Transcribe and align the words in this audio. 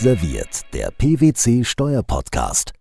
Serviert, 0.00 0.62
der 0.72 0.90
PwC 0.92 1.62
Steuerpodcast. 1.62 2.72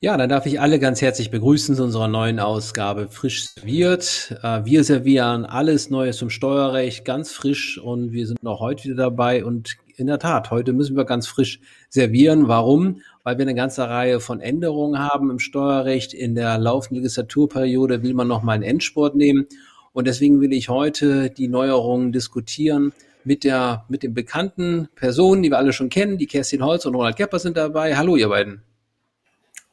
Ja, 0.00 0.18
dann 0.18 0.28
darf 0.28 0.44
ich 0.44 0.60
alle 0.60 0.78
ganz 0.78 1.00
herzlich 1.00 1.30
begrüßen 1.30 1.74
zu 1.74 1.82
unserer 1.82 2.06
neuen 2.06 2.38
Ausgabe 2.38 3.08
Frisch 3.08 3.46
serviert. 3.46 4.38
Äh, 4.42 4.62
wir 4.66 4.84
servieren 4.84 5.46
alles 5.46 5.88
Neues 5.88 6.18
zum 6.18 6.28
Steuerrecht 6.28 7.06
ganz 7.06 7.32
frisch 7.32 7.78
und 7.78 8.12
wir 8.12 8.26
sind 8.26 8.44
auch 8.44 8.60
heute 8.60 8.84
wieder 8.84 8.96
dabei 8.96 9.42
und 9.42 9.78
in 9.96 10.06
der 10.06 10.18
Tat, 10.18 10.50
heute 10.50 10.74
müssen 10.74 10.98
wir 10.98 11.06
ganz 11.06 11.26
frisch 11.26 11.60
servieren. 11.88 12.46
Warum? 12.46 13.00
Weil 13.22 13.38
wir 13.38 13.46
eine 13.46 13.54
ganze 13.54 13.88
Reihe 13.88 14.20
von 14.20 14.42
Änderungen 14.42 14.98
haben 14.98 15.30
im 15.30 15.38
Steuerrecht. 15.38 16.12
In 16.12 16.34
der 16.34 16.58
laufenden 16.58 16.98
Legislaturperiode 17.02 18.02
will 18.02 18.12
man 18.12 18.28
nochmal 18.28 18.56
einen 18.56 18.64
Endsport 18.64 19.16
nehmen 19.16 19.46
und 19.94 20.06
deswegen 20.06 20.42
will 20.42 20.52
ich 20.52 20.68
heute 20.68 21.30
die 21.30 21.48
Neuerungen 21.48 22.12
diskutieren 22.12 22.92
mit 23.24 23.44
der, 23.44 23.84
mit 23.88 24.02
den 24.02 24.14
bekannten 24.14 24.88
Personen, 24.94 25.42
die 25.42 25.50
wir 25.50 25.58
alle 25.58 25.72
schon 25.72 25.88
kennen. 25.88 26.18
Die 26.18 26.26
Kerstin 26.26 26.64
Holz 26.64 26.86
und 26.86 26.94
Ronald 26.94 27.16
Kepper 27.16 27.38
sind 27.38 27.56
dabei. 27.56 27.96
Hallo, 27.96 28.16
ihr 28.16 28.28
beiden. 28.28 28.62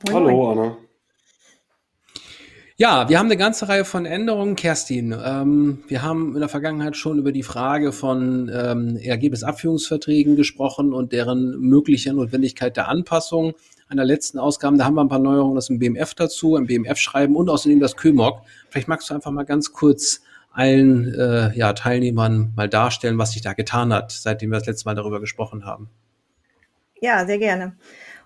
Hallo, 0.09 0.52
Anna. 0.52 0.78
Ja, 2.82 3.08
wir 3.08 3.20
haben 3.20 3.28
eine 3.28 3.38
ganze 3.38 3.70
Reihe 3.70 3.86
von 3.86 4.08
Änderungen. 4.08 4.56
Kerstin, 4.56 5.16
ähm, 5.23 5.84
wir 5.88 6.02
haben 6.02 6.34
in 6.34 6.40
der 6.40 6.50
Vergangenheit 6.50 6.98
schon 6.98 7.20
über 7.20 7.32
die 7.32 7.44
Frage 7.44 7.92
von 7.92 8.50
ähm, 8.52 8.98
Ergebnisabführungsverträgen 8.98 10.36
gesprochen 10.36 10.92
und 10.92 11.12
deren 11.12 11.59
mögliche 11.59 12.12
Notwendigkeit 12.12 12.75
der 12.78 12.88
Anpassung. 12.88 13.53
An 13.88 13.97
der 13.97 14.06
letzten 14.08 14.40
Ausgabe, 14.40 14.78
da 14.78 14.86
haben 14.86 14.95
wir 14.95 15.02
ein 15.02 15.09
paar 15.09 15.20
Neuerungen 15.20 15.58
aus 15.58 15.68
dem 15.68 15.78
BMF 15.78 16.16
dazu, 16.16 16.56
im 16.56 16.66
BMF-Schreiben 16.66 17.36
und 17.36 17.50
außerdem 17.50 17.80
das 17.80 17.97
KÖMOG. 17.97 18.42
Vielleicht 18.70 18.88
magst 18.88 19.12
du 19.12 19.14
einfach 19.14 19.30
mal 19.30 19.44
ganz 19.44 19.73
kurz 19.73 20.22
allen 20.52 21.13
äh, 21.13 21.52
ja, 21.55 21.73
Teilnehmern 21.73 22.53
mal 22.55 22.69
darstellen, 22.69 23.17
was 23.17 23.31
sich 23.31 23.41
da 23.41 23.53
getan 23.53 23.94
hat, 23.94 24.11
seitdem 24.11 24.52
wir 24.52 24.59
das 24.59 24.67
letzte 24.67 24.88
Mal 24.88 24.95
darüber 24.95 25.19
gesprochen 25.19 25.66
haben. 25.66 25.89
Ja, 26.99 27.25
sehr 27.25 27.39
gerne. 27.39 27.75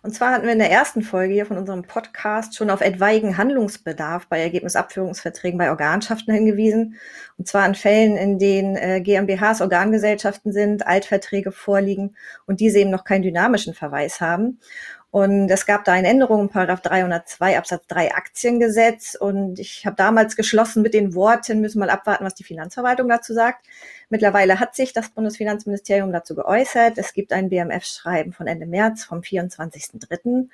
Und 0.05 0.11
zwar 0.11 0.33
hatten 0.33 0.45
wir 0.45 0.53
in 0.53 0.59
der 0.59 0.69
ersten 0.69 1.01
Folge 1.01 1.33
hier 1.33 1.47
von 1.47 1.57
unserem 1.57 1.81
Podcast 1.81 2.55
schon 2.55 2.69
auf 2.69 2.81
etwaigen 2.81 3.37
Handlungsbedarf 3.37 4.27
bei 4.27 4.39
Ergebnisabführungsverträgen 4.39 5.57
bei 5.57 5.71
Organschaften 5.71 6.31
hingewiesen. 6.31 6.99
Und 7.39 7.47
zwar 7.47 7.65
in 7.65 7.73
Fällen, 7.73 8.15
in 8.15 8.37
denen 8.37 8.75
äh, 8.75 9.01
GmbHs 9.01 9.61
Organgesellschaften 9.61 10.53
sind, 10.53 10.85
Altverträge 10.85 11.51
vorliegen 11.51 12.15
und 12.45 12.59
diese 12.59 12.77
eben 12.77 12.91
noch 12.91 13.03
keinen 13.03 13.23
dynamischen 13.23 13.73
Verweis 13.73 14.21
haben. 14.21 14.59
Und 15.15 15.49
es 15.49 15.65
gab 15.65 15.85
da 15.85 15.93
eine 15.93 16.09
Änderung 16.09 16.41
in 16.41 16.49
Paragraph 16.49 16.81
302 16.81 17.57
Absatz 17.57 17.87
3 17.87 18.15
Aktiengesetz. 18.15 19.15
Und 19.15 19.59
ich 19.59 19.85
habe 19.85 19.95
damals 19.95 20.35
geschlossen 20.35 20.81
mit 20.81 20.93
den 20.93 21.15
Worten, 21.15 21.61
müssen 21.61 21.79
mal 21.79 21.89
abwarten, 21.89 22.25
was 22.25 22.35
die 22.35 22.43
Finanzverwaltung 22.43 23.07
dazu 23.07 23.33
sagt. 23.33 23.65
Mittlerweile 24.09 24.59
hat 24.59 24.75
sich 24.75 24.91
das 24.91 25.07
Bundesfinanzministerium 25.11 26.11
dazu 26.11 26.35
geäußert. 26.35 26.97
Es 26.97 27.13
gibt 27.13 27.31
ein 27.31 27.47
BMF-Schreiben 27.47 28.33
von 28.33 28.45
Ende 28.45 28.65
März 28.65 29.05
vom 29.05 29.21
24.03. 29.21 30.49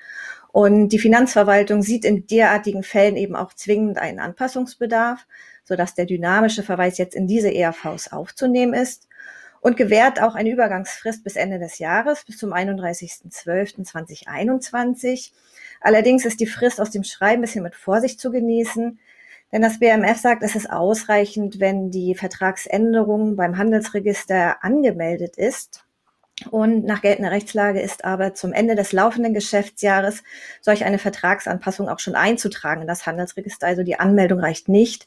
Und 0.52 0.90
die 0.90 1.00
Finanzverwaltung 1.00 1.82
sieht 1.82 2.04
in 2.04 2.28
derartigen 2.28 2.84
Fällen 2.84 3.16
eben 3.16 3.34
auch 3.34 3.54
zwingend 3.54 3.98
einen 3.98 4.20
Anpassungsbedarf, 4.20 5.26
sodass 5.64 5.96
der 5.96 6.06
dynamische 6.06 6.62
Verweis 6.62 6.98
jetzt 6.98 7.16
in 7.16 7.26
diese 7.26 7.52
ERVs 7.52 8.12
aufzunehmen 8.12 8.74
ist 8.74 9.08
und 9.62 9.78
gewährt 9.78 10.20
auch 10.20 10.34
eine 10.34 10.50
Übergangsfrist 10.50 11.24
bis 11.24 11.36
Ende 11.36 11.60
des 11.60 11.78
Jahres, 11.78 12.24
bis 12.24 12.36
zum 12.36 12.52
31.12.2021. 12.52 15.30
Allerdings 15.80 16.26
ist 16.26 16.40
die 16.40 16.46
Frist 16.46 16.80
aus 16.80 16.90
dem 16.90 17.04
Schreiben 17.04 17.38
ein 17.38 17.42
bisschen 17.42 17.62
mit 17.62 17.76
Vorsicht 17.76 18.18
zu 18.20 18.32
genießen, 18.32 18.98
denn 19.52 19.62
das 19.62 19.78
BMF 19.78 20.18
sagt, 20.18 20.42
es 20.42 20.56
ist 20.56 20.68
ausreichend, 20.68 21.60
wenn 21.60 21.90
die 21.90 22.14
Vertragsänderung 22.14 23.36
beim 23.36 23.56
Handelsregister 23.56 24.62
angemeldet 24.64 25.36
ist 25.36 25.81
und 26.50 26.84
nach 26.84 27.02
geltender 27.02 27.30
Rechtslage 27.30 27.80
ist 27.80 28.04
aber 28.04 28.34
zum 28.34 28.52
Ende 28.52 28.74
des 28.74 28.92
laufenden 28.92 29.34
Geschäftsjahres 29.34 30.22
solch 30.60 30.84
eine 30.84 30.98
Vertragsanpassung 30.98 31.88
auch 31.88 31.98
schon 31.98 32.14
einzutragen 32.14 32.82
in 32.82 32.88
das 32.88 33.06
Handelsregister. 33.06 33.66
Also 33.66 33.82
die 33.82 33.98
Anmeldung 33.98 34.40
reicht 34.40 34.68
nicht. 34.68 35.06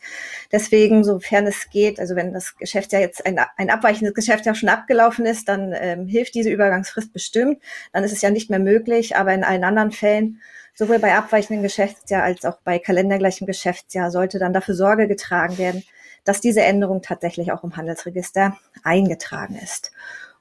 Deswegen, 0.52 1.04
sofern 1.04 1.48
es 1.48 1.70
geht, 1.70 2.00
also 2.00 2.16
wenn 2.16 2.34
das 2.34 2.56
Geschäftsjahr 2.58 3.02
jetzt 3.02 3.26
ein, 3.26 3.40
ein 3.58 3.70
abweichendes 3.70 4.14
Geschäftsjahr 4.14 4.56
schon 4.56 4.70
abgelaufen 4.70 5.26
ist, 5.26 5.48
dann 5.50 5.74
ähm, 5.76 6.08
hilft 6.08 6.36
diese 6.36 6.50
Übergangsfrist 6.50 7.14
bestimmt. 7.14 7.62
Dann 7.94 8.04
ist 8.04 8.14
es 8.14 8.22
ja 8.22 8.30
nicht 8.30 8.50
mehr 8.50 8.60
möglich. 8.60 9.16
Aber 9.16 9.34
in 9.34 9.44
allen 9.44 9.64
anderen 9.64 9.92
Fällen, 9.92 10.42
sowohl 10.74 11.00
bei 11.00 11.16
abweichendem 11.16 11.64
Geschäftsjahr 11.64 12.24
als 12.24 12.46
auch 12.46 12.58
bei 12.64 12.80
kalendergleichem 12.80 13.48
Geschäftsjahr, 13.48 14.12
sollte 14.12 14.40
dann 14.40 14.54
dafür 14.54 14.76
Sorge 14.76 15.08
getragen 15.08 15.58
werden, 15.58 15.84
dass 16.26 16.42
diese 16.42 16.62
Änderung 16.62 17.02
tatsächlich 17.02 17.52
auch 17.52 17.64
im 17.64 17.78
Handelsregister 17.78 18.58
eingetragen 18.84 19.56
ist. 19.64 19.92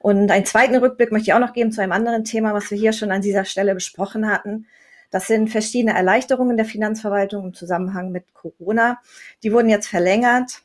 Und 0.05 0.31
einen 0.31 0.45
zweiten 0.45 0.77
Rückblick 0.77 1.13
möchte 1.13 1.31
ich 1.31 1.33
auch 1.33 1.39
noch 1.39 1.55
geben 1.55 1.73
zu 1.73 1.81
einem 1.81 1.93
anderen 1.93 2.25
Thema, 2.25 2.53
was 2.53 2.71
wir 2.71 2.77
hier 2.77 2.93
schon 2.93 3.11
an 3.11 3.23
dieser 3.23 3.47
Stelle 3.47 3.73
besprochen 3.73 4.31
hatten. 4.31 4.67
Das 5.11 5.27
sind 5.27 5.49
verschiedene 5.49 5.97
Erleichterungen 5.97 6.59
der 6.59 6.67
Finanzverwaltung 6.67 7.47
im 7.47 7.55
Zusammenhang 7.55 8.13
mit 8.13 8.35
Corona. 8.35 9.01
Die 9.43 9.51
wurden 9.51 9.71
jetzt 9.71 9.87
verlängert. 9.87 10.61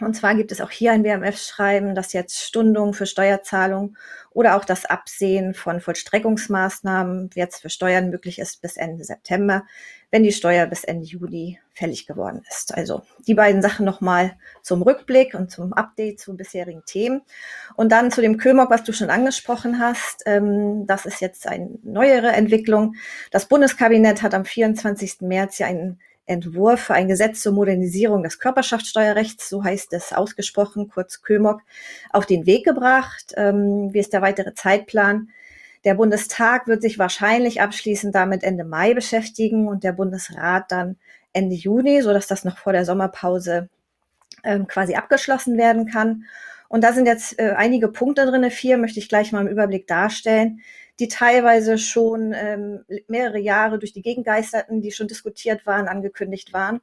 Und 0.00 0.16
zwar 0.16 0.34
gibt 0.34 0.52
es 0.52 0.62
auch 0.62 0.70
hier 0.70 0.92
ein 0.92 1.04
WMF-Schreiben, 1.04 1.94
das 1.94 2.14
jetzt 2.14 2.40
Stundungen 2.40 2.94
für 2.94 3.04
Steuerzahlungen 3.04 3.98
oder 4.30 4.56
auch 4.56 4.64
das 4.64 4.86
Absehen 4.86 5.52
von 5.52 5.82
Vollstreckungsmaßnahmen 5.82 7.28
jetzt 7.34 7.60
für 7.60 7.68
Steuern 7.68 8.08
möglich 8.08 8.38
ist 8.38 8.62
bis 8.62 8.78
Ende 8.78 9.04
September, 9.04 9.66
wenn 10.12 10.22
die 10.22 10.32
Steuer 10.32 10.66
bis 10.66 10.84
Ende 10.84 11.06
Juli 11.06 11.58
fällig 11.72 12.06
geworden 12.06 12.42
ist. 12.48 12.74
Also 12.74 13.02
die 13.26 13.34
beiden 13.34 13.62
Sachen 13.62 13.86
nochmal 13.86 14.36
zum 14.60 14.82
Rückblick 14.82 15.34
und 15.34 15.50
zum 15.50 15.72
Update 15.72 16.20
zu 16.20 16.36
bisherigen 16.36 16.84
Themen. 16.84 17.22
Und 17.76 17.90
dann 17.90 18.10
zu 18.10 18.20
dem 18.20 18.36
Kömok, 18.36 18.70
was 18.70 18.84
du 18.84 18.92
schon 18.92 19.08
angesprochen 19.08 19.80
hast. 19.80 20.22
Ähm, 20.26 20.86
das 20.86 21.06
ist 21.06 21.20
jetzt 21.22 21.48
eine 21.48 21.70
neuere 21.82 22.28
Entwicklung. 22.28 22.94
Das 23.30 23.46
Bundeskabinett 23.46 24.22
hat 24.22 24.34
am 24.34 24.44
24. 24.44 25.22
März 25.22 25.58
ja 25.58 25.66
einen 25.66 25.98
Entwurf 26.26 26.80
für 26.80 26.94
ein 26.94 27.08
Gesetz 27.08 27.40
zur 27.40 27.54
Modernisierung 27.54 28.22
des 28.22 28.38
Körperschaftssteuerrechts, 28.38 29.48
so 29.48 29.64
heißt 29.64 29.92
es 29.92 30.12
ausgesprochen, 30.12 30.88
kurz 30.88 31.22
Kömok, 31.22 31.62
auf 32.10 32.26
den 32.26 32.46
Weg 32.46 32.64
gebracht. 32.64 33.32
Ähm, 33.36 33.92
wie 33.92 33.98
ist 33.98 34.12
der 34.12 34.22
weitere 34.22 34.54
Zeitplan? 34.54 35.30
Der 35.84 35.94
Bundestag 35.94 36.68
wird 36.68 36.82
sich 36.82 36.98
wahrscheinlich 36.98 37.60
abschließend 37.60 38.14
damit 38.14 38.44
Ende 38.44 38.64
Mai 38.64 38.94
beschäftigen 38.94 39.66
und 39.66 39.84
der 39.84 39.92
Bundesrat 39.92 40.70
dann 40.70 40.96
Ende 41.32 41.56
Juni, 41.56 42.02
so 42.02 42.12
dass 42.12 42.26
das 42.26 42.44
noch 42.44 42.58
vor 42.58 42.72
der 42.72 42.84
Sommerpause 42.84 43.68
ähm, 44.44 44.66
quasi 44.66 44.94
abgeschlossen 44.94 45.58
werden 45.58 45.86
kann. 45.86 46.24
Und 46.68 46.84
da 46.84 46.92
sind 46.92 47.06
jetzt 47.06 47.38
äh, 47.38 47.52
einige 47.56 47.88
Punkte 47.88 48.26
drinne. 48.26 48.50
Vier 48.50 48.78
möchte 48.78 48.98
ich 48.98 49.08
gleich 49.08 49.32
mal 49.32 49.42
im 49.42 49.48
Überblick 49.52 49.86
darstellen, 49.86 50.60
die 51.00 51.08
teilweise 51.08 51.78
schon 51.78 52.32
ähm, 52.34 52.84
mehrere 53.08 53.38
Jahre 53.38 53.78
durch 53.78 53.92
die 53.92 54.02
Gegend 54.02 54.24
geisterten, 54.24 54.80
die 54.80 54.92
schon 54.92 55.08
diskutiert 55.08 55.66
waren, 55.66 55.88
angekündigt 55.88 56.52
waren. 56.52 56.80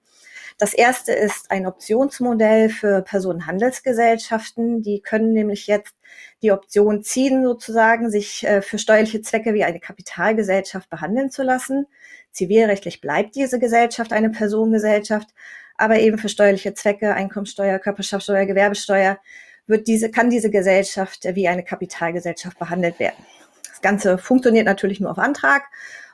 Das 0.60 0.74
erste 0.74 1.14
ist 1.14 1.50
ein 1.52 1.66
Optionsmodell 1.66 2.68
für 2.68 3.02
Personenhandelsgesellschaften. 3.02 4.82
Die 4.82 5.02
können 5.02 5.32
nämlich 5.32 5.68
jetzt 5.68 5.96
die 6.42 6.52
Option 6.52 7.02
ziehen, 7.02 7.46
sozusagen, 7.46 8.12
sich 8.12 8.46
äh, 8.46 8.62
für 8.62 8.78
steuerliche 8.78 9.22
Zwecke 9.22 9.54
wie 9.54 9.64
eine 9.64 9.80
Kapitalgesellschaft 9.80 10.90
behandeln 10.90 11.32
zu 11.32 11.44
lassen. 11.44 11.88
Zivilrechtlich 12.34 13.00
bleibt 13.00 13.36
diese 13.36 13.58
Gesellschaft 13.58 14.12
eine 14.12 14.32
Personengesellschaft, 14.32 15.30
aber 15.78 16.00
eben 16.00 16.18
für 16.18 16.28
steuerliche 16.28 16.74
Zwecke, 16.74 17.14
Einkommensteuer, 17.14 17.80
Körperschaftssteuer, 17.80 18.46
Gewerbesteuer, 18.46 19.18
wird 19.66 19.88
diese, 19.88 20.12
kann 20.12 20.30
diese 20.30 20.50
Gesellschaft 20.50 21.24
wie 21.24 21.48
eine 21.48 21.64
Kapitalgesellschaft 21.64 22.60
behandelt 22.60 23.00
werden. 23.00 23.26
Das 23.70 23.80
Ganze 23.80 24.18
funktioniert 24.18 24.66
natürlich 24.66 25.00
nur 25.00 25.12
auf 25.12 25.20
Antrag 25.20 25.64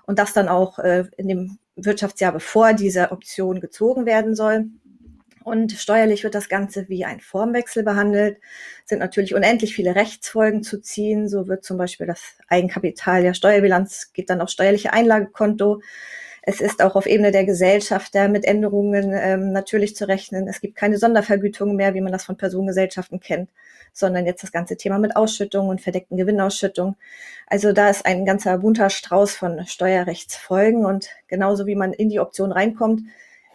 und 0.06 0.20
das 0.20 0.34
dann 0.34 0.50
auch 0.50 0.78
äh, 0.78 1.06
in 1.18 1.30
dem 1.30 1.58
Wirtschaftsjahr, 1.75 2.31
bevor 2.31 2.74
diese 2.74 3.12
Option 3.12 3.60
gezogen 3.60 4.06
werden 4.06 4.36
soll. 4.36 4.66
Und 5.44 5.74
steuerlich 5.74 6.24
wird 6.24 6.33
das 6.33 6.50
Ganze 6.50 6.89
wie 6.89 7.06
ein 7.06 7.19
Formwechsel 7.19 7.83
behandelt, 7.83 8.39
sind 8.83 8.98
natürlich 8.98 9.36
unendlich 9.36 9.75
viele 9.75 9.94
Rechtsfolgen 9.94 10.63
zu 10.63 10.81
ziehen. 10.81 11.30
So 11.30 11.48
wird 11.48 11.63
zum 11.63 11.77
Beispiel 11.77 12.07
das 12.07 12.24
Eigenkapital 12.48 13.22
der 13.22 13.36
Steuerbilanz 13.36 14.12
geht 14.12 14.31
dann 14.31 14.42
auf 14.42 14.50
steuerliche 14.50 14.92
Einlagekonto. 14.92 15.81
Es 16.42 16.62
ist 16.62 16.81
auch 16.81 16.95
auf 16.95 17.06
Ebene 17.06 17.31
der 17.31 17.45
Gesellschafter 17.45 18.27
mit 18.27 18.45
Änderungen 18.45 19.13
ähm, 19.13 19.51
natürlich 19.51 19.95
zu 19.95 20.07
rechnen. 20.07 20.48
Es 20.48 20.62
gibt 20.62 20.75
keine 20.75 20.98
Sondervergütung 20.98 21.75
mehr, 21.75 21.94
wie 21.94 22.01
man 22.01 22.12
das 22.12 22.25
von 22.25 22.38
Personengesellschaften 22.38 23.19
kennt, 23.19 23.50
sondern 23.96 24.26
jetzt 24.26 24.44
das 24.44 24.52
ganze 24.52 24.76
Thema 24.78 25.00
mit 25.00 25.16
Ausschüttung 25.16 25.70
und 25.70 25.82
verdeckten 25.82 26.18
Gewinnausschüttung. 26.18 26.98
Also 27.48 27.72
da 27.72 27.90
ist 27.90 28.06
ein 28.06 28.26
ganzer 28.26 28.58
bunter 28.58 28.90
Strauß 28.90 29.34
von 29.34 29.66
Steuerrechtsfolgen 29.66 30.86
und 30.86 31.08
genauso 31.28 31.66
wie 31.66 31.76
man 31.76 31.94
in 31.94 32.10
die 32.10 32.20
Option 32.20 32.52
reinkommt, 32.52 33.02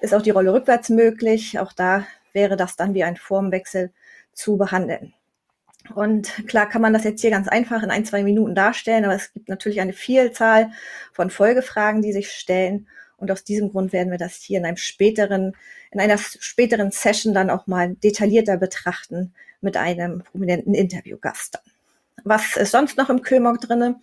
ist 0.01 0.15
auch 0.15 0.23
die 0.23 0.31
Rolle 0.31 0.53
rückwärts 0.55 0.89
möglich. 0.89 1.59
Auch 1.59 1.75
da 1.75 2.07
wäre 2.33 2.57
das 2.57 2.77
dann 2.77 2.95
wie 2.95 3.05
ein 3.05 3.17
Formwechsel 3.17 3.93
zu 4.33 4.57
behandeln. 4.57 5.13
Und 5.95 6.47
klar 6.49 6.69
kann 6.69 6.83
man 6.83 6.95
das 6.95 7.05
jetzt 7.05 7.21
hier 7.21 7.31
ganz 7.31 7.49
einfach 7.49 7.83
in 7.83 7.91
ein, 7.91 8.07
zwei 8.07 8.23
Minuten 8.23 8.55
darstellen, 8.55 9.05
aber 9.05 9.15
es 9.15 9.33
gibt 9.35 9.49
natürlich 9.49 9.81
eine 9.81 9.93
Vielzahl 9.93 10.71
von 11.13 11.31
Folgefragen, 11.31 12.01
die 12.01 12.13
sich 12.13 12.33
stellen. 12.33 12.89
Und 13.19 13.31
aus 13.31 13.45
diesem 13.45 13.71
Grund 13.71 13.93
werden 13.93 14.11
wir 14.11 14.19
das 14.19 14.37
hier 14.37 14.59
in 14.59 14.65
einem 14.65 14.79
späteren, 14.79 15.55
in 15.91 16.01
einer 16.01 16.17
späteren 16.17 16.91
Session 16.91 17.35
dann 17.35 17.51
auch 17.51 17.67
mal 17.67 17.95
detaillierter 17.97 18.57
betrachten 18.57 19.35
mit 19.61 19.77
einem 19.77 20.23
prominenten 20.23 20.75
Interviewgast 20.75 21.55
dann. 21.55 21.63
Was 22.25 22.57
ist 22.57 22.73
sonst 22.73 22.99
noch 22.99 23.09
im 23.09 23.23
KÖMOG 23.23 23.61
drinne? 23.61 24.01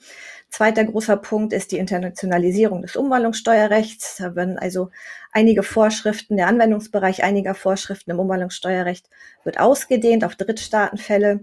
Zweiter 0.50 0.86
großer 0.86 1.18
Punkt 1.18 1.54
ist 1.54 1.72
die 1.72 1.78
Internationalisierung 1.78 2.82
des 2.82 2.96
Umwandlungssteuerrechts. 2.96 4.16
Da 4.18 4.36
werden 4.36 4.58
also 4.58 4.90
einige 5.32 5.62
Vorschriften, 5.62 6.38
der 6.38 6.48
Anwendungsbereich 6.48 7.24
einiger 7.24 7.54
Vorschriften 7.54 8.10
im 8.12 8.20
Umwandlungssteuerrecht 8.20 9.10
wird 9.44 9.60
ausgedehnt 9.60 10.24
auf 10.24 10.36
Drittstaatenfälle. 10.36 11.42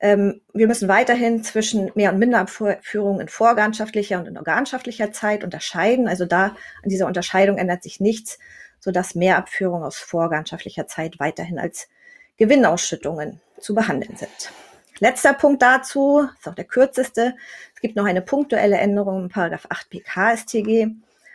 Ähm, 0.00 0.40
wir 0.52 0.66
müssen 0.66 0.88
weiterhin 0.88 1.42
zwischen 1.44 1.90
Mehr- 1.94 2.12
und 2.12 2.18
Minderabführung 2.18 3.20
in 3.20 3.28
vororganschaftlicher 3.28 4.18
und 4.18 4.28
in 4.28 4.36
organschaftlicher 4.36 5.12
Zeit 5.12 5.44
unterscheiden. 5.44 6.08
Also 6.08 6.26
da 6.26 6.56
an 6.82 6.88
dieser 6.88 7.06
Unterscheidung 7.06 7.58
ändert 7.58 7.82
sich 7.82 8.00
nichts, 8.00 8.38
sodass 8.80 9.14
Mehrabführungen 9.14 9.84
aus 9.84 9.96
vororganschaftlicher 9.96 10.86
Zeit 10.86 11.18
weiterhin 11.20 11.58
als 11.58 11.88
Gewinnausschüttungen 12.36 13.40
zu 13.58 13.74
behandeln 13.74 14.16
sind. 14.16 14.52
Letzter 15.00 15.34
Punkt 15.34 15.62
dazu, 15.62 16.28
ist 16.38 16.48
auch 16.48 16.54
der 16.54 16.64
kürzeste. 16.64 17.34
Es 17.74 17.80
gibt 17.80 17.96
noch 17.96 18.04
eine 18.04 18.22
punktuelle 18.22 18.76
Änderung 18.76 19.24
im 19.24 19.28
Paragraph 19.28 19.66
8 19.68 19.90
PK-StG. 19.90 20.88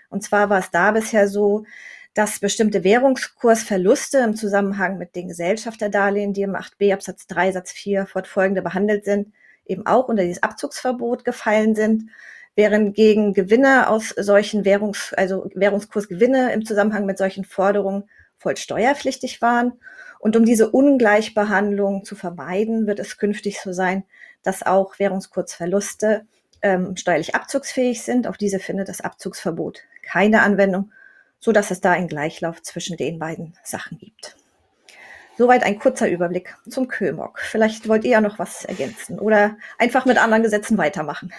Und 0.09 0.23
zwar 0.23 0.49
war 0.49 0.59
es 0.59 0.71
da 0.71 0.91
bisher 0.91 1.27
so, 1.27 1.65
dass 2.13 2.39
bestimmte 2.39 2.83
Währungskursverluste 2.83 4.19
im 4.19 4.35
Zusammenhang 4.35 4.97
mit 4.97 5.15
den 5.15 5.27
Gesellschafterdarlehen, 5.27 6.33
die 6.33 6.41
im 6.41 6.55
8b 6.55 6.93
Absatz 6.93 7.27
3 7.27 7.51
Satz 7.51 7.71
4 7.71 8.07
fortfolgende 8.07 8.61
behandelt 8.61 9.05
sind, 9.05 9.33
eben 9.65 9.85
auch 9.85 10.07
unter 10.07 10.23
dieses 10.23 10.41
Abzugsverbot 10.41 11.23
gefallen 11.23 11.75
sind, 11.75 12.09
während 12.55 12.95
gegen 12.95 13.33
Gewinne 13.33 13.89
aus 13.89 14.09
solchen 14.09 14.65
Währungs, 14.65 15.13
also 15.13 15.49
Währungskursgewinne 15.53 16.51
im 16.53 16.65
Zusammenhang 16.65 17.05
mit 17.05 17.17
solchen 17.17 17.45
Forderungen 17.45 18.09
voll 18.37 18.57
steuerpflichtig 18.57 19.41
waren. 19.41 19.73
Und 20.19 20.35
um 20.35 20.45
diese 20.45 20.69
Ungleichbehandlung 20.69 22.03
zu 22.03 22.15
vermeiden, 22.15 22.87
wird 22.87 22.99
es 22.99 23.17
künftig 23.17 23.61
so 23.61 23.71
sein, 23.71 24.03
dass 24.43 24.65
auch 24.65 24.99
Währungskurzverluste 24.99 26.25
ähm, 26.61 26.95
steuerlich 26.97 27.35
abzugsfähig 27.35 28.03
sind. 28.03 28.27
Auf 28.27 28.37
diese 28.37 28.59
findet 28.59 28.89
das 28.89 29.01
Abzugsverbot 29.01 29.81
keine 30.03 30.41
Anwendung, 30.41 30.91
so 31.39 31.51
dass 31.51 31.71
es 31.71 31.81
da 31.81 31.91
einen 31.91 32.07
Gleichlauf 32.07 32.61
zwischen 32.61 32.97
den 32.97 33.19
beiden 33.19 33.53
Sachen 33.63 33.97
gibt. 33.97 34.35
Soweit 35.37 35.63
ein 35.63 35.79
kurzer 35.79 36.09
Überblick 36.09 36.57
zum 36.67 36.89
Kömok. 36.89 37.39
Vielleicht 37.39 37.87
wollt 37.87 38.03
ihr 38.03 38.11
ja 38.11 38.21
noch 38.21 38.39
was 38.39 38.65
ergänzen 38.65 39.19
oder 39.19 39.55
einfach 39.77 40.05
mit 40.05 40.17
anderen 40.17 40.43
Gesetzen 40.43 40.77
weitermachen. 40.77 41.31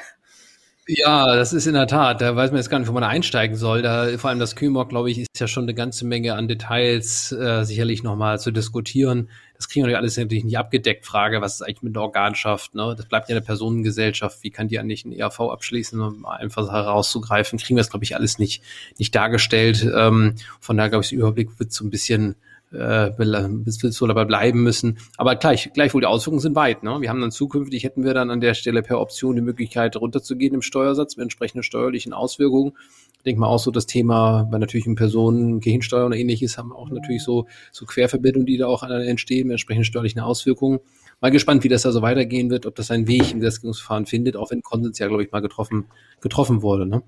Ja, 0.92 1.36
das 1.36 1.52
ist 1.52 1.66
in 1.66 1.74
der 1.74 1.86
Tat. 1.86 2.20
Da 2.20 2.34
weiß 2.34 2.50
man 2.50 2.58
jetzt 2.58 2.68
gar 2.68 2.80
nicht, 2.80 2.88
wo 2.88 2.92
man 2.92 3.04
einsteigen 3.04 3.56
soll. 3.56 3.80
Da, 3.80 4.18
vor 4.18 4.28
allem 4.28 4.40
das 4.40 4.56
Kümok, 4.56 4.88
glaube 4.88 5.08
ich, 5.08 5.18
ist 5.18 5.38
ja 5.38 5.46
schon 5.46 5.62
eine 5.62 5.74
ganze 5.74 6.04
Menge 6.04 6.34
an 6.34 6.48
Details 6.48 7.30
äh, 7.30 7.62
sicherlich 7.62 8.02
nochmal 8.02 8.40
zu 8.40 8.50
diskutieren. 8.50 9.28
Das 9.54 9.68
kriegen 9.68 9.86
wir 9.86 9.96
alles 9.96 10.16
natürlich 10.16 10.42
nicht 10.42 10.58
abgedeckt. 10.58 11.06
Frage, 11.06 11.40
was 11.40 11.56
ist 11.56 11.62
eigentlich 11.62 11.82
mit 11.82 11.94
der 11.94 12.02
Organschaft? 12.02 12.74
Ne? 12.74 12.94
Das 12.96 13.06
bleibt 13.06 13.28
ja 13.28 13.36
eine 13.36 13.44
Personengesellschaft. 13.44 14.42
Wie 14.42 14.50
kann 14.50 14.66
die 14.66 14.80
eigentlich 14.80 15.04
ein 15.04 15.12
ERV 15.12 15.38
abschließen, 15.38 16.00
um 16.00 16.26
einfach 16.26 16.72
herauszugreifen? 16.72 17.60
Kriegen 17.60 17.76
wir 17.76 17.82
das, 17.82 17.90
glaube 17.90 18.04
ich, 18.04 18.16
alles 18.16 18.40
nicht, 18.40 18.60
nicht 18.98 19.14
dargestellt. 19.14 19.88
Ähm, 19.96 20.34
von 20.58 20.76
daher, 20.76 20.90
glaube 20.90 21.04
ich, 21.04 21.10
der 21.10 21.20
Überblick 21.20 21.60
wird 21.60 21.72
so 21.72 21.84
ein 21.84 21.90
bisschen 21.90 22.34
äh, 22.72 23.10
bis 23.16 23.82
wir 23.82 24.08
dabei 24.08 24.24
bleiben 24.24 24.62
müssen. 24.62 24.98
Aber 25.16 25.36
gleich, 25.36 25.70
gleichwohl 25.72 26.02
die 26.02 26.06
Auswirkungen 26.06 26.40
sind 26.40 26.54
weit. 26.54 26.82
Ne? 26.82 27.00
Wir 27.00 27.08
haben 27.08 27.20
dann 27.20 27.32
zukünftig, 27.32 27.84
hätten 27.84 28.04
wir 28.04 28.14
dann 28.14 28.30
an 28.30 28.40
der 28.40 28.54
Stelle 28.54 28.82
per 28.82 29.00
Option 29.00 29.34
die 29.34 29.42
Möglichkeit 29.42 29.96
runterzugehen 29.96 30.54
im 30.54 30.62
Steuersatz 30.62 31.16
mit 31.16 31.24
entsprechenden 31.24 31.62
steuerlichen 31.62 32.12
Auswirkungen. 32.12 32.72
Ich 33.16 33.24
denke 33.24 33.40
mal 33.40 33.48
auch 33.48 33.58
so 33.58 33.70
das 33.70 33.86
Thema 33.86 34.44
bei 34.44 34.58
natürlichen 34.58 34.94
Personen, 34.94 35.60
Gegensteuer 35.60 36.06
und 36.06 36.12
ähnliches 36.12 36.56
haben 36.56 36.72
auch 36.72 36.88
natürlich 36.88 37.22
so, 37.22 37.46
so 37.70 37.84
Querverbindungen, 37.84 38.46
die 38.46 38.56
da 38.56 38.66
auch 38.66 38.82
entstehen 38.82 39.48
mit 39.48 39.54
entsprechenden 39.54 39.84
steuerlichen 39.84 40.20
Auswirkungen. 40.20 40.78
Mal 41.20 41.30
gespannt, 41.30 41.62
wie 41.62 41.68
das 41.68 41.82
da 41.82 41.92
so 41.92 42.00
weitergehen 42.00 42.48
wird, 42.48 42.64
ob 42.64 42.76
das 42.76 42.86
seinen 42.86 43.06
Weg 43.08 43.30
im 43.30 43.40
Gesetzgebungsverfahren 43.40 44.06
findet, 44.06 44.36
auch 44.36 44.50
wenn 44.50 44.62
Konsens 44.62 44.98
ja, 44.98 45.08
glaube 45.08 45.22
ich, 45.22 45.30
mal 45.32 45.40
getroffen, 45.40 45.84
getroffen 46.22 46.62
wurde. 46.62 46.86
Ne? 46.86 47.02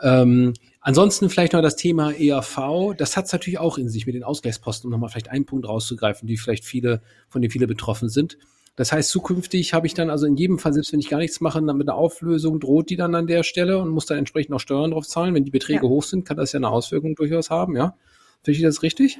Ähm, 0.00 0.54
Ansonsten 0.88 1.28
vielleicht 1.28 1.52
noch 1.52 1.60
das 1.60 1.76
Thema 1.76 2.12
ERV. 2.12 2.94
Das 2.96 3.18
hat 3.18 3.26
es 3.26 3.32
natürlich 3.32 3.58
auch 3.58 3.76
in 3.76 3.90
sich 3.90 4.06
mit 4.06 4.14
den 4.14 4.24
Ausgleichsposten, 4.24 4.88
um 4.88 4.90
nochmal 4.90 5.10
vielleicht 5.10 5.28
einen 5.28 5.44
Punkt 5.44 5.68
rauszugreifen, 5.68 6.26
die 6.26 6.38
vielleicht 6.38 6.64
viele, 6.64 7.02
von 7.28 7.42
denen 7.42 7.50
viele 7.50 7.66
betroffen 7.66 8.08
sind. 8.08 8.38
Das 8.74 8.90
heißt, 8.90 9.10
zukünftig 9.10 9.74
habe 9.74 9.86
ich 9.86 9.92
dann 9.92 10.08
also 10.08 10.24
in 10.24 10.38
jedem 10.38 10.58
Fall, 10.58 10.72
selbst 10.72 10.90
wenn 10.94 11.00
ich 11.00 11.10
gar 11.10 11.18
nichts 11.18 11.42
mache, 11.42 11.60
dann 11.62 11.76
mit 11.76 11.90
einer 11.90 11.98
Auflösung 11.98 12.58
droht 12.58 12.88
die 12.88 12.96
dann 12.96 13.14
an 13.14 13.26
der 13.26 13.42
Stelle 13.42 13.76
und 13.76 13.90
muss 13.90 14.06
dann 14.06 14.16
entsprechend 14.16 14.54
auch 14.54 14.60
Steuern 14.60 14.92
drauf 14.92 15.06
zahlen. 15.06 15.34
Wenn 15.34 15.44
die 15.44 15.50
Beträge 15.50 15.84
ja. 15.84 15.90
hoch 15.90 16.04
sind, 16.04 16.24
kann 16.24 16.38
das 16.38 16.52
ja 16.52 16.56
eine 16.58 16.70
Auswirkung 16.70 17.14
durchaus 17.16 17.50
haben, 17.50 17.76
ja. 17.76 17.94
Finde 18.42 18.56
ich 18.56 18.64
das 18.64 18.82
richtig? 18.82 19.18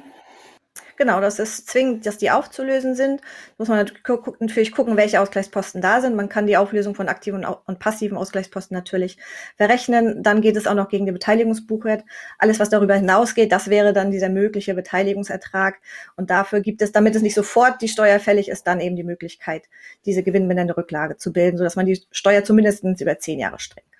Genau, 0.99 1.21
das 1.21 1.39
ist 1.39 1.69
zwingend, 1.69 2.05
dass 2.05 2.17
die 2.17 2.29
aufzulösen 2.29 2.93
sind. 2.93 3.21
Muss 3.57 3.69
man 3.69 3.77
natürlich 3.77 4.73
gucken, 4.73 4.97
welche 4.97 5.21
Ausgleichsposten 5.21 5.81
da 5.81 6.01
sind. 6.01 6.13
Man 6.13 6.27
kann 6.27 6.45
die 6.45 6.57
Auflösung 6.57 6.93
von 6.93 7.07
aktiven 7.07 7.45
und 7.45 7.79
passiven 7.79 8.17
Ausgleichsposten 8.17 8.75
natürlich 8.75 9.17
verrechnen. 9.55 10.21
Dann 10.23 10.41
geht 10.41 10.57
es 10.57 10.67
auch 10.67 10.73
noch 10.73 10.89
gegen 10.89 11.05
den 11.05 11.13
Beteiligungsbuchwert. 11.13 12.03
Alles, 12.37 12.59
was 12.59 12.69
darüber 12.69 12.95
hinausgeht, 12.95 13.53
das 13.53 13.69
wäre 13.69 13.93
dann 13.93 14.11
dieser 14.11 14.27
mögliche 14.27 14.73
Beteiligungsertrag. 14.73 15.79
Und 16.17 16.31
dafür 16.31 16.59
gibt 16.59 16.81
es, 16.81 16.91
damit 16.91 17.15
es 17.15 17.21
nicht 17.21 17.35
sofort 17.35 17.81
die 17.81 17.87
Steuer 17.87 18.19
fällig 18.19 18.49
ist, 18.49 18.67
dann 18.67 18.81
eben 18.81 18.97
die 18.97 19.05
Möglichkeit, 19.05 19.69
diese 20.05 20.21
gewinnbindende 20.21 20.75
Rücklage 20.75 21.15
zu 21.15 21.31
bilden, 21.31 21.57
sodass 21.57 21.77
man 21.77 21.85
die 21.85 22.01
Steuer 22.11 22.43
zumindest 22.43 22.83
über 22.83 23.17
zehn 23.19 23.39
Jahre 23.39 23.59
streckt. 23.59 23.98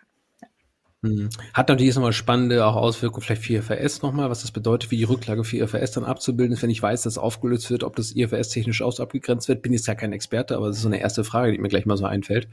Mhm. 1.01 1.29
Hat 1.53 1.69
natürlich 1.69 1.95
nochmal 1.95 2.11
spannende 2.11 2.65
auch 2.65 2.75
Auswirkungen 2.75 3.23
vielleicht 3.23 3.43
für 3.43 3.53
IFRS 3.53 4.01
nochmal, 4.01 4.29
was 4.29 4.41
das 4.41 4.51
bedeutet, 4.51 4.91
wie 4.91 4.97
die 4.97 5.05
Rücklage 5.05 5.45
für 5.45 5.55
IFRS 5.55 5.91
dann 5.91 6.03
abzubilden 6.03 6.53
ist, 6.53 6.61
wenn 6.61 6.69
ich 6.69 6.83
weiß, 6.83 7.03
dass 7.03 7.17
aufgelöst 7.17 7.71
wird, 7.71 7.85
ob 7.85 7.95
das 7.95 8.13
IFRS 8.13 8.49
technisch 8.49 8.81
aus 8.81 8.99
abgegrenzt 8.99 9.47
wird. 9.47 9.61
Bin 9.61 9.71
jetzt 9.71 9.87
ja 9.87 9.95
kein 9.95 10.11
Experte, 10.11 10.57
aber 10.57 10.67
das 10.67 10.75
ist 10.75 10.81
so 10.81 10.89
eine 10.89 10.99
erste 10.99 11.23
Frage, 11.23 11.53
die 11.53 11.57
mir 11.57 11.69
gleich 11.69 11.85
mal 11.85 11.95
so 11.95 12.03
einfällt. 12.03 12.49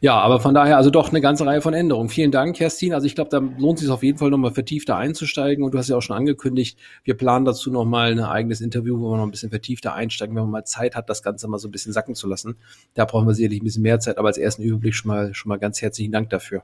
Ja, 0.00 0.18
aber 0.18 0.40
von 0.40 0.54
daher 0.54 0.78
also 0.78 0.88
doch 0.88 1.10
eine 1.10 1.20
ganze 1.20 1.44
Reihe 1.44 1.60
von 1.60 1.74
Änderungen. 1.74 2.08
Vielen 2.08 2.30
Dank, 2.30 2.56
Kerstin. 2.56 2.94
Also 2.94 3.06
ich 3.06 3.14
glaube, 3.14 3.28
da 3.28 3.38
lohnt 3.38 3.78
es 3.78 3.82
sich 3.82 3.90
auf 3.90 4.02
jeden 4.02 4.16
Fall 4.16 4.30
nochmal 4.30 4.52
vertiefter 4.52 4.96
einzusteigen 4.96 5.62
und 5.62 5.74
du 5.74 5.78
hast 5.78 5.88
ja 5.88 5.96
auch 5.96 6.02
schon 6.02 6.16
angekündigt, 6.16 6.78
wir 7.02 7.18
planen 7.18 7.44
dazu 7.44 7.70
nochmal 7.70 8.12
ein 8.12 8.20
eigenes 8.20 8.62
Interview, 8.62 8.98
wo 8.98 9.10
wir 9.10 9.18
noch 9.18 9.24
ein 9.24 9.30
bisschen 9.30 9.50
vertiefter 9.50 9.92
einsteigen, 9.92 10.34
wenn 10.34 10.44
man 10.44 10.52
mal 10.52 10.64
Zeit 10.64 10.96
hat, 10.96 11.10
das 11.10 11.22
Ganze 11.22 11.48
mal 11.48 11.58
so 11.58 11.68
ein 11.68 11.70
bisschen 11.70 11.92
sacken 11.92 12.14
zu 12.14 12.28
lassen. 12.28 12.56
Da 12.94 13.04
brauchen 13.04 13.26
wir 13.26 13.34
sicherlich 13.34 13.60
ein 13.60 13.64
bisschen 13.64 13.82
mehr 13.82 14.00
Zeit, 14.00 14.16
aber 14.16 14.28
als 14.28 14.38
ersten 14.38 14.62
Überblick 14.62 14.94
schon 14.94 15.10
mal, 15.10 15.34
schon 15.34 15.50
mal 15.50 15.58
ganz 15.58 15.82
herzlichen 15.82 16.12
Dank 16.12 16.30
dafür. 16.30 16.62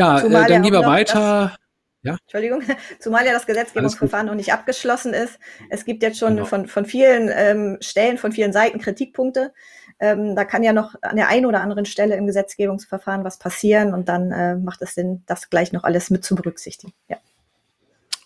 Ja, 0.00 0.20
äh, 0.20 0.48
dann 0.48 0.62
lieber 0.62 0.84
weiter. 0.86 1.56
Ja? 2.02 2.16
Entschuldigung, 2.22 2.62
zumal 2.98 3.26
ja 3.26 3.32
das 3.32 3.46
Gesetzgebungsverfahren 3.46 4.26
noch 4.26 4.34
nicht 4.34 4.52
abgeschlossen 4.52 5.12
ist. 5.12 5.38
Es 5.68 5.84
gibt 5.84 6.02
jetzt 6.02 6.18
schon 6.18 6.36
genau. 6.36 6.46
von, 6.46 6.66
von 6.66 6.86
vielen 6.86 7.30
ähm, 7.34 7.76
Stellen, 7.80 8.16
von 8.16 8.32
vielen 8.32 8.52
Seiten 8.52 8.78
Kritikpunkte. 8.78 9.52
Ähm, 9.98 10.34
da 10.34 10.44
kann 10.46 10.62
ja 10.62 10.72
noch 10.72 10.94
an 11.02 11.16
der 11.16 11.28
einen 11.28 11.44
oder 11.44 11.60
anderen 11.60 11.84
Stelle 11.84 12.16
im 12.16 12.26
Gesetzgebungsverfahren 12.26 13.22
was 13.22 13.38
passieren 13.38 13.92
und 13.92 14.08
dann 14.08 14.32
äh, 14.32 14.56
macht 14.56 14.80
es 14.80 14.94
Sinn, 14.94 15.22
das 15.26 15.50
gleich 15.50 15.72
noch 15.72 15.84
alles 15.84 16.08
mit 16.08 16.24
zu 16.24 16.34
berücksichtigen. 16.34 16.94
Ja. 17.08 17.18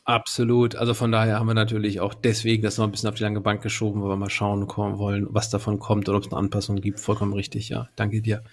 Absolut. 0.04 0.76
Also 0.76 0.92
von 0.92 1.10
daher 1.10 1.38
haben 1.38 1.46
wir 1.46 1.54
natürlich 1.54 1.98
auch 1.98 2.12
deswegen 2.12 2.62
das 2.62 2.76
noch 2.76 2.84
ein 2.84 2.90
bisschen 2.90 3.08
auf 3.08 3.14
die 3.14 3.22
lange 3.22 3.40
Bank 3.40 3.62
geschoben, 3.62 4.02
weil 4.02 4.10
wir 4.10 4.16
mal 4.16 4.28
schauen 4.28 4.68
wollen, 4.68 5.26
was 5.30 5.48
davon 5.48 5.78
kommt 5.78 6.08
oder 6.08 6.18
ob 6.18 6.24
es 6.24 6.30
eine 6.30 6.38
Anpassung 6.38 6.76
gibt. 6.76 7.00
Vollkommen 7.00 7.32
richtig, 7.32 7.70
ja. 7.70 7.88
Danke 7.96 8.20
dir. 8.20 8.44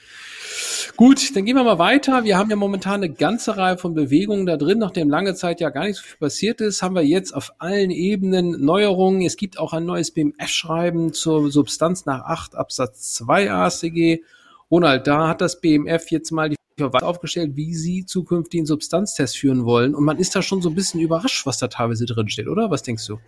Gut, 0.97 1.35
dann 1.35 1.45
gehen 1.45 1.55
wir 1.55 1.63
mal 1.63 1.79
weiter. 1.79 2.23
Wir 2.23 2.37
haben 2.37 2.49
ja 2.49 2.55
momentan 2.55 3.03
eine 3.03 3.09
ganze 3.09 3.57
Reihe 3.57 3.77
von 3.77 3.93
Bewegungen 3.93 4.45
da 4.45 4.57
drin. 4.57 4.79
Nachdem 4.79 5.09
lange 5.09 5.35
Zeit 5.35 5.59
ja 5.59 5.69
gar 5.69 5.85
nicht 5.85 5.97
so 5.97 6.03
viel 6.03 6.17
passiert 6.17 6.61
ist, 6.61 6.81
haben 6.81 6.95
wir 6.95 7.05
jetzt 7.05 7.33
auf 7.33 7.53
allen 7.59 7.91
Ebenen 7.91 8.63
Neuerungen. 8.63 9.21
Es 9.21 9.37
gibt 9.37 9.57
auch 9.57 9.73
ein 9.73 9.85
neues 9.85 10.11
BMF-Schreiben 10.11 11.13
zur 11.13 11.51
Substanz 11.51 12.05
nach 12.05 12.25
8 12.25 12.55
Absatz 12.55 13.13
2 13.13 13.51
ASCG. 13.51 14.21
Ronald, 14.69 15.07
da 15.07 15.27
hat 15.27 15.41
das 15.41 15.59
BMF 15.59 16.11
jetzt 16.11 16.31
mal 16.31 16.49
die 16.49 16.55
aufgestellt, 16.81 17.55
wie 17.55 17.75
sie 17.75 18.05
zukünftig 18.05 18.59
einen 18.59 18.65
Substanztest 18.65 19.37
führen 19.37 19.65
wollen. 19.65 19.93
Und 19.93 20.03
man 20.03 20.17
ist 20.17 20.35
da 20.35 20.41
schon 20.41 20.61
so 20.61 20.69
ein 20.69 20.75
bisschen 20.75 20.99
überrascht, 20.99 21.45
was 21.45 21.57
da 21.57 21.67
teilweise 21.67 22.05
drin 22.05 22.29
steht, 22.29 22.47
oder? 22.47 22.71
Was 22.71 22.83
denkst 22.83 23.05
du? 23.05 23.19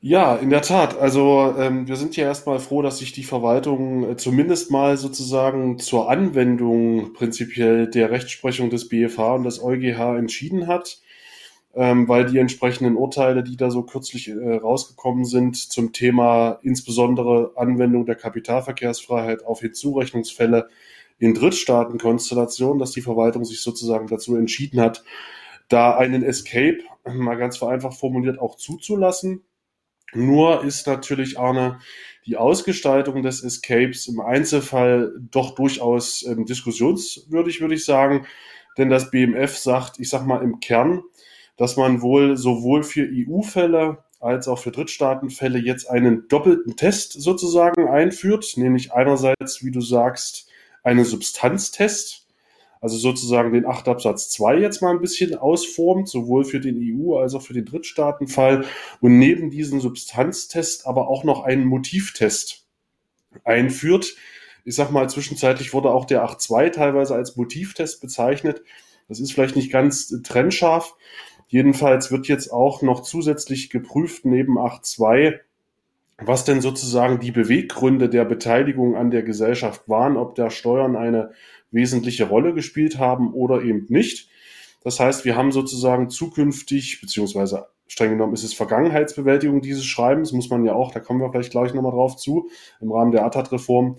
Ja, 0.00 0.36
in 0.36 0.50
der 0.50 0.62
Tat. 0.62 0.96
Also 0.96 1.54
ähm, 1.58 1.88
wir 1.88 1.96
sind 1.96 2.16
ja 2.16 2.24
erstmal 2.24 2.60
froh, 2.60 2.82
dass 2.82 2.98
sich 2.98 3.12
die 3.12 3.24
Verwaltung 3.24 4.10
äh, 4.10 4.16
zumindest 4.16 4.70
mal 4.70 4.96
sozusagen 4.96 5.78
zur 5.80 6.08
Anwendung 6.08 7.12
prinzipiell 7.14 7.88
der 7.90 8.10
Rechtsprechung 8.12 8.70
des 8.70 8.88
BFH 8.88 9.34
und 9.34 9.42
des 9.42 9.60
EuGH 9.60 10.16
entschieden 10.16 10.68
hat, 10.68 11.00
ähm, 11.74 12.08
weil 12.08 12.26
die 12.26 12.38
entsprechenden 12.38 12.96
Urteile, 12.96 13.42
die 13.42 13.56
da 13.56 13.70
so 13.72 13.82
kürzlich 13.82 14.28
äh, 14.28 14.54
rausgekommen 14.54 15.24
sind 15.24 15.56
zum 15.56 15.92
Thema 15.92 16.60
insbesondere 16.62 17.52
Anwendung 17.56 18.06
der 18.06 18.14
Kapitalverkehrsfreiheit 18.14 19.44
auf 19.44 19.60
Hinzurechnungsfälle 19.62 20.68
in 21.18 21.34
Drittstaatenkonstellationen, 21.34 22.78
dass 22.78 22.92
die 22.92 23.02
Verwaltung 23.02 23.44
sich 23.44 23.62
sozusagen 23.62 24.06
dazu 24.06 24.36
entschieden 24.36 24.80
hat, 24.80 25.02
da 25.68 25.96
einen 25.96 26.22
Escape, 26.22 26.78
mal 27.04 27.36
ganz 27.36 27.56
vereinfacht 27.56 27.98
formuliert, 27.98 28.38
auch 28.38 28.56
zuzulassen. 28.56 29.42
Nur 30.14 30.64
ist 30.64 30.86
natürlich, 30.86 31.38
Arne, 31.38 31.80
die 32.26 32.36
Ausgestaltung 32.36 33.22
des 33.22 33.42
Escapes 33.42 34.06
im 34.06 34.20
Einzelfall 34.20 35.12
doch 35.30 35.54
durchaus 35.54 36.24
ähm, 36.26 36.44
diskussionswürdig, 36.44 37.60
würde 37.60 37.74
ich 37.74 37.84
sagen. 37.84 38.26
Denn 38.76 38.90
das 38.90 39.10
BMF 39.10 39.56
sagt, 39.56 39.98
ich 39.98 40.08
sag 40.08 40.26
mal 40.26 40.42
im 40.42 40.60
Kern, 40.60 41.02
dass 41.56 41.76
man 41.76 42.02
wohl 42.02 42.36
sowohl 42.36 42.82
für 42.82 43.08
EU-Fälle 43.10 44.04
als 44.20 44.48
auch 44.48 44.58
für 44.58 44.70
Drittstaatenfälle 44.70 45.58
jetzt 45.58 45.88
einen 45.88 46.28
doppelten 46.28 46.76
Test 46.76 47.12
sozusagen 47.12 47.88
einführt, 47.88 48.54
nämlich 48.56 48.92
einerseits, 48.92 49.64
wie 49.64 49.70
du 49.70 49.80
sagst, 49.80 50.48
einen 50.82 51.04
Substanztest, 51.04 52.27
also 52.80 52.96
sozusagen 52.96 53.52
den 53.52 53.66
8 53.66 53.88
Absatz 53.88 54.30
2 54.30 54.58
jetzt 54.58 54.82
mal 54.82 54.90
ein 54.90 55.00
bisschen 55.00 55.34
ausformt, 55.36 56.08
sowohl 56.08 56.44
für 56.44 56.60
den 56.60 56.78
EU- 56.78 57.16
als 57.18 57.34
auch 57.34 57.42
für 57.42 57.54
den 57.54 57.64
Drittstaatenfall 57.64 58.64
und 59.00 59.18
neben 59.18 59.50
diesem 59.50 59.80
Substanztest 59.80 60.86
aber 60.86 61.08
auch 61.08 61.24
noch 61.24 61.44
einen 61.44 61.64
Motivtest 61.64 62.66
einführt. 63.44 64.16
Ich 64.64 64.74
sag 64.74 64.90
mal, 64.90 65.08
zwischenzeitlich 65.08 65.72
wurde 65.72 65.90
auch 65.90 66.04
der 66.04 66.24
8.2 66.24 66.70
teilweise 66.70 67.14
als 67.14 67.36
Motivtest 67.36 68.00
bezeichnet. 68.00 68.62
Das 69.08 69.20
ist 69.20 69.32
vielleicht 69.32 69.56
nicht 69.56 69.72
ganz 69.72 70.08
trennscharf. 70.22 70.94
Jedenfalls 71.48 72.12
wird 72.12 72.28
jetzt 72.28 72.52
auch 72.52 72.82
noch 72.82 73.02
zusätzlich 73.02 73.70
geprüft 73.70 74.26
neben 74.26 74.58
8.2, 74.58 75.40
was 76.18 76.44
denn 76.44 76.60
sozusagen 76.60 77.20
die 77.20 77.30
Beweggründe 77.30 78.10
der 78.10 78.26
Beteiligung 78.26 78.96
an 78.96 79.10
der 79.10 79.22
Gesellschaft 79.22 79.88
waren, 79.88 80.16
ob 80.16 80.34
der 80.34 80.50
Steuern 80.50 80.96
eine 80.96 81.30
wesentliche 81.70 82.24
Rolle 82.28 82.54
gespielt 82.54 82.98
haben 82.98 83.32
oder 83.32 83.62
eben 83.62 83.86
nicht. 83.88 84.28
Das 84.82 85.00
heißt, 85.00 85.24
wir 85.24 85.36
haben 85.36 85.52
sozusagen 85.52 86.08
zukünftig, 86.08 87.00
beziehungsweise 87.00 87.66
streng 87.88 88.10
genommen 88.10 88.34
ist 88.34 88.44
es 88.44 88.54
Vergangenheitsbewältigung 88.54 89.60
dieses 89.60 89.84
Schreibens, 89.84 90.32
muss 90.32 90.50
man 90.50 90.64
ja 90.64 90.74
auch, 90.74 90.92
da 90.92 91.00
kommen 91.00 91.20
wir 91.20 91.30
vielleicht 91.30 91.50
gleich 91.50 91.74
nochmal 91.74 91.92
drauf 91.92 92.16
zu, 92.16 92.48
im 92.80 92.92
Rahmen 92.92 93.12
der 93.12 93.24
ATAT-Reform, 93.24 93.96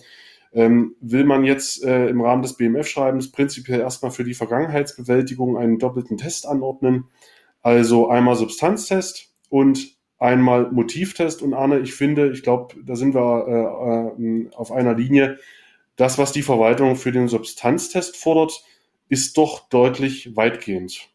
ähm, 0.53 0.95
will 0.99 1.25
man 1.25 1.43
jetzt 1.43 1.83
äh, 1.83 2.07
im 2.07 2.21
Rahmen 2.21 2.41
des 2.41 2.53
BMF-Schreibens 2.53 3.31
prinzipiell 3.31 3.81
erstmal 3.81 4.11
für 4.11 4.23
die 4.23 4.33
Vergangenheitsbewältigung 4.33 5.57
einen 5.57 5.79
doppelten 5.79 6.17
Test 6.17 6.47
anordnen. 6.47 7.05
Also 7.61 8.09
einmal 8.09 8.35
Substanztest 8.35 9.31
und 9.49 9.97
einmal 10.17 10.71
Motivtest. 10.71 11.41
Und 11.41 11.53
Arne, 11.53 11.79
ich 11.79 11.93
finde, 11.93 12.31
ich 12.31 12.41
glaube, 12.41 12.75
da 12.83 12.95
sind 12.95 13.13
wir 13.13 14.15
äh, 14.17 14.23
äh, 14.23 14.49
auf 14.55 14.71
einer 14.71 14.95
Linie, 14.95 15.38
das, 16.00 16.18
was 16.18 16.32
die 16.32 16.44
Verwaltung 16.44 16.96
für 16.96 17.12
den 17.12 17.27
Substanztest 17.27 18.15
fordert, 18.15 18.63
ist 19.10 19.38
doch 19.38 19.68
deutlich 19.68 20.36
weitgehend. 20.36 21.10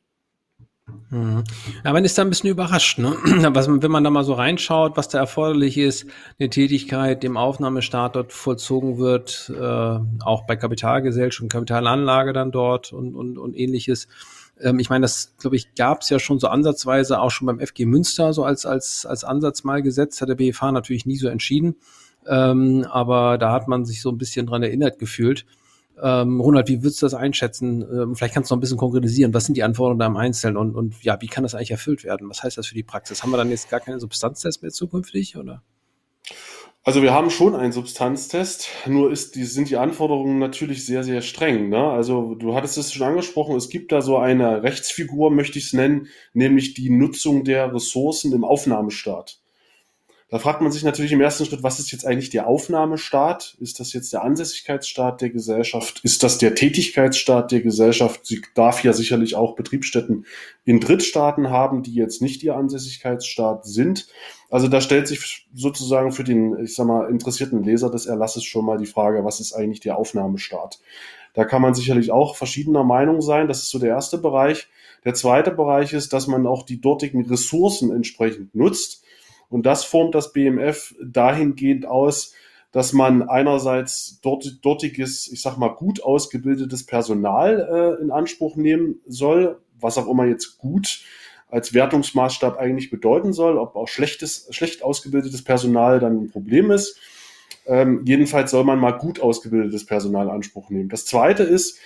Mhm. 1.08 1.42
Ja, 1.82 1.94
man 1.94 2.04
ist 2.04 2.18
da 2.18 2.22
ein 2.22 2.28
bisschen 2.28 2.50
überrascht, 2.50 2.98
ne? 2.98 3.16
Was, 3.54 3.66
wenn 3.66 3.90
man 3.90 4.04
da 4.04 4.10
mal 4.10 4.24
so 4.24 4.34
reinschaut, 4.34 4.98
was 4.98 5.08
da 5.08 5.18
erforderlich 5.18 5.78
ist, 5.78 6.04
eine 6.38 6.50
Tätigkeit 6.50 7.22
dem 7.22 7.38
Aufnahmestaat 7.38 8.16
dort 8.16 8.34
vollzogen 8.34 8.98
wird, 8.98 9.50
äh, 9.58 9.98
auch 10.22 10.46
bei 10.46 10.56
Kapitalgesellschaft, 10.56 11.50
Kapitalanlage 11.50 12.34
dann 12.34 12.52
dort 12.52 12.92
und, 12.92 13.14
und, 13.14 13.38
und 13.38 13.56
ähnliches. 13.56 14.08
Ähm, 14.60 14.78
ich 14.78 14.90
meine, 14.90 15.04
das, 15.04 15.34
glaube 15.38 15.56
ich, 15.56 15.74
gab 15.74 16.02
es 16.02 16.10
ja 16.10 16.18
schon 16.18 16.38
so 16.38 16.48
ansatzweise 16.48 17.20
auch 17.20 17.30
schon 17.30 17.46
beim 17.46 17.60
FG 17.60 17.86
Münster 17.86 18.34
so 18.34 18.44
als, 18.44 18.66
als, 18.66 19.06
als 19.06 19.24
Ansatz 19.24 19.64
mal 19.64 19.80
gesetzt, 19.80 20.20
hat 20.20 20.28
der 20.28 20.34
BFH 20.34 20.72
natürlich 20.72 21.06
nie 21.06 21.16
so 21.16 21.28
entschieden. 21.28 21.76
Ähm, 22.28 22.86
aber 22.90 23.38
da 23.38 23.52
hat 23.52 23.68
man 23.68 23.84
sich 23.84 24.00
so 24.00 24.10
ein 24.10 24.18
bisschen 24.18 24.46
dran 24.46 24.62
erinnert 24.62 24.98
gefühlt. 24.98 25.46
Ähm, 26.02 26.40
Ronald, 26.40 26.68
wie 26.68 26.82
würdest 26.82 27.02
du 27.02 27.06
das 27.06 27.14
einschätzen? 27.14 27.82
Ähm, 27.82 28.16
vielleicht 28.16 28.34
kannst 28.34 28.50
du 28.50 28.54
noch 28.54 28.58
ein 28.58 28.60
bisschen 28.60 28.78
konkretisieren. 28.78 29.32
Was 29.32 29.44
sind 29.44 29.56
die 29.56 29.62
Anforderungen 29.62 30.00
da 30.00 30.06
im 30.06 30.16
Einzelnen 30.16 30.56
und, 30.56 30.74
und 30.74 31.02
ja, 31.02 31.20
wie 31.20 31.28
kann 31.28 31.44
das 31.44 31.54
eigentlich 31.54 31.70
erfüllt 31.70 32.04
werden? 32.04 32.28
Was 32.28 32.42
heißt 32.42 32.58
das 32.58 32.66
für 32.66 32.74
die 32.74 32.82
Praxis? 32.82 33.22
Haben 33.22 33.30
wir 33.30 33.36
dann 33.36 33.50
jetzt 33.50 33.70
gar 33.70 33.80
keine 33.80 34.00
Substanztests 34.00 34.62
mehr 34.62 34.72
zukünftig 34.72 35.36
oder? 35.36 35.62
Also 36.86 37.00
wir 37.00 37.14
haben 37.14 37.30
schon 37.30 37.54
einen 37.54 37.72
Substanztest, 37.72 38.68
nur 38.86 39.10
ist 39.10 39.36
die, 39.36 39.44
sind 39.44 39.70
die 39.70 39.78
Anforderungen 39.78 40.38
natürlich 40.38 40.84
sehr, 40.84 41.02
sehr 41.02 41.22
streng. 41.22 41.70
Ne? 41.70 41.78
Also 41.78 42.34
du 42.34 42.54
hattest 42.54 42.76
es 42.76 42.92
schon 42.92 43.06
angesprochen, 43.06 43.56
es 43.56 43.70
gibt 43.70 43.90
da 43.90 44.02
so 44.02 44.18
eine 44.18 44.62
Rechtsfigur, 44.62 45.30
möchte 45.30 45.58
ich 45.58 45.66
es 45.66 45.72
nennen, 45.72 46.08
nämlich 46.34 46.74
die 46.74 46.90
Nutzung 46.90 47.44
der 47.44 47.72
Ressourcen 47.72 48.32
im 48.34 48.44
Aufnahmestaat. 48.44 49.40
Da 50.30 50.38
fragt 50.38 50.62
man 50.62 50.72
sich 50.72 50.82
natürlich 50.82 51.12
im 51.12 51.20
ersten 51.20 51.44
Schritt, 51.44 51.62
was 51.62 51.78
ist 51.78 51.92
jetzt 51.92 52.06
eigentlich 52.06 52.30
der 52.30 52.46
Aufnahmestaat? 52.46 53.56
Ist 53.60 53.78
das 53.78 53.92
jetzt 53.92 54.12
der 54.12 54.24
Ansässigkeitsstaat 54.24 55.20
der 55.20 55.30
Gesellschaft? 55.30 56.00
Ist 56.02 56.22
das 56.22 56.38
der 56.38 56.54
Tätigkeitsstaat 56.54 57.52
der 57.52 57.60
Gesellschaft? 57.60 58.24
Sie 58.24 58.40
darf 58.54 58.82
ja 58.82 58.94
sicherlich 58.94 59.36
auch 59.36 59.54
Betriebsstätten 59.54 60.24
in 60.64 60.80
Drittstaaten 60.80 61.50
haben, 61.50 61.82
die 61.82 61.94
jetzt 61.94 62.22
nicht 62.22 62.42
ihr 62.42 62.56
Ansässigkeitsstaat 62.56 63.66
sind. 63.66 64.08
Also 64.50 64.68
da 64.68 64.80
stellt 64.80 65.08
sich 65.08 65.46
sozusagen 65.52 66.10
für 66.10 66.24
den, 66.24 66.56
ich 66.58 66.74
sag 66.74 66.86
mal, 66.86 67.10
interessierten 67.10 67.62
Leser 67.62 67.90
des 67.90 68.06
Erlasses 68.06 68.44
schon 68.44 68.64
mal 68.64 68.78
die 68.78 68.86
Frage, 68.86 69.24
was 69.24 69.40
ist 69.40 69.52
eigentlich 69.52 69.80
der 69.80 69.98
Aufnahmestaat? 69.98 70.80
Da 71.34 71.44
kann 71.44 71.60
man 71.60 71.74
sicherlich 71.74 72.12
auch 72.12 72.36
verschiedener 72.36 72.84
Meinung 72.84 73.20
sein. 73.20 73.46
Das 73.46 73.58
ist 73.58 73.70
so 73.70 73.78
der 73.78 73.90
erste 73.90 74.18
Bereich. 74.18 74.68
Der 75.04 75.14
zweite 75.14 75.50
Bereich 75.50 75.92
ist, 75.92 76.12
dass 76.12 76.28
man 76.28 76.46
auch 76.46 76.62
die 76.62 76.80
dortigen 76.80 77.26
Ressourcen 77.26 77.92
entsprechend 77.92 78.54
nutzt. 78.54 79.03
Und 79.54 79.66
das 79.66 79.84
formt 79.84 80.16
das 80.16 80.32
BMF 80.32 80.96
dahingehend 81.00 81.86
aus, 81.86 82.34
dass 82.72 82.92
man 82.92 83.22
einerseits 83.22 84.18
dort, 84.20 84.58
dortiges, 84.64 85.28
ich 85.28 85.42
sag 85.42 85.58
mal, 85.58 85.68
gut 85.68 86.02
ausgebildetes 86.02 86.84
Personal 86.86 87.96
äh, 88.00 88.02
in 88.02 88.10
Anspruch 88.10 88.56
nehmen 88.56 88.96
soll, 89.06 89.60
was 89.78 89.96
auch 89.96 90.08
immer 90.08 90.24
jetzt 90.24 90.58
gut 90.58 91.04
als 91.48 91.72
Wertungsmaßstab 91.72 92.58
eigentlich 92.58 92.90
bedeuten 92.90 93.32
soll, 93.32 93.56
ob 93.56 93.76
auch 93.76 93.86
schlechtes, 93.86 94.48
schlecht 94.50 94.82
ausgebildetes 94.82 95.44
Personal 95.44 96.00
dann 96.00 96.24
ein 96.24 96.30
Problem 96.30 96.72
ist. 96.72 96.98
Ähm, 97.64 98.02
jedenfalls 98.04 98.50
soll 98.50 98.64
man 98.64 98.80
mal 98.80 98.98
gut 98.98 99.20
ausgebildetes 99.20 99.86
Personal 99.86 100.26
in 100.26 100.32
Anspruch 100.32 100.68
nehmen. 100.68 100.88
Das 100.88 101.06
zweite 101.06 101.44
ist, 101.44 101.78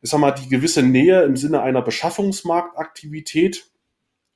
ich 0.00 0.10
sag 0.10 0.20
mal, 0.20 0.30
die 0.30 0.48
gewisse 0.48 0.84
Nähe 0.84 1.24
im 1.24 1.34
Sinne 1.34 1.60
einer 1.60 1.82
Beschaffungsmarktaktivität 1.82 3.68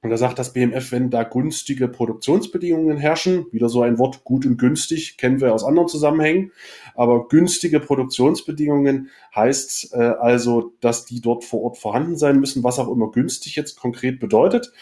und 0.02 0.08
da 0.08 0.16
sagt 0.16 0.38
das 0.38 0.54
BMF, 0.54 0.92
wenn 0.92 1.10
da 1.10 1.24
günstige 1.24 1.86
Produktionsbedingungen 1.86 2.96
herrschen, 2.96 3.46
wieder 3.52 3.68
so 3.68 3.82
ein 3.82 3.98
Wort, 3.98 4.24
gut 4.24 4.46
und 4.46 4.56
günstig, 4.56 5.18
kennen 5.18 5.42
wir 5.42 5.52
aus 5.52 5.62
anderen 5.62 5.88
Zusammenhängen, 5.88 6.52
aber 6.94 7.28
günstige 7.28 7.80
Produktionsbedingungen 7.80 9.10
heißt 9.34 9.92
äh, 9.92 9.98
also, 9.98 10.72
dass 10.80 11.04
die 11.04 11.20
dort 11.20 11.44
vor 11.44 11.62
Ort 11.62 11.76
vorhanden 11.76 12.16
sein 12.16 12.40
müssen, 12.40 12.64
was 12.64 12.78
auch 12.78 12.88
immer 12.88 13.10
günstig 13.10 13.56
jetzt 13.56 13.78
konkret 13.78 14.20
bedeutet. 14.20 14.72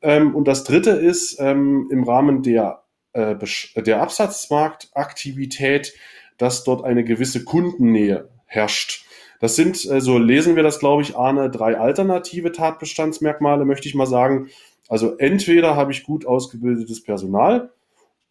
Ähm, 0.00 0.34
und 0.34 0.48
das 0.48 0.64
Dritte 0.64 0.92
ist 0.92 1.36
ähm, 1.38 1.88
im 1.90 2.04
Rahmen 2.04 2.42
der, 2.42 2.82
äh, 3.12 3.36
der 3.76 4.00
Absatzmarktaktivität, 4.00 5.92
dass 6.38 6.64
dort 6.64 6.82
eine 6.82 7.04
gewisse 7.04 7.44
Kundennähe 7.44 8.30
herrscht. 8.46 9.01
Das 9.42 9.56
sind, 9.56 9.84
äh, 9.90 10.00
so 10.00 10.18
lesen 10.18 10.54
wir 10.54 10.62
das, 10.62 10.78
glaube 10.78 11.02
ich, 11.02 11.16
Arne, 11.16 11.50
drei 11.50 11.76
alternative 11.76 12.52
Tatbestandsmerkmale, 12.52 13.64
möchte 13.64 13.88
ich 13.88 13.96
mal 13.96 14.06
sagen. 14.06 14.50
Also 14.88 15.16
entweder 15.16 15.74
habe 15.74 15.90
ich 15.90 16.04
gut 16.04 16.24
ausgebildetes 16.24 17.02
Personal 17.02 17.72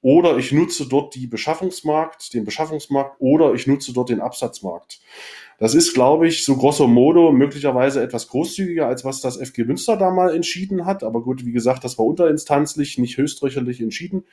oder 0.01 0.37
ich 0.37 0.53
nutze 0.53 0.87
dort 0.87 1.13
die 1.15 1.27
Beschaffungsmarkt, 1.27 2.33
den 2.33 2.45
Beschaffungsmarkt 2.45 3.17
oder 3.19 3.53
ich 3.53 3.67
nutze 3.67 3.91
dort 3.91 4.07
den 4.07 4.21
Absatzmarkt. 4.21 5.01
Das 5.59 5.75
ist, 5.75 5.93
glaube 5.93 6.29
ich, 6.29 6.45
so 6.45 6.55
grosso 6.55 6.87
modo 6.87 7.33
möglicherweise 7.33 8.01
etwas 8.01 8.29
großzügiger, 8.29 8.87
als 8.87 9.03
was 9.03 9.19
das 9.19 9.35
FG 9.35 9.65
Münster 9.65 9.97
da 9.97 10.11
mal 10.11 10.33
entschieden 10.33 10.85
hat. 10.85 11.03
Aber 11.03 11.21
gut, 11.21 11.45
wie 11.45 11.51
gesagt, 11.51 11.83
das 11.83 11.97
war 11.97 12.05
unterinstanzlich, 12.05 12.97
nicht 12.97 13.17
höchstrichterlich 13.17 13.81
entschieden. 13.81 14.23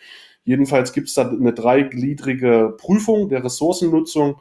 Jedenfalls 0.45 0.93
gibt 0.93 1.09
es 1.09 1.15
da 1.15 1.29
eine 1.29 1.53
dreigliedrige 1.53 2.77
Prüfung 2.79 3.29
der 3.29 3.43
Ressourcennutzung 3.43 4.37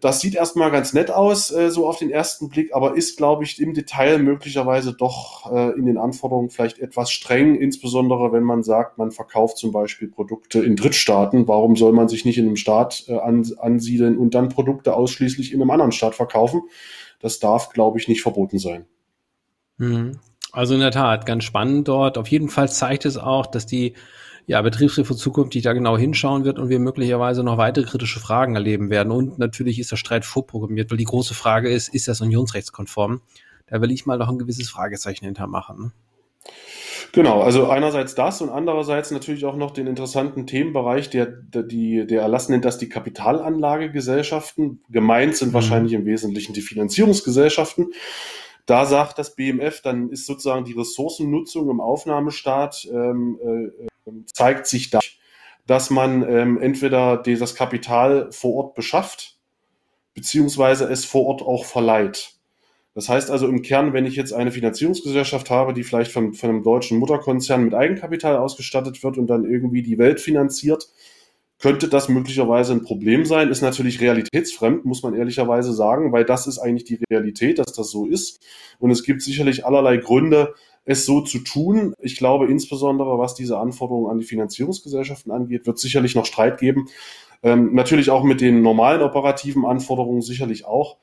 das 0.00 0.20
sieht 0.20 0.34
erstmal 0.34 0.70
ganz 0.70 0.92
nett 0.92 1.10
aus, 1.10 1.50
äh, 1.50 1.70
so 1.70 1.88
auf 1.88 1.98
den 1.98 2.10
ersten 2.10 2.50
Blick, 2.50 2.74
aber 2.74 2.94
ist, 2.94 3.16
glaube 3.16 3.44
ich, 3.44 3.60
im 3.60 3.72
Detail 3.72 4.18
möglicherweise 4.18 4.92
doch 4.92 5.50
äh, 5.50 5.70
in 5.78 5.86
den 5.86 5.96
Anforderungen 5.96 6.50
vielleicht 6.50 6.78
etwas 6.78 7.10
streng, 7.10 7.54
insbesondere 7.54 8.32
wenn 8.32 8.42
man 8.42 8.62
sagt, 8.62 8.98
man 8.98 9.12
verkauft 9.12 9.56
zum 9.56 9.72
Beispiel 9.72 10.08
Produkte 10.08 10.62
in 10.62 10.76
Drittstaaten. 10.76 11.48
Warum 11.48 11.76
soll 11.76 11.92
man 11.92 12.08
sich 12.08 12.26
nicht 12.26 12.36
in 12.36 12.46
einem 12.46 12.56
Staat 12.56 13.08
ansiedeln 13.08 14.18
und 14.18 14.34
dann 14.34 14.50
Produkte 14.50 14.94
ausschließlich 14.94 15.52
in 15.52 15.62
einem 15.62 15.70
anderen 15.70 15.92
Staat 15.92 16.14
verkaufen? 16.14 16.62
Das 17.20 17.38
darf, 17.38 17.70
glaube 17.70 17.98
ich, 17.98 18.08
nicht 18.08 18.22
verboten 18.22 18.58
sein. 18.58 18.84
Mhm. 19.78 20.18
Also 20.52 20.74
in 20.74 20.80
der 20.80 20.90
Tat, 20.90 21.24
ganz 21.24 21.44
spannend 21.44 21.88
dort. 21.88 22.18
Auf 22.18 22.28
jeden 22.28 22.50
Fall 22.50 22.70
zeigt 22.70 23.06
es 23.06 23.16
auch, 23.16 23.46
dass 23.46 23.64
die 23.64 23.94
ja, 24.46 24.60
Betriebsräte 24.60 25.16
zukünftig 25.16 25.62
da 25.62 25.72
genau 25.72 25.96
hinschauen 25.96 26.44
wird 26.44 26.58
und 26.58 26.68
wir 26.68 26.78
möglicherweise 26.78 27.44
noch 27.44 27.58
weitere 27.58 27.84
kritische 27.84 28.20
Fragen 28.20 28.54
erleben 28.54 28.90
werden. 28.90 29.12
Und 29.12 29.38
natürlich 29.38 29.78
ist 29.78 29.92
der 29.92 29.96
Streit 29.96 30.24
vorprogrammiert, 30.24 30.90
weil 30.90 30.98
die 30.98 31.04
große 31.04 31.34
Frage 31.34 31.70
ist, 31.70 31.88
ist 31.88 32.08
das 32.08 32.20
unionsrechtskonform? 32.20 33.20
Da 33.66 33.80
will 33.80 33.92
ich 33.92 34.04
mal 34.06 34.18
noch 34.18 34.28
ein 34.28 34.38
gewisses 34.38 34.68
Fragezeichen 34.68 35.24
hintermachen. 35.24 35.78
Ne? 35.80 35.92
Genau, 37.12 37.42
also 37.42 37.68
einerseits 37.68 38.14
das 38.14 38.40
und 38.40 38.48
andererseits 38.48 39.10
natürlich 39.10 39.44
auch 39.44 39.56
noch 39.56 39.70
den 39.70 39.86
interessanten 39.86 40.46
Themenbereich, 40.46 41.10
der, 41.10 41.26
der, 41.26 41.62
die, 41.62 42.06
der 42.06 42.22
Erlass 42.22 42.48
nennt 42.48 42.64
das 42.64 42.78
die 42.78 42.88
Kapitalanlagegesellschaften. 42.88 44.82
Gemeint 44.88 45.36
sind 45.36 45.50
mhm. 45.50 45.54
wahrscheinlich 45.54 45.92
im 45.92 46.06
Wesentlichen 46.06 46.54
die 46.54 46.62
Finanzierungsgesellschaften. 46.62 47.92
Da 48.64 48.86
sagt 48.86 49.18
das 49.18 49.34
BMF, 49.34 49.82
dann 49.82 50.08
ist 50.08 50.24
sozusagen 50.24 50.64
die 50.64 50.72
Ressourcennutzung 50.72 51.68
im 51.68 51.80
Aufnahmestaat 51.80 52.88
ähm, 52.90 53.38
äh, 53.44 53.88
zeigt 54.26 54.66
sich 54.66 54.90
da, 54.90 55.00
dass 55.66 55.90
man 55.90 56.28
ähm, 56.28 56.60
entweder 56.60 57.18
das 57.18 57.54
Kapital 57.54 58.30
vor 58.32 58.54
Ort 58.54 58.74
beschafft, 58.74 59.38
beziehungsweise 60.14 60.84
es 60.84 61.04
vor 61.04 61.26
Ort 61.26 61.42
auch 61.42 61.64
verleiht. 61.64 62.34
Das 62.94 63.08
heißt 63.08 63.30
also 63.30 63.48
im 63.48 63.62
Kern, 63.62 63.94
wenn 63.94 64.04
ich 64.04 64.16
jetzt 64.16 64.32
eine 64.32 64.52
Finanzierungsgesellschaft 64.52 65.48
habe, 65.48 65.72
die 65.72 65.82
vielleicht 65.82 66.12
von, 66.12 66.34
von 66.34 66.50
einem 66.50 66.62
deutschen 66.62 66.98
Mutterkonzern 66.98 67.64
mit 67.64 67.74
Eigenkapital 67.74 68.36
ausgestattet 68.36 69.02
wird 69.02 69.16
und 69.16 69.28
dann 69.28 69.44
irgendwie 69.44 69.82
die 69.82 69.96
Welt 69.98 70.20
finanziert, 70.20 70.88
könnte 71.62 71.86
das 71.86 72.08
möglicherweise 72.08 72.72
ein 72.72 72.82
Problem 72.82 73.24
sein. 73.24 73.48
Ist 73.48 73.62
natürlich 73.62 74.00
realitätsfremd, 74.00 74.84
muss 74.84 75.04
man 75.04 75.14
ehrlicherweise 75.14 75.72
sagen, 75.72 76.12
weil 76.12 76.24
das 76.24 76.48
ist 76.48 76.58
eigentlich 76.58 76.84
die 76.84 76.98
Realität, 77.08 77.60
dass 77.60 77.72
das 77.72 77.88
so 77.88 78.04
ist. 78.04 78.40
Und 78.80 78.90
es 78.90 79.04
gibt 79.04 79.22
sicherlich 79.22 79.64
allerlei 79.64 79.98
Gründe, 79.98 80.54
es 80.84 81.06
so 81.06 81.20
zu 81.20 81.38
tun. 81.38 81.94
Ich 82.00 82.16
glaube, 82.16 82.46
insbesondere 82.46 83.16
was 83.16 83.36
diese 83.36 83.58
Anforderungen 83.58 84.10
an 84.10 84.18
die 84.18 84.24
Finanzierungsgesellschaften 84.24 85.30
angeht, 85.30 85.64
wird 85.64 85.78
sicherlich 85.78 86.16
noch 86.16 86.26
Streit 86.26 86.58
geben. 86.58 86.88
Ähm, 87.44 87.72
natürlich 87.74 88.10
auch 88.10 88.24
mit 88.24 88.40
den 88.40 88.62
normalen 88.62 89.00
operativen 89.00 89.64
Anforderungen 89.64 90.20
sicherlich 90.20 90.64
auch. 90.64 90.96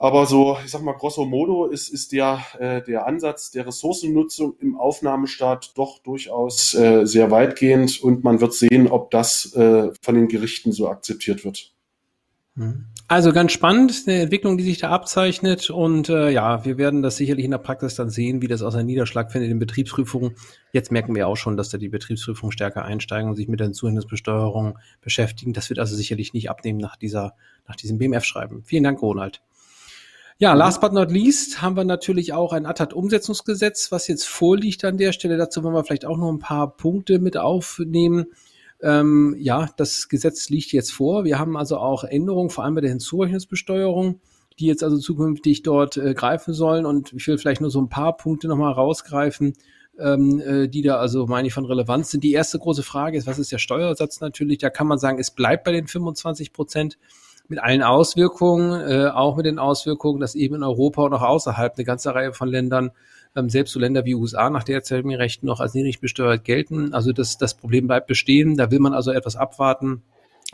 Aber 0.00 0.26
so, 0.26 0.56
ich 0.64 0.70
sag 0.70 0.82
mal, 0.82 0.92
grosso 0.92 1.24
modo 1.24 1.66
ist, 1.66 1.88
ist 1.88 2.12
der, 2.12 2.40
äh, 2.60 2.82
der 2.82 3.06
Ansatz 3.06 3.50
der 3.50 3.66
Ressourcennutzung 3.66 4.54
im 4.60 4.78
Aufnahmestaat 4.78 5.72
doch 5.76 5.98
durchaus 5.98 6.72
äh, 6.74 7.04
sehr 7.04 7.32
weitgehend 7.32 8.00
und 8.00 8.22
man 8.22 8.40
wird 8.40 8.54
sehen, 8.54 8.86
ob 8.86 9.10
das 9.10 9.52
äh, 9.54 9.90
von 10.00 10.14
den 10.14 10.28
Gerichten 10.28 10.70
so 10.70 10.88
akzeptiert 10.88 11.44
wird. 11.44 11.72
Mhm. 12.54 12.84
Also 13.10 13.32
ganz 13.32 13.52
spannend, 13.52 14.04
eine 14.06 14.20
Entwicklung, 14.20 14.58
die 14.58 14.64
sich 14.64 14.78
da 14.78 14.90
abzeichnet. 14.90 15.70
Und 15.70 16.10
äh, 16.10 16.28
ja, 16.28 16.64
wir 16.66 16.76
werden 16.76 17.02
das 17.02 17.16
sicherlich 17.16 17.46
in 17.46 17.50
der 17.50 17.58
Praxis 17.58 17.94
dann 17.94 18.10
sehen, 18.10 18.42
wie 18.42 18.48
das 18.48 18.60
aus 18.60 18.74
einem 18.74 18.86
Niederschlag 18.86 19.32
findet 19.32 19.50
in 19.50 19.58
Betriebsprüfungen. 19.58 20.36
Jetzt 20.72 20.92
merken 20.92 21.14
wir 21.14 21.26
auch 21.26 21.36
schon, 21.36 21.56
dass 21.56 21.70
da 21.70 21.78
die 21.78 21.88
Betriebsprüfungen 21.88 22.52
stärker 22.52 22.84
einsteigen 22.84 23.30
und 23.30 23.36
sich 23.36 23.48
mit 23.48 23.60
der 23.60 23.72
Zuhältnisbesteuerung 23.72 24.78
beschäftigen. 25.00 25.54
Das 25.54 25.70
wird 25.70 25.78
also 25.78 25.96
sicherlich 25.96 26.34
nicht 26.34 26.50
abnehmen 26.50 26.78
nach 26.78 26.96
dieser, 26.96 27.34
nach 27.66 27.76
diesem 27.76 27.96
BMF-Schreiben. 27.96 28.62
Vielen 28.64 28.84
Dank, 28.84 29.00
Ronald. 29.00 29.40
Ja, 30.40 30.54
last 30.54 30.80
but 30.80 30.92
not 30.92 31.10
least 31.10 31.62
haben 31.62 31.76
wir 31.76 31.82
natürlich 31.82 32.32
auch 32.32 32.52
ein 32.52 32.64
ATAT-Umsetzungsgesetz, 32.64 33.90
was 33.90 34.06
jetzt 34.06 34.24
vorliegt 34.28 34.84
an 34.84 34.96
der 34.96 35.10
Stelle. 35.10 35.36
Dazu 35.36 35.64
wollen 35.64 35.74
wir 35.74 35.82
vielleicht 35.82 36.04
auch 36.04 36.16
noch 36.16 36.30
ein 36.30 36.38
paar 36.38 36.76
Punkte 36.76 37.18
mit 37.18 37.36
aufnehmen. 37.36 38.26
Ähm, 38.80 39.34
ja, 39.36 39.68
das 39.76 40.08
Gesetz 40.08 40.48
liegt 40.48 40.70
jetzt 40.70 40.92
vor. 40.92 41.24
Wir 41.24 41.40
haben 41.40 41.56
also 41.56 41.78
auch 41.78 42.04
Änderungen, 42.04 42.50
vor 42.50 42.62
allem 42.62 42.76
bei 42.76 42.82
der 42.82 42.90
Hinzurechnungsbesteuerung, 42.90 44.20
die 44.60 44.66
jetzt 44.66 44.84
also 44.84 44.98
zukünftig 44.98 45.64
dort 45.64 45.96
äh, 45.96 46.14
greifen 46.14 46.54
sollen. 46.54 46.86
Und 46.86 47.12
ich 47.14 47.26
will 47.26 47.36
vielleicht 47.36 47.60
nur 47.60 47.70
so 47.70 47.80
ein 47.80 47.88
paar 47.88 48.16
Punkte 48.16 48.46
nochmal 48.46 48.74
rausgreifen, 48.74 49.54
ähm, 49.98 50.38
äh, 50.38 50.68
die 50.68 50.82
da 50.82 50.98
also, 50.98 51.26
meine 51.26 51.48
ich, 51.48 51.54
von 51.54 51.64
Relevanz 51.64 52.12
sind. 52.12 52.22
Die 52.22 52.30
erste 52.30 52.60
große 52.60 52.84
Frage 52.84 53.18
ist, 53.18 53.26
was 53.26 53.40
ist 53.40 53.50
der 53.50 53.58
Steuersatz 53.58 54.20
natürlich? 54.20 54.58
Da 54.58 54.70
kann 54.70 54.86
man 54.86 54.98
sagen, 54.98 55.18
es 55.18 55.32
bleibt 55.32 55.64
bei 55.64 55.72
den 55.72 55.88
25 55.88 56.52
Prozent 56.52 56.96
mit 57.48 57.58
allen 57.58 57.82
Auswirkungen, 57.82 58.80
äh, 58.88 59.08
auch 59.08 59.36
mit 59.36 59.46
den 59.46 59.58
Auswirkungen, 59.58 60.20
dass 60.20 60.34
eben 60.34 60.56
in 60.56 60.62
Europa 60.62 61.02
und 61.02 61.14
auch 61.14 61.22
außerhalb 61.22 61.74
eine 61.76 61.84
ganze 61.84 62.14
Reihe 62.14 62.32
von 62.32 62.48
Ländern 62.48 62.90
ähm, 63.34 63.48
selbst 63.48 63.72
so 63.72 63.80
Länder 63.80 64.04
wie 64.04 64.14
USA 64.14 64.50
nach 64.50 64.64
derzeitigen 64.64 65.14
Rechten 65.14 65.46
noch 65.46 65.60
als 65.60 65.74
niedrig 65.74 66.00
besteuert 66.00 66.44
gelten. 66.44 66.92
Also 66.92 67.12
das, 67.12 67.38
das 67.38 67.54
Problem 67.54 67.86
bleibt 67.86 68.06
bestehen. 68.06 68.56
Da 68.56 68.70
will 68.70 68.80
man 68.80 68.94
also 68.94 69.12
etwas 69.12 69.36
abwarten 69.36 70.02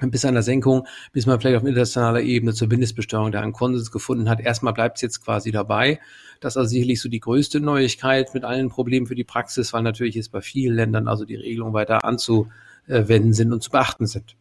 bis 0.01 0.25
einer 0.25 0.43
Senkung, 0.43 0.87
bis 1.13 1.27
man 1.27 1.39
vielleicht 1.39 1.57
auf 1.57 1.65
internationaler 1.65 2.21
Ebene 2.21 2.53
zur 2.53 2.69
Mindestbesteuerung 2.69 3.31
da 3.31 3.41
einen 3.41 3.53
Konsens 3.53 3.93
gefunden 3.93 4.29
hat. 4.29 4.41
Erstmal 4.41 4.73
bleibt 4.73 4.97
es 4.97 5.03
jetzt 5.03 5.25
quasi 5.25 5.53
dabei. 5.53 6.01
Das 6.41 6.55
ist 6.55 6.57
also 6.57 6.71
sicherlich 6.71 7.01
so 7.01 7.09
die 7.09 7.21
größte 7.21 7.61
Neuigkeit 7.61 8.35
mit 8.35 8.45
allen 8.45 8.71
Problemen 8.71 9.07
für 9.07 9.15
die 9.15 9.25
Praxis, 9.25 9.73
weil 9.73 9.83
natürlich 9.83 10.17
ist 10.17 10.31
bei 10.31 10.41
vielen 10.41 10.75
Ländern 10.75 11.07
also 11.07 11.25
die 11.25 11.37
Regelungen 11.37 11.75
weiter 11.75 12.05
anzuwenden 12.05 13.33
sind 13.33 13.53
und 13.53 13.63
zu 13.63 13.71
beachten 13.71 14.07
sind. 14.07 14.35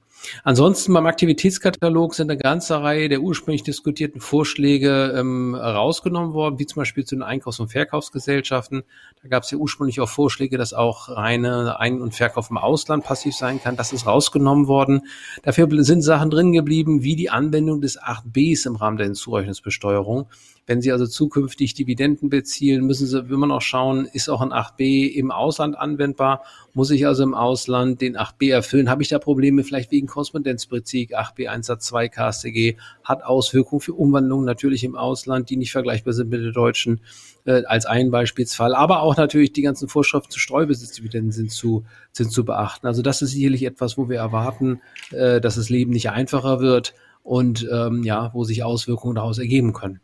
Ansonsten 0.43 0.93
beim 0.93 1.05
Aktivitätskatalog 1.05 2.15
sind 2.15 2.29
eine 2.29 2.39
ganze 2.39 2.81
Reihe 2.81 3.09
der 3.09 3.21
ursprünglich 3.21 3.63
diskutierten 3.63 4.21
Vorschläge 4.21 5.13
ähm, 5.17 5.55
rausgenommen 5.55 6.33
worden, 6.33 6.59
wie 6.59 6.65
zum 6.65 6.81
Beispiel 6.81 7.05
zu 7.05 7.15
den 7.15 7.23
Einkaufs- 7.23 7.59
und 7.59 7.69
Verkaufsgesellschaften. 7.69 8.83
Da 9.21 9.29
gab 9.29 9.43
es 9.43 9.51
ja 9.51 9.57
ursprünglich 9.57 9.99
auch 9.99 10.09
Vorschläge, 10.09 10.57
dass 10.57 10.73
auch 10.73 11.09
reine 11.09 11.79
Ein- 11.79 12.01
und 12.01 12.15
Verkauf 12.15 12.49
im 12.49 12.57
Ausland 12.57 13.03
passiv 13.03 13.35
sein 13.35 13.61
kann. 13.61 13.75
Das 13.75 13.93
ist 13.93 14.05
rausgenommen 14.05 14.67
worden. 14.67 15.01
Dafür 15.43 15.67
sind 15.83 16.01
Sachen 16.01 16.29
drin 16.29 16.51
geblieben, 16.51 17.03
wie 17.03 17.15
die 17.15 17.29
Anwendung 17.29 17.81
des 17.81 17.99
8bs 17.99 18.67
im 18.67 18.75
Rahmen 18.75 18.97
der 18.97 19.07
Hinzurechnungsbesteuerung. 19.07 20.27
Wenn 20.65 20.81
Sie 20.81 20.93
also 20.93 21.05
zukünftig 21.05 21.73
Dividenden 21.73 22.29
bezielen, 22.29 22.85
müssen 22.85 23.05
Sie 23.05 23.19
immer 23.19 23.47
noch 23.47 23.61
schauen, 23.61 24.05
ist 24.05 24.29
auch 24.29 24.39
ein 24.39 24.53
8b 24.53 25.11
im 25.11 25.29
Ausland 25.29 25.77
anwendbar? 25.77 26.43
Muss 26.73 26.89
ich 26.89 27.05
also 27.05 27.23
im 27.23 27.33
Ausland 27.33 27.99
den 27.99 28.17
8b 28.17 28.49
erfüllen? 28.49 28.89
Habe 28.89 29.03
ich 29.03 29.09
da 29.09 29.19
Probleme 29.19 29.65
vielleicht 29.65 29.91
wegen 29.91 30.07
Korrespondenzprinzip? 30.07 31.11
8b 31.11 31.47
1 31.47 31.67
Satz 31.67 31.85
2 31.87 32.07
KStG 32.07 32.77
hat 33.03 33.23
Auswirkungen 33.23 33.81
für 33.81 33.93
Umwandlungen 33.93 34.45
natürlich 34.45 34.85
im 34.85 34.95
Ausland, 34.95 35.49
die 35.49 35.57
nicht 35.57 35.73
vergleichbar 35.73 36.13
sind 36.13 36.29
mit 36.29 36.41
der 36.41 36.53
deutschen 36.53 37.01
äh, 37.45 37.63
als 37.65 37.85
ein 37.85 38.09
Beispielsfall. 38.09 38.73
Aber 38.73 39.01
auch 39.01 39.17
natürlich 39.17 39.51
die 39.51 39.63
ganzen 39.63 39.89
Vorschriften 39.89 40.31
zu 40.31 40.39
Streubesitzdividenden 40.39 41.33
sind 41.33 41.51
zu, 41.51 41.83
sind 42.13 42.31
zu 42.31 42.45
beachten. 42.45 42.87
Also 42.87 43.01
das 43.01 43.21
ist 43.21 43.31
sicherlich 43.31 43.63
etwas, 43.63 43.97
wo 43.97 44.07
wir 44.07 44.17
erwarten, 44.17 44.81
äh, 45.11 45.41
dass 45.41 45.55
das 45.55 45.69
Leben 45.69 45.91
nicht 45.91 46.09
einfacher 46.09 46.61
wird 46.61 46.93
und 47.21 47.67
ähm, 47.69 48.03
ja, 48.03 48.31
wo 48.33 48.45
sich 48.45 48.63
Auswirkungen 48.63 49.15
daraus 49.15 49.39
ergeben 49.39 49.73
können. 49.73 49.99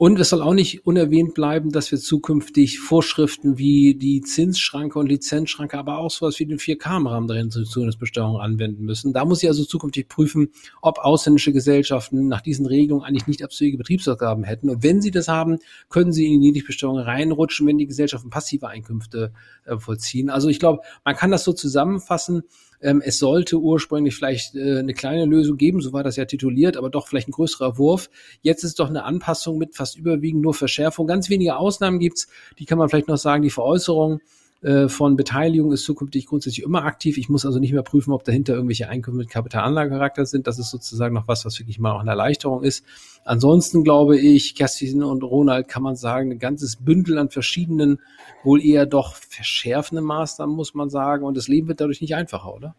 Und 0.00 0.20
es 0.20 0.28
soll 0.28 0.42
auch 0.42 0.54
nicht 0.54 0.86
unerwähnt 0.86 1.34
bleiben, 1.34 1.72
dass 1.72 1.90
wir 1.90 1.98
zukünftig 1.98 2.78
Vorschriften 2.78 3.58
wie 3.58 3.96
die 3.96 4.20
Zinsschranke 4.20 4.96
und 4.96 5.08
Lizenzschranke, 5.08 5.76
aber 5.76 5.98
auch 5.98 6.12
sowas 6.12 6.38
wie 6.38 6.46
den 6.46 6.60
4K 6.60 6.98
im 6.98 7.08
Rahmen 7.08 7.26
der 7.26 7.38
Institutionsbesteuerung 7.38 8.38
anwenden 8.38 8.84
müssen. 8.84 9.12
Da 9.12 9.24
muss 9.24 9.42
ich 9.42 9.48
also 9.48 9.64
zukünftig 9.64 10.06
prüfen, 10.06 10.52
ob 10.82 11.00
ausländische 11.00 11.52
Gesellschaften 11.52 12.28
nach 12.28 12.42
diesen 12.42 12.64
Regelungen 12.66 13.04
eigentlich 13.04 13.26
nicht 13.26 13.42
abzügige 13.42 13.78
Betriebsausgaben 13.78 14.44
hätten. 14.44 14.70
Und 14.70 14.84
wenn 14.84 15.02
sie 15.02 15.10
das 15.10 15.26
haben, 15.26 15.58
können 15.88 16.12
sie 16.12 16.26
in 16.26 16.40
die 16.40 16.46
Niedrigbesteuerung 16.46 17.00
reinrutschen, 17.00 17.66
wenn 17.66 17.78
die 17.78 17.88
Gesellschaften 17.88 18.30
passive 18.30 18.68
Einkünfte 18.68 19.32
äh, 19.64 19.78
vollziehen. 19.78 20.30
Also 20.30 20.48
ich 20.48 20.60
glaube, 20.60 20.82
man 21.04 21.16
kann 21.16 21.32
das 21.32 21.42
so 21.42 21.52
zusammenfassen. 21.52 22.44
Ähm, 22.80 23.02
es 23.04 23.18
sollte 23.18 23.58
ursprünglich 23.58 24.14
vielleicht 24.14 24.54
äh, 24.54 24.78
eine 24.78 24.94
kleine 24.94 25.24
Lösung 25.24 25.56
geben, 25.56 25.80
so 25.80 25.92
war 25.92 26.04
das 26.04 26.16
ja 26.16 26.24
tituliert, 26.24 26.76
aber 26.76 26.90
doch 26.90 27.08
vielleicht 27.08 27.28
ein 27.28 27.32
größerer 27.32 27.76
Wurf. 27.78 28.08
Jetzt 28.40 28.62
ist 28.62 28.78
doch 28.78 28.88
eine 28.88 29.04
Anpassung 29.04 29.58
mit 29.58 29.74
überwiegend 29.96 30.42
nur 30.42 30.54
Verschärfung. 30.54 31.06
Ganz 31.06 31.30
wenige 31.30 31.56
Ausnahmen 31.56 31.98
gibt's, 31.98 32.28
die 32.58 32.64
kann 32.64 32.78
man 32.78 32.88
vielleicht 32.88 33.08
noch 33.08 33.16
sagen, 33.16 33.42
die 33.42 33.50
Veräußerung 33.50 34.20
äh, 34.60 34.88
von 34.88 35.14
Beteiligung 35.14 35.72
ist 35.72 35.84
zukünftig 35.84 36.26
grundsätzlich 36.26 36.64
immer 36.64 36.84
aktiv. 36.84 37.16
Ich 37.16 37.28
muss 37.28 37.46
also 37.46 37.60
nicht 37.60 37.72
mehr 37.72 37.82
prüfen, 37.82 38.12
ob 38.12 38.24
dahinter 38.24 38.54
irgendwelche 38.54 38.88
Einkünfte 38.88 39.18
mit 39.18 39.30
Kapitalanlagecharakter 39.30 40.26
sind. 40.26 40.48
Das 40.48 40.58
ist 40.58 40.70
sozusagen 40.70 41.14
noch 41.14 41.28
was, 41.28 41.44
was 41.44 41.58
wirklich 41.60 41.78
mal 41.78 41.92
auch 41.92 42.00
eine 42.00 42.10
Erleichterung 42.10 42.64
ist. 42.64 42.84
Ansonsten 43.24 43.84
glaube 43.84 44.18
ich, 44.18 44.56
Kerstin 44.56 45.02
und 45.04 45.22
Ronald 45.22 45.68
kann 45.68 45.82
man 45.82 45.94
sagen, 45.94 46.32
ein 46.32 46.38
ganzes 46.38 46.76
Bündel 46.76 47.18
an 47.18 47.30
verschiedenen, 47.30 48.00
wohl 48.42 48.64
eher 48.64 48.86
doch 48.86 49.14
verschärfenden 49.14 50.04
Maßnahmen, 50.04 50.56
muss 50.56 50.74
man 50.74 50.90
sagen. 50.90 51.24
Und 51.24 51.36
das 51.36 51.46
Leben 51.46 51.68
wird 51.68 51.80
dadurch 51.80 52.00
nicht 52.00 52.16
einfacher, 52.16 52.52
oder? 52.52 52.74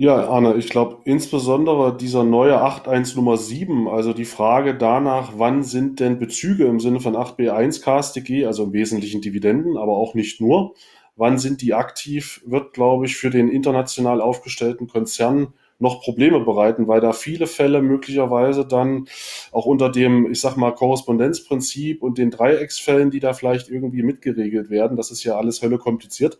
Ja, 0.00 0.28
Arne, 0.28 0.54
ich 0.54 0.68
glaube 0.68 0.98
insbesondere 1.06 1.96
dieser 1.96 2.22
neue 2.22 2.62
8.1 2.62 3.16
Nummer 3.16 3.36
7, 3.36 3.88
also 3.88 4.12
die 4.12 4.26
Frage 4.26 4.76
danach, 4.76 5.32
wann 5.36 5.64
sind 5.64 5.98
denn 5.98 6.20
Bezüge 6.20 6.66
im 6.66 6.78
Sinne 6.78 7.00
von 7.00 7.16
8b1 7.16 7.82
KSTG, 7.82 8.46
also 8.46 8.62
im 8.62 8.72
Wesentlichen 8.72 9.22
Dividenden, 9.22 9.76
aber 9.76 9.96
auch 9.96 10.14
nicht 10.14 10.40
nur, 10.40 10.74
wann 11.16 11.38
sind 11.38 11.62
die 11.62 11.74
aktiv, 11.74 12.40
wird, 12.46 12.74
glaube 12.74 13.06
ich, 13.06 13.16
für 13.16 13.30
den 13.30 13.48
international 13.48 14.20
aufgestellten 14.20 14.86
Konzern 14.86 15.52
noch 15.80 16.00
Probleme 16.00 16.40
bereiten, 16.40 16.86
weil 16.86 17.00
da 17.00 17.12
viele 17.12 17.48
Fälle 17.48 17.82
möglicherweise 17.82 18.64
dann 18.64 19.08
auch 19.50 19.66
unter 19.66 19.90
dem, 19.90 20.30
ich 20.30 20.40
sag 20.40 20.56
mal, 20.56 20.72
Korrespondenzprinzip 20.74 22.04
und 22.04 22.18
den 22.18 22.30
Dreiecksfällen, 22.30 23.10
die 23.10 23.20
da 23.20 23.32
vielleicht 23.32 23.68
irgendwie 23.68 24.04
mitgeregelt 24.04 24.70
werden, 24.70 24.96
das 24.96 25.10
ist 25.10 25.24
ja 25.24 25.36
alles 25.36 25.60
Hölle 25.62 25.78
kompliziert, 25.78 26.38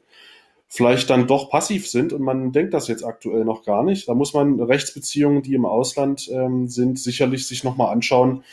vielleicht 0.69 1.09
dann 1.11 1.27
doch 1.27 1.51
passiv 1.51 1.89
sind 1.89 2.13
und 2.13 2.23
man 2.23 2.53
denkt 2.53 2.75
das 2.75 2.89
jetzt 2.89 3.05
aktuell 3.05 3.45
noch 3.45 3.65
gar 3.65 3.83
nicht. 3.83 4.09
Da 4.09 4.15
muss 4.15 4.35
man 4.35 4.61
Rechtsbeziehungen, 4.61 5.43
die 5.43 5.55
im 5.55 5.65
Ausland 5.65 6.29
ähm, 6.31 6.69
sind, 6.69 6.99
sicherlich 6.99 7.47
sich 7.47 7.65
nochmal 7.65 7.91
anschauen 7.91 8.45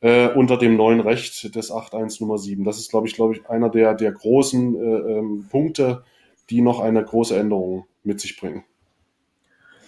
äh, 0.00 0.28
unter 0.28 0.58
dem 0.58 0.76
neuen 0.76 1.00
Recht 1.00 1.54
des 1.56 1.72
8.1 1.72 2.18
Nummer 2.20 2.36
7. 2.36 2.64
Das 2.64 2.78
ist, 2.78 2.90
glaube 2.90 3.08
ich, 3.08 3.14
glaube 3.14 3.34
ich, 3.34 3.48
einer 3.48 3.70
der, 3.70 3.94
der 3.94 4.12
großen 4.12 4.76
äh, 4.76 5.18
ähm, 5.18 5.46
Punkte, 5.50 6.04
die 6.50 6.60
noch 6.60 6.80
eine 6.80 7.02
große 7.02 7.36
Änderung 7.36 7.86
mit 8.02 8.20
sich 8.20 8.38
bringen. 8.38 8.64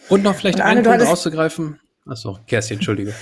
Und 0.08 0.22
noch 0.22 0.34
vielleicht 0.34 0.62
einen 0.62 0.82
Punkt 0.82 1.02
auszugreifen, 1.02 1.78
Achso, 2.08 2.38
Kerstin, 2.46 2.76
Entschuldige. 2.76 3.12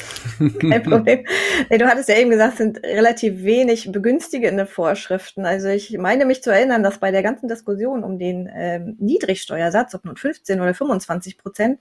Kein 0.60 0.82
Problem. 0.82 1.24
Nee, 1.70 1.78
du 1.78 1.86
hattest 1.86 2.10
ja 2.10 2.16
eben 2.16 2.28
gesagt, 2.28 2.52
es 2.52 2.58
sind 2.58 2.84
relativ 2.84 3.42
wenig 3.42 3.90
begünstigende 3.90 4.66
Vorschriften. 4.66 5.46
Also 5.46 5.68
ich 5.68 5.96
meine 5.96 6.26
mich 6.26 6.42
zu 6.42 6.50
erinnern, 6.50 6.82
dass 6.82 6.98
bei 6.98 7.10
der 7.10 7.22
ganzen 7.22 7.48
Diskussion 7.48 8.04
um 8.04 8.18
den 8.18 8.50
ähm, 8.54 8.96
Niedrigsteuersatz, 9.00 9.94
ob 9.94 10.04
nun 10.04 10.16
15 10.16 10.60
oder 10.60 10.74
25 10.74 11.38
Prozent, 11.38 11.80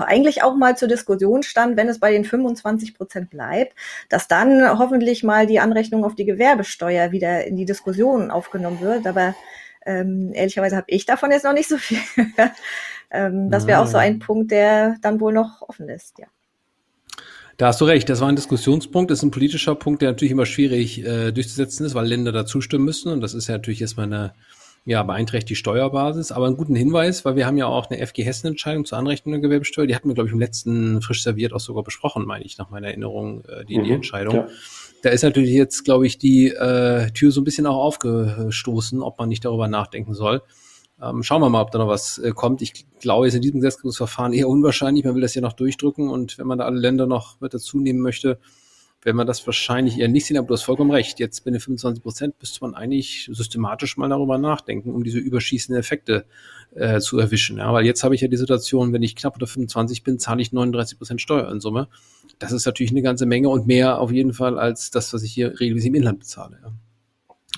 eigentlich 0.00 0.42
auch 0.42 0.56
mal 0.56 0.76
zur 0.76 0.88
Diskussion 0.88 1.44
stand, 1.44 1.76
wenn 1.76 1.88
es 1.88 2.00
bei 2.00 2.10
den 2.10 2.24
25 2.24 2.94
Prozent 2.94 3.30
bleibt, 3.30 3.74
dass 4.08 4.26
dann 4.26 4.78
hoffentlich 4.80 5.22
mal 5.22 5.46
die 5.46 5.60
Anrechnung 5.60 6.04
auf 6.04 6.16
die 6.16 6.24
Gewerbesteuer 6.24 7.12
wieder 7.12 7.44
in 7.44 7.56
die 7.56 7.66
Diskussion 7.66 8.32
aufgenommen 8.32 8.80
wird. 8.80 9.06
Aber 9.06 9.36
ähm, 9.86 10.32
ehrlicherweise 10.32 10.76
habe 10.76 10.86
ich 10.88 11.06
davon 11.06 11.30
jetzt 11.30 11.44
noch 11.44 11.52
nicht 11.52 11.68
so 11.68 11.76
viel 11.78 11.98
gehört. 12.16 12.52
Ähm, 13.12 13.50
das 13.50 13.66
wäre 13.66 13.80
auch 13.80 13.86
so 13.86 13.98
ein 13.98 14.18
Punkt, 14.18 14.50
der 14.50 14.96
dann 15.02 15.20
wohl 15.20 15.32
noch 15.32 15.62
offen 15.62 15.88
ist, 15.88 16.18
ja. 16.18 16.26
Da 17.58 17.66
hast 17.66 17.80
du 17.80 17.84
recht, 17.84 18.08
das 18.08 18.20
war 18.20 18.28
ein 18.28 18.36
Diskussionspunkt, 18.36 19.10
das 19.10 19.18
ist 19.18 19.24
ein 19.24 19.30
politischer 19.30 19.74
Punkt, 19.74 20.02
der 20.02 20.10
natürlich 20.10 20.32
immer 20.32 20.46
schwierig 20.46 21.04
äh, 21.04 21.32
durchzusetzen 21.32 21.84
ist, 21.84 21.94
weil 21.94 22.06
Länder 22.06 22.32
da 22.32 22.46
zustimmen 22.46 22.84
müssen. 22.84 23.12
Und 23.12 23.20
das 23.20 23.34
ist 23.34 23.46
ja 23.46 23.54
natürlich 23.54 23.82
erstmal 23.82 24.06
eine 24.06 24.32
ja, 24.84 25.02
beeinträchtigt 25.02 25.60
Steuerbasis, 25.60 26.32
aber 26.32 26.46
einen 26.46 26.56
guten 26.56 26.74
Hinweis, 26.74 27.24
weil 27.24 27.36
wir 27.36 27.46
haben 27.46 27.56
ja 27.56 27.66
auch 27.66 27.88
eine 27.88 28.04
FG 28.04 28.24
Hessen-Entscheidung 28.24 28.84
zur 28.84 28.98
Anrechnung 28.98 29.32
der 29.32 29.40
Gewerbesteuer, 29.40 29.86
die 29.86 29.94
hatten 29.94 30.08
wir, 30.08 30.14
glaube 30.14 30.28
ich, 30.28 30.32
im 30.32 30.40
letzten 30.40 31.02
frisch 31.02 31.22
serviert 31.22 31.52
auch 31.52 31.60
sogar 31.60 31.84
besprochen, 31.84 32.24
meine 32.24 32.44
ich, 32.44 32.58
nach 32.58 32.70
meiner 32.70 32.88
Erinnerung, 32.88 33.44
äh, 33.44 33.64
die, 33.64 33.78
mhm, 33.78 33.84
die 33.84 33.92
Entscheidung. 33.92 34.34
Ja. 34.34 34.48
Da 35.02 35.10
ist 35.10 35.22
natürlich 35.22 35.50
jetzt, 35.50 35.84
glaube 35.84 36.06
ich, 36.06 36.18
die 36.18 36.48
äh, 36.48 37.10
Tür 37.12 37.30
so 37.30 37.40
ein 37.40 37.44
bisschen 37.44 37.66
auch 37.66 37.76
aufgestoßen, 37.76 39.02
ob 39.02 39.18
man 39.18 39.28
nicht 39.28 39.44
darüber 39.44 39.68
nachdenken 39.68 40.14
soll. 40.14 40.42
Ähm, 41.02 41.22
schauen 41.22 41.42
wir 41.42 41.48
mal, 41.48 41.62
ob 41.62 41.72
da 41.72 41.78
noch 41.78 41.88
was 41.88 42.18
äh, 42.18 42.30
kommt. 42.30 42.62
Ich 42.62 42.86
glaube, 43.00 43.26
ist 43.26 43.34
in 43.34 43.42
diesem 43.42 43.60
Gesetzgebungsverfahren 43.60 44.32
eher 44.32 44.48
unwahrscheinlich. 44.48 45.04
Man 45.04 45.14
will 45.14 45.22
das 45.22 45.34
ja 45.34 45.42
noch 45.42 45.54
durchdrücken 45.54 46.08
und 46.08 46.38
wenn 46.38 46.46
man 46.46 46.58
da 46.58 46.64
alle 46.64 46.78
Länder 46.78 47.06
noch 47.06 47.40
mit 47.40 47.52
dazu 47.52 47.80
nehmen 47.80 48.00
möchte, 48.00 48.38
werden 49.04 49.16
wir 49.16 49.24
das 49.24 49.44
wahrscheinlich 49.46 49.98
eher 49.98 50.06
nicht 50.06 50.26
sehen, 50.26 50.36
aber 50.36 50.46
du 50.46 50.54
hast 50.54 50.62
vollkommen 50.62 50.92
recht. 50.92 51.18
Jetzt 51.18 51.44
bei 51.44 51.50
den 51.50 51.58
25 51.58 52.02
Prozent 52.04 52.34
müsste 52.40 52.60
man 52.60 52.74
eigentlich 52.74 53.28
systematisch 53.32 53.96
mal 53.96 54.08
darüber 54.08 54.38
nachdenken, 54.38 54.94
um 54.94 55.02
diese 55.02 55.18
überschießenden 55.18 55.80
Effekte 55.80 56.24
äh, 56.74 57.00
zu 57.00 57.18
erwischen. 57.18 57.58
Ja, 57.58 57.72
weil 57.72 57.84
jetzt 57.84 58.04
habe 58.04 58.14
ich 58.14 58.20
ja 58.20 58.28
die 58.28 58.36
Situation, 58.36 58.92
wenn 58.92 59.02
ich 59.02 59.16
knapp 59.16 59.34
unter 59.34 59.48
25 59.48 60.04
bin, 60.04 60.20
zahle 60.20 60.40
ich 60.40 60.52
39 60.52 60.98
Prozent 60.98 61.20
Steuer 61.20 61.50
in 61.50 61.60
Summe. 61.60 61.88
Das 62.38 62.52
ist 62.52 62.64
natürlich 62.64 62.92
eine 62.92 63.02
ganze 63.02 63.26
Menge 63.26 63.48
und 63.48 63.66
mehr 63.66 63.98
auf 63.98 64.12
jeden 64.12 64.34
Fall 64.34 64.56
als 64.56 64.92
das, 64.92 65.12
was 65.12 65.24
ich 65.24 65.32
hier 65.32 65.58
regelmäßig 65.58 65.88
im 65.88 65.94
Inland 65.96 66.20
bezahle. 66.20 66.60
Ja. 66.62 66.72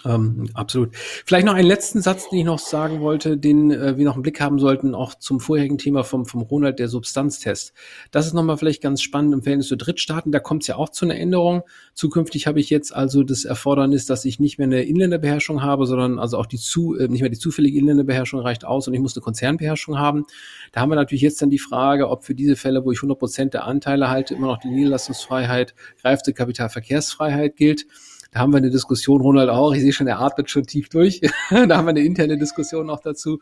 Ähm, 0.05 0.51
absolut. 0.55 0.95
Vielleicht 0.95 1.47
noch 1.47 1.55
einen 1.55 1.69
letzten 1.69 2.03
Satz, 2.03 2.29
den 2.29 2.41
ich 2.41 2.45
noch 2.45 2.59
sagen 2.59 3.01
wollte, 3.01 3.39
den 3.39 3.71
äh, 3.71 3.97
wir 3.97 4.05
noch 4.05 4.17
im 4.17 4.23
Blick 4.23 4.41
haben 4.41 4.59
sollten, 4.59 4.95
auch 4.95 5.15
zum 5.15 5.41
vorherigen 5.41 5.79
Thema 5.79 6.05
vom, 6.05 6.27
vom 6.27 6.43
Ronald, 6.43 6.79
der 6.79 6.89
Substanztest. 6.89 7.73
Das 8.11 8.27
ist 8.27 8.35
nochmal 8.35 8.59
vielleicht 8.59 8.83
ganz 8.83 9.03
spannend 9.03 9.33
im 9.33 9.43
Verhältnis 9.43 9.69
zu 9.69 9.77
Drittstaaten. 9.77 10.33
Da 10.33 10.41
kommt 10.41 10.63
es 10.63 10.69
ja 10.69 10.77
auch 10.77 10.91
zu 10.91 11.07
einer 11.07 11.17
Änderung. 11.17 11.63
Zukünftig 11.95 12.47
habe 12.47 12.61
ich 12.61 12.71
jetzt 12.71 12.95
also 12.95 13.23
das 13.23 13.45
Erfordernis, 13.45 14.05
dass 14.05 14.25
ich 14.25 14.41
nicht 14.41 14.59
mehr 14.59 14.67
eine 14.67 14.83
Inländerbeherrschung 14.83 15.63
habe, 15.63 15.87
sondern 15.87 16.19
also 16.19 16.39
auch 16.39 16.47
die 16.47 16.59
zu, 16.59 16.97
äh, 16.97 17.09
nicht 17.09 17.23
mehr 17.23 17.31
die 17.31 17.39
zufällige 17.39 17.79
Inländerbeherrschung 17.79 18.41
reicht 18.41 18.65
aus 18.65 18.89
und 18.89 18.95
ich 18.95 19.01
muss 19.01 19.17
eine 19.17 19.23
Konzernbeherrschung 19.23 19.99
haben. 19.99 20.25
Da 20.73 20.81
haben 20.81 20.91
wir 20.91 20.97
natürlich 20.97 21.23
jetzt 21.23 21.41
dann 21.41 21.51
die 21.51 21.59
Frage, 21.59 22.11
ob 22.11 22.25
für 22.25 22.35
diese 22.35 22.57
Fälle, 22.57 22.85
wo 22.85 22.91
ich 22.93 22.99
100 22.99 23.19
Prozent 23.19 23.55
der 23.55 23.65
Anteile 23.65 24.11
halte, 24.11 24.35
immer 24.35 24.49
noch 24.49 24.59
die 24.59 24.69
Niederlassungsfreiheit, 24.69 25.75
greifte 26.03 26.33
Kapitalverkehrsfreiheit 26.35 27.57
gilt. 27.57 27.87
Da 28.35 28.41
haben 28.41 28.53
wir 28.53 28.57
eine 28.57 28.71
Diskussion, 28.71 29.21
Ronald 29.21 29.49
auch, 29.49 29.73
ich 29.75 29.81
sehe 29.81 29.93
schon, 29.93 30.09
er 30.09 30.21
atmet 30.21 30.51
schon 30.51 30.65
tief 30.65 30.89
durch. 30.89 31.21
da 31.51 31.77
haben 31.77 31.87
wir 31.87 31.91
eine 31.91 32.03
interne 32.03 32.37
Diskussion 32.37 32.87
noch 32.87 32.99
dazu, 32.99 33.39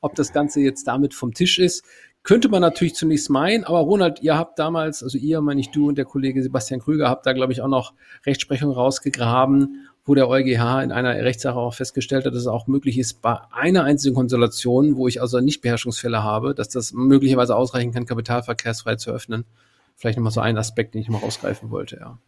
ob 0.00 0.16
das 0.16 0.32
Ganze 0.32 0.60
jetzt 0.60 0.88
damit 0.88 1.14
vom 1.14 1.32
Tisch 1.32 1.60
ist. 1.60 1.84
Könnte 2.24 2.48
man 2.48 2.60
natürlich 2.60 2.94
zunächst 2.94 3.30
meinen, 3.30 3.62
aber 3.62 3.78
Ronald, 3.78 4.20
ihr 4.20 4.36
habt 4.36 4.58
damals, 4.58 5.04
also 5.04 5.16
ihr, 5.16 5.40
meine 5.40 5.60
ich 5.60 5.70
du 5.70 5.88
und 5.88 5.96
der 5.96 6.06
Kollege 6.06 6.42
Sebastian 6.42 6.80
Krüger, 6.80 7.08
habt 7.08 7.24
da, 7.24 7.34
glaube 7.34 7.52
ich, 7.52 7.62
auch 7.62 7.68
noch 7.68 7.94
Rechtsprechung 8.26 8.72
rausgegraben, 8.72 9.86
wo 10.04 10.16
der 10.16 10.28
EuGH 10.28 10.82
in 10.82 10.90
einer 10.90 11.14
Rechtssache 11.14 11.56
auch 11.56 11.74
festgestellt 11.74 12.26
hat, 12.26 12.32
dass 12.32 12.40
es 12.40 12.48
auch 12.48 12.66
möglich 12.66 12.98
ist, 12.98 13.22
bei 13.22 13.38
einer 13.52 13.84
einzigen 13.84 14.16
Konstellation, 14.16 14.96
wo 14.96 15.06
ich 15.06 15.20
also 15.20 15.38
nicht 15.38 15.60
Beherrschungsfälle 15.60 16.24
habe, 16.24 16.52
dass 16.52 16.68
das 16.68 16.92
möglicherweise 16.92 17.54
ausreichen 17.54 17.92
kann, 17.92 18.06
kapitalverkehrsfrei 18.06 18.96
zu 18.96 19.12
öffnen. 19.12 19.44
Vielleicht 19.94 20.18
nochmal 20.18 20.32
so 20.32 20.40
ein 20.40 20.58
Aspekt, 20.58 20.94
den 20.94 21.02
ich 21.02 21.08
mal 21.08 21.18
rausgreifen 21.18 21.70
wollte, 21.70 21.98
ja. 22.00 22.18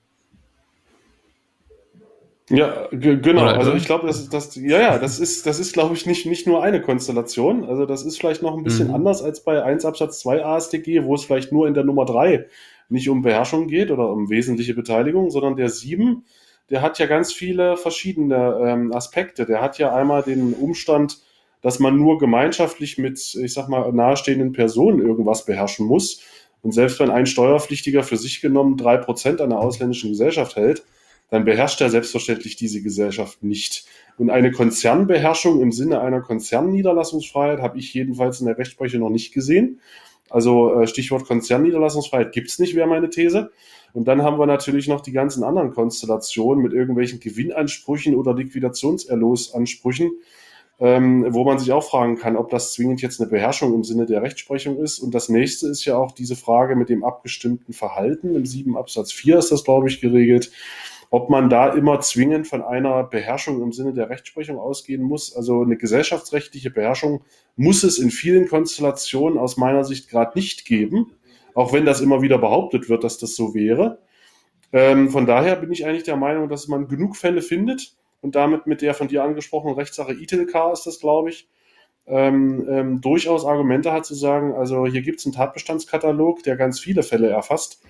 Ja, 2.51 2.89
genau. 2.91 3.43
Oder 3.43 3.59
also 3.59 3.73
ich 3.73 3.87
glaube, 3.87 4.07
das, 4.07 4.29
das, 4.29 4.55
ja, 4.57 4.79
ja, 4.79 4.99
das 4.99 5.19
ist, 5.19 5.47
das 5.47 5.59
ist, 5.59 5.73
glaube 5.73 5.95
ich, 5.95 6.05
nicht, 6.05 6.27
nicht 6.27 6.47
nur 6.47 6.63
eine 6.63 6.83
Konstellation. 6.83 7.65
Also 7.65 7.87
das 7.87 8.05
ist 8.05 8.19
vielleicht 8.19 8.43
noch 8.43 8.57
ein 8.57 8.65
bisschen 8.65 8.89
mhm. 8.89 8.95
anders 8.95 9.23
als 9.23 9.43
bei 9.43 9.63
1 9.63 9.85
Absatz 9.87 10.21
2 10.21 10.45
ASDG, 10.45 11.05
wo 11.05 11.15
es 11.15 11.25
vielleicht 11.25 11.53
nur 11.53 11.67
in 11.67 11.75
der 11.75 11.85
Nummer 11.85 12.05
3 12.05 12.47
nicht 12.91 13.09
um 13.09 13.23
Beherrschung 13.23 13.67
geht 13.67 13.91
oder 13.91 14.11
um 14.11 14.29
wesentliche 14.29 14.75
Beteiligung, 14.75 15.31
sondern 15.31 15.57
der 15.57 15.71
7, 15.71 16.25
der 16.69 16.83
hat 16.83 16.99
ja 16.99 17.07
ganz 17.07 17.33
viele 17.33 17.79
verschiedene 17.79 18.59
ähm, 18.63 18.93
Aspekte. 18.93 19.47
Der 19.47 19.63
hat 19.63 19.79
ja 19.79 19.95
einmal 19.95 20.23
den 20.23 20.53
Umstand, 20.53 21.21
dass 21.63 21.79
man 21.79 21.97
nur 21.97 22.19
gemeinschaftlich 22.19 22.99
mit, 22.99 23.19
ich 23.35 23.55
sag 23.55 23.71
mal, 23.71 23.91
nahestehenden 23.91 24.53
Personen 24.53 25.01
irgendwas 25.01 25.47
beherrschen 25.47 25.87
muss. 25.87 26.21
Und 26.61 26.73
selbst 26.73 27.01
wenn 27.01 27.11
ein 27.11 27.25
Steuerpflichtiger 27.25 28.03
für 28.03 28.19
sich 28.19 28.43
genommen 28.43 28.77
drei 28.77 28.99
Prozent 28.99 29.41
einer 29.41 29.59
ausländischen 29.59 30.11
Gesellschaft 30.11 30.57
hält, 30.57 30.85
dann 31.31 31.45
beherrscht 31.45 31.81
er 31.81 31.91
selbstverständlich 31.91 32.57
diese 32.57 32.83
Gesellschaft 32.83 33.43
nicht. 33.43 33.87
Und 34.19 34.31
eine 34.31 34.53
Konzernbeherrschung 34.53 35.61
im 35.61 35.73
Sinne 35.73 36.01
einer 36.01 36.21
Konzernniederlassungsfreiheit 36.21 37.61
habe 37.61 37.79
ich 37.79 37.93
jedenfalls 37.93 38.41
in 38.41 38.47
der 38.47 38.59
Rechtsprechung 38.59 39.01
noch 39.01 39.11
nicht 39.11 39.33
gesehen. 39.33 39.81
Also 40.31 40.81
äh, 40.81 40.87
Stichwort 40.87 41.27
Konzernniederlassungsfreiheit 41.27 42.33
gibt 42.33 42.49
es 42.49 42.59
nicht, 42.59 42.75
wäre 42.75 42.87
meine 42.87 43.11
These. 43.11 43.51
Und 43.93 44.09
dann 44.09 44.23
haben 44.23 44.39
wir 44.39 44.47
natürlich 44.47 44.89
noch 44.89 45.01
die 45.01 45.13
ganzen 45.13 45.45
anderen 45.45 45.73
Konstellationen 45.73 46.63
mit 46.63 46.73
irgendwelchen 46.73 47.21
Gewinnansprüchen 47.21 48.17
oder 48.17 48.35
Liquidationserlosansprüchen, 48.35 50.11
ähm, 50.81 51.27
wo 51.31 51.45
man 51.45 51.61
sich 51.61 51.71
auch 51.71 51.85
fragen 51.85 52.17
kann, 52.17 52.37
ob 52.37 52.51
das 52.51 52.73
zwingend 52.73 53.03
jetzt 53.03 53.21
eine 53.21 53.31
Beherrschung 53.31 53.73
im 53.73 53.85
Sinne 53.85 54.07
der 54.07 54.23
Rechtsprechung 54.23 54.79
ist. 54.79 54.99
Und 54.99 55.15
das 55.15 55.29
nächste 55.29 55.69
ist 55.69 55.85
ja 55.85 55.97
auch 55.97 56.11
diese 56.11 56.35
Frage 56.35 56.75
mit 56.75 56.89
dem 56.89 57.05
abgestimmten 57.05 57.73
Verhalten. 57.73 58.35
Im 58.35 58.45
7 58.45 58.77
Absatz 58.77 59.13
4 59.13 59.39
ist 59.39 59.53
das, 59.53 59.63
glaube 59.63 59.89
ich, 59.89 60.01
geregelt 60.01 60.51
ob 61.15 61.31
man 61.31 61.49
da 61.49 61.69
immer 61.69 62.01
zwingend 62.01 62.49
von 62.49 62.61
einer 62.61 63.05
Beherrschung 63.05 63.63
im 63.63 63.71
Sinne 63.71 63.93
der 63.93 64.11
Rechtsprechung 64.11 64.59
ausgehen 64.59 65.01
muss. 65.01 65.33
Also 65.37 65.63
eine 65.63 65.77
gesellschaftsrechtliche 65.77 66.73
Beherrschung 66.73 67.23
muss 67.55 67.85
es 67.85 68.01
in 68.01 68.11
vielen 68.11 68.49
Konstellationen 68.49 69.39
aus 69.39 69.57
meiner 69.57 69.85
Sicht 69.85 70.11
gerade 70.11 70.37
nicht 70.37 70.65
geben, 70.65 71.13
auch 71.55 71.73
wenn 71.73 71.85
das 71.85 72.01
immer 72.01 72.21
wieder 72.21 72.39
behauptet 72.39 72.89
wird, 72.89 73.05
dass 73.05 73.17
das 73.19 73.37
so 73.37 73.55
wäre. 73.55 74.01
Ähm, 74.73 75.09
von 75.09 75.25
daher 75.25 75.55
bin 75.55 75.71
ich 75.71 75.87
eigentlich 75.87 76.03
der 76.03 76.17
Meinung, 76.17 76.49
dass 76.49 76.67
man 76.67 76.89
genug 76.89 77.15
Fälle 77.15 77.43
findet 77.43 77.95
und 78.21 78.35
damit 78.35 78.67
mit 78.67 78.83
der 78.83 78.93
von 78.93 79.07
dir 79.07 79.23
angesprochenen 79.23 79.77
Rechtssache 79.77 80.15
ITILK 80.15 80.73
ist 80.73 80.85
das, 80.85 80.99
glaube 80.99 81.31
ich, 81.31 81.49
ähm, 82.07 82.67
ähm, 82.69 83.01
durchaus 83.01 83.45
Argumente 83.45 83.93
hat 83.93 84.05
zu 84.05 84.17
sagen, 84.17 84.53
also 84.53 84.85
hier 84.85 85.03
gibt 85.03 85.21
es 85.21 85.27
einen 85.27 85.35
Tatbestandskatalog, 85.37 86.43
der 86.43 86.57
ganz 86.57 86.81
viele 86.81 87.05
Fälle 87.05 87.29
erfasst 87.29 87.85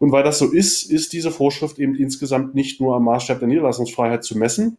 und 0.00 0.12
weil 0.12 0.24
das 0.24 0.38
so 0.38 0.50
ist, 0.50 0.90
ist 0.90 1.12
diese 1.12 1.30
Vorschrift 1.30 1.78
eben 1.78 1.94
insgesamt 1.94 2.54
nicht 2.54 2.80
nur 2.80 2.96
am 2.96 3.04
Maßstab 3.04 3.38
der 3.38 3.48
Niederlassungsfreiheit 3.48 4.24
zu 4.24 4.36
messen, 4.36 4.78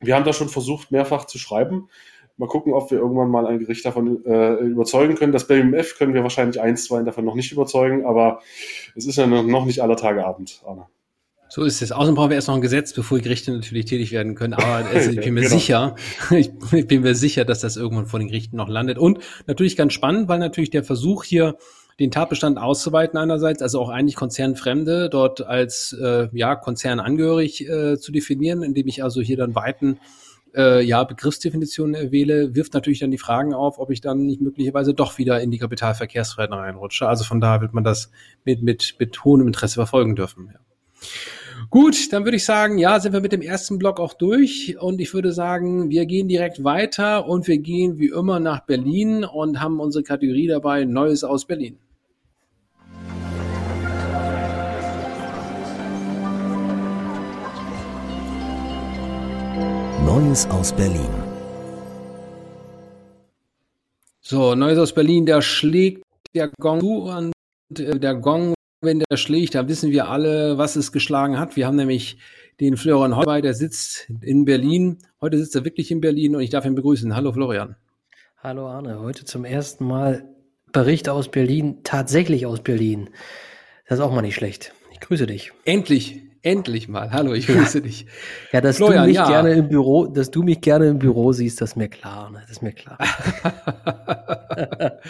wir 0.00 0.14
haben 0.14 0.24
da 0.24 0.34
schon 0.34 0.50
versucht, 0.50 0.90
mehrfach 0.90 1.24
zu 1.24 1.38
schreiben. 1.38 1.88
Mal 2.36 2.48
gucken, 2.48 2.74
ob 2.74 2.90
wir 2.90 2.98
irgendwann 2.98 3.30
mal 3.30 3.46
ein 3.46 3.58
Gericht 3.60 3.86
davon 3.86 4.22
äh, 4.26 4.54
überzeugen 4.56 5.14
können. 5.14 5.32
Das 5.32 5.46
BMF 5.46 5.96
können 5.96 6.12
wir 6.12 6.22
wahrscheinlich 6.22 6.60
eins, 6.60 6.84
zwei 6.84 7.02
davon 7.02 7.24
noch 7.24 7.36
nicht 7.36 7.52
überzeugen, 7.52 8.04
aber 8.04 8.40
es 8.94 9.06
ist 9.06 9.16
ja 9.16 9.26
noch 9.26 9.64
nicht 9.64 9.80
aller 9.80 9.96
Tage 9.96 10.26
Abend, 10.26 10.60
Arne. 10.66 10.86
So 11.48 11.62
ist 11.62 11.80
es. 11.80 11.92
Außerdem 11.92 12.16
brauchen 12.16 12.30
wir 12.30 12.34
erst 12.34 12.48
noch 12.48 12.56
ein 12.56 12.60
Gesetz, 12.60 12.92
bevor 12.92 13.16
die 13.18 13.24
Gerichte 13.24 13.52
natürlich 13.52 13.84
tätig 13.86 14.12
werden 14.12 14.34
können. 14.34 14.52
Aber 14.52 14.84
also 14.92 15.10
ich 15.10 15.20
bin 15.20 15.32
mir 15.32 15.42
genau. 15.42 15.54
sicher, 15.54 15.94
ich, 16.32 16.50
ich 16.72 16.86
bin 16.86 17.02
mir 17.02 17.14
sicher, 17.14 17.46
dass 17.46 17.60
das 17.60 17.76
irgendwann 17.76 18.06
vor 18.06 18.18
den 18.18 18.28
Gerichten 18.28 18.56
noch 18.56 18.68
landet. 18.68 18.98
Und 18.98 19.20
natürlich 19.46 19.76
ganz 19.76 19.94
spannend, 19.94 20.28
weil 20.28 20.40
natürlich 20.40 20.70
der 20.70 20.84
Versuch 20.84 21.24
hier 21.24 21.56
den 22.00 22.10
Tatbestand 22.10 22.58
auszuweiten 22.58 23.18
einerseits, 23.18 23.62
also 23.62 23.80
auch 23.80 23.88
eigentlich 23.88 24.16
Konzernfremde 24.16 25.08
dort 25.08 25.42
als 25.42 25.96
äh, 26.00 26.28
ja 26.32 26.56
Konzernangehörig 26.56 27.68
äh, 27.68 27.98
zu 27.98 28.10
definieren, 28.12 28.62
indem 28.62 28.88
ich 28.88 29.02
also 29.02 29.20
hier 29.20 29.36
dann 29.36 29.54
weiten 29.54 29.98
äh, 30.54 30.82
ja, 30.82 31.04
Begriffsdefinitionen 31.04 31.94
erwähle, 31.94 32.54
wirft 32.54 32.74
natürlich 32.74 33.00
dann 33.00 33.10
die 33.10 33.18
Fragen 33.18 33.54
auf, 33.54 33.78
ob 33.78 33.90
ich 33.90 34.00
dann 34.00 34.26
nicht 34.26 34.40
möglicherweise 34.40 34.94
doch 34.94 35.18
wieder 35.18 35.40
in 35.40 35.50
die 35.50 35.58
Kapitalverkehrsfreiheit 35.58 36.52
reinrutsche. 36.52 37.08
Also 37.08 37.24
von 37.24 37.40
daher 37.40 37.60
wird 37.60 37.74
man 37.74 37.84
das 37.84 38.10
mit, 38.44 38.62
mit, 38.62 38.96
mit 38.98 39.24
hohem 39.24 39.46
Interesse 39.46 39.74
verfolgen 39.74 40.14
dürfen. 40.16 40.50
Ja. 40.52 40.60
Gut, 41.74 42.12
dann 42.12 42.24
würde 42.24 42.36
ich 42.36 42.44
sagen, 42.44 42.78
ja, 42.78 43.00
sind 43.00 43.14
wir 43.14 43.20
mit 43.20 43.32
dem 43.32 43.42
ersten 43.42 43.80
Block 43.80 43.98
auch 43.98 44.12
durch 44.12 44.76
und 44.78 45.00
ich 45.00 45.12
würde 45.12 45.32
sagen, 45.32 45.90
wir 45.90 46.06
gehen 46.06 46.28
direkt 46.28 46.62
weiter 46.62 47.26
und 47.26 47.48
wir 47.48 47.58
gehen 47.58 47.98
wie 47.98 48.10
immer 48.10 48.38
nach 48.38 48.60
Berlin 48.60 49.24
und 49.24 49.60
haben 49.60 49.80
unsere 49.80 50.04
Kategorie 50.04 50.46
dabei 50.46 50.84
Neues 50.84 51.24
aus 51.24 51.44
Berlin. 51.44 51.76
Neues 60.06 60.48
aus 60.50 60.72
Berlin. 60.72 61.10
So, 64.20 64.54
Neues 64.54 64.78
aus 64.78 64.92
Berlin, 64.92 65.26
da 65.26 65.42
schlägt 65.42 66.04
der 66.36 66.52
Gong 66.60 66.78
zu 66.78 67.02
und 67.02 67.32
äh, 67.80 67.98
der 67.98 68.14
Gong 68.14 68.54
wenn 68.84 69.00
der 69.00 69.16
schlägt, 69.16 69.54
dann 69.54 69.68
wissen 69.68 69.90
wir 69.90 70.08
alle, 70.08 70.58
was 70.58 70.76
es 70.76 70.92
geschlagen 70.92 71.38
hat. 71.38 71.56
Wir 71.56 71.66
haben 71.66 71.76
nämlich 71.76 72.18
den 72.60 72.76
Florian 72.76 73.16
Heu, 73.16 73.40
der 73.40 73.54
sitzt 73.54 74.10
in 74.20 74.44
Berlin. 74.44 74.98
Heute 75.20 75.38
sitzt 75.38 75.56
er 75.56 75.64
wirklich 75.64 75.90
in 75.90 76.00
Berlin 76.00 76.36
und 76.36 76.42
ich 76.42 76.50
darf 76.50 76.64
ihn 76.64 76.74
begrüßen. 76.74 77.14
Hallo 77.14 77.32
Florian. 77.32 77.76
Hallo 78.38 78.68
Arne, 78.68 79.00
heute 79.00 79.24
zum 79.24 79.44
ersten 79.44 79.86
Mal 79.86 80.28
Bericht 80.72 81.08
aus 81.08 81.30
Berlin, 81.30 81.78
tatsächlich 81.82 82.46
aus 82.46 82.62
Berlin. 82.62 83.10
Das 83.88 83.98
ist 83.98 84.04
auch 84.04 84.12
mal 84.12 84.22
nicht 84.22 84.34
schlecht. 84.34 84.74
Ich 84.92 85.00
grüße 85.00 85.26
dich. 85.26 85.52
Endlich, 85.64 86.22
Endlich 86.44 86.88
mal. 86.88 87.10
Hallo, 87.10 87.32
ich 87.32 87.46
grüße 87.46 87.78
ja. 87.78 87.84
dich. 87.84 88.04
Ja, 88.52 88.60
dass 88.60 88.76
Florian, 88.76 89.04
du 89.04 89.08
mich 89.08 89.16
ja. 89.16 89.26
gerne 89.26 89.54
im 89.54 89.70
Büro, 89.70 90.04
dass 90.04 90.30
du 90.30 90.42
mich 90.42 90.60
gerne 90.60 90.88
im 90.88 90.98
Büro 90.98 91.32
siehst, 91.32 91.62
das 91.62 91.70
ist 91.70 91.76
mir 91.76 91.88
klar. 91.88 92.30
Ne? 92.30 92.40
Das 92.42 92.50
ist 92.50 92.62
mir 92.62 92.72
klar. 92.72 92.98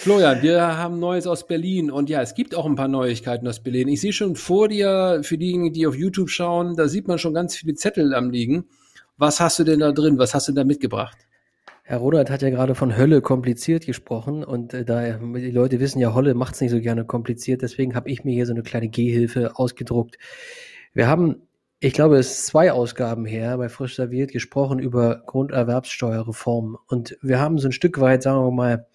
Florian, 0.00 0.40
wir 0.40 0.78
haben 0.78 1.00
Neues 1.00 1.26
aus 1.26 1.46
Berlin 1.46 1.90
und 1.90 2.08
ja, 2.08 2.22
es 2.22 2.34
gibt 2.34 2.54
auch 2.54 2.64
ein 2.64 2.76
paar 2.76 2.88
Neuigkeiten 2.88 3.46
aus 3.46 3.60
Berlin. 3.60 3.88
Ich 3.88 4.00
sehe 4.00 4.14
schon 4.14 4.36
vor 4.36 4.68
dir, 4.68 5.20
für 5.22 5.36
diejenigen, 5.36 5.74
die 5.74 5.86
auf 5.86 5.94
YouTube 5.94 6.30
schauen, 6.30 6.76
da 6.76 6.88
sieht 6.88 7.08
man 7.08 7.18
schon 7.18 7.34
ganz 7.34 7.54
viele 7.54 7.74
Zettel 7.74 8.14
am 8.14 8.30
liegen. 8.30 8.64
Was 9.18 9.40
hast 9.40 9.58
du 9.58 9.64
denn 9.64 9.80
da 9.80 9.92
drin? 9.92 10.16
Was 10.16 10.32
hast 10.32 10.48
du 10.48 10.52
da 10.52 10.64
mitgebracht? 10.64 11.27
Herr 11.88 12.00
Rodert 12.00 12.28
hat 12.28 12.42
ja 12.42 12.50
gerade 12.50 12.74
von 12.74 12.98
Hölle 12.98 13.22
kompliziert 13.22 13.86
gesprochen 13.86 14.44
und 14.44 14.74
äh, 14.74 14.84
da 14.84 15.12
die 15.12 15.50
Leute 15.50 15.80
wissen 15.80 16.00
ja, 16.00 16.12
Holle 16.12 16.34
macht's 16.34 16.60
nicht 16.60 16.70
so 16.70 16.82
gerne 16.82 17.06
kompliziert, 17.06 17.62
deswegen 17.62 17.94
habe 17.94 18.10
ich 18.10 18.24
mir 18.24 18.34
hier 18.34 18.44
so 18.44 18.52
eine 18.52 18.62
kleine 18.62 18.90
Gehhilfe 18.90 19.56
ausgedruckt. 19.56 20.18
Wir 20.92 21.08
haben, 21.08 21.48
ich 21.80 21.94
glaube, 21.94 22.18
es 22.18 22.30
ist 22.30 22.46
zwei 22.48 22.72
Ausgaben 22.72 23.24
her 23.24 23.56
bei 23.56 23.70
Frisch 23.70 23.96
Serviert 23.96 24.32
gesprochen 24.32 24.80
über 24.80 25.22
Grunderwerbssteuerreform 25.24 26.76
und 26.88 27.16
wir 27.22 27.40
haben 27.40 27.56
so 27.56 27.68
ein 27.68 27.72
Stück 27.72 27.98
weit, 28.02 28.22
sagen 28.22 28.44
wir 28.44 28.50
mal, 28.50 28.86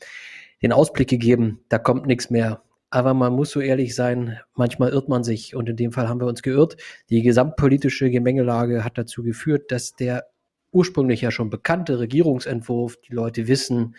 den 0.62 0.72
Ausblick 0.72 1.10
gegeben, 1.10 1.62
da 1.70 1.80
kommt 1.80 2.06
nichts 2.06 2.30
mehr. 2.30 2.62
Aber 2.92 3.16
man 3.16 3.34
muss 3.34 3.50
so 3.50 3.60
ehrlich 3.60 3.96
sein, 3.96 4.38
manchmal 4.54 4.92
irrt 4.92 5.10
man 5.10 5.24
sich 5.24 5.56
und 5.56 5.68
in 5.68 5.78
dem 5.78 5.94
Fall 5.94 6.10
haben 6.10 6.20
wir 6.20 6.28
uns 6.28 6.44
geirrt. 6.44 6.78
Die 7.10 7.24
gesamtpolitische 7.24 8.12
Gemengelage 8.12 8.84
hat 8.84 9.00
dazu 9.00 9.24
geführt, 9.24 9.72
dass 9.72 9.96
der 9.96 10.28
ursprünglich 10.74 11.22
ja 11.22 11.32
schon 11.32 11.50
bekannte 11.50 12.00
Regierungsentwurf. 12.00 12.98
Die 12.98 13.14
Leute 13.14 13.48
wissen, 13.48 13.96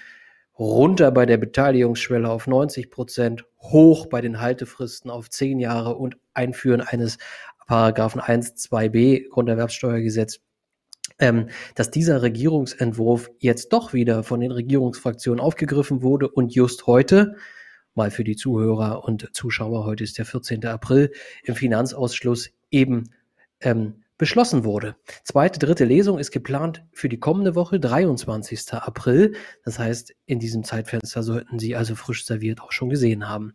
runter 0.58 1.10
bei 1.10 1.26
der 1.26 1.38
Beteiligungsschwelle 1.38 2.28
auf 2.28 2.46
90 2.46 2.90
Prozent, 2.90 3.44
hoch 3.60 4.06
bei 4.06 4.20
den 4.20 4.40
Haltefristen 4.40 5.10
auf 5.10 5.30
10 5.30 5.58
Jahre 5.58 5.96
und 5.96 6.16
Einführen 6.32 6.80
eines 6.80 7.18
Paragraphen 7.66 8.20
1, 8.20 8.54
2b 8.56 9.28
Grunderwerbssteuergesetz, 9.30 10.40
ähm, 11.18 11.48
dass 11.74 11.90
dieser 11.90 12.22
Regierungsentwurf 12.22 13.30
jetzt 13.38 13.72
doch 13.72 13.92
wieder 13.92 14.22
von 14.22 14.40
den 14.40 14.50
Regierungsfraktionen 14.50 15.40
aufgegriffen 15.40 16.02
wurde 16.02 16.28
und 16.28 16.54
just 16.54 16.87
heute, 16.87 17.37
mal 17.94 18.10
für 18.10 18.24
die 18.24 18.37
Zuhörer 18.37 19.04
und 19.04 19.30
Zuschauer, 19.34 19.87
heute 19.87 20.04
ist 20.04 20.18
der 20.18 20.26
14. 20.26 20.64
April, 20.66 21.10
im 21.44 21.54
Finanzausschuss 21.54 22.50
eben 22.70 23.10
ähm, 23.60 24.04
beschlossen 24.18 24.64
wurde. 24.64 24.96
Zweite, 25.24 25.59
dritte 25.59 25.85
Lesung 25.85 26.18
ist 26.18 26.31
geplant 26.31 26.85
für 26.92 27.09
die 27.09 27.18
kommende 27.18 27.55
Woche, 27.55 27.81
23. 27.81 28.72
April. 28.74 29.35
Das 29.64 29.79
heißt, 29.79 30.14
in 30.27 30.38
diesem 30.38 30.64
Zeitfenster 30.64 31.22
sollten 31.22 31.59
Sie 31.59 31.74
also 31.74 31.94
frisch 31.94 32.24
serviert 32.24 32.61
auch 32.61 32.72
schon 32.72 32.90
gesehen 32.90 33.29
haben. 33.29 33.55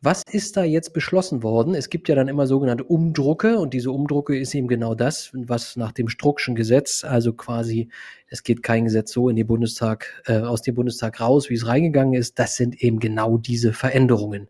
Was 0.00 0.22
ist 0.30 0.56
da 0.56 0.62
jetzt 0.62 0.92
beschlossen 0.92 1.42
worden? 1.42 1.74
Es 1.74 1.90
gibt 1.90 2.08
ja 2.08 2.14
dann 2.14 2.28
immer 2.28 2.46
sogenannte 2.46 2.84
Umdrucke 2.84 3.58
und 3.58 3.74
diese 3.74 3.90
Umdrucke 3.90 4.38
ist 4.38 4.54
eben 4.54 4.68
genau 4.68 4.94
das, 4.94 5.32
was 5.32 5.74
nach 5.74 5.90
dem 5.90 6.08
Struckschen 6.08 6.54
Gesetz, 6.54 7.02
also 7.02 7.32
quasi, 7.32 7.88
es 8.28 8.44
geht 8.44 8.62
kein 8.62 8.84
Gesetz 8.84 9.10
so 9.10 9.28
in 9.28 9.34
den 9.34 9.48
Bundestag, 9.48 10.22
äh, 10.26 10.38
aus 10.38 10.62
dem 10.62 10.76
Bundestag 10.76 11.20
raus, 11.20 11.50
wie 11.50 11.54
es 11.54 11.66
reingegangen 11.66 12.14
ist. 12.14 12.38
Das 12.38 12.54
sind 12.54 12.80
eben 12.80 13.00
genau 13.00 13.38
diese 13.38 13.72
Veränderungen. 13.72 14.46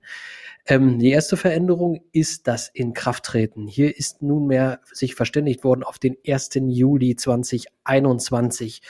Ähm, 0.71 0.99
die 0.99 1.09
erste 1.09 1.39
Veränderung 1.39 2.03
ist 2.13 2.47
das 2.47 2.69
Inkrafttreten. 2.69 3.67
Hier 3.67 3.97
ist 3.97 4.21
nunmehr 4.21 4.81
sich 4.93 5.15
verständigt 5.15 5.65
worden 5.65 5.83
auf 5.83 5.99
den 5.99 6.19
1. 6.27 6.51
Juli 6.67 7.17
2021. 7.17 8.83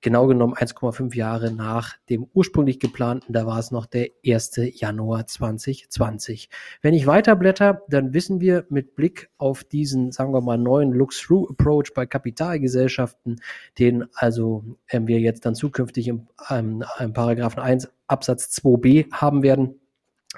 Genau 0.00 0.28
genommen 0.28 0.54
1,5 0.54 1.14
Jahre 1.14 1.52
nach 1.52 1.94
dem 2.08 2.26
ursprünglich 2.32 2.80
geplanten, 2.80 3.34
da 3.34 3.44
war 3.44 3.58
es 3.58 3.70
noch 3.70 3.84
der 3.84 4.08
1. 4.26 4.60
Januar 4.80 5.26
2020. 5.26 6.48
Wenn 6.80 6.94
ich 6.94 7.06
weiterblätter, 7.06 7.82
dann 7.88 8.14
wissen 8.14 8.40
wir 8.40 8.64
mit 8.70 8.94
Blick 8.94 9.28
auf 9.36 9.62
diesen, 9.62 10.12
sagen 10.12 10.32
wir 10.32 10.40
mal, 10.40 10.56
neuen 10.56 10.92
Look-Through-Approach 10.92 11.92
bei 11.94 12.06
Kapitalgesellschaften, 12.06 13.42
den 13.78 14.06
also 14.14 14.64
ähm, 14.88 15.06
wir 15.06 15.20
jetzt 15.20 15.44
dann 15.44 15.54
zukünftig 15.54 16.08
im, 16.08 16.28
ähm, 16.48 16.82
im 16.98 17.12
Paragraphen 17.12 17.60
1 17.60 17.90
Absatz 18.06 18.56
2b 18.56 19.12
haben 19.12 19.42
werden, 19.42 19.80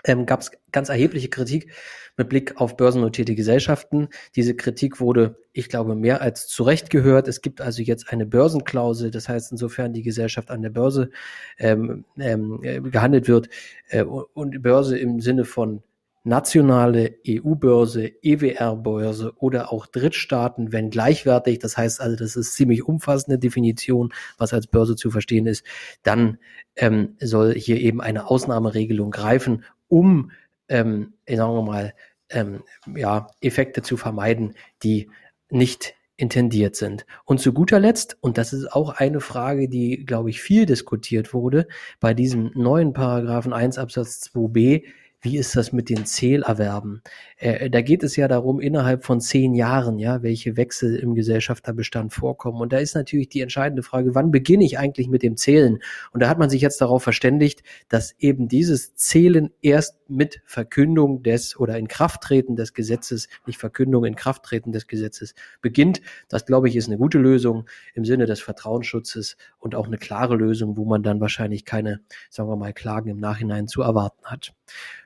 ähm, 0.04 0.26
gab 0.26 0.40
es 0.40 0.50
ganz 0.72 0.88
erhebliche 0.88 1.28
Kritik 1.28 1.72
mit 2.16 2.28
Blick 2.28 2.60
auf 2.60 2.76
börsennotierte 2.76 3.34
Gesellschaften. 3.34 4.08
Diese 4.34 4.54
Kritik 4.54 5.00
wurde, 5.00 5.36
ich 5.52 5.68
glaube, 5.68 5.94
mehr 5.94 6.20
als 6.20 6.48
zu 6.48 6.64
Recht 6.64 6.90
gehört. 6.90 7.28
Es 7.28 7.40
gibt 7.40 7.60
also 7.60 7.82
jetzt 7.82 8.12
eine 8.12 8.26
Börsenklausel, 8.26 9.10
das 9.10 9.28
heißt, 9.28 9.52
insofern 9.52 9.92
die 9.92 10.02
Gesellschaft 10.02 10.50
an 10.50 10.62
der 10.62 10.70
Börse 10.70 11.10
ähm, 11.58 12.04
ähm, 12.18 12.60
äh, 12.62 12.80
gehandelt 12.80 13.28
wird 13.28 13.48
äh, 13.88 14.02
und 14.02 14.62
Börse 14.62 14.98
im 14.98 15.20
Sinne 15.20 15.44
von 15.44 15.82
nationale 16.24 17.16
EU-Börse, 17.26 18.10
EWR-Börse 18.22 19.32
oder 19.38 19.72
auch 19.72 19.86
Drittstaaten, 19.86 20.72
wenn 20.72 20.90
gleichwertig, 20.90 21.58
das 21.58 21.76
heißt 21.76 22.00
also, 22.00 22.16
das 22.16 22.36
ist 22.36 22.54
ziemlich 22.54 22.82
umfassende 22.82 23.38
Definition, 23.38 24.12
was 24.36 24.52
als 24.52 24.66
Börse 24.66 24.94
zu 24.94 25.10
verstehen 25.10 25.46
ist, 25.46 25.64
dann 26.02 26.38
ähm, 26.76 27.16
soll 27.20 27.54
hier 27.54 27.80
eben 27.80 28.00
eine 28.00 28.28
Ausnahmeregelung 28.28 29.10
greifen 29.10 29.64
um, 29.88 30.30
ähm, 30.68 31.14
sagen 31.26 31.54
wir 31.54 31.62
mal, 31.62 31.94
ähm, 32.30 32.62
ja, 32.94 33.28
Effekte 33.40 33.82
zu 33.82 33.96
vermeiden, 33.96 34.54
die 34.82 35.10
nicht 35.50 35.94
intendiert 36.16 36.76
sind. 36.76 37.06
Und 37.24 37.40
zu 37.40 37.52
guter 37.52 37.78
Letzt, 37.78 38.18
und 38.20 38.38
das 38.38 38.52
ist 38.52 38.72
auch 38.72 38.90
eine 38.90 39.20
Frage, 39.20 39.68
die, 39.68 40.04
glaube 40.04 40.30
ich, 40.30 40.42
viel 40.42 40.66
diskutiert 40.66 41.32
wurde, 41.32 41.68
bei 42.00 42.12
diesem 42.12 42.50
neuen 42.54 42.92
Paragraphen 42.92 43.52
1 43.52 43.78
Absatz 43.78 44.28
2b 44.34 44.84
wie 45.20 45.36
ist 45.36 45.56
das 45.56 45.72
mit 45.72 45.88
den 45.88 46.06
Zählerwerben? 46.06 47.02
Äh, 47.38 47.70
da 47.70 47.80
geht 47.80 48.02
es 48.02 48.14
ja 48.16 48.28
darum, 48.28 48.60
innerhalb 48.60 49.04
von 49.04 49.20
zehn 49.20 49.54
Jahren, 49.54 49.98
ja, 49.98 50.22
welche 50.22 50.56
Wechsel 50.56 50.96
im 50.96 51.14
Gesellschafterbestand 51.14 52.12
vorkommen. 52.12 52.60
Und 52.60 52.72
da 52.72 52.78
ist 52.78 52.94
natürlich 52.94 53.28
die 53.28 53.40
entscheidende 53.40 53.82
Frage, 53.82 54.14
wann 54.14 54.30
beginne 54.30 54.64
ich 54.64 54.78
eigentlich 54.78 55.08
mit 55.08 55.22
dem 55.22 55.36
Zählen? 55.36 55.80
Und 56.12 56.22
da 56.22 56.28
hat 56.28 56.38
man 56.38 56.50
sich 56.50 56.62
jetzt 56.62 56.80
darauf 56.80 57.02
verständigt, 57.02 57.62
dass 57.88 58.14
eben 58.18 58.48
dieses 58.48 58.94
Zählen 58.94 59.50
erst 59.60 59.98
mit 60.08 60.40
Verkündung 60.44 61.22
des 61.22 61.58
oder 61.58 61.78
Inkrafttreten 61.78 62.54
des 62.56 62.72
Gesetzes, 62.72 63.28
nicht 63.46 63.58
Verkündung, 63.58 64.04
Inkrafttreten 64.04 64.72
des 64.72 64.86
Gesetzes 64.86 65.34
beginnt. 65.60 66.00
Das, 66.28 66.46
glaube 66.46 66.68
ich, 66.68 66.76
ist 66.76 66.86
eine 66.86 66.96
gute 66.96 67.18
Lösung 67.18 67.68
im 67.94 68.04
Sinne 68.04 68.26
des 68.26 68.40
Vertrauensschutzes 68.40 69.36
und 69.58 69.74
auch 69.74 69.86
eine 69.86 69.98
klare 69.98 70.36
Lösung, 70.36 70.76
wo 70.76 70.84
man 70.84 71.02
dann 71.02 71.20
wahrscheinlich 71.20 71.64
keine, 71.64 72.00
sagen 72.30 72.48
wir 72.48 72.56
mal, 72.56 72.72
Klagen 72.72 73.10
im 73.10 73.18
Nachhinein 73.18 73.66
zu 73.66 73.82
erwarten 73.82 74.24
hat. 74.24 74.54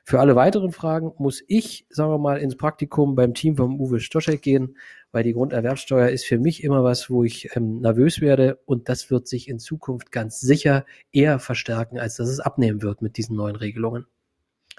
Für 0.05 0.19
alle 0.19 0.35
weiteren 0.35 0.73
Fragen 0.73 1.13
muss 1.19 1.43
ich, 1.47 1.87
sagen 1.89 2.11
wir 2.11 2.19
mal, 2.19 2.39
ins 2.39 2.57
Praktikum 2.57 3.15
beim 3.15 3.35
Team 3.35 3.57
von 3.57 3.79
Uwe 3.79 4.01
Stoschek 4.01 4.43
gehen, 4.43 4.77
weil 5.13 5.23
die 5.23 5.33
Grunderwerbsteuer 5.33 6.09
ist 6.09 6.25
für 6.25 6.39
mich 6.39 6.65
immer 6.65 6.83
was, 6.83 7.09
wo 7.09 7.23
ich 7.23 7.55
ähm, 7.55 7.81
nervös 7.81 8.21
werde 8.21 8.59
und 8.65 8.89
das 8.89 9.11
wird 9.11 9.29
sich 9.29 9.49
in 9.49 9.61
Zukunft 9.61 10.11
ganz 10.11 10.41
sicher 10.41 10.85
eher 11.13 11.39
verstärken, 11.39 11.99
als 11.99 12.17
dass 12.17 12.29
es 12.29 12.41
abnehmen 12.41 12.83
wird 12.83 13.01
mit 13.01 13.17
diesen 13.17 13.37
neuen 13.37 13.57
Regelungen. 13.57 14.07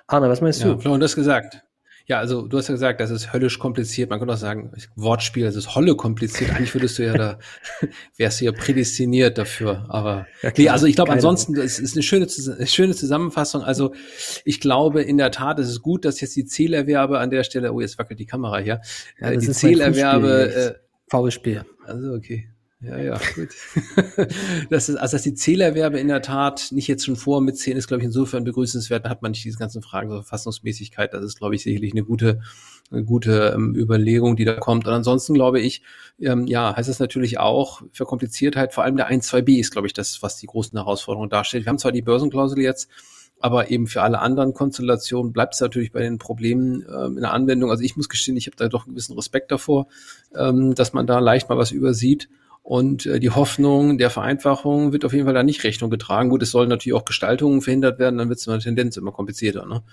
Arne, 0.07 0.27
was 0.27 0.41
meinst 0.41 0.61
ja, 0.61 0.73
du? 0.73 0.79
Florian, 0.79 0.99
das 0.99 1.15
gesagt. 1.15 1.63
Ja, 2.05 2.19
also 2.19 2.47
du 2.47 2.57
hast 2.57 2.67
ja 2.67 2.73
gesagt, 2.73 2.99
das 2.99 3.11
ist 3.11 3.31
höllisch 3.31 3.59
kompliziert. 3.59 4.09
Man 4.09 4.19
könnte 4.19 4.33
auch 4.33 4.37
sagen, 4.37 4.71
Wortspiel, 4.95 5.45
das 5.45 5.55
ist 5.55 5.73
Holle 5.73 5.95
kompliziert. 5.95 6.51
Eigentlich 6.51 6.73
würdest 6.73 6.99
du 6.99 7.03
ja 7.05 7.13
da, 7.13 7.39
wärst 8.17 8.41
du 8.41 8.45
ja 8.45 8.51
prädestiniert 8.51 9.37
dafür. 9.37 9.85
Aber 9.87 10.27
ja, 10.41 10.51
nee, 10.57 10.69
also 10.69 10.85
ich 10.85 10.95
glaube 10.95 11.13
ansonsten, 11.13 11.55
es 11.55 11.79
ist 11.79 11.95
eine 11.95 12.03
schöne, 12.03 12.27
schöne 12.65 12.93
Zusammenfassung. 12.93 13.63
Also 13.63 13.93
ich 14.43 14.59
glaube 14.59 15.01
in 15.01 15.17
der 15.17 15.31
Tat, 15.31 15.59
es 15.59 15.69
ist 15.69 15.81
gut, 15.81 16.03
dass 16.03 16.19
jetzt 16.19 16.35
die 16.35 16.45
Zählerwerbe 16.45 17.19
an 17.19 17.29
der 17.29 17.43
Stelle, 17.43 17.71
oh, 17.71 17.79
jetzt 17.79 17.97
wackelt 17.97 18.19
die 18.19 18.25
Kamera 18.25 18.57
hier, 18.57 18.81
ja, 19.19 19.31
äh, 19.31 19.37
die 19.37 19.49
Zählerwerbe. 19.49 20.53
Äh, 20.53 20.73
Faules 21.09 21.33
Spiel. 21.33 21.63
Also 21.85 22.13
okay. 22.13 22.49
Ja, 22.85 22.97
ja, 22.97 23.19
gut. 23.35 23.49
das 24.69 24.89
ist, 24.89 24.97
also 24.97 25.15
dass 25.15 25.23
die 25.23 25.33
Zählerwerbe 25.33 25.99
in 25.99 26.09
der 26.09 26.21
Tat 26.21 26.67
nicht 26.71 26.87
jetzt 26.87 27.05
schon 27.05 27.15
vor 27.15 27.39
mitzählen, 27.39 27.77
ist, 27.77 27.87
glaube 27.87 28.01
ich, 28.01 28.05
insofern 28.05 28.43
begrüßenswert. 28.43 29.05
Da 29.05 29.09
hat 29.09 29.21
man 29.21 29.31
nicht 29.31 29.45
diese 29.45 29.57
ganzen 29.57 29.81
Fragen 29.81 30.09
zur 30.09 30.23
Verfassungsmäßigkeit. 30.23 31.13
Das 31.13 31.23
ist, 31.23 31.37
glaube 31.37 31.55
ich, 31.55 31.63
sicherlich 31.63 31.93
eine 31.93 32.03
gute, 32.03 32.41
eine 32.91 33.05
gute 33.05 33.53
ähm, 33.55 33.73
Überlegung, 33.75 34.35
die 34.35 34.43
da 34.43 34.55
kommt. 34.55 34.85
Und 34.85 34.93
ansonsten 34.93 35.33
glaube 35.33 35.61
ich, 35.61 35.81
ähm, 36.19 36.45
ja, 36.45 36.75
heißt 36.75 36.89
es 36.89 36.99
natürlich 36.99 37.39
auch 37.39 37.83
für 37.93 38.05
Kompliziertheit, 38.05 38.73
vor 38.73 38.83
allem 38.83 38.97
der 38.97 39.09
1-2b 39.09 39.59
ist, 39.59 39.71
glaube 39.71 39.87
ich, 39.87 39.93
das, 39.93 40.21
was 40.21 40.37
die 40.37 40.47
großen 40.47 40.77
Herausforderungen 40.77 41.29
darstellt. 41.29 41.65
Wir 41.65 41.69
haben 41.69 41.79
zwar 41.79 41.93
die 41.93 42.01
Börsenklausel 42.01 42.59
jetzt, 42.59 42.89
aber 43.39 43.71
eben 43.71 43.87
für 43.87 44.01
alle 44.01 44.19
anderen 44.19 44.53
Konstellationen 44.53 45.31
bleibt 45.31 45.53
es 45.53 45.61
natürlich 45.61 45.93
bei 45.93 46.01
den 46.01 46.17
Problemen 46.17 46.85
ähm, 46.89 47.15
in 47.15 47.21
der 47.21 47.33
Anwendung. 47.33 47.71
Also 47.71 47.83
ich 47.83 47.95
muss 47.95 48.09
gestehen, 48.09 48.35
ich 48.35 48.47
habe 48.47 48.57
da 48.57 48.67
doch 48.67 48.85
einen 48.85 48.95
gewissen 48.95 49.15
Respekt 49.15 49.51
davor, 49.51 49.87
ähm, 50.35 50.75
dass 50.75 50.93
man 50.93 51.07
da 51.07 51.19
leicht 51.19 51.47
mal 51.47 51.57
was 51.57 51.71
übersieht. 51.71 52.29
Und 52.63 53.05
äh, 53.05 53.19
die 53.19 53.29
Hoffnung 53.29 53.97
der 53.97 54.09
Vereinfachung 54.09 54.93
wird 54.93 55.03
auf 55.03 55.13
jeden 55.13 55.25
Fall 55.25 55.33
da 55.33 55.43
nicht 55.43 55.63
Rechnung 55.65 55.89
getragen. 55.89 56.29
Gut, 56.29 56.41
es 56.41 56.51
sollen 56.51 56.69
natürlich 56.69 56.97
auch 56.97 57.05
Gestaltungen 57.05 57.61
verhindert 57.61 57.99
werden, 57.99 58.17
dann 58.17 58.29
wird 58.29 58.39
es 58.39 58.47
in 58.47 58.53
der 58.53 58.61
Tendenz 58.61 58.95
immer 58.95 59.11
komplizierter. 59.11 59.65
Ne? 59.65 59.83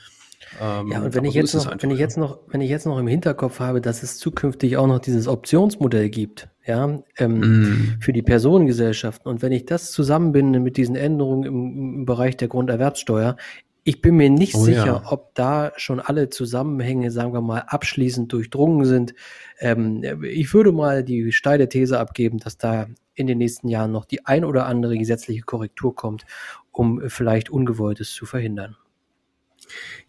Ähm, 0.60 0.90
ja, 0.90 1.00
und 1.00 1.14
wenn 1.14 1.24
ich, 1.24 1.34
jetzt 1.34 1.54
noch, 1.54 1.70
wenn 1.80 1.90
ich 1.90 1.98
jetzt 1.98 2.16
noch, 2.16 2.38
wenn 2.48 2.60
ich 2.60 2.70
jetzt 2.70 2.86
noch 2.86 2.98
im 2.98 3.06
Hinterkopf 3.06 3.60
habe, 3.60 3.80
dass 3.80 4.02
es 4.02 4.18
zukünftig 4.18 4.76
auch 4.76 4.86
noch 4.86 5.00
dieses 5.00 5.28
Optionsmodell 5.28 6.10
gibt, 6.10 6.48
ja, 6.66 7.02
ähm, 7.18 7.40
mm. 7.40 7.96
für 8.00 8.12
die 8.12 8.22
Personengesellschaften, 8.22 9.30
und 9.30 9.42
wenn 9.42 9.52
ich 9.52 9.66
das 9.66 9.90
zusammenbinde 9.92 10.60
mit 10.60 10.76
diesen 10.76 10.96
Änderungen 10.96 11.44
im, 11.44 11.94
im 11.94 12.04
Bereich 12.04 12.36
der 12.36 12.48
Grunderwerbsteuer, 12.48 13.36
ich 13.84 14.02
bin 14.02 14.16
mir 14.16 14.30
nicht 14.30 14.54
oh, 14.54 14.64
sicher, 14.64 14.86
ja. 14.86 15.02
ob 15.06 15.34
da 15.34 15.72
schon 15.76 16.00
alle 16.00 16.28
Zusammenhänge, 16.28 17.10
sagen 17.10 17.32
wir 17.32 17.40
mal, 17.40 17.60
abschließend 17.66 18.32
durchdrungen 18.32 18.84
sind. 18.84 19.14
Ähm, 19.58 20.02
ich 20.22 20.52
würde 20.52 20.72
mal 20.72 21.02
die 21.02 21.32
steile 21.32 21.68
These 21.68 21.98
abgeben, 21.98 22.38
dass 22.38 22.58
da 22.58 22.86
in 23.14 23.26
den 23.26 23.38
nächsten 23.38 23.68
Jahren 23.68 23.92
noch 23.92 24.04
die 24.04 24.26
ein 24.26 24.44
oder 24.44 24.66
andere 24.66 24.96
gesetzliche 24.96 25.42
Korrektur 25.42 25.94
kommt, 25.94 26.24
um 26.70 27.08
vielleicht 27.08 27.50
Ungewolltes 27.50 28.12
zu 28.12 28.26
verhindern. 28.26 28.76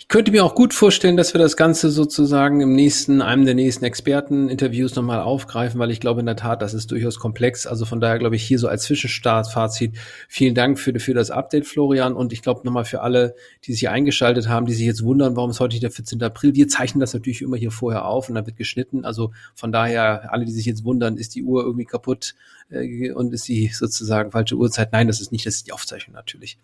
Ich 0.02 0.08
könnte 0.08 0.32
mir 0.32 0.44
auch 0.44 0.56
gut 0.56 0.74
vorstellen, 0.74 1.16
dass 1.16 1.34
wir 1.34 1.40
das 1.40 1.56
Ganze 1.56 1.90
sozusagen 1.90 2.60
im 2.60 2.74
nächsten, 2.74 3.22
einem 3.22 3.46
der 3.46 3.54
nächsten 3.54 3.86
Experteninterviews 3.86 4.96
nochmal 4.96 5.22
aufgreifen, 5.22 5.80
weil 5.80 5.92
ich 5.92 6.00
glaube 6.00 6.20
in 6.22 6.26
der 6.26 6.36
Tat, 6.36 6.62
das 6.62 6.74
ist 6.74 6.92
durchaus 6.92 7.20
komplex. 7.20 7.68
Also 7.68 7.86
von 7.86 8.02
daher 8.02 8.18
glaube 8.18 8.36
ich 8.36 8.44
hier 8.44 8.58
so 8.58 8.68
als 8.68 8.84
Zwischenstartfazit 8.84 9.98
vielen 10.28 10.56
Dank 10.56 10.80
für, 10.80 11.00
für 11.00 11.14
das 11.14 11.30
Update, 11.30 11.68
Florian. 11.68 12.14
Und 12.14 12.34
ich 12.34 12.42
glaube 12.42 12.62
nochmal 12.66 12.84
für 12.84 13.02
alle, 13.02 13.36
die 13.64 13.74
sich 13.74 13.90
eingeschaltet 13.90 14.50
haben, 14.50 14.66
die 14.66 14.74
sich 14.74 14.86
jetzt 14.86 15.04
wundern, 15.04 15.36
warum 15.36 15.52
es 15.52 15.60
heute 15.60 15.80
der 15.80 15.92
14. 15.92 16.22
April. 16.24 16.56
Wir 16.56 16.68
zeichnen 16.68 17.00
das 17.00 17.14
natürlich 17.14 17.44
immer 17.44 17.58
hier 17.58 17.72
vorher 17.72 18.06
auf 18.06 18.28
und 18.28 18.36
dann 18.36 18.48
wird 18.48 18.58
geschnitten. 18.58 19.06
Also 19.06 19.32
von 19.54 19.72
daher, 19.72 20.34
alle, 20.34 20.46
die 20.46 20.52
sich 20.52 20.66
jetzt 20.66 20.84
wundern, 20.84 21.16
ist 21.16 21.36
die 21.36 21.44
Uhr 21.44 21.64
irgendwie 21.64 21.86
kaputt 21.86 22.34
äh, 22.72 23.12
und 23.12 23.34
ist 23.34 23.48
die 23.48 23.68
sozusagen 23.68 24.32
falsche 24.32 24.56
Uhrzeit? 24.56 24.92
Nein, 24.92 25.08
das 25.08 25.22
ist 25.22 25.32
nicht, 25.32 25.46
das 25.46 25.56
ist 25.56 25.68
die 25.68 25.74
Aufzeichnung 25.74 26.16
natürlich. 26.16 26.58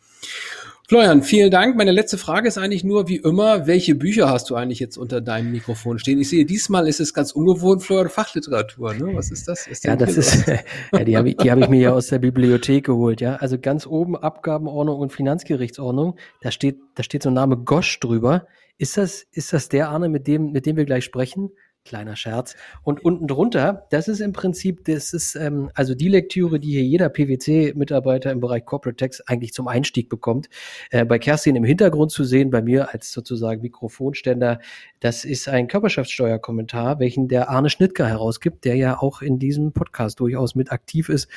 Florian, 0.89 1.21
vielen 1.21 1.51
Dank. 1.51 1.75
Meine 1.75 1.91
letzte 1.91 2.17
Frage 2.17 2.47
ist 2.47 2.57
eigentlich 2.57 2.85
nur, 2.85 3.09
wie 3.09 3.17
immer, 3.17 3.67
welche 3.67 3.93
Bücher 3.93 4.29
hast 4.29 4.49
du 4.49 4.55
eigentlich 4.55 4.79
jetzt 4.79 4.95
unter 4.95 5.19
deinem 5.19 5.51
Mikrofon 5.51 5.99
stehen? 5.99 6.17
Ich 6.17 6.29
sehe, 6.29 6.45
diesmal 6.45 6.87
ist 6.87 7.01
es 7.01 7.13
ganz 7.13 7.33
ungewohnt, 7.33 7.83
Florian, 7.83 8.07
Fachliteratur. 8.07 8.93
Ne? 8.93 9.13
Was 9.13 9.29
ist 9.29 9.49
das? 9.49 9.67
Ist 9.67 9.83
ja, 9.83 9.97
das 9.97 10.15
ist, 10.15 10.47
ja, 10.93 11.03
die 11.03 11.17
habe 11.17 11.27
ich, 11.27 11.35
die 11.35 11.51
hab 11.51 11.59
ich 11.59 11.67
mir 11.67 11.81
ja 11.81 11.91
aus 11.91 12.07
der 12.07 12.19
Bibliothek 12.19 12.85
geholt. 12.85 13.19
Ja, 13.19 13.35
Also 13.35 13.59
ganz 13.59 13.85
oben 13.85 14.15
Abgabenordnung 14.15 14.97
und 14.97 15.11
Finanzgerichtsordnung. 15.11 16.15
Da 16.39 16.51
steht, 16.51 16.77
da 16.95 17.03
steht 17.03 17.21
so 17.21 17.31
ein 17.31 17.33
Name 17.33 17.57
Gosch 17.57 17.99
drüber. 17.99 18.47
Ist 18.77 18.95
das, 18.95 19.25
ist 19.33 19.51
das 19.51 19.67
der 19.67 19.89
Arne, 19.89 20.07
mit 20.07 20.25
dem, 20.25 20.53
mit 20.53 20.65
dem 20.65 20.77
wir 20.77 20.85
gleich 20.85 21.03
sprechen? 21.03 21.49
Kleiner 21.87 22.17
Scherz. 22.17 22.57
Und 22.83 23.05
unten 23.05 23.27
drunter, 23.27 23.87
das 23.91 24.09
ist 24.09 24.19
im 24.19 24.33
Prinzip, 24.33 24.83
das 24.83 25.13
ist 25.13 25.35
ähm, 25.35 25.71
also 25.73 25.95
die 25.95 26.09
Lektüre, 26.09 26.59
die 26.59 26.71
hier 26.71 26.83
jeder 26.83 27.07
PwC-Mitarbeiter 27.07 28.29
im 28.29 28.41
Bereich 28.41 28.65
Corporate 28.65 28.97
Tax 28.97 29.21
eigentlich 29.21 29.53
zum 29.53 29.69
Einstieg 29.69 30.09
bekommt. 30.09 30.49
Äh, 30.91 31.05
bei 31.05 31.17
Kerstin 31.17 31.55
im 31.55 31.63
Hintergrund 31.63 32.11
zu 32.11 32.25
sehen, 32.25 32.49
bei 32.49 32.61
mir 32.61 32.93
als 32.93 33.13
sozusagen 33.13 33.61
Mikrofonständer, 33.61 34.59
das 34.99 35.23
ist 35.23 35.47
ein 35.47 35.69
Körperschaftssteuerkommentar, 35.69 36.99
welchen 36.99 37.29
der 37.29 37.49
Arne 37.49 37.69
Schnittger 37.69 38.05
herausgibt, 38.05 38.65
der 38.65 38.75
ja 38.75 38.99
auch 38.99 39.21
in 39.21 39.39
diesem 39.39 39.71
Podcast 39.71 40.19
durchaus 40.19 40.55
mit 40.55 40.73
aktiv 40.73 41.07
ist. 41.07 41.29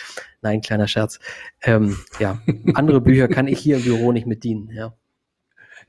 Nein, 0.42 0.62
kleiner 0.62 0.88
Scherz. 0.88 1.20
Ähm, 1.62 1.96
ja, 2.18 2.42
andere 2.74 3.00
Bücher 3.00 3.28
kann 3.28 3.46
ich 3.46 3.60
hier 3.60 3.76
im 3.76 3.84
Büro 3.84 4.10
nicht 4.10 4.26
mit 4.26 4.42
dienen, 4.42 4.68
ja. 4.72 4.96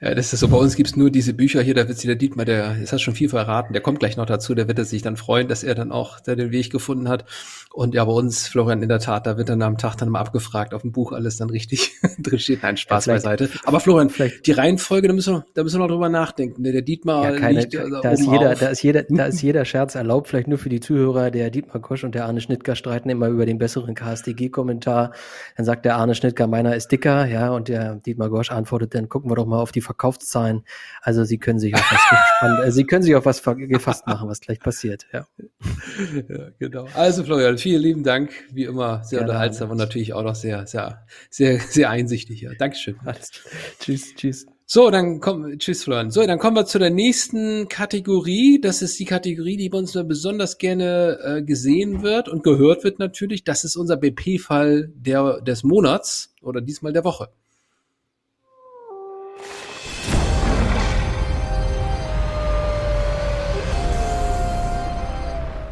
Ja, 0.03 0.15
das 0.15 0.33
ist 0.33 0.39
so. 0.39 0.47
Bei 0.47 0.57
uns 0.57 0.75
gibt's 0.75 0.95
nur 0.95 1.11
diese 1.11 1.35
Bücher 1.35 1.61
hier. 1.61 1.75
Da 1.75 1.87
wird 1.87 1.95
sich 1.99 2.07
der 2.07 2.15
Dietmar, 2.15 2.43
der, 2.43 2.73
das 2.73 2.91
hat 2.91 3.01
schon 3.01 3.13
viel 3.13 3.29
verraten. 3.29 3.71
Der 3.71 3.83
kommt 3.83 3.99
gleich 3.99 4.17
noch 4.17 4.25
dazu. 4.25 4.55
Der 4.55 4.67
wird 4.67 4.83
sich 4.87 5.03
dann 5.03 5.15
freuen, 5.15 5.47
dass 5.47 5.63
er 5.63 5.75
dann 5.75 5.91
auch 5.91 6.19
da 6.19 6.33
den 6.33 6.49
Weg 6.49 6.71
gefunden 6.71 7.07
hat. 7.07 7.25
Und 7.71 7.93
ja, 7.93 8.03
bei 8.03 8.11
uns, 8.11 8.47
Florian, 8.47 8.81
in 8.81 8.89
der 8.89 8.97
Tat, 8.97 9.27
da 9.27 9.37
wird 9.37 9.49
dann 9.49 9.61
am 9.61 9.77
Tag 9.77 9.97
dann 9.97 10.09
mal 10.09 10.19
abgefragt, 10.19 10.73
auf 10.73 10.81
dem 10.81 10.91
Buch 10.91 11.11
alles 11.11 11.37
dann 11.37 11.51
richtig 11.51 11.91
drin 12.17 12.39
steht. 12.39 12.63
Nein, 12.63 12.77
Spaß 12.77 13.05
ja, 13.05 13.13
beiseite. 13.13 13.47
Aber 13.63 13.79
Florian, 13.79 14.09
vielleicht 14.09 14.47
die 14.47 14.53
Reihenfolge, 14.53 15.07
da 15.07 15.13
müssen 15.13 15.35
wir, 15.35 15.45
da 15.53 15.63
müssen 15.63 15.75
wir 15.75 15.85
noch 15.85 15.93
drüber 15.93 16.09
nachdenken. 16.09 16.63
Der, 16.63 16.73
der 16.73 16.81
Dietmar, 16.81 17.33
ja, 17.33 17.39
keine, 17.39 17.59
liegt, 17.59 17.77
also 17.77 18.01
da 18.01 18.09
ist 18.09 18.25
jeder, 18.25 18.55
da 18.55 18.67
ist 18.69 18.81
jeder, 18.81 19.03
da 19.03 19.25
ist 19.25 19.41
jeder 19.43 19.65
Scherz 19.65 19.93
erlaubt. 19.93 20.29
Vielleicht 20.29 20.47
nur 20.47 20.57
für 20.57 20.69
die 20.69 20.79
Zuhörer. 20.79 21.29
Der 21.29 21.51
Dietmar 21.51 21.79
Kosch 21.79 22.03
und 22.03 22.15
der 22.15 22.25
Arne 22.25 22.41
Schnittger 22.41 22.75
streiten 22.75 23.09
immer 23.11 23.27
über 23.27 23.45
den 23.45 23.59
besseren 23.59 23.93
KSDG-Kommentar. 23.93 25.11
Dann 25.57 25.65
sagt 25.65 25.85
der 25.85 25.95
Arne 25.95 26.15
Schnittger, 26.15 26.47
meiner 26.47 26.75
ist 26.75 26.91
dicker, 26.91 27.27
ja, 27.27 27.51
und 27.51 27.67
der 27.67 27.97
Dietmar 27.97 28.29
Gosch 28.29 28.51
antwortet, 28.51 28.95
dann 28.95 29.07
gucken 29.07 29.29
wir 29.29 29.35
doch 29.35 29.45
mal 29.45 29.61
auf 29.61 29.71
die 29.71 29.81
Verkaufszahlen. 29.91 30.63
Also 31.01 31.23
Sie 31.23 31.37
können 31.37 31.59
sich 31.59 31.73
auf 31.75 31.81
was 31.91 32.01
gespannt, 32.09 32.59
äh, 32.65 32.71
Sie 32.71 32.85
können 32.85 33.03
sich 33.03 33.15
auf 33.15 33.25
was 33.25 33.43
gefasst 33.43 34.07
machen, 34.07 34.29
was 34.29 34.39
gleich 34.39 34.59
passiert, 34.59 35.05
ja. 35.11 35.27
ja 36.29 36.49
genau. 36.59 36.87
Also 36.93 37.23
Florian, 37.23 37.57
vielen 37.57 37.81
lieben 37.81 38.03
Dank. 38.03 38.31
Wie 38.51 38.63
immer 38.63 39.03
sehr 39.03 39.19
Gerne, 39.19 39.31
unterhaltsam 39.31 39.71
und 39.71 39.77
natürlich 39.77 40.13
auch 40.13 40.23
noch 40.23 40.35
sehr, 40.35 40.65
sehr, 40.67 41.05
sehr, 41.29 41.59
sehr 41.59 41.89
einsichtig. 41.89 42.41
Ja. 42.41 42.51
Dankeschön. 42.57 42.95
Alles. 43.05 43.31
Tschüss, 43.79 44.15
tschüss. 44.15 44.45
So, 44.73 44.89
dann 44.89 45.19
kommen, 45.19 45.59
tschüss 45.59 45.83
Florian. 45.83 46.11
So, 46.11 46.25
dann 46.25 46.39
kommen 46.39 46.55
wir 46.55 46.65
zu 46.65 46.79
der 46.79 46.91
nächsten 46.91 47.67
Kategorie. 47.67 48.61
Das 48.61 48.81
ist 48.81 48.97
die 48.99 49.05
Kategorie, 49.05 49.57
die 49.57 49.67
bei 49.67 49.77
uns 49.77 49.91
besonders 49.91 50.59
gerne 50.59 51.19
äh, 51.21 51.41
gesehen 51.43 52.03
wird 52.03 52.29
und 52.29 52.41
gehört 52.41 52.85
wird 52.85 52.97
natürlich. 52.97 53.43
Das 53.43 53.65
ist 53.65 53.75
unser 53.75 53.97
BP-Fall 53.97 54.89
der, 54.95 55.41
des 55.41 55.63
Monats 55.63 56.33
oder 56.41 56.61
diesmal 56.61 56.93
der 56.93 57.03
Woche. 57.03 57.27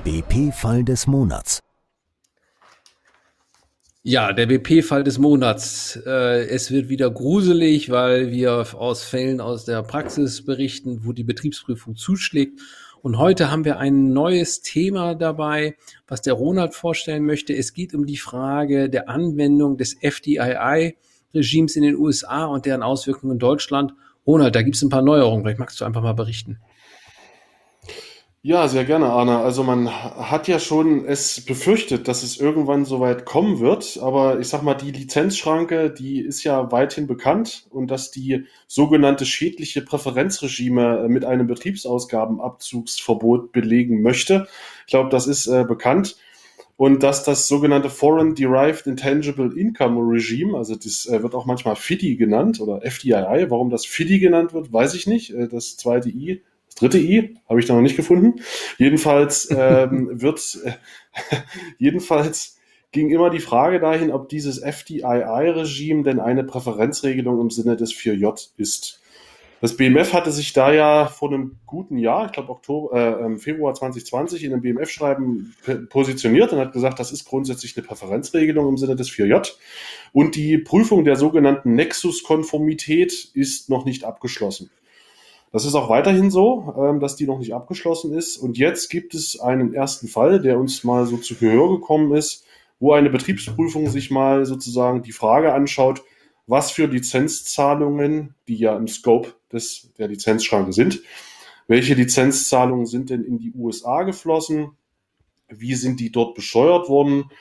BP-Fall 0.10 0.84
des 0.84 1.06
Monats. 1.06 1.60
Ja, 4.02 4.34
der 4.34 4.48
BP-Fall 4.48 5.04
des 5.04 5.20
Monats. 5.20 6.00
Äh, 6.04 6.48
es 6.48 6.72
wird 6.72 6.90
wieder 6.90 7.12
gruselig, 7.12 7.92
weil 7.92 8.32
wir 8.32 8.66
aus 8.74 9.04
Fällen 9.04 9.40
aus 9.40 9.66
der 9.66 9.84
Praxis 9.84 10.44
berichten, 10.44 11.02
wo 11.04 11.14
die 11.14 11.24
Betriebsprüfung 11.24 11.96
zuschlägt. 11.96 12.60
Und 13.04 13.20
heute 13.20 13.52
haben 13.52 13.66
wir 13.66 13.78
ein 13.78 14.12
neues 14.12 14.62
Thema 14.62 15.14
dabei, 15.14 15.76
was 16.08 16.24
der 16.24 16.34
Ronald 16.34 16.74
vorstellen 16.74 17.24
möchte. 17.24 17.54
Es 17.56 17.76
geht 17.76 17.94
um 17.94 18.08
die 18.08 18.18
Frage 18.18 18.90
der 18.90 19.10
Anwendung 19.10 19.78
des 19.78 19.96
FDII-Regimes 20.02 21.76
in 21.76 21.84
den 21.84 21.96
USA 21.96 22.46
und 22.46 22.66
deren 22.66 22.82
Auswirkungen 22.82 23.34
in 23.34 23.40
Deutschland. 23.40 23.94
Ronald, 24.26 24.56
da 24.56 24.64
gibt 24.64 24.76
es 24.76 24.82
ein 24.82 24.90
paar 24.90 25.04
Neuerungen. 25.04 25.44
Vielleicht 25.44 25.60
magst 25.60 25.80
du 25.80 25.86
einfach 25.86 26.02
mal 26.02 26.14
berichten. 26.14 26.58
Ja, 28.42 28.70
sehr 28.70 28.86
gerne, 28.86 29.08
Arne. 29.08 29.40
Also 29.40 29.64
man 29.64 29.90
hat 29.92 30.48
ja 30.48 30.60
schon 30.60 31.04
es 31.06 31.42
befürchtet, 31.42 32.08
dass 32.08 32.24
es 32.24 32.38
irgendwann 32.38 32.86
soweit 32.86 33.26
kommen 33.26 33.60
wird, 33.60 34.00
aber 34.02 34.40
ich 34.40 34.48
sag 34.48 34.64
mal, 34.64 34.76
die 34.76 34.92
Lizenzschranke, 34.92 35.92
die 35.92 36.22
ist 36.22 36.46
ja 36.46 36.72
weithin 36.72 37.06
bekannt 37.06 37.68
und 37.70 37.92
dass 37.92 38.12
die 38.12 38.46
sogenannte 38.66 39.26
schädliche 39.26 39.82
Präferenzregime 39.82 41.10
mit 41.10 41.26
einem 41.26 41.48
Betriebsausgabenabzugsverbot 41.48 43.52
belegen 43.52 44.02
möchte. 44.02 44.48
Ich 44.88 44.92
glaube, 44.92 45.10
das 45.10 45.28
ist 45.28 45.48
äh, 45.48 45.66
bekannt. 45.66 46.16
und 46.78 47.04
dass 47.04 47.24
das 47.26 47.48
sogenannte 47.48 47.90
Foreign 47.90 48.36
Derived 48.36 48.88
Intangible 48.88 49.52
Income 49.58 50.00
Regime, 50.02 50.58
also 50.58 50.76
das 50.76 51.06
äh, 51.08 51.22
wird 51.24 51.36
auch 51.36 51.46
manchmal 51.46 51.76
FDI 51.76 52.16
genannt 52.16 52.62
oder 52.62 52.82
FDII, 52.84 53.50
warum 53.50 53.70
das 53.70 53.86
FDI 53.86 54.20
genannt 54.20 54.54
wird, 54.54 54.72
weiß 54.72 54.94
ich 54.96 55.08
nicht. 55.08 55.32
Äh, 55.34 55.48
das 55.50 55.76
zweite 55.78 56.10
I, 56.10 56.42
dritte 56.80 56.98
I 56.98 57.38
habe 57.48 57.60
ich 57.60 57.66
da 57.66 57.74
noch 57.74 57.82
nicht 57.82 57.96
gefunden. 57.96 58.42
Jedenfalls 58.78 59.50
ähm, 59.56 60.22
wird, 60.22 60.60
äh, 60.64 60.72
jedenfalls 61.78 62.58
ging 62.92 63.12
immer 63.12 63.30
die 63.30 63.40
Frage 63.40 63.80
dahin, 63.80 64.12
ob 64.12 64.30
dieses 64.30 64.60
FDII-Regime 64.60 66.04
denn 66.04 66.20
eine 66.20 66.44
Präferenzregelung 66.44 67.40
im 67.40 67.50
Sinne 67.52 67.76
des 67.76 67.94
4J 67.94 68.50
ist. 68.58 69.00
Das 69.62 69.76
BMF 69.76 70.14
hatte 70.14 70.32
sich 70.32 70.54
da 70.54 70.72
ja 70.72 71.08
vor 71.08 71.30
einem 71.30 71.58
guten 71.66 71.98
Jahr, 71.98 72.28
ich 72.28 72.32
glaube 72.32 72.50
Oktober, 72.50 72.96
äh, 72.96 73.26
ähm, 73.26 73.40
Februar 73.40 73.74
2020 73.74 74.46
in 74.46 74.54
einem 74.54 74.62
BMF-Schreiben 74.62 75.54
positioniert 75.90 76.54
und 76.54 76.60
hat 76.60 76.72
gesagt, 76.72 77.00
das 77.00 77.12
ist 77.12 77.26
grundsätzlich 77.26 77.76
eine 77.76 77.86
Präferenzregelung 77.86 78.70
im 78.70 78.78
Sinne 78.78 78.96
des 78.96 79.10
4J. 79.10 79.52
Und 80.14 80.36
die 80.36 80.58
Prüfung 80.58 81.04
der 81.04 81.18
sogenannten 81.18 81.76
Nexus-Konformität 81.76 83.32
ist 83.34 83.70
noch 83.70 83.84
nicht 83.84 84.06
abgeschlossen. 84.06 84.70
Das 85.52 85.66
ist 85.66 85.76
auch 85.76 85.90
weiterhin 85.90 86.30
so, 86.30 86.76
ähm, 86.78 87.00
dass 87.00 87.16
die 87.16 87.26
noch 87.26 87.40
nicht 87.40 87.54
abgeschlossen 87.54 88.14
ist. 88.14 88.38
Und 88.38 88.58
jetzt 88.58 88.90
gibt 88.90 89.14
es 89.14 89.40
einen 89.40 89.74
ersten 89.74 90.08
Fall, 90.08 90.42
der 90.42 90.60
uns 90.60 90.84
mal 90.84 91.06
so 91.06 91.18
zu 91.18 91.36
Gehör 91.36 91.70
gekommen 91.70 92.14
ist, 92.14 92.46
wo 92.80 92.94
eine 92.94 93.10
Betriebsprüfung 93.10 93.90
sich 93.90 94.12
mal 94.12 94.46
sozusagen 94.46 95.02
die 95.02 95.12
Frage 95.12 95.54
anschaut, 95.54 96.04
was 96.48 96.72
für 96.72 96.86
Lizenzzahlungen, 96.86 98.36
die 98.48 98.56
ja 98.56 98.76
im 98.76 98.88
Scope 98.88 99.34
des, 99.52 99.92
der 99.98 100.08
Lizenzschranke 100.08 100.74
sind, 100.74 101.02
welche 101.68 101.94
Lizenzzahlungen 101.94 102.86
sind 102.86 103.10
denn 103.10 103.24
in 103.24 103.38
die 103.38 103.54
USA 103.54 104.04
geflossen, 104.04 104.72
wie 105.48 105.76
sind 105.76 106.00
die 106.00 106.12
dort 106.12 106.36
bescheuert 106.36 106.90
worden 106.90 107.32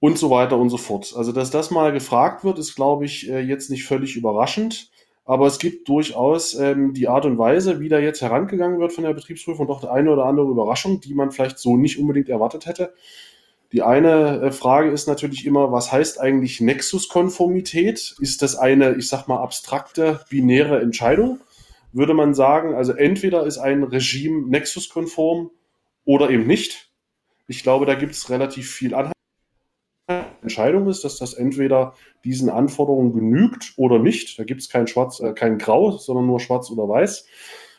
und 0.00 0.18
so 0.18 0.30
weiter 0.30 0.58
und 0.58 0.70
so 0.70 0.76
fort. 0.76 1.14
Also, 1.16 1.32
dass 1.32 1.50
das 1.50 1.70
mal 1.70 1.92
gefragt 1.92 2.44
wird, 2.44 2.58
ist, 2.58 2.74
glaube 2.74 3.04
ich, 3.04 3.28
äh, 3.28 3.40
jetzt 3.40 3.70
nicht 3.70 3.84
völlig 3.84 4.16
überraschend. 4.16 4.90
Aber 5.24 5.46
es 5.46 5.58
gibt 5.58 5.88
durchaus 5.88 6.54
ähm, 6.54 6.92
die 6.92 7.08
Art 7.08 7.24
und 7.24 7.38
Weise, 7.38 7.80
wie 7.80 7.88
da 7.88 7.98
jetzt 7.98 8.20
herangegangen 8.20 8.78
wird 8.78 8.92
von 8.92 9.04
der 9.04 9.14
Betriebsprüfung, 9.14 9.66
doch 9.66 9.82
eine 9.84 10.10
oder 10.10 10.26
andere 10.26 10.50
Überraschung, 10.50 11.00
die 11.00 11.14
man 11.14 11.30
vielleicht 11.30 11.58
so 11.58 11.76
nicht 11.76 11.98
unbedingt 11.98 12.28
erwartet 12.28 12.66
hätte. 12.66 12.92
Die 13.72 13.82
eine 13.82 14.40
äh, 14.40 14.52
Frage 14.52 14.90
ist 14.90 15.08
natürlich 15.08 15.46
immer, 15.46 15.72
was 15.72 15.90
heißt 15.90 16.20
eigentlich 16.20 16.60
Nexuskonformität? 16.60 18.14
Ist 18.20 18.42
das 18.42 18.54
eine, 18.54 18.96
ich 18.96 19.08
sag 19.08 19.26
mal, 19.26 19.42
abstrakte, 19.42 20.20
binäre 20.28 20.80
Entscheidung? 20.80 21.40
Würde 21.92 22.12
man 22.12 22.34
sagen, 22.34 22.74
also 22.74 22.92
entweder 22.92 23.46
ist 23.46 23.58
ein 23.58 23.82
Regime 23.82 24.48
nexuskonform 24.48 25.50
oder 26.04 26.28
eben 26.28 26.46
nicht. 26.46 26.90
Ich 27.46 27.62
glaube, 27.62 27.86
da 27.86 27.94
gibt 27.94 28.12
es 28.12 28.30
relativ 28.30 28.70
viel 28.70 28.94
Anhalt. 28.94 29.13
Entscheidung 30.44 30.88
ist, 30.88 31.04
dass 31.04 31.18
das 31.18 31.34
entweder 31.34 31.94
diesen 32.22 32.48
Anforderungen 32.48 33.12
genügt 33.12 33.72
oder 33.76 33.98
nicht. 33.98 34.38
Da 34.38 34.44
gibt 34.44 34.60
es 34.60 34.68
kein 34.68 34.86
Schwarz, 34.86 35.20
äh, 35.20 35.32
kein 35.32 35.58
Grau, 35.58 35.90
sondern 35.92 36.26
nur 36.26 36.38
Schwarz 36.38 36.70
oder 36.70 36.88
Weiß. 36.88 37.26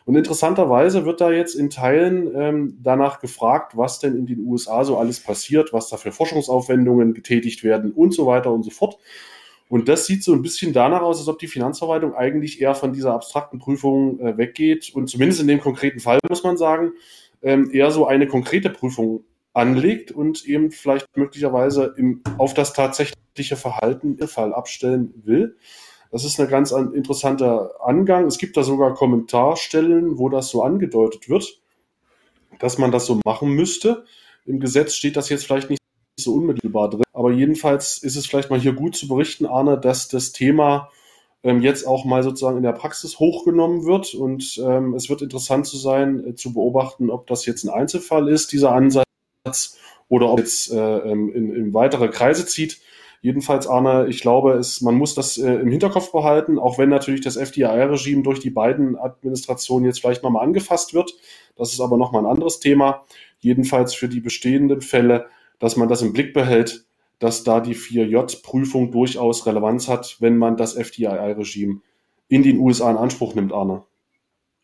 Und 0.06 0.16
interessanterweise 0.16 1.06
wird 1.06 1.22
da 1.22 1.32
jetzt 1.32 1.56
in 1.56 1.70
Teilen 1.70 2.32
ähm, 2.36 2.78
danach 2.82 3.20
gefragt, 3.20 3.76
was 3.76 4.00
denn 4.00 4.16
in 4.16 4.26
den 4.28 4.46
USA 4.46 4.84
so 4.84 4.98
alles 4.98 5.20
passiert, 5.20 5.74
was 5.74 5.90
da 5.90 5.98
für 5.98 6.12
Forschungsaufwendungen 6.12 7.14
getätigt 7.14 7.64
werden 7.64 7.92
und 7.92 8.14
so 8.14 8.28
weiter 8.28 8.52
und 8.52 8.64
so 8.64 8.70
fort. 8.70 9.00
Und 9.68 9.88
das 9.90 10.06
sieht 10.06 10.24
so 10.24 10.34
ein 10.34 10.44
bisschen 10.44 10.74
danach 10.74 11.02
aus, 11.02 11.20
als 11.20 11.28
ob 11.28 11.40
die 11.40 11.48
Finanzverwaltung 11.48 12.14
eigentlich 12.14 12.62
eher 12.62 12.76
von 12.76 12.94
dieser 12.94 13.14
abstrakten 13.14 13.58
Prüfung 13.58 14.20
äh, 14.20 14.38
weggeht 14.38 14.92
und 14.94 15.08
zumindest 15.08 15.42
in 15.42 15.48
dem 15.48 15.60
konkreten 15.60 16.00
Fall 16.00 16.20
muss 16.30 16.44
man 16.44 16.58
sagen, 16.58 16.92
ähm, 17.42 17.72
eher 17.72 17.90
so 17.90 18.06
eine 18.06 18.28
konkrete 18.28 18.70
Prüfung 18.70 19.24
anlegt 19.56 20.12
und 20.12 20.46
eben 20.46 20.70
vielleicht 20.70 21.08
möglicherweise 21.16 21.96
im, 21.98 22.22
auf 22.38 22.54
das 22.54 22.74
tatsächliche 22.74 23.56
Verhalten 23.56 24.18
im 24.18 24.28
Fall 24.28 24.54
abstellen 24.54 25.14
will. 25.24 25.58
Das 26.12 26.26
ist 26.26 26.40
ein 26.40 26.48
ganz 26.50 26.72
interessanter 26.72 27.72
Angang. 27.82 28.26
Es 28.26 28.38
gibt 28.38 28.58
da 28.58 28.64
sogar 28.64 28.94
Kommentarstellen, 28.94 30.18
wo 30.18 30.30
das 30.30 30.50
so 30.50 30.62
angedeutet 30.62 31.30
wird, 31.30 31.62
dass 32.60 32.78
man 32.78 32.92
das 32.92 33.06
so 33.06 33.20
machen 33.26 33.50
müsste. 33.50 34.06
Im 34.46 34.60
Gesetz 34.60 34.94
steht 34.94 35.16
das 35.16 35.30
jetzt 35.30 35.46
vielleicht 35.46 35.70
nicht 35.70 35.82
so 36.20 36.34
unmittelbar 36.34 36.90
drin, 36.90 37.04
aber 37.14 37.32
jedenfalls 37.32 37.98
ist 37.98 38.16
es 38.16 38.28
vielleicht 38.28 38.50
mal 38.50 38.60
hier 38.60 38.74
gut 38.74 38.96
zu 38.96 39.08
berichten, 39.08 39.46
Arne, 39.46 39.78
dass 39.78 40.08
das 40.08 40.32
Thema 40.32 40.90
ähm, 41.44 41.62
jetzt 41.62 41.86
auch 41.86 42.06
mal 42.06 42.24
sozusagen 42.24 42.58
in 42.58 42.64
der 42.64 42.72
Praxis 42.72 43.20
hochgenommen 43.20 43.86
wird 43.86 44.14
und 44.14 44.60
ähm, 44.64 44.94
es 44.94 45.10
wird 45.10 45.22
interessant 45.22 45.66
zu 45.66 45.78
sein, 45.78 46.26
äh, 46.26 46.36
zu 46.36 46.54
beobachten, 46.54 47.10
ob 47.10 47.28
das 47.28 47.46
jetzt 47.46 47.66
ein 47.66 47.70
Einzelfall 47.70 48.30
ist, 48.30 48.52
dieser 48.54 48.72
Ansatz, 48.72 49.05
oder 50.08 50.32
ob 50.32 50.40
jetzt 50.40 50.72
äh, 50.72 50.78
ähm, 50.78 51.34
in, 51.34 51.54
in 51.54 51.74
weitere 51.74 52.10
Kreise 52.10 52.46
zieht. 52.46 52.80
Jedenfalls, 53.22 53.66
Arne, 53.66 54.06
ich 54.08 54.22
glaube, 54.22 54.54
es, 54.54 54.82
man 54.82 54.96
muss 54.96 55.16
das 55.16 55.38
äh, 55.38 55.56
im 55.56 55.72
Hinterkopf 55.72 56.12
behalten, 56.12 56.60
auch 56.60 56.78
wenn 56.78 56.90
natürlich 56.90 57.22
das 57.22 57.38
FDI-Regime 57.38 58.22
durch 58.22 58.40
die 58.40 58.52
beiden 58.52 58.98
Administrationen 58.98 59.86
jetzt 59.88 60.02
vielleicht 60.02 60.22
nochmal 60.22 60.46
angefasst 60.46 60.94
wird. 60.94 61.16
Das 61.56 61.74
ist 61.74 61.80
aber 61.80 61.98
nochmal 61.98 62.24
ein 62.24 62.32
anderes 62.32 62.60
Thema. 62.60 63.04
Jedenfalls 63.40 63.96
für 63.96 64.08
die 64.08 64.20
bestehenden 64.20 64.82
Fälle, 64.82 65.28
dass 65.58 65.76
man 65.76 65.90
das 65.90 66.04
im 66.04 66.14
Blick 66.14 66.34
behält, 66.34 66.86
dass 67.18 67.44
da 67.44 67.62
die 67.62 67.76
4J-Prüfung 67.76 68.92
durchaus 68.92 69.48
Relevanz 69.48 69.88
hat, 69.88 70.18
wenn 70.20 70.38
man 70.38 70.58
das 70.58 70.76
FDI-Regime 70.76 71.82
in 72.28 72.44
den 72.44 72.60
USA 72.60 72.92
in 72.92 72.98
Anspruch 72.98 73.34
nimmt, 73.34 73.54
Arne. 73.54 73.84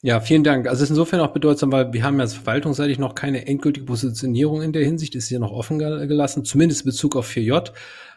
Ja, 0.03 0.19
vielen 0.19 0.43
Dank. 0.43 0.67
Also 0.67 0.79
es 0.79 0.85
ist 0.85 0.89
insofern 0.89 1.19
auch 1.19 1.31
bedeutsam, 1.31 1.71
weil 1.71 1.93
wir 1.93 2.03
haben 2.03 2.19
ja 2.19 2.25
verwaltungsseitig 2.25 2.97
noch 2.97 3.13
keine 3.13 3.45
endgültige 3.45 3.85
Positionierung 3.85 4.63
in 4.63 4.73
der 4.73 4.83
Hinsicht, 4.83 5.13
ist 5.13 5.27
hier 5.27 5.37
noch 5.37 5.51
offen 5.51 5.77
gelassen, 5.77 6.43
zumindest 6.43 6.81
in 6.81 6.85
Bezug 6.87 7.15
auf 7.15 7.29
4J. 7.29 7.71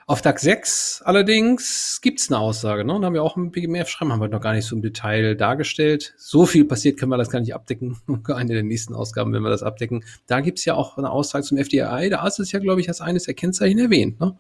Auf 0.07 0.22
DAX 0.22 0.43
6 0.43 1.03
allerdings 1.05 2.01
gibt's 2.03 2.30
eine 2.30 2.39
Aussage, 2.39 2.85
ne? 2.85 2.95
Und 2.95 3.05
haben 3.05 3.12
wir 3.14 3.22
auch 3.22 3.37
im 3.37 3.51
BGMF-Schreiben, 3.51 4.12
haben 4.12 4.20
wir 4.20 4.28
noch 4.28 4.41
gar 4.41 4.55
nicht 4.55 4.66
so 4.66 4.76
im 4.76 4.82
Detail 4.82 5.35
dargestellt. 5.35 6.14
So 6.16 6.47
viel 6.47 6.64
passiert, 6.64 6.99
können 6.99 7.11
wir 7.11 7.18
das 7.18 7.30
gar 7.30 7.41
nicht 7.41 7.55
abdecken. 7.55 7.99
Eine 8.28 8.55
der 8.55 8.62
nächsten 8.62 8.95
Ausgaben, 8.95 9.35
wenn 9.35 9.43
wir 9.43 9.51
das 9.51 9.62
abdecken. 9.62 10.05
Da 10.26 10.41
gibt's 10.41 10.64
ja 10.64 10.74
auch 10.74 10.97
eine 10.97 11.11
Aussage 11.11 11.45
zum 11.45 11.59
FDI. 11.59 12.09
Da 12.11 12.26
ist 12.26 12.39
es 12.39 12.53
ja, 12.53 12.61
glaube 12.61 12.80
ich, 12.80 12.89
als 12.89 13.03
eines 13.03 13.24
der 13.24 13.35
Kennzeichen 13.35 13.78
erwähnt, 13.78 14.20
ne? 14.20 14.39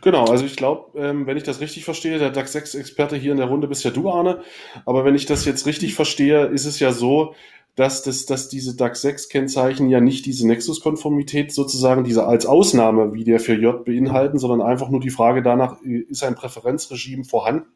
Genau, 0.00 0.24
also 0.26 0.44
ich 0.44 0.56
glaube, 0.56 0.98
ähm, 0.98 1.26
wenn 1.26 1.36
ich 1.36 1.42
das 1.42 1.60
richtig 1.60 1.84
verstehe, 1.84 2.18
der 2.18 2.30
DAX 2.30 2.54
6-Experte 2.54 3.16
hier 3.16 3.32
in 3.32 3.38
der 3.38 3.46
Runde 3.46 3.68
bist 3.68 3.84
ja 3.84 3.90
du, 3.90 4.10
Arne. 4.10 4.42
Aber 4.86 5.04
wenn 5.04 5.14
ich 5.14 5.26
das 5.26 5.44
jetzt 5.44 5.66
richtig 5.66 5.94
verstehe, 5.94 6.46
ist 6.46 6.64
es 6.64 6.80
ja 6.80 6.92
so, 6.92 7.34
dass, 7.76 8.02
das, 8.02 8.26
dass 8.26 8.48
diese 8.48 8.76
DAX 8.76 9.02
6 9.02 9.28
Kennzeichen 9.28 9.88
ja 9.88 10.00
nicht 10.00 10.26
diese 10.26 10.46
Nexus-Konformität 10.46 11.52
sozusagen, 11.52 12.04
diese 12.04 12.26
als 12.26 12.46
Ausnahme 12.46 13.14
wie 13.14 13.24
der 13.24 13.40
für 13.40 13.54
J 13.54 13.84
beinhalten, 13.84 14.38
sondern 14.38 14.62
einfach 14.62 14.90
nur 14.90 15.00
die 15.00 15.10
Frage 15.10 15.42
danach, 15.42 15.80
ist 15.82 16.22
ein 16.22 16.36
Präferenzregime 16.36 17.24
vorhanden? 17.24 17.66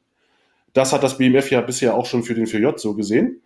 Das 0.73 0.93
hat 0.93 1.03
das 1.03 1.19
BMF 1.19 1.51
ja 1.51 1.61
bisher 1.61 1.95
auch 1.95 2.07
schon 2.07 2.23
für 2.23 2.35
den 2.35 2.47
4J 2.47 2.79
so 2.79 2.95
gesehen. 2.95 3.43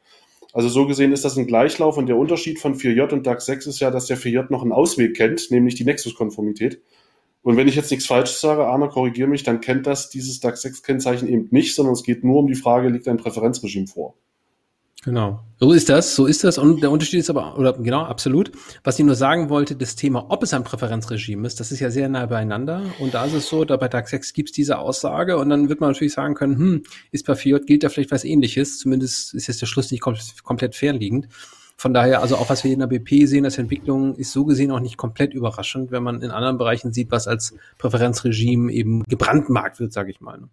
Also 0.53 0.69
so 0.69 0.87
gesehen 0.87 1.13
ist 1.13 1.25
das 1.25 1.39
ein 1.39 1.47
Gleichlauf 1.47 1.97
und 1.97 2.07
der 2.07 2.19
Unterschied 2.19 2.59
von 2.59 2.75
4J 2.75 3.11
und 3.13 3.27
DAX 3.27 3.47
6 3.47 3.67
ist 3.69 3.81
ja, 3.81 3.91
dass 3.91 4.07
der 4.07 4.19
4J 4.19 4.51
noch 4.51 4.63
einen 4.63 4.73
Ausweg 4.73 5.17
kennt, 5.17 5.51
nämlich 5.51 5.77
die 5.77 5.85
Nexus-Konformität. 5.85 6.83
Und 7.43 7.57
wenn 7.57 7.67
ich 7.69 7.75
jetzt 7.75 7.91
nichts 7.91 8.07
Falsches 8.07 8.41
sage, 8.41 8.67
Arne, 8.67 8.89
korrigiere 8.89 9.29
mich, 9.29 9.43
dann 9.43 9.61
kennt 9.61 9.87
das 9.87 10.11
dieses 10.11 10.41
DAX 10.41 10.65
6-Kennzeichen 10.65 11.29
eben 11.29 11.49
nicht, 11.51 11.75
sondern 11.75 11.95
es 11.95 12.05
geht 12.05 12.23
nur 12.23 12.39
um 12.39 12.47
die 12.47 12.55
Frage, 12.55 12.89
liegt 12.89 13.09
ein 13.09 13.17
Präferenzregime 13.17 13.89
vor. 13.89 14.15
Genau. 15.05 15.41
So 15.59 15.73
ist 15.73 15.89
das, 15.89 16.15
so 16.15 16.27
ist 16.27 16.45
das. 16.45 16.59
Und 16.59 16.81
der 16.81 16.93
Unterschied 16.93 17.19
ist 17.19 17.31
aber, 17.31 17.59
oder 17.59 17.73
genau, 17.73 18.03
absolut. 18.03 18.53
Was 18.85 19.01
ich 19.01 19.05
nur 19.05 19.17
sagen 19.17 19.49
wollte, 19.49 19.75
das 19.75 19.97
Thema, 19.97 20.27
ob 20.31 20.45
es 20.45 20.55
ein 20.55 20.63
Präferenzregime 20.63 21.45
ist, 21.45 21.59
das 21.59 21.73
ist 21.73 21.81
ja 21.81 21.91
sehr 21.91 22.09
nah 22.09 22.27
beieinander. 22.27 22.83
Und 23.01 23.13
da 23.13 23.25
ist 23.25 23.35
es 23.35 23.49
so, 23.49 23.65
da 23.65 23.77
bei 23.77 23.89
DAX 23.89 24.11
6 24.11 24.33
gibt 24.33 24.51
es 24.51 24.55
diese 24.55 24.79
Aussage 24.79 25.39
und 25.39 25.49
dann 25.49 25.69
wird 25.69 25.81
man 25.81 25.91
natürlich 25.91 26.13
sagen 26.13 26.35
können, 26.35 26.57
hm, 26.57 26.83
ist 27.11 27.27
bei 27.27 27.35
Fiat 27.35 27.67
gilt 27.67 27.83
da 27.83 27.89
vielleicht 27.89 28.13
was 28.13 28.23
ähnliches. 28.23 28.79
Zumindest 28.79 29.35
ist 29.35 29.49
jetzt 29.49 29.61
der 29.61 29.67
Schluss 29.67 29.91
nicht 29.91 30.03
kom 30.03 30.15
komplett 30.45 30.77
fernliegend. 30.77 31.27
Von 31.77 31.95
daher, 31.95 32.23
also 32.23 32.37
auch 32.37 32.49
was 32.49 32.65
wir 32.65 32.73
in 32.73 32.79
der 32.79 32.87
BP 32.87 33.27
sehen, 33.27 33.45
als 33.45 33.59
Entwicklung 33.59 34.15
ist 34.15 34.33
so 34.33 34.45
gesehen 34.45 34.71
auch 34.71 34.81
nicht 34.81 34.97
komplett 34.97 35.35
überraschend, 35.35 35.91
wenn 35.91 36.03
man 36.03 36.23
in 36.23 36.31
anderen 36.31 36.59
Bereichen 36.59 36.93
sieht, 36.93 37.11
was 37.11 37.27
als 37.27 37.55
Präferenzregime 37.79 38.73
eben 38.73 39.03
gebrandmarkt 39.05 39.81
wird, 39.81 39.93
sage 39.93 40.11
ich 40.11 40.21
mal. 40.21 40.39
Ne? 40.39 40.49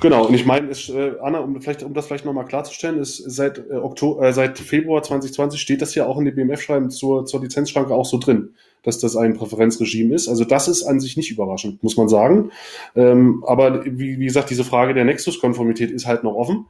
Genau, 0.00 0.26
und 0.26 0.34
ich 0.34 0.44
meine, 0.44 0.70
äh, 0.70 1.12
Anna, 1.22 1.38
um, 1.38 1.60
vielleicht, 1.60 1.82
um 1.82 1.94
das 1.94 2.06
vielleicht 2.06 2.24
nochmal 2.24 2.44
klarzustellen, 2.44 2.98
ist 2.98 3.16
seit, 3.16 3.58
äh, 3.58 3.74
Oktober, 3.74 4.26
äh, 4.26 4.32
seit 4.32 4.58
Februar 4.58 5.02
2020 5.02 5.60
steht 5.60 5.82
das 5.82 5.94
ja 5.94 6.06
auch 6.06 6.18
in 6.18 6.24
dem 6.24 6.34
BMF-Schreiben 6.34 6.90
zur, 6.90 7.24
zur 7.26 7.40
Lizenzschranke 7.40 7.94
auch 7.94 8.04
so 8.04 8.18
drin, 8.18 8.54
dass 8.82 8.98
das 8.98 9.16
ein 9.16 9.34
Präferenzregime 9.34 10.14
ist. 10.14 10.28
Also 10.28 10.44
das 10.44 10.68
ist 10.68 10.82
an 10.82 11.00
sich 11.00 11.16
nicht 11.16 11.30
überraschend, 11.30 11.82
muss 11.82 11.96
man 11.96 12.08
sagen. 12.08 12.50
Ähm, 12.94 13.44
aber 13.46 13.84
wie, 13.84 14.18
wie 14.18 14.26
gesagt, 14.26 14.50
diese 14.50 14.64
Frage 14.64 14.94
der 14.94 15.04
Nexus-Konformität 15.04 15.90
ist 15.90 16.06
halt 16.06 16.24
noch 16.24 16.34
offen. 16.34 16.66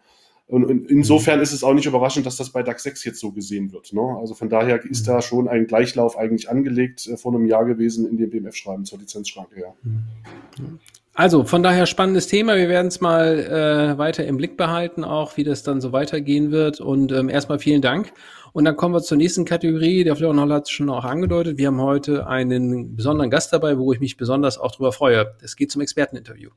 Und 0.50 0.90
insofern 0.90 1.38
mhm. 1.38 1.44
ist 1.44 1.52
es 1.52 1.62
auch 1.62 1.74
nicht 1.74 1.86
überraschend, 1.86 2.26
dass 2.26 2.36
das 2.36 2.50
bei 2.50 2.64
DAX 2.64 2.82
6 2.82 3.04
jetzt 3.04 3.20
so 3.20 3.30
gesehen 3.30 3.72
wird. 3.72 3.92
Ne? 3.92 4.00
Also 4.18 4.34
von 4.34 4.48
daher 4.48 4.84
ist 4.84 5.06
da 5.06 5.22
schon 5.22 5.46
ein 5.46 5.68
Gleichlauf 5.68 6.18
eigentlich 6.18 6.50
angelegt 6.50 7.06
äh, 7.06 7.16
vor 7.16 7.32
einem 7.32 7.46
Jahr 7.46 7.64
gewesen 7.64 8.08
in 8.08 8.16
dem 8.16 8.30
BMF-Schreiben 8.30 8.84
zur 8.84 8.98
Lizenzschranke. 8.98 9.60
Ja. 9.60 9.74
Mhm. 9.84 10.80
Also 11.14 11.44
von 11.44 11.62
daher 11.62 11.86
spannendes 11.86 12.26
Thema. 12.26 12.56
Wir 12.56 12.68
werden 12.68 12.88
es 12.88 13.00
mal 13.00 13.38
äh, 13.38 13.98
weiter 13.98 14.24
im 14.24 14.38
Blick 14.38 14.56
behalten, 14.56 15.04
auch 15.04 15.36
wie 15.36 15.44
das 15.44 15.62
dann 15.62 15.80
so 15.80 15.92
weitergehen 15.92 16.50
wird. 16.50 16.80
Und 16.80 17.12
ähm, 17.12 17.28
erstmal 17.28 17.60
vielen 17.60 17.82
Dank. 17.82 18.12
Und 18.52 18.64
dann 18.64 18.76
kommen 18.76 18.94
wir 18.94 19.02
zur 19.02 19.18
nächsten 19.18 19.44
Kategorie. 19.44 20.02
Der 20.02 20.16
Florian 20.16 20.50
hat 20.50 20.64
es 20.64 20.70
schon 20.70 20.90
auch 20.90 21.04
angedeutet. 21.04 21.58
Wir 21.58 21.68
haben 21.68 21.80
heute 21.80 22.26
einen 22.26 22.96
besonderen 22.96 23.30
Gast 23.30 23.52
dabei, 23.52 23.78
wo 23.78 23.92
ich 23.92 24.00
mich 24.00 24.16
besonders 24.16 24.58
auch 24.58 24.72
darüber 24.72 24.90
freue. 24.90 25.34
Es 25.42 25.54
geht 25.54 25.70
zum 25.70 25.80
Experteninterview. 25.80 26.50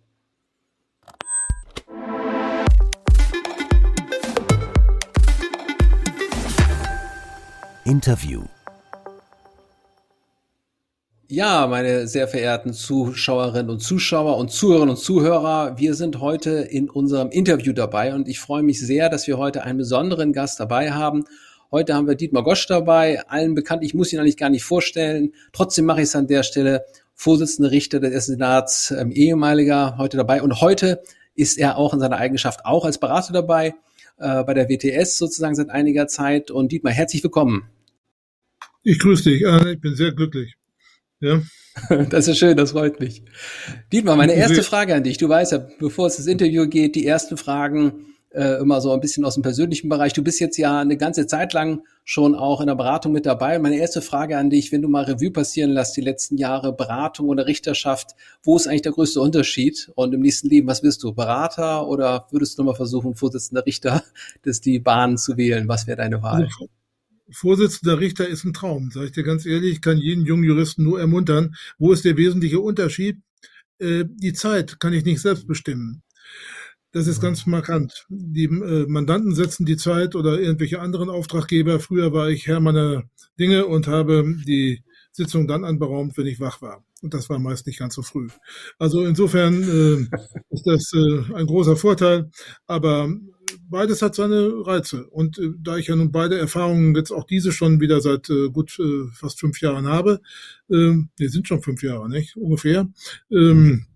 Interview. 7.85 8.43
Ja, 11.27 11.67
meine 11.67 12.07
sehr 12.07 12.29
verehrten 12.29 12.71
Zuschauerinnen 12.71 13.69
und 13.69 13.79
Zuschauer 13.79 14.37
und 14.37 14.51
Zuhörerinnen 14.51 14.95
und 14.95 15.01
Zuhörer, 15.01 15.77
wir 15.77 15.93
sind 15.93 16.21
heute 16.21 16.51
in 16.51 16.89
unserem 16.89 17.29
Interview 17.29 17.73
dabei 17.73 18.13
und 18.13 18.29
ich 18.29 18.39
freue 18.39 18.63
mich 18.63 18.79
sehr, 18.79 19.09
dass 19.09 19.27
wir 19.27 19.37
heute 19.37 19.63
einen 19.63 19.79
besonderen 19.79 20.31
Gast 20.31 20.61
dabei 20.61 20.91
haben. 20.91 21.25
Heute 21.71 21.93
haben 21.93 22.07
wir 22.07 22.15
Dietmar 22.15 22.43
Gosch 22.43 22.67
dabei, 22.67 23.21
allen 23.27 23.53
bekannt, 23.53 23.83
ich 23.83 23.93
muss 23.93 24.13
ihn 24.13 24.19
eigentlich 24.19 24.37
gar 24.37 24.49
nicht 24.49 24.63
vorstellen. 24.63 25.33
Trotzdem 25.51 25.83
mache 25.83 26.01
ich 26.01 26.07
es 26.07 26.15
an 26.15 26.27
der 26.27 26.43
Stelle. 26.43 26.85
Vorsitzender 27.15 27.71
Richter 27.71 27.99
des 27.99 28.27
Senats, 28.27 28.91
ähm, 28.91 29.11
ehemaliger, 29.11 29.97
heute 29.97 30.17
dabei. 30.17 30.41
Und 30.41 30.61
heute 30.61 31.03
ist 31.35 31.57
er 31.57 31.77
auch 31.77 31.93
in 31.93 31.99
seiner 31.99 32.17
Eigenschaft 32.17 32.65
auch 32.65 32.85
als 32.85 32.97
Berater 32.97 33.33
dabei, 33.33 33.73
äh, 34.17 34.43
bei 34.43 34.53
der 34.53 34.69
WTS 34.69 35.17
sozusagen 35.17 35.55
seit 35.55 35.69
einiger 35.69 36.07
Zeit. 36.07 36.51
Und 36.51 36.71
Dietmar, 36.71 36.93
herzlich 36.93 37.23
willkommen. 37.23 37.69
Ich 38.83 38.99
grüße 38.99 39.29
dich, 39.29 39.41
ich 39.43 39.81
bin 39.81 39.95
sehr 39.95 40.11
glücklich. 40.11 40.55
Ja. 41.19 41.41
Das 42.11 42.27
ist 42.27 42.37
schön, 42.37 42.55
das 42.55 42.69
freut 42.71 42.99
mich. 42.99 43.23
Dietmar, 43.91 44.15
meine 44.15 44.33
erste 44.33 44.61
Frage 44.61 44.93
an 44.93 45.03
dich. 45.03 45.17
Du 45.17 45.27
weißt 45.27 45.53
ja, 45.53 45.67
bevor 45.79 46.05
es 46.05 46.17
das 46.17 46.27
Interview 46.27 46.67
geht, 46.67 46.93
die 46.93 47.07
ersten 47.07 47.35
Fragen 47.35 48.12
äh, 48.33 48.59
immer 48.59 48.81
so 48.81 48.91
ein 48.91 48.99
bisschen 48.99 49.25
aus 49.25 49.35
dem 49.35 49.43
persönlichen 49.43 49.89
Bereich. 49.89 50.13
Du 50.13 50.23
bist 50.23 50.39
jetzt 50.39 50.57
ja 50.57 50.79
eine 50.79 50.97
ganze 50.97 51.27
Zeit 51.27 51.53
lang 51.53 51.83
schon 52.03 52.35
auch 52.35 52.61
in 52.61 52.67
der 52.67 52.75
Beratung 52.75 53.11
mit 53.11 53.25
dabei. 53.25 53.59
Meine 53.59 53.77
erste 53.77 54.01
Frage 54.01 54.37
an 54.37 54.49
dich, 54.49 54.71
wenn 54.71 54.81
du 54.81 54.89
mal 54.89 55.03
Revue 55.03 55.31
passieren 55.31 55.71
lässt, 55.71 55.95
die 55.95 56.01
letzten 56.01 56.37
Jahre 56.37 56.75
Beratung 56.75 57.29
oder 57.29 57.45
Richterschaft, 57.45 58.11
wo 58.41 58.55
ist 58.55 58.67
eigentlich 58.67 58.81
der 58.81 58.91
größte 58.91 59.21
Unterschied? 59.21 59.91
Und 59.95 60.13
im 60.13 60.21
nächsten 60.21 60.49
Leben, 60.49 60.67
was 60.67 60.83
wirst 60.83 61.03
du? 61.03 61.13
Berater 61.13 61.87
oder 61.87 62.27
würdest 62.31 62.57
du 62.57 62.63
nochmal 62.63 62.75
versuchen, 62.75 63.15
Vorsitzender 63.15 63.65
Richter 63.65 64.03
des 64.45 64.61
die 64.61 64.79
Bahn 64.79 65.17
zu 65.17 65.37
wählen? 65.37 65.67
Was 65.67 65.87
wäre 65.87 65.97
deine 65.97 66.21
Wahl? 66.21 66.49
Vorsitzender 67.31 67.99
Richter 67.99 68.27
ist 68.27 68.43
ein 68.43 68.53
Traum, 68.53 68.91
sage 68.91 69.07
ich 69.07 69.11
dir 69.13 69.23
ganz 69.23 69.45
ehrlich. 69.45 69.73
Ich 69.73 69.81
kann 69.81 69.97
jeden 69.97 70.25
jungen 70.25 70.43
Juristen 70.43 70.83
nur 70.83 70.99
ermuntern. 70.99 71.55
Wo 71.77 71.91
ist 71.91 72.03
der 72.03 72.17
wesentliche 72.17 72.59
Unterschied? 72.59 73.17
Äh, 73.79 74.05
die 74.07 74.33
Zeit 74.33 74.79
kann 74.79 74.93
ich 74.93 75.05
nicht 75.05 75.21
selbst 75.21 75.47
bestimmen. 75.47 76.03
Das 76.93 77.07
ist 77.07 77.21
ganz 77.21 77.47
markant. 77.47 78.05
Die 78.09 78.45
äh, 78.45 78.85
Mandanten 78.87 79.33
setzen 79.33 79.65
die 79.65 79.77
Zeit 79.77 80.15
oder 80.15 80.39
irgendwelche 80.39 80.79
anderen 80.79 81.09
Auftraggeber. 81.09 81.79
Früher 81.79 82.13
war 82.13 82.29
ich 82.29 82.45
Herr 82.45 82.59
meiner 82.59 83.03
Dinge 83.39 83.65
und 83.65 83.87
habe 83.87 84.35
die 84.47 84.83
Sitzung 85.11 85.47
dann 85.47 85.63
anberaumt, 85.63 86.15
wenn 86.17 86.27
ich 86.27 86.39
wach 86.39 86.61
war. 86.61 86.85
Und 87.01 87.15
das 87.15 87.31
war 87.31 87.39
meist 87.39 87.65
nicht 87.65 87.79
ganz 87.79 87.95
so 87.95 88.03
früh. 88.03 88.27
Also 88.77 89.03
insofern 89.05 89.63
äh, 89.63 90.17
ist 90.51 90.67
das 90.67 90.93
äh, 90.93 91.33
ein 91.33 91.47
großer 91.47 91.77
Vorteil. 91.77 92.29
Aber 92.67 93.11
beides 93.67 94.03
hat 94.03 94.13
seine 94.13 94.51
Reize. 94.63 95.07
Und 95.07 95.39
äh, 95.39 95.49
da 95.59 95.77
ich 95.77 95.87
ja 95.87 95.95
nun 95.95 96.11
beide 96.11 96.37
Erfahrungen, 96.37 96.95
jetzt 96.95 97.11
auch 97.11 97.25
diese 97.25 97.51
schon 97.51 97.81
wieder 97.81 98.01
seit 98.01 98.29
äh, 98.29 98.49
gut 98.49 98.77
äh, 98.79 99.07
fast 99.13 99.39
fünf 99.39 99.59
Jahren 99.61 99.87
habe, 99.87 100.21
äh, 100.69 100.93
nee, 101.19 101.27
sind 101.27 101.47
schon 101.47 101.63
fünf 101.63 101.81
Jahre, 101.81 102.07
nicht? 102.07 102.35
Ungefähr. 102.37 102.87
Ähm, 103.31 103.87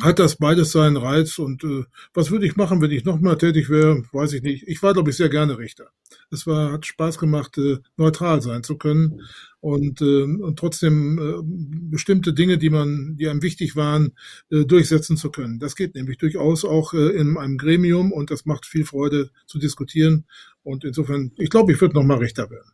hat 0.00 0.18
das 0.18 0.36
beides 0.36 0.72
seinen 0.72 0.96
Reiz 0.96 1.38
und 1.38 1.62
äh, 1.64 1.84
was 2.12 2.30
würde 2.30 2.46
ich 2.46 2.56
machen, 2.56 2.80
wenn 2.80 2.90
ich 2.90 3.04
nochmal 3.04 3.38
tätig 3.38 3.68
wäre, 3.70 4.02
weiß 4.12 4.32
ich 4.32 4.42
nicht. 4.42 4.66
Ich 4.66 4.82
war, 4.82 4.92
glaube 4.92 5.10
ich, 5.10 5.16
sehr 5.16 5.28
gerne 5.28 5.58
Richter. 5.58 5.88
Es 6.30 6.46
war, 6.46 6.72
hat 6.72 6.86
Spaß 6.86 7.18
gemacht, 7.18 7.56
äh, 7.58 7.78
neutral 7.96 8.42
sein 8.42 8.62
zu 8.62 8.76
können 8.76 9.22
und, 9.60 10.00
äh, 10.00 10.22
und 10.22 10.58
trotzdem 10.58 11.18
äh, 11.18 11.90
bestimmte 11.90 12.32
Dinge, 12.32 12.58
die 12.58 12.70
man, 12.70 13.16
die 13.16 13.28
einem 13.28 13.42
wichtig 13.42 13.76
waren, 13.76 14.12
äh, 14.50 14.64
durchsetzen 14.64 15.16
zu 15.16 15.30
können. 15.30 15.58
Das 15.58 15.76
geht 15.76 15.94
nämlich 15.94 16.18
durchaus 16.18 16.64
auch 16.64 16.92
äh, 16.94 17.10
in 17.10 17.36
einem 17.36 17.58
Gremium 17.58 18.12
und 18.12 18.30
das 18.30 18.46
macht 18.46 18.66
viel 18.66 18.84
Freude 18.84 19.30
zu 19.46 19.58
diskutieren. 19.58 20.24
Und 20.62 20.84
insofern, 20.84 21.32
ich 21.36 21.50
glaube, 21.50 21.72
ich 21.72 21.80
würde 21.80 21.94
nochmal 21.94 22.18
Richter 22.18 22.50
werden. 22.50 22.70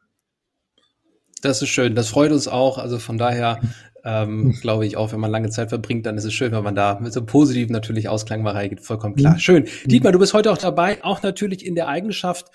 Das 1.43 1.63
ist 1.63 1.71
schön. 1.71 1.95
Das 1.95 2.09
freut 2.09 2.33
uns 2.33 2.49
auch. 2.49 2.79
Also 2.79 2.99
von 2.99 3.17
daher 3.17 3.61
ähm, 4.05 4.53
glaube 4.61 4.87
ich 4.87 4.97
auch, 4.97 5.13
wenn 5.13 5.21
man 5.21 5.31
lange 5.31 5.51
Zeit 5.51 5.69
verbringt, 5.69 6.07
dann 6.07 6.17
ist 6.17 6.25
es 6.25 6.33
schön, 6.33 6.53
wenn 6.53 6.65
man 6.65 6.75
da 6.75 6.99
mit 7.01 7.13
so 7.13 7.25
positiven 7.25 7.73
natürlich 7.73 8.09
Ausklang 8.09 8.43
mal 8.43 8.53
reingeht. 8.53 8.81
Vollkommen 8.81 9.15
klar. 9.15 9.35
Mhm. 9.35 9.39
Schön. 9.39 9.65
Dietmar, 9.85 10.13
du 10.13 10.19
bist 10.19 10.35
heute 10.35 10.53
auch 10.53 10.59
dabei, 10.59 11.03
auch 11.05 11.23
natürlich 11.23 11.65
in 11.65 11.75
der 11.75 11.89
Eigenschaft, 11.89 12.47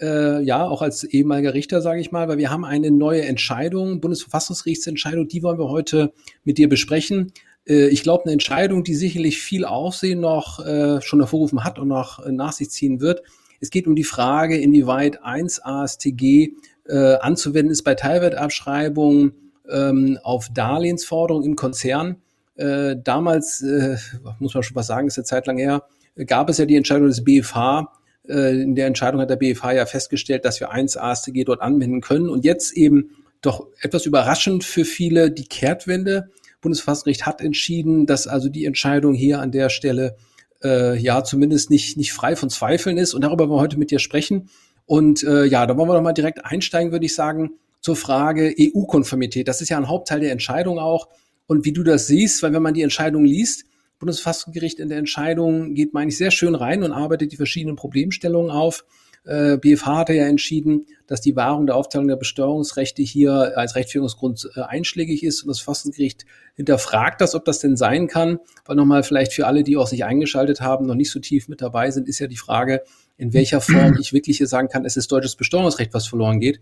äh, 0.00 0.42
ja, 0.42 0.64
auch 0.66 0.82
als 0.82 1.04
ehemaliger 1.04 1.54
Richter, 1.54 1.80
sage 1.80 2.00
ich 2.00 2.12
mal, 2.12 2.28
weil 2.28 2.38
wir 2.38 2.50
haben 2.50 2.64
eine 2.64 2.90
neue 2.90 3.22
Entscheidung, 3.22 4.00
Bundesverfassungsgerichtsentscheidung, 4.00 5.28
die 5.28 5.42
wollen 5.42 5.58
wir 5.58 5.68
heute 5.68 6.12
mit 6.44 6.58
dir 6.58 6.68
besprechen. 6.68 7.32
Äh, 7.66 7.88
ich 7.88 8.02
glaube, 8.02 8.24
eine 8.24 8.32
Entscheidung, 8.32 8.84
die 8.84 8.94
sicherlich 8.94 9.38
viel 9.40 9.64
Aufsehen 9.64 10.20
noch 10.20 10.64
äh, 10.64 11.00
schon 11.02 11.20
hervorgerufen 11.20 11.64
hat 11.64 11.78
und 11.78 11.88
noch 11.88 12.24
äh, 12.24 12.32
nach 12.32 12.52
sich 12.52 12.70
ziehen 12.70 13.00
wird. 13.00 13.22
Es 13.60 13.70
geht 13.70 13.86
um 13.86 13.94
die 13.94 14.04
Frage, 14.04 14.56
inwieweit 14.56 15.22
1 15.22 15.64
ASTG 15.64 16.54
äh, 16.88 17.14
anzuwenden 17.20 17.70
ist 17.70 17.82
bei 17.82 17.94
Teilwertabschreibungen 17.94 19.41
ähm, 19.70 20.18
auf 20.22 20.48
Darlehensforderungen 20.52 21.46
im 21.46 21.56
Konzern. 21.56 22.16
Äh, 22.56 22.96
damals, 23.02 23.62
äh, 23.62 23.96
muss 24.38 24.54
man 24.54 24.62
schon 24.62 24.76
was 24.76 24.86
sagen, 24.86 25.08
ist 25.08 25.18
eine 25.18 25.24
Zeit 25.24 25.46
lang 25.46 25.58
her, 25.58 25.84
gab 26.26 26.48
es 26.48 26.58
ja 26.58 26.66
die 26.66 26.76
Entscheidung 26.76 27.08
des 27.08 27.24
BFH. 27.24 27.92
Äh, 28.28 28.62
in 28.62 28.74
der 28.74 28.86
Entscheidung 28.86 29.20
hat 29.20 29.30
der 29.30 29.36
BFH 29.36 29.72
ja 29.72 29.86
festgestellt, 29.86 30.44
dass 30.44 30.60
wir 30.60 30.70
1 30.70 30.96
ASTG 30.96 31.44
dort 31.44 31.60
anwenden 31.60 32.00
können. 32.00 32.28
Und 32.28 32.44
jetzt 32.44 32.72
eben 32.72 33.10
doch 33.40 33.66
etwas 33.80 34.06
überraschend 34.06 34.64
für 34.64 34.84
viele 34.84 35.30
die 35.30 35.46
Kehrtwende. 35.46 36.30
Bundesverfassungsgericht 36.60 37.26
hat 37.26 37.40
entschieden, 37.40 38.06
dass 38.06 38.28
also 38.28 38.48
die 38.48 38.66
Entscheidung 38.66 39.14
hier 39.14 39.40
an 39.40 39.50
der 39.50 39.68
Stelle 39.68 40.16
äh, 40.62 40.96
ja 40.96 41.24
zumindest 41.24 41.70
nicht, 41.70 41.96
nicht 41.96 42.12
frei 42.12 42.36
von 42.36 42.50
Zweifeln 42.50 42.98
ist. 42.98 43.14
Und 43.14 43.22
darüber 43.22 43.48
wollen 43.48 43.58
wir 43.58 43.62
heute 43.62 43.78
mit 43.78 43.90
dir 43.90 43.98
sprechen. 43.98 44.48
Und 44.86 45.24
äh, 45.24 45.44
ja, 45.44 45.66
da 45.66 45.76
wollen 45.76 45.88
wir 45.88 45.94
doch 45.94 46.02
mal 46.02 46.12
direkt 46.12 46.44
einsteigen, 46.44 46.92
würde 46.92 47.06
ich 47.06 47.14
sagen 47.14 47.52
zur 47.82 47.96
Frage 47.96 48.54
EU-Konformität. 48.58 49.48
Das 49.48 49.60
ist 49.60 49.68
ja 49.68 49.76
ein 49.76 49.88
Hauptteil 49.88 50.20
der 50.20 50.32
Entscheidung 50.32 50.78
auch. 50.78 51.08
Und 51.46 51.64
wie 51.64 51.72
du 51.72 51.82
das 51.82 52.06
siehst, 52.06 52.42
weil 52.42 52.52
wenn 52.52 52.62
man 52.62 52.74
die 52.74 52.82
Entscheidung 52.82 53.24
liest, 53.24 53.64
Bundesverfassungsgericht 53.98 54.80
in 54.80 54.88
der 54.88 54.98
Entscheidung 54.98 55.74
geht, 55.74 55.92
meine 55.92 56.08
ich, 56.08 56.16
sehr 56.16 56.30
schön 56.30 56.54
rein 56.54 56.82
und 56.82 56.92
arbeitet 56.92 57.32
die 57.32 57.36
verschiedenen 57.36 57.76
Problemstellungen 57.76 58.50
auf. 58.50 58.84
Äh, 59.24 59.58
BFH 59.58 59.98
hatte 59.98 60.14
ja 60.14 60.26
entschieden, 60.26 60.86
dass 61.06 61.20
die 61.20 61.36
Wahrung 61.36 61.66
der 61.66 61.76
Aufteilung 61.76 62.08
der 62.08 62.16
Besteuerungsrechte 62.16 63.02
hier 63.02 63.56
als 63.56 63.76
Rechtfertigungsgrund 63.76 64.50
äh, 64.56 64.62
einschlägig 64.62 65.22
ist 65.22 65.42
und 65.42 65.48
das 65.48 65.60
Verfassungsgericht 65.60 66.24
hinterfragt 66.54 67.20
das, 67.20 67.36
ob 67.36 67.44
das 67.44 67.60
denn 67.60 67.76
sein 67.76 68.08
kann. 68.08 68.40
Weil 68.64 68.74
nochmal 68.74 69.04
vielleicht 69.04 69.32
für 69.32 69.46
alle, 69.46 69.62
die 69.62 69.76
auch 69.76 69.86
sich 69.86 70.04
eingeschaltet 70.04 70.60
haben, 70.60 70.86
noch 70.86 70.96
nicht 70.96 71.12
so 71.12 71.20
tief 71.20 71.48
mit 71.48 71.60
dabei 71.60 71.92
sind, 71.92 72.08
ist 72.08 72.18
ja 72.18 72.26
die 72.26 72.36
Frage, 72.36 72.82
in 73.16 73.32
welcher 73.32 73.60
Form 73.60 73.96
ich 74.00 74.12
wirklich 74.12 74.38
hier 74.38 74.48
sagen 74.48 74.68
kann, 74.68 74.84
es 74.84 74.96
ist 74.96 75.12
deutsches 75.12 75.36
Besteuerungsrecht, 75.36 75.94
was 75.94 76.08
verloren 76.08 76.40
geht. 76.40 76.60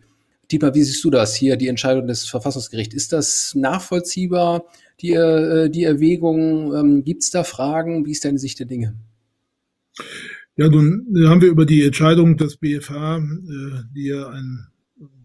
Dietmar, 0.50 0.74
wie 0.74 0.82
siehst 0.82 1.04
du 1.04 1.10
das 1.10 1.34
hier, 1.34 1.56
die 1.56 1.68
Entscheidung 1.68 2.06
des 2.06 2.26
Verfassungsgerichts? 2.26 2.94
Ist 2.94 3.12
das 3.12 3.54
nachvollziehbar, 3.54 4.64
die, 5.00 5.12
äh, 5.12 5.68
die 5.68 5.84
Erwägung? 5.84 6.74
Ähm, 6.74 7.04
Gibt 7.04 7.22
es 7.22 7.30
da 7.30 7.44
Fragen? 7.44 8.04
Wie 8.06 8.12
ist 8.12 8.24
deine 8.24 8.38
Sicht 8.38 8.58
der 8.58 8.66
Dinge? 8.66 8.96
Ja, 10.56 10.68
nun 10.68 11.06
haben 11.26 11.40
wir 11.40 11.48
über 11.48 11.66
die 11.66 11.84
Entscheidung 11.84 12.36
des 12.36 12.56
BFH, 12.56 13.18
äh, 13.18 13.20
die 13.94 14.08
ja 14.08 14.28
einen 14.28 14.66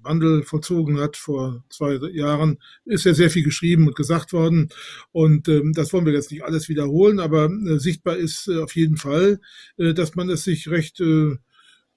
Wandel 0.05 0.43
vollzogen 0.43 0.99
hat 0.99 1.17
vor 1.17 1.63
zwei 1.69 1.95
Jahren, 2.13 2.59
ist 2.85 3.05
ja 3.05 3.13
sehr 3.13 3.31
viel 3.31 3.43
geschrieben 3.43 3.87
und 3.87 3.95
gesagt 3.95 4.31
worden. 4.31 4.69
Und 5.11 5.47
ähm, 5.47 5.73
das 5.73 5.91
wollen 5.91 6.05
wir 6.05 6.13
jetzt 6.13 6.31
nicht 6.31 6.43
alles 6.43 6.69
wiederholen, 6.69 7.19
aber 7.19 7.45
äh, 7.45 7.79
sichtbar 7.79 8.15
ist 8.15 8.47
äh, 8.47 8.61
auf 8.61 8.75
jeden 8.75 8.97
Fall, 8.97 9.39
dass 9.77 10.15
man 10.15 10.29
es 10.29 10.43
sich 10.43 10.69
recht 10.69 11.01
äh, 11.01 11.35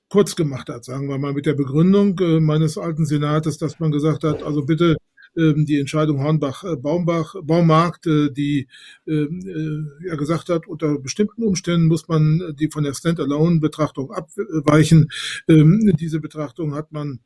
kurz 0.09 0.37
gemacht 0.37 0.69
hat, 0.69 0.85
sagen 0.85 1.09
wir 1.09 1.19
mal, 1.19 1.33
mit 1.33 1.47
der 1.47 1.55
Begründung 1.55 2.19
äh, 2.19 2.41
meines 2.41 2.79
alten 2.79 3.05
Senates, 3.05 3.59
dass 3.59 3.79
man 3.79 3.91
gesagt 3.91 4.25
hat, 4.25 4.43
also 4.43 4.65
bitte 4.65 4.97
ähm, 5.37 5.67
die 5.67 5.79
Entscheidung 5.79 6.23
Hornbach-Baumbach, 6.23 7.35
äh, 7.35 7.43
Baumarkt, 7.43 8.07
äh, 8.07 8.31
die 8.31 8.69
ähm, 9.07 9.93
ja 10.05 10.17
gesagt 10.17 10.49
hat, 10.49 10.67
unter 10.67 10.99
bestimmten 10.99 11.45
Umständen 11.45 11.87
muss 11.87 12.09
man 12.09 12.55
die 12.59 12.69
von 12.71 12.85
der 12.85 12.95
Stand-alone-Betrachtung 12.95 14.11
abweichen. 14.11 15.11
Ähm, 15.49 15.93
diese 16.01 16.21
Betrachtung 16.21 16.75
hat 16.75 16.93
man 16.93 17.21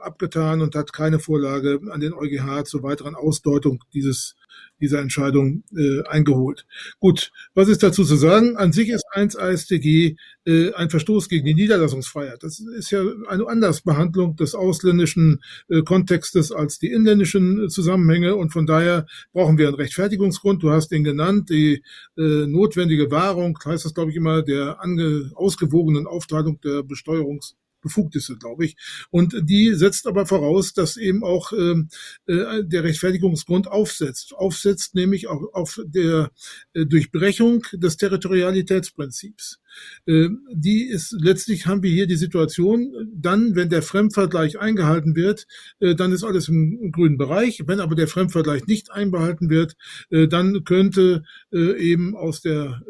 abgetan 0.00 0.62
und 0.62 0.74
hat 0.74 0.92
keine 0.92 1.18
Vorlage 1.18 1.80
an 1.90 2.00
den 2.00 2.12
EuGH 2.12 2.64
zur 2.64 2.82
weiteren 2.82 3.14
Ausdeutung 3.14 3.84
dieses 3.92 4.34
dieser 4.80 5.00
Entscheidung 5.00 5.64
äh, 5.76 6.02
eingeholt. 6.04 6.66
Gut, 7.00 7.32
was 7.54 7.68
ist 7.68 7.82
dazu 7.82 8.04
zu 8.04 8.16
sagen? 8.16 8.56
An 8.56 8.72
sich 8.72 8.90
ist 8.90 9.04
1 9.10 9.36
AStG 9.36 10.16
äh, 10.44 10.72
ein 10.74 10.90
Verstoß 10.90 11.28
gegen 11.28 11.46
die 11.46 11.54
Niederlassungsfreiheit. 11.54 12.42
Das 12.42 12.60
ist 12.60 12.90
ja 12.90 13.02
eine 13.28 13.46
Andersbehandlung 13.46 14.36
des 14.36 14.54
ausländischen 14.54 15.40
äh, 15.68 15.82
Kontextes 15.82 16.52
als 16.52 16.78
die 16.78 16.92
inländischen 16.92 17.68
Zusammenhänge 17.70 18.36
und 18.36 18.50
von 18.50 18.66
daher 18.66 19.06
brauchen 19.32 19.58
wir 19.58 19.68
einen 19.68 19.76
Rechtfertigungsgrund. 19.76 20.62
Du 20.62 20.70
hast 20.70 20.88
den 20.88 21.04
genannt, 21.04 21.50
die 21.50 21.82
äh, 22.18 22.46
notwendige 22.46 23.10
Wahrung, 23.10 23.58
heißt 23.64 23.84
das 23.84 23.94
glaube 23.94 24.10
ich 24.10 24.16
immer, 24.16 24.42
der 24.42 24.82
ange 24.82 25.30
ausgewogenen 25.34 26.06
Aufteilung 26.06 26.60
der 26.60 26.82
Besteuerungs 26.82 27.56
befugt 27.86 28.16
ist, 28.16 28.32
glaube 28.38 28.64
ich. 28.64 28.76
Und 29.10 29.34
die 29.42 29.74
setzt 29.74 30.06
aber 30.06 30.26
voraus, 30.26 30.72
dass 30.72 30.96
eben 30.96 31.24
auch 31.24 31.52
ähm, 31.52 31.88
äh, 32.26 32.64
der 32.64 32.84
Rechtfertigungsgrund 32.84 33.68
aufsetzt. 33.68 34.34
Aufsetzt 34.34 34.94
nämlich 34.94 35.28
auch 35.28 35.42
auf 35.52 35.80
der 35.84 36.30
äh, 36.74 36.84
Durchbrechung 36.86 37.62
des 37.72 37.96
Territorialitätsprinzips. 37.96 39.60
Äh, 40.06 40.28
die 40.52 40.84
ist, 40.84 41.16
letztlich 41.18 41.66
haben 41.66 41.82
wir 41.82 41.90
hier 41.90 42.06
die 42.06 42.16
Situation, 42.16 42.92
dann, 43.14 43.54
wenn 43.56 43.68
der 43.68 43.82
Fremdvergleich 43.82 44.58
eingehalten 44.58 45.16
wird, 45.16 45.46
äh, 45.80 45.94
dann 45.94 46.12
ist 46.12 46.24
alles 46.24 46.48
im 46.48 46.92
grünen 46.92 47.18
Bereich. 47.18 47.62
Wenn 47.66 47.80
aber 47.80 47.94
der 47.94 48.08
Fremdvergleich 48.08 48.66
nicht 48.66 48.92
einbehalten 48.92 49.50
wird, 49.50 49.76
äh, 50.10 50.28
dann 50.28 50.64
könnte 50.64 51.22
eben 51.52 52.16
aus 52.16 52.40
der 52.40 52.82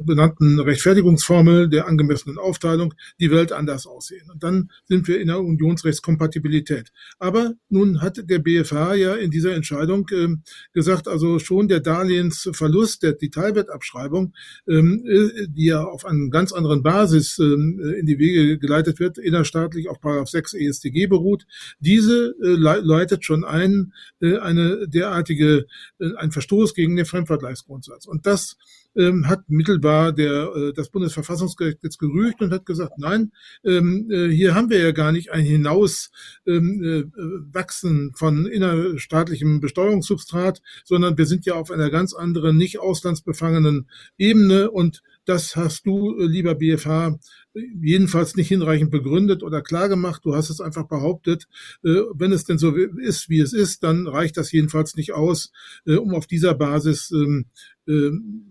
benannten 0.00 0.60
Rechtfertigungsformel 0.60 1.68
der 1.68 1.86
angemessenen 1.86 2.38
Aufteilung 2.38 2.94
die 3.20 3.30
Welt 3.30 3.52
anders 3.52 3.86
aussehen. 3.86 4.30
Und 4.30 4.42
dann 4.42 4.70
sind 4.84 5.08
wir 5.08 5.20
in 5.20 5.28
der 5.28 5.40
Unionsrechtskompatibilität. 5.40 6.92
Aber 7.18 7.54
nun 7.68 8.00
hat 8.00 8.28
der 8.30 8.38
BFH 8.38 8.94
ja 8.94 9.14
in 9.14 9.30
dieser 9.30 9.54
Entscheidung 9.54 10.06
ähm, 10.12 10.42
gesagt, 10.72 11.08
also 11.08 11.38
schon 11.38 11.68
der 11.68 11.80
Darlehensverlust, 11.80 13.02
der 13.02 13.12
Detailwertabschreibung, 13.12 14.32
ähm, 14.68 15.04
die 15.48 15.66
ja 15.66 15.85
auf 15.90 16.04
einer 16.04 16.28
ganz 16.30 16.52
anderen 16.52 16.82
Basis 16.82 17.38
ähm, 17.38 17.80
in 17.98 18.06
die 18.06 18.18
Wege 18.18 18.58
geleitet 18.58 19.00
wird, 19.00 19.18
innerstaatlich 19.18 19.88
auf 19.88 20.00
Paragraph 20.00 20.28
6 20.28 20.54
EStG 20.54 21.06
beruht. 21.06 21.46
Diese 21.78 22.34
äh, 22.42 22.56
leitet 22.56 23.24
schon 23.24 23.44
ein, 23.44 23.92
äh, 24.20 24.38
eine 24.38 24.88
derartige, 24.88 25.66
äh, 25.98 26.14
ein 26.16 26.32
Verstoß 26.32 26.74
gegen 26.74 26.96
den 26.96 27.06
Fremdvergleichsgrundsatz. 27.06 28.06
Und 28.06 28.26
das 28.26 28.56
ähm, 28.96 29.28
hat 29.28 29.48
mittelbar 29.48 30.12
der, 30.12 30.52
äh, 30.54 30.72
das 30.72 30.88
Bundesverfassungsgericht 30.88 31.82
jetzt 31.82 31.98
gerügt 31.98 32.40
und 32.40 32.52
hat 32.52 32.64
gesagt, 32.66 32.98
nein, 32.98 33.32
ähm, 33.64 34.08
äh, 34.10 34.28
hier 34.28 34.54
haben 34.54 34.70
wir 34.70 34.80
ja 34.80 34.92
gar 34.92 35.12
nicht 35.12 35.32
ein 35.32 35.44
Hinauswachsen 35.44 38.08
äh, 38.08 38.12
von 38.16 38.46
innerstaatlichem 38.46 39.60
Besteuerungssubstrat, 39.60 40.62
sondern 40.84 41.18
wir 41.18 41.26
sind 41.26 41.44
ja 41.46 41.54
auf 41.54 41.70
einer 41.70 41.90
ganz 41.90 42.14
anderen, 42.14 42.56
nicht 42.56 42.80
auslandsbefangenen 42.80 43.88
Ebene 44.16 44.70
und 44.70 45.02
das 45.26 45.56
hast 45.56 45.86
du, 45.86 46.18
äh, 46.18 46.26
lieber 46.26 46.54
BFH, 46.54 47.18
jedenfalls 47.54 48.36
nicht 48.36 48.48
hinreichend 48.48 48.90
begründet 48.90 49.42
oder 49.42 49.62
klar 49.62 49.88
gemacht. 49.88 50.22
Du 50.24 50.34
hast 50.34 50.50
es 50.50 50.60
einfach 50.60 50.86
behauptet. 50.86 51.46
Äh, 51.84 52.02
wenn 52.14 52.32
es 52.32 52.44
denn 52.44 52.58
so 52.58 52.74
ist, 52.74 53.28
wie 53.28 53.40
es 53.40 53.52
ist, 53.52 53.82
dann 53.82 54.06
reicht 54.06 54.36
das 54.36 54.52
jedenfalls 54.52 54.94
nicht 54.96 55.12
aus, 55.12 55.52
äh, 55.86 55.96
um 55.96 56.14
auf 56.14 56.26
dieser 56.26 56.54
Basis 56.54 57.10
ähm, 57.10 57.46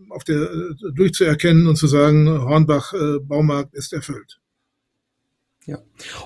auf 0.09 0.23
der, 0.23 0.49
durchzuerkennen 0.93 1.67
und 1.67 1.75
zu 1.75 1.87
sagen, 1.87 2.29
Hornbach 2.29 2.93
Baumarkt 3.27 3.75
ist 3.75 3.91
erfüllt. 3.91 4.39
Ja. 5.65 5.79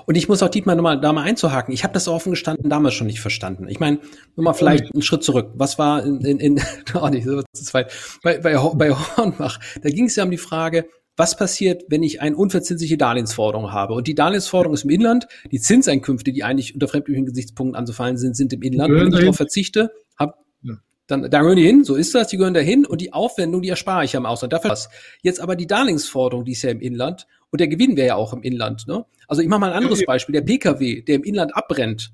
Und 0.06 0.16
ich 0.16 0.28
muss 0.28 0.44
auch 0.44 0.50
Dietmar 0.50 0.76
nochmal 0.76 1.00
da 1.00 1.14
mal 1.14 1.24
einzuhaken. 1.24 1.74
Ich 1.74 1.84
habe 1.84 1.94
das 1.94 2.08
offen 2.08 2.32
gestanden 2.32 2.70
damals 2.70 2.94
schon 2.94 3.08
nicht 3.08 3.22
verstanden. 3.22 3.68
Ich 3.70 3.80
meine, 3.80 4.00
nur 4.36 4.44
mal 4.44 4.54
vielleicht 4.54 4.94
einen 4.94 5.02
Schritt 5.02 5.24
zurück. 5.24 5.52
Was 5.56 5.80
war 5.80 6.04
in, 6.04 6.22
in, 6.22 6.40
in 6.40 6.62
oh 7.02 7.08
nicht, 7.08 7.26
so 7.26 7.42
zu 7.54 7.64
zweit. 7.64 7.92
Bei, 8.22 8.38
bei, 8.40 8.58
bei 8.76 8.92
Hornbach, 8.92 9.60
da 9.82 9.90
ging 9.90 10.06
es 10.06 10.16
ja 10.16 10.26
um 10.26 10.32
die 10.32 10.38
Frage, 10.38 10.88
was 11.20 11.36
passiert, 11.36 11.84
wenn 11.90 12.02
ich 12.02 12.22
eine 12.22 12.36
unverzinsliche 12.36 12.98
Darlehensforderung 12.98 13.74
habe? 13.74 13.94
Und 13.94 14.08
die 14.08 14.16
Darlehensforderung 14.16 14.74
ist 14.74 14.86
im 14.86 14.90
Inland, 14.90 15.28
die 15.52 15.60
Zinseinkünfte, 15.60 16.32
die 16.32 16.44
eigentlich 16.44 16.74
unter 16.74 16.88
fremdüblichen 16.88 17.26
Gesichtspunkten 17.26 17.76
anzufallen 17.76 18.18
sind, 18.18 18.38
sind 18.38 18.54
im 18.54 18.62
Inland. 18.62 18.94
Wenn 18.94 19.08
ich 19.10 19.20
darauf 19.20 19.36
verzichte, 19.36 19.92
hab, 20.18 20.38
ja. 20.62 20.76
Dann 21.10 21.30
da 21.30 21.40
gehören 21.40 21.58
die 21.58 21.66
hin, 21.66 21.84
so 21.84 21.96
ist 21.96 22.14
das, 22.14 22.28
die 22.28 22.38
gehören 22.38 22.54
dahin 22.54 22.86
und 22.86 23.02
die 23.02 23.14
Aufwendung, 23.14 23.62
die 23.62 23.70
erspare 23.70 24.06
ich 24.06 24.16
am 24.16 24.26
Ausland. 24.26 24.54
Dafür 24.54 24.72
was. 24.72 24.90
Jetzt 25.22 25.40
aber 25.40 25.56
die 25.56 25.68
Darlehensforderung, 25.68 26.46
die 26.46 26.52
ist 26.52 26.62
ja 26.62 26.70
im 26.70 26.82
Inland 26.82 27.28
und 27.50 27.60
der 27.60 27.68
Gewinn 27.68 27.98
wäre 27.98 28.08
ja 28.10 28.16
auch 28.16 28.34
im 28.34 28.44
Inland. 28.44 28.88
Ne? 28.88 29.06
Also 29.28 29.42
ich 29.42 29.48
mache 29.48 29.60
mal 29.60 29.72
ein 29.72 29.78
anderes 29.78 30.06
Beispiel. 30.06 30.34
Der 30.34 30.42
Pkw, 30.42 31.02
der 31.02 31.16
im 31.16 31.24
Inland 31.24 31.56
abbrennt, 31.56 32.12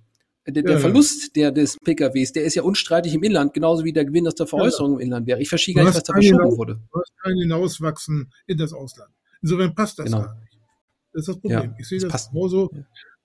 der, 0.47 0.63
der 0.63 0.73
ja, 0.73 0.79
Verlust 0.79 1.35
der, 1.35 1.51
des 1.51 1.77
PKWs, 1.83 2.31
der 2.31 2.43
ist 2.43 2.55
ja 2.55 2.63
unstreitig 2.63 3.13
im 3.15 3.23
Inland, 3.23 3.53
genauso 3.53 3.83
wie 3.83 3.93
der 3.93 4.05
Gewinn 4.05 4.27
aus 4.27 4.35
der 4.35 4.47
Veräußerung 4.47 4.91
ja. 4.91 4.97
im 4.97 5.01
Inland 5.01 5.27
wäre. 5.27 5.41
Ich 5.41 5.49
verstehe 5.49 5.73
gar 5.73 5.83
nicht, 5.83 5.95
was 5.95 6.03
da 6.03 6.13
verschoben 6.13 6.39
hinaus, 6.39 6.57
wurde. 6.57 6.79
Du 6.91 6.99
hast 6.99 7.13
kein 7.21 7.37
Hinauswachsen 7.37 8.31
in 8.45 8.57
das 8.57 8.71
Ausland. 8.71 9.11
Insofern 9.41 9.73
passt 9.73 9.99
das 9.99 10.05
genau. 10.05 10.21
gar 10.21 10.35
nicht. 10.35 10.57
Das 11.13 11.21
ist 11.21 11.27
das 11.29 11.39
Problem. 11.39 11.71
Ja, 11.71 11.75
ich 11.79 11.87
sehe 11.87 11.99
das, 11.99 12.11
das 12.11 12.29
genauso 12.29 12.69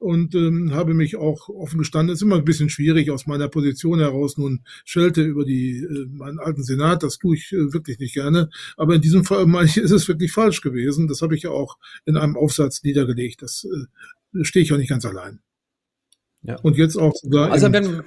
und 0.00 0.34
ähm, 0.34 0.72
habe 0.74 0.94
mich 0.94 1.16
auch 1.16 1.50
offen 1.50 1.78
gestanden. 1.78 2.12
Es 2.12 2.20
ist 2.20 2.22
immer 2.22 2.36
ein 2.36 2.44
bisschen 2.44 2.70
schwierig 2.70 3.10
aus 3.10 3.26
meiner 3.26 3.48
Position 3.48 4.00
heraus 4.00 4.38
nun 4.38 4.64
Schelte 4.86 5.22
über 5.22 5.44
die 5.44 5.82
äh, 5.82 6.06
meinen 6.10 6.38
alten 6.38 6.64
Senat. 6.64 7.02
Das 7.02 7.18
tue 7.18 7.36
ich 7.36 7.52
äh, 7.52 7.72
wirklich 7.74 7.98
nicht 7.98 8.14
gerne. 8.14 8.48
Aber 8.78 8.94
in 8.94 9.02
diesem 9.02 9.24
Fall 9.24 9.44
meine 9.46 9.66
ich, 9.66 9.76
ist 9.76 9.90
es 9.90 10.08
wirklich 10.08 10.32
falsch 10.32 10.62
gewesen. 10.62 11.06
Das 11.06 11.20
habe 11.20 11.36
ich 11.36 11.42
ja 11.42 11.50
auch 11.50 11.76
in 12.06 12.16
einem 12.16 12.36
Aufsatz 12.36 12.82
niedergelegt. 12.82 13.42
Das 13.42 13.64
äh, 13.64 14.42
stehe 14.42 14.64
ich 14.64 14.72
auch 14.72 14.78
nicht 14.78 14.88
ganz 14.88 15.04
allein. 15.04 15.40
Ja. 16.42 16.58
Und 16.60 16.78
jetzt 16.78 16.96
auch 16.96 17.14
sogar 17.14 17.52
also, 17.52 17.66
im, 17.66 17.72
wenn, 17.74 18.02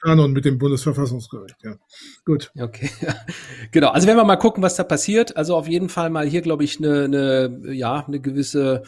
Kanon 0.00 0.32
mit 0.32 0.44
dem 0.44 0.58
Bundesverfassungsgericht. 0.58 1.56
Ja, 1.64 1.76
gut. 2.24 2.52
Okay, 2.56 2.88
genau. 3.72 3.88
Also 3.88 4.06
wenn 4.06 4.16
wir 4.16 4.24
mal 4.24 4.36
gucken, 4.36 4.62
was 4.62 4.76
da 4.76 4.84
passiert. 4.84 5.36
Also 5.36 5.56
auf 5.56 5.66
jeden 5.66 5.88
Fall 5.88 6.10
mal 6.10 6.26
hier, 6.28 6.42
glaube 6.42 6.62
ich, 6.62 6.78
eine, 6.78 7.04
eine 7.04 7.72
ja 7.72 8.04
eine 8.06 8.20
gewisse 8.20 8.84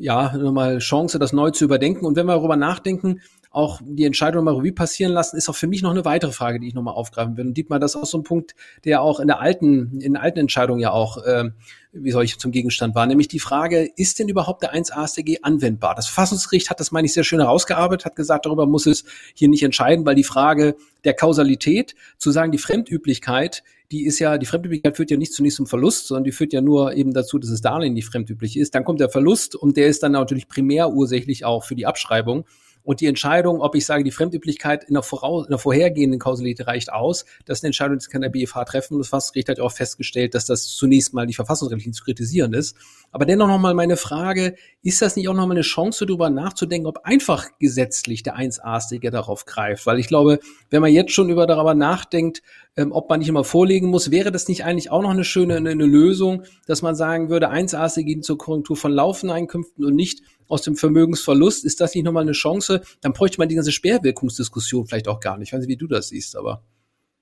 ja, 0.00 0.34
nochmal 0.36 0.78
Chance, 0.78 1.18
das 1.18 1.32
neu 1.32 1.50
zu 1.50 1.64
überdenken. 1.64 2.06
Und 2.06 2.16
wenn 2.16 2.26
wir 2.26 2.34
darüber 2.34 2.56
nachdenken, 2.56 3.20
auch 3.50 3.80
die 3.84 4.04
Entscheidung 4.04 4.44
mal 4.44 4.54
Revue 4.54 4.72
passieren 4.72 5.12
lassen, 5.12 5.36
ist 5.36 5.48
auch 5.48 5.56
für 5.56 5.66
mich 5.66 5.82
noch 5.82 5.90
eine 5.90 6.04
weitere 6.04 6.32
Frage, 6.32 6.58
die 6.58 6.68
ich 6.68 6.74
nochmal 6.74 6.94
aufgreifen 6.94 7.36
will. 7.36 7.48
Und 7.48 7.54
Dietmar, 7.54 7.78
das 7.78 7.94
ist 7.94 8.00
auch 8.00 8.06
so 8.06 8.18
ein 8.18 8.22
Punkt, 8.22 8.54
der 8.84 9.02
auch 9.02 9.20
in 9.20 9.26
der 9.26 9.40
alten, 9.40 10.00
in 10.00 10.14
der 10.14 10.22
alten 10.22 10.38
Entscheidung 10.38 10.78
ja 10.78 10.92
auch, 10.92 11.22
äh, 11.24 11.50
wie 11.92 12.12
soll 12.12 12.24
ich 12.24 12.38
zum 12.38 12.50
Gegenstand 12.50 12.94
war, 12.94 13.06
nämlich 13.06 13.28
die 13.28 13.40
Frage, 13.40 13.90
ist 13.96 14.20
denn 14.20 14.28
überhaupt 14.28 14.62
der 14.62 14.72
1 14.72 14.92
AStG 14.92 15.40
anwendbar? 15.42 15.94
Das 15.96 16.06
Verfassungsgericht 16.06 16.70
hat 16.70 16.80
das, 16.80 16.92
meine 16.92 17.06
ich, 17.06 17.12
sehr 17.12 17.24
schön 17.24 17.40
herausgearbeitet, 17.40 18.06
hat 18.06 18.16
gesagt, 18.16 18.46
darüber 18.46 18.66
muss 18.66 18.86
es 18.86 19.04
hier 19.34 19.48
nicht 19.48 19.64
entscheiden, 19.64 20.06
weil 20.06 20.14
die 20.14 20.24
Frage 20.24 20.76
der 21.04 21.14
Kausalität, 21.14 21.94
zu 22.16 22.30
sagen, 22.30 22.52
die 22.52 22.58
Fremdüblichkeit, 22.58 23.64
die 23.90 24.06
ist 24.06 24.18
ja, 24.20 24.38
die 24.38 24.46
Fremdüblichkeit 24.46 24.96
führt 24.96 25.10
ja 25.10 25.16
nicht 25.16 25.32
zunächst 25.32 25.56
zum 25.56 25.66
Verlust, 25.66 26.06
sondern 26.06 26.24
die 26.24 26.32
führt 26.32 26.52
ja 26.52 26.60
nur 26.60 26.94
eben 26.94 27.12
dazu, 27.12 27.38
dass 27.38 27.50
das 27.50 27.60
Darlehen 27.60 27.94
nicht 27.94 28.06
fremdüblich 28.06 28.56
ist. 28.56 28.74
Dann 28.74 28.84
kommt 28.84 29.00
der 29.00 29.08
Verlust 29.08 29.56
und 29.56 29.76
der 29.76 29.88
ist 29.88 30.02
dann 30.02 30.12
natürlich 30.12 30.48
primär 30.48 30.92
ursächlich 30.92 31.44
auch 31.44 31.64
für 31.64 31.74
die 31.74 31.86
Abschreibung. 31.86 32.44
Und 32.82 33.00
die 33.00 33.06
Entscheidung, 33.06 33.60
ob 33.60 33.74
ich 33.74 33.86
sage, 33.86 34.04
die 34.04 34.10
Fremdüblichkeit 34.10 34.84
in 34.84 34.94
der, 34.94 35.02
voraus, 35.02 35.46
in 35.46 35.50
der 35.50 35.58
vorhergehenden 35.58 36.18
Kausalität 36.18 36.66
reicht 36.66 36.92
aus, 36.92 37.24
das 37.44 37.58
ist 37.58 37.64
eine 37.64 37.68
Entscheidung, 37.68 37.98
die 37.98 38.06
kann 38.06 38.22
der 38.22 38.28
BFH 38.30 38.64
treffen. 38.64 38.94
Und 38.94 39.00
das 39.00 39.08
Verfassungsgericht 39.08 39.48
hat 39.48 39.60
auch 39.60 39.72
festgestellt, 39.72 40.34
dass 40.34 40.46
das 40.46 40.66
zunächst 40.66 41.14
mal 41.14 41.26
die 41.26 41.34
verfassungsrechtlich 41.34 41.94
zu 41.94 42.04
kritisieren 42.04 42.54
ist. 42.54 42.76
Aber 43.12 43.26
dennoch 43.26 43.48
nochmal 43.48 43.74
meine 43.74 43.96
Frage, 43.96 44.54
ist 44.82 45.02
das 45.02 45.16
nicht 45.16 45.28
auch 45.28 45.34
nochmal 45.34 45.56
eine 45.56 45.62
Chance, 45.62 46.06
darüber 46.06 46.30
nachzudenken, 46.30 46.86
ob 46.86 47.04
einfach 47.04 47.46
gesetzlich 47.58 48.22
der 48.22 48.36
1a-Sticker 48.36 49.10
darauf 49.10 49.44
greift? 49.44 49.86
Weil 49.86 49.98
ich 49.98 50.06
glaube, 50.06 50.38
wenn 50.70 50.80
man 50.80 50.92
jetzt 50.92 51.12
schon 51.12 51.28
über 51.28 51.46
darüber 51.46 51.74
nachdenkt, 51.74 52.42
ähm, 52.76 52.92
ob 52.92 53.08
man 53.10 53.18
nicht 53.18 53.28
immer 53.28 53.44
vorlegen 53.44 53.88
muss, 53.88 54.10
wäre 54.10 54.30
das 54.30 54.48
nicht 54.48 54.64
eigentlich 54.64 54.90
auch 54.90 55.02
noch 55.02 55.10
eine 55.10 55.24
schöne 55.24 55.56
eine, 55.56 55.70
eine 55.70 55.86
Lösung, 55.86 56.44
dass 56.66 56.82
man 56.82 56.94
sagen 56.94 57.28
würde, 57.30 57.50
1a 57.50 58.02
gehen 58.02 58.22
zur 58.22 58.38
Korrektur 58.38 58.76
von 58.76 58.92
laufenden 58.92 59.36
Einkünften 59.36 59.84
und 59.84 59.94
nicht 59.94 60.22
aus 60.50 60.62
dem 60.62 60.76
Vermögensverlust. 60.76 61.64
Ist 61.64 61.80
das 61.80 61.94
nicht 61.94 62.04
nochmal 62.04 62.22
eine 62.22 62.32
Chance? 62.32 62.82
Dann 63.00 63.12
bräuchte 63.12 63.38
man 63.38 63.48
die 63.48 63.54
ganze 63.54 63.72
Sperrwirkungsdiskussion 63.72 64.86
vielleicht 64.86 65.08
auch 65.08 65.20
gar 65.20 65.38
nicht. 65.38 65.48
Ich 65.48 65.52
weiß 65.52 65.60
nicht, 65.60 65.70
wie 65.70 65.76
du 65.76 65.86
das 65.86 66.08
siehst, 66.08 66.36
aber. 66.36 66.64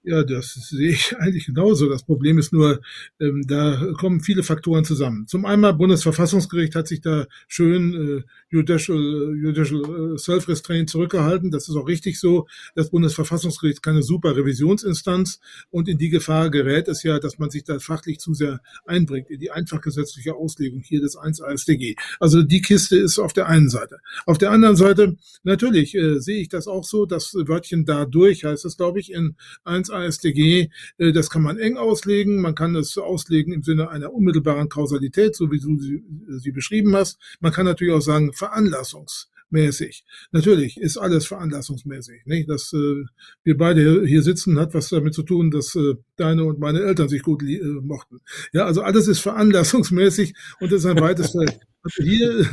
Ja, 0.04 0.22
das 0.22 0.54
sehe 0.54 0.90
ich 0.90 1.16
eigentlich 1.18 1.46
genauso. 1.46 1.88
Das 1.88 2.04
Problem 2.04 2.38
ist 2.38 2.52
nur, 2.52 2.80
ähm, 3.20 3.44
da 3.46 3.92
kommen 3.98 4.20
viele 4.20 4.42
Faktoren 4.42 4.84
zusammen. 4.84 5.26
Zum 5.26 5.44
einen, 5.44 5.76
Bundesverfassungsgericht 5.76 6.74
hat 6.76 6.86
sich 6.86 7.00
da 7.00 7.26
schön 7.48 7.94
äh, 7.94 8.22
Judicial, 8.48 9.36
Judicial 9.42 10.14
äh, 10.14 10.18
Self-Restraint 10.18 10.88
zurückgehalten. 10.88 11.50
Das 11.50 11.68
ist 11.68 11.74
auch 11.74 11.88
richtig 11.88 12.18
so. 12.20 12.46
Das 12.74 12.90
Bundesverfassungsgericht 12.90 13.82
keine 13.82 14.02
super 14.02 14.36
Revisionsinstanz 14.36 15.40
und 15.70 15.88
in 15.88 15.98
die 15.98 16.10
Gefahr 16.10 16.50
gerät 16.50 16.88
es 16.88 17.02
ja, 17.02 17.18
dass 17.18 17.38
man 17.38 17.50
sich 17.50 17.64
da 17.64 17.78
fachlich 17.80 18.20
zu 18.20 18.34
sehr 18.34 18.60
einbringt 18.86 19.30
in 19.30 19.40
die 19.40 19.50
einfachgesetzliche 19.50 20.34
Auslegung 20.34 20.80
hier 20.80 21.00
des 21.00 21.16
1 21.16 21.42
AStG. 21.42 21.96
Also 22.20 22.42
die 22.42 22.62
Kiste 22.62 22.96
ist 22.96 23.18
auf 23.18 23.32
der 23.32 23.48
einen 23.48 23.68
Seite. 23.68 23.98
Auf 24.26 24.38
der 24.38 24.52
anderen 24.52 24.76
Seite, 24.76 25.16
natürlich 25.42 25.94
äh, 25.96 26.20
sehe 26.20 26.40
ich 26.40 26.48
das 26.48 26.68
auch 26.68 26.84
so, 26.84 27.04
das 27.04 27.34
Wörtchen 27.34 27.84
dadurch 27.84 28.44
heißt 28.44 28.64
es, 28.64 28.76
glaube 28.76 29.00
ich, 29.00 29.12
in 29.12 29.36
1 29.64 29.87
AStG, 29.90 30.70
äh, 30.98 31.12
das 31.12 31.30
kann 31.30 31.42
man 31.42 31.58
eng 31.58 31.76
auslegen. 31.76 32.40
Man 32.40 32.54
kann 32.54 32.74
es 32.76 32.96
auslegen 32.98 33.52
im 33.52 33.62
Sinne 33.62 33.90
einer 33.90 34.12
unmittelbaren 34.12 34.68
Kausalität, 34.68 35.36
so 35.36 35.50
wie 35.50 35.60
du 35.60 35.78
sie, 35.78 36.02
sie 36.38 36.52
beschrieben 36.52 36.94
hast. 36.96 37.18
Man 37.40 37.52
kann 37.52 37.66
natürlich 37.66 37.94
auch 37.94 38.00
sagen, 38.00 38.32
veranlassungsmäßig. 38.32 40.04
Natürlich 40.32 40.80
ist 40.80 40.96
alles 40.96 41.26
veranlassungsmäßig. 41.26 42.26
Nicht? 42.26 42.48
Dass 42.48 42.72
äh, 42.72 43.04
wir 43.44 43.56
beide 43.56 44.06
hier 44.06 44.22
sitzen, 44.22 44.58
hat 44.58 44.74
was 44.74 44.88
damit 44.88 45.14
zu 45.14 45.22
tun, 45.22 45.50
dass 45.50 45.74
äh, 45.74 45.94
deine 46.16 46.44
und 46.44 46.58
meine 46.58 46.80
Eltern 46.82 47.08
sich 47.08 47.22
gut 47.22 47.42
äh, 47.42 47.60
mochten. 47.82 48.20
Ja, 48.52 48.66
also 48.66 48.82
alles 48.82 49.08
ist 49.08 49.20
veranlassungsmäßig 49.20 50.34
und 50.60 50.72
das 50.72 50.80
ist 50.80 50.86
ein 50.86 51.00
weites 51.00 51.32
Feld. 51.32 51.60
Also 51.82 52.02
hier 52.02 52.46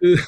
äh, 0.00 0.18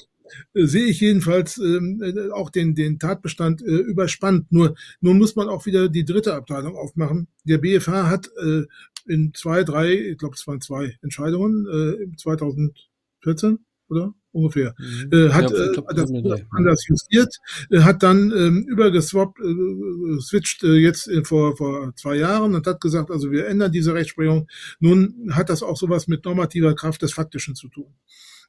sehe 0.54 0.86
ich 0.86 1.00
jedenfalls 1.00 1.58
ähm, 1.58 2.02
äh, 2.02 2.30
auch 2.30 2.50
den, 2.50 2.74
den 2.74 2.98
Tatbestand 2.98 3.62
äh, 3.62 3.70
überspannt. 3.70 4.50
Nur 4.52 4.74
nun 5.00 5.18
muss 5.18 5.36
man 5.36 5.48
auch 5.48 5.66
wieder 5.66 5.88
die 5.88 6.04
dritte 6.04 6.34
Abteilung 6.34 6.76
aufmachen. 6.76 7.28
Der 7.44 7.58
BFH 7.58 8.08
hat 8.08 8.30
äh, 8.42 8.62
in 9.06 9.32
zwei, 9.34 9.64
drei, 9.64 9.92
ich 9.92 10.18
glaube 10.18 10.34
es 10.36 10.46
waren 10.46 10.60
zwei 10.60 10.96
Entscheidungen 11.02 11.66
äh, 11.66 12.16
2014, 12.16 13.58
oder? 13.88 14.14
ungefähr, 14.32 14.74
mhm. 14.78 15.10
äh, 15.12 15.30
hat 15.30 15.50
ja, 15.50 15.72
glaub, 15.72 15.90
äh, 15.90 15.94
das 15.94 16.10
anders 16.50 16.86
justiert, 16.86 17.36
äh, 17.70 17.80
hat 17.80 18.02
dann 18.02 18.32
ähm, 18.36 18.64
übergeswappt, 18.68 19.38
äh, 19.40 20.20
switcht 20.20 20.62
äh, 20.62 20.74
jetzt 20.74 21.08
in, 21.08 21.24
vor, 21.24 21.56
vor 21.56 21.92
zwei 21.96 22.16
Jahren 22.16 22.54
und 22.54 22.66
hat 22.66 22.80
gesagt, 22.80 23.10
also 23.10 23.30
wir 23.30 23.46
ändern 23.46 23.72
diese 23.72 23.94
Rechtsprechung. 23.94 24.48
Nun 24.78 25.30
hat 25.32 25.50
das 25.50 25.62
auch 25.62 25.76
sowas 25.76 26.06
mit 26.06 26.24
normativer 26.24 26.74
Kraft 26.74 27.02
des 27.02 27.12
Faktischen 27.12 27.54
zu 27.54 27.68
tun. 27.68 27.92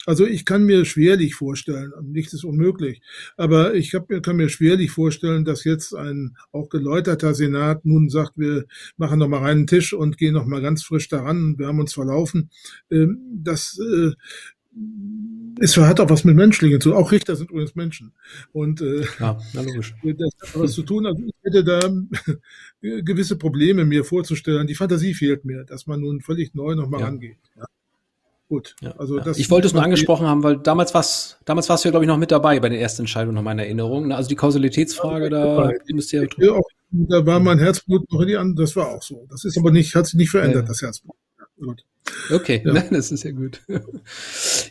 Also 0.06 0.26
ich 0.26 0.46
kann 0.46 0.64
mir 0.64 0.86
schwerlich 0.86 1.36
vorstellen, 1.36 1.92
nichts 2.02 2.34
ist 2.34 2.44
unmöglich, 2.44 3.02
aber 3.38 3.76
ich 3.76 3.94
hab, 3.94 4.10
kann 4.24 4.36
mir 4.36 4.50
schwerlich 4.50 4.92
vorstellen, 4.92 5.46
dass 5.46 5.64
jetzt 5.64 5.94
ein 5.96 6.36
auch 6.52 6.70
geläuterter 6.70 7.34
Senat 7.34 7.86
nun 7.86 8.10
sagt, 8.10 8.38
wir 8.38 8.66
machen 8.98 9.20
noch 9.20 9.28
mal 9.28 9.44
einen 9.44 9.68
Tisch 9.68 9.94
und 9.94 10.18
gehen 10.18 10.34
noch 10.34 10.46
mal 10.46 10.62
ganz 10.62 10.84
frisch 10.84 11.08
daran, 11.08 11.58
wir 11.60 11.68
haben 11.68 11.80
uns 11.80 11.94
verlaufen. 11.94 12.50
Ähm, 12.90 13.20
das 13.44 13.80
äh, 13.80 14.12
es 15.60 15.78
hat 15.78 16.00
auch 16.00 16.10
was 16.10 16.24
mit 16.24 16.36
Menschlichen 16.36 16.80
zu. 16.80 16.96
Auch 16.96 17.12
Richter 17.12 17.36
sind 17.36 17.52
übrigens 17.52 17.76
Menschen. 17.76 18.14
Und 18.54 18.82
äh, 18.82 19.04
ja, 19.20 19.38
logisch. 19.54 19.94
das 20.04 20.32
hat 20.42 20.60
was 20.60 20.72
zu 20.72 20.84
tun. 20.84 21.06
Also 21.06 21.22
ich 21.24 21.34
hätte 21.44 21.64
da 21.64 21.80
gewisse 22.82 23.36
Probleme 23.36 23.86
mir 23.86 24.04
vorzustellen. 24.04 24.68
Die 24.68 24.76
Fantasie 24.76 25.14
fehlt 25.14 25.46
mir, 25.46 25.66
dass 25.66 25.88
man 25.88 26.00
nun 26.00 26.22
völlig 26.22 26.56
neu 26.56 26.76
nochmal 26.76 27.02
ja. 27.02 27.06
rangeht. 27.08 27.38
Ja. 27.58 27.66
Gut. 28.52 28.76
Ja, 28.82 28.92
also 28.98 29.18
das 29.18 29.38
ich 29.38 29.50
wollte 29.50 29.68
es 29.68 29.74
nur 29.74 29.82
angesprochen 29.82 30.28
haben, 30.28 30.44
weil 30.44 30.58
damals 30.58 30.94
war's, 30.94 31.38
damals 31.46 31.70
warst 31.70 31.86
du 31.86 31.88
ja, 31.88 31.92
glaube 31.92 32.04
ich, 32.04 32.10
noch 32.10 32.18
mit 32.18 32.32
dabei 32.32 32.60
bei 32.60 32.68
den 32.68 32.82
ersten 32.82 33.04
Entscheidungen 33.04 33.36
nach 33.36 33.44
meiner 33.44 33.64
Erinnerung. 33.64 34.12
Also 34.12 34.28
die 34.28 34.36
Kausalitätsfrage, 34.36 35.30
da 35.30 35.72
müsst 35.88 36.12
ihr 36.12 36.28
ja 36.38 36.52
auch, 36.52 36.68
Da 36.92 37.26
war 37.26 37.40
mein 37.40 37.60
Herzblut 37.60 38.12
noch 38.12 38.20
in 38.20 38.28
die 38.28 38.36
andere, 38.36 38.66
das 38.66 38.76
war 38.76 38.90
auch 38.90 39.02
so. 39.02 39.26
Das 39.30 39.46
ist 39.46 39.58
aber 39.58 39.72
nicht, 39.72 39.96
hat 39.96 40.06
sich 40.06 40.16
nicht 40.16 40.32
verändert, 40.32 40.68
das 40.68 40.82
Herzblut. 40.82 41.16
Gut. 41.62 41.86
Okay, 42.32 42.62
ja. 42.66 42.74
das 42.92 43.12
ist 43.12 43.24
ja 43.24 43.32
gut. 43.32 43.62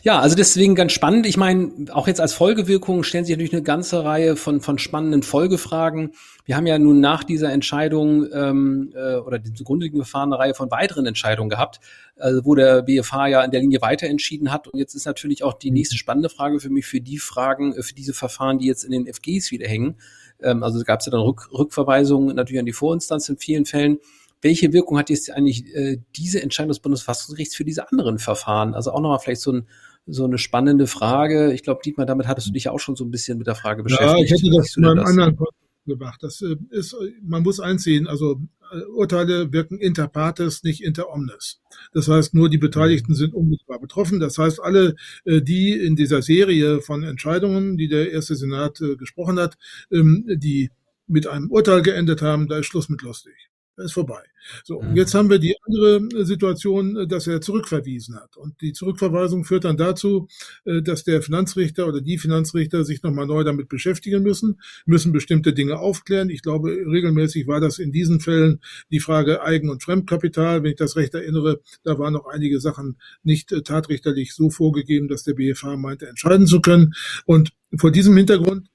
Ja, 0.03 0.19
also 0.19 0.35
deswegen 0.35 0.75
ganz 0.75 0.93
spannend. 0.93 1.25
Ich 1.25 1.37
meine, 1.37 1.71
auch 1.91 2.07
jetzt 2.07 2.19
als 2.19 2.33
Folgewirkung 2.33 3.03
stellen 3.03 3.25
sich 3.25 3.35
natürlich 3.35 3.53
eine 3.53 3.63
ganze 3.63 4.03
Reihe 4.03 4.35
von, 4.35 4.61
von 4.61 4.79
spannenden 4.79 5.23
Folgefragen. 5.23 6.13
Wir 6.45 6.55
haben 6.55 6.65
ja 6.65 6.79
nun 6.79 6.99
nach 6.99 7.23
dieser 7.23 7.51
Entscheidung 7.51 8.27
ähm, 8.33 8.91
äh, 8.95 9.15
oder 9.15 9.37
dem 9.39 9.55
zugrunde 9.55 9.85
liegenden 9.85 10.05
Verfahren 10.05 10.33
eine 10.33 10.39
Reihe 10.39 10.53
von 10.53 10.71
weiteren 10.71 11.05
Entscheidungen 11.05 11.49
gehabt, 11.49 11.79
also 12.17 12.43
wo 12.45 12.55
der 12.55 12.81
BFH 12.81 13.27
ja 13.27 13.43
in 13.43 13.51
der 13.51 13.61
Linie 13.61 13.81
weiter 13.81 14.07
entschieden 14.07 14.51
hat. 14.51 14.67
Und 14.67 14.79
jetzt 14.79 14.95
ist 14.95 15.05
natürlich 15.05 15.43
auch 15.43 15.53
die 15.53 15.71
nächste 15.71 15.97
spannende 15.97 16.29
Frage 16.29 16.59
für 16.59 16.69
mich 16.69 16.85
für 16.85 17.01
die 17.01 17.19
Fragen, 17.19 17.73
äh, 17.73 17.83
für 17.83 17.93
diese 17.93 18.13
Verfahren, 18.13 18.59
die 18.59 18.67
jetzt 18.67 18.83
in 18.83 18.91
den 18.91 19.05
FGs 19.07 19.51
wieder 19.51 19.67
hängen. 19.67 19.97
Ähm, 20.41 20.63
also 20.63 20.83
gab 20.83 21.01
es 21.01 21.05
ja 21.05 21.11
dann 21.11 21.21
Rück, 21.21 21.49
Rückverweisungen 21.53 22.35
natürlich 22.35 22.59
an 22.59 22.65
die 22.65 22.73
Vorinstanz 22.73 23.29
in 23.29 23.37
vielen 23.37 23.65
Fällen 23.65 23.99
welche 24.41 24.73
Wirkung 24.73 24.97
hat 24.97 25.09
jetzt 25.09 25.31
eigentlich 25.31 25.73
äh, 25.75 25.97
diese 26.15 26.41
Entscheidung 26.41 26.69
des 26.69 26.79
Bundesverfassungsgerichts 26.79 27.55
für 27.55 27.65
diese 27.65 27.89
anderen 27.91 28.19
Verfahren? 28.19 28.73
Also 28.73 28.91
auch 28.91 29.01
nochmal 29.01 29.19
vielleicht 29.19 29.41
so, 29.41 29.53
ein, 29.53 29.67
so 30.07 30.25
eine 30.25 30.37
spannende 30.37 30.87
Frage. 30.87 31.53
Ich 31.53 31.63
glaube, 31.63 31.81
Dietmar, 31.83 32.05
damit 32.05 32.27
hattest 32.27 32.47
du 32.47 32.51
dich 32.51 32.65
ja 32.65 32.71
auch 32.71 32.79
schon 32.79 32.95
so 32.95 33.05
ein 33.05 33.11
bisschen 33.11 33.37
mit 33.37 33.47
der 33.47 33.55
Frage 33.55 33.83
beschäftigt. 33.83 34.11
Ja, 34.11 34.23
ich 34.23 34.31
hätte 34.31 34.49
das 34.55 34.75
in 34.75 34.85
einem 34.85 35.05
anderen 35.05 35.35
Kontext 35.35 35.61
gemacht. 35.85 36.23
Das 36.23 36.41
äh, 36.41 36.55
ist, 36.69 36.95
man 37.21 37.43
muss 37.43 37.59
einsehen, 37.59 38.07
also 38.07 38.41
äh, 38.71 38.81
Urteile 38.95 39.51
wirken 39.53 39.79
inter 39.79 40.07
partes, 40.07 40.63
nicht 40.63 40.83
inter 40.83 41.13
omnes. 41.13 41.61
Das 41.93 42.07
heißt, 42.07 42.33
nur 42.33 42.49
die 42.49 42.57
Beteiligten 42.57 43.13
sind 43.13 43.33
unmittelbar 43.33 43.79
betroffen. 43.79 44.19
Das 44.19 44.37
heißt, 44.37 44.59
alle, 44.61 44.95
äh, 45.25 45.41
die 45.41 45.73
in 45.73 45.95
dieser 45.95 46.21
Serie 46.21 46.81
von 46.81 47.03
Entscheidungen, 47.03 47.77
die 47.77 47.87
der 47.87 48.11
erste 48.11 48.35
Senat 48.35 48.81
gesprochen 48.97 49.39
hat, 49.39 49.57
ähm, 49.91 50.25
die 50.27 50.71
mit 51.07 51.27
einem 51.27 51.51
Urteil 51.51 51.81
geendet 51.81 52.21
haben, 52.21 52.47
da 52.47 52.59
ist 52.59 52.67
Schluss 52.67 52.89
mit 52.89 53.01
lustig 53.01 53.50
ist 53.77 53.93
vorbei. 53.93 54.21
So, 54.63 54.81
mhm. 54.81 54.95
jetzt 54.95 55.13
haben 55.13 55.29
wir 55.29 55.39
die 55.39 55.55
andere 55.65 56.25
Situation, 56.25 57.07
dass 57.07 57.27
er 57.27 57.41
zurückverwiesen 57.41 58.15
hat. 58.15 58.37
Und 58.37 58.59
die 58.61 58.73
Zurückverweisung 58.73 59.43
führt 59.43 59.65
dann 59.65 59.77
dazu, 59.77 60.27
äh, 60.65 60.81
dass 60.81 61.03
der 61.03 61.21
Finanzrichter 61.21 61.87
oder 61.87 62.01
die 62.01 62.17
Finanzrichter 62.17 62.83
sich 62.83 63.03
nochmal 63.03 63.27
neu 63.27 63.43
damit 63.43 63.69
beschäftigen 63.69 64.23
müssen, 64.23 64.59
müssen 64.85 65.11
bestimmte 65.11 65.53
Dinge 65.53 65.79
aufklären. 65.79 66.29
Ich 66.29 66.41
glaube, 66.41 66.71
regelmäßig 66.71 67.47
war 67.47 67.59
das 67.59 67.79
in 67.79 67.91
diesen 67.91 68.19
Fällen 68.19 68.59
die 68.89 68.99
Frage 68.99 69.43
Eigen- 69.43 69.69
und 69.69 69.83
Fremdkapital. 69.83 70.63
Wenn 70.63 70.71
ich 70.71 70.77
das 70.77 70.95
recht 70.95 71.13
erinnere, 71.13 71.61
da 71.83 71.99
waren 71.99 72.13
noch 72.13 72.25
einige 72.25 72.59
Sachen 72.59 72.97
nicht 73.23 73.51
äh, 73.51 73.61
tatrichterlich 73.61 74.33
so 74.33 74.49
vorgegeben, 74.49 75.07
dass 75.07 75.23
der 75.23 75.33
BFH 75.33 75.77
meinte, 75.77 76.07
entscheiden 76.07 76.47
zu 76.47 76.61
können. 76.61 76.93
Und 77.25 77.51
vor 77.77 77.91
diesem 77.91 78.17
Hintergrund 78.17 78.67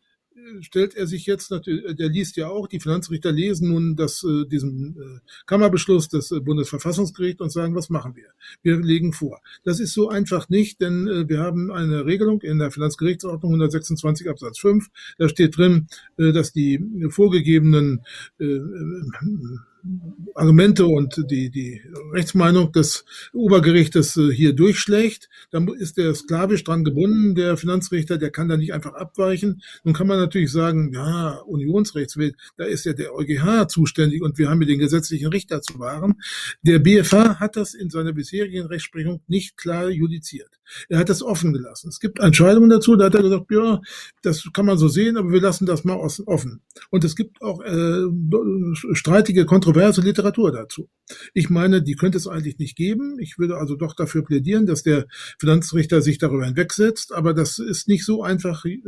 stellt 0.61 0.95
er 0.95 1.07
sich 1.07 1.27
jetzt 1.27 1.51
natürlich, 1.51 1.85
äh, 1.85 1.95
der 1.95 2.09
liest 2.09 2.37
ja 2.37 2.49
auch, 2.49 2.67
die 2.67 2.81
Finanzrichter 2.81 3.33
lesen 3.33 3.69
nun 3.69 3.97
das, 3.97 4.25
äh, 4.25 4.47
diesen 4.47 4.97
äh, 4.97 5.21
Kammerbeschluss 5.47 6.09
des 6.09 6.31
äh, 6.31 6.41
Bundesverfassungsgerichts 6.41 7.41
und 7.41 7.51
sagen, 7.51 7.75
was 7.75 7.91
machen 7.91 8.17
wir? 8.17 8.29
Wir 8.63 8.79
legen 8.79 9.13
vor. 9.13 9.41
Das 9.65 9.81
ist 9.81 9.95
so 9.95 10.09
einfach 10.09 10.49
nicht, 10.49 10.81
denn 10.81 11.07
äh, 11.09 11.29
wir 11.29 11.41
haben 11.41 11.71
eine 11.71 12.07
Regelung 12.07 12.43
in 12.43 12.59
der 12.59 12.71
Finanzgerichtsordnung 12.71 13.53
126 13.53 14.29
Absatz 14.29 14.59
5. 14.59 14.89
Da 15.19 15.29
steht 15.29 15.57
drin, 15.57 15.89
äh, 16.17 16.33
dass 16.33 16.53
die 16.53 16.81
vorgegebenen 17.11 18.03
äh, 18.39 18.45
äh 18.45 18.63
Argumente 20.35 20.87
und 20.87 21.25
die, 21.31 21.51
die 21.51 21.81
Rechtsmeinung 22.13 22.73
des 22.73 23.05
Obergerichtes 23.33 24.17
äh, 24.17 24.33
hier 24.33 24.53
durchschlägt, 24.53 25.29
dann 25.51 25.69
ist 25.69 25.97
der 25.97 26.15
sklavisch 26.15 26.65
dran 26.65 26.85
gebunden, 26.85 27.35
der 27.35 27.57
Finanzrichter, 27.57 28.19
der 28.19 28.31
kann 28.31 28.49
da 28.49 28.57
nicht 28.57 28.75
einfach 28.75 28.95
abweichen. 28.95 29.63
Nun 29.85 29.95
kann 29.95 30.07
man 30.07 30.19
natürlich 30.19 30.53
sagen, 30.53 30.93
ja, 30.93 31.39
Unionsrechtsweg, 31.47 32.37
da 32.57 32.65
ist 32.65 32.85
ja 32.85 32.93
der 32.93 33.15
EuGH 33.15 33.69
zuständig 33.69 34.23
und 34.23 34.39
wir 34.39 34.51
haben 34.51 34.61
ja 34.61 34.67
den 34.67 34.79
gesetzlichen 34.79 35.29
Richter 35.29 35.63
zu 35.63 35.79
wahren. 35.79 36.15
Der 36.63 36.79
BFH 36.79 37.41
hat 37.41 37.57
das 37.57 37.75
in 37.75 37.91
seiner 37.91 38.13
bisherigen 38.13 38.67
Rechtsprechung 38.67 39.23
nicht 39.27 39.57
klar 39.57 39.89
judiziert. 39.89 40.51
Er 40.89 40.99
hat 40.99 41.09
das 41.09 41.23
offen 41.23 41.53
gelassen. 41.53 41.89
Es 41.89 42.01
gibt 42.01 42.19
Entscheidungen 42.19 42.69
dazu, 42.69 42.97
da 42.97 43.07
hat 43.07 43.15
er 43.15 43.23
gesagt, 43.23 43.51
ja, 43.51 43.81
das 44.23 44.49
kann 44.53 44.67
man 44.67 44.79
so 44.79 44.89
sehen, 44.89 45.17
aber 45.17 45.31
wir 45.31 45.41
lassen 45.41 45.65
das 45.65 45.85
mal 45.85 45.95
offen. 45.95 46.61
Und 46.91 47.05
es 47.05 47.15
gibt 47.15 47.41
auch 47.41 47.63
äh, 47.63 48.03
streitige, 48.93 49.47
kontroverse 49.47 49.76
Literatur 50.03 50.53
dazu. 50.53 50.89
Ich 51.35 51.51
meine, 51.51 51.83
die 51.83 51.95
könnte 51.95 52.19
es 52.19 52.27
eigentlich 52.27 52.59
nicht 52.59 52.77
geben. 52.77 53.19
Ich 53.21 53.39
würde 53.39 53.57
also 53.57 53.77
doch 53.77 53.95
dafür 53.95 54.25
plädieren, 54.25 54.67
dass 54.67 54.83
der 54.83 55.07
Finanzrichter 55.39 56.03
sich 56.03 56.19
darüber 56.19 56.45
hinwegsetzt, 56.45 57.13
aber 57.13 57.35
das 57.35 57.59
ist 57.59 57.89
nicht 57.89 58.05
so 58.05 58.23
einfach 58.23 58.65
äh, 58.65 58.79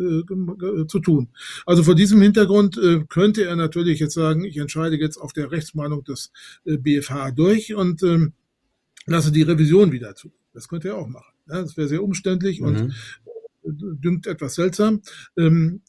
zu 0.89 1.01
tun. 1.01 1.28
Also 1.66 1.82
vor 1.82 1.95
diesem 1.95 2.20
Hintergrund 2.20 2.78
äh, 2.78 3.05
könnte 3.09 3.45
er 3.45 3.57
natürlich 3.57 4.01
jetzt 4.01 4.14
sagen, 4.14 4.45
ich 4.45 4.57
entscheide 4.57 4.97
jetzt 4.97 5.18
auf 5.18 5.32
der 5.32 5.51
Rechtsmeinung 5.51 6.05
des 6.05 6.32
äh, 6.64 6.76
BFH 6.76 7.32
durch 7.32 7.74
und 7.74 8.03
ähm, 8.03 8.32
lasse 9.07 9.32
die 9.32 9.43
Revision 9.43 9.93
wieder 9.93 10.14
zu. 10.14 10.32
Das 10.53 10.68
könnte 10.68 10.89
er 10.89 10.97
auch 10.97 11.09
machen. 11.09 11.32
Ja, 11.49 11.62
das 11.62 11.76
wäre 11.76 11.89
sehr 11.89 12.03
umständlich 12.03 12.61
mhm. 12.61 12.93
und 13.62 13.80
dünkt 14.03 14.26
etwas 14.26 14.55
seltsam. 14.55 15.03
Ähm, 15.36 15.82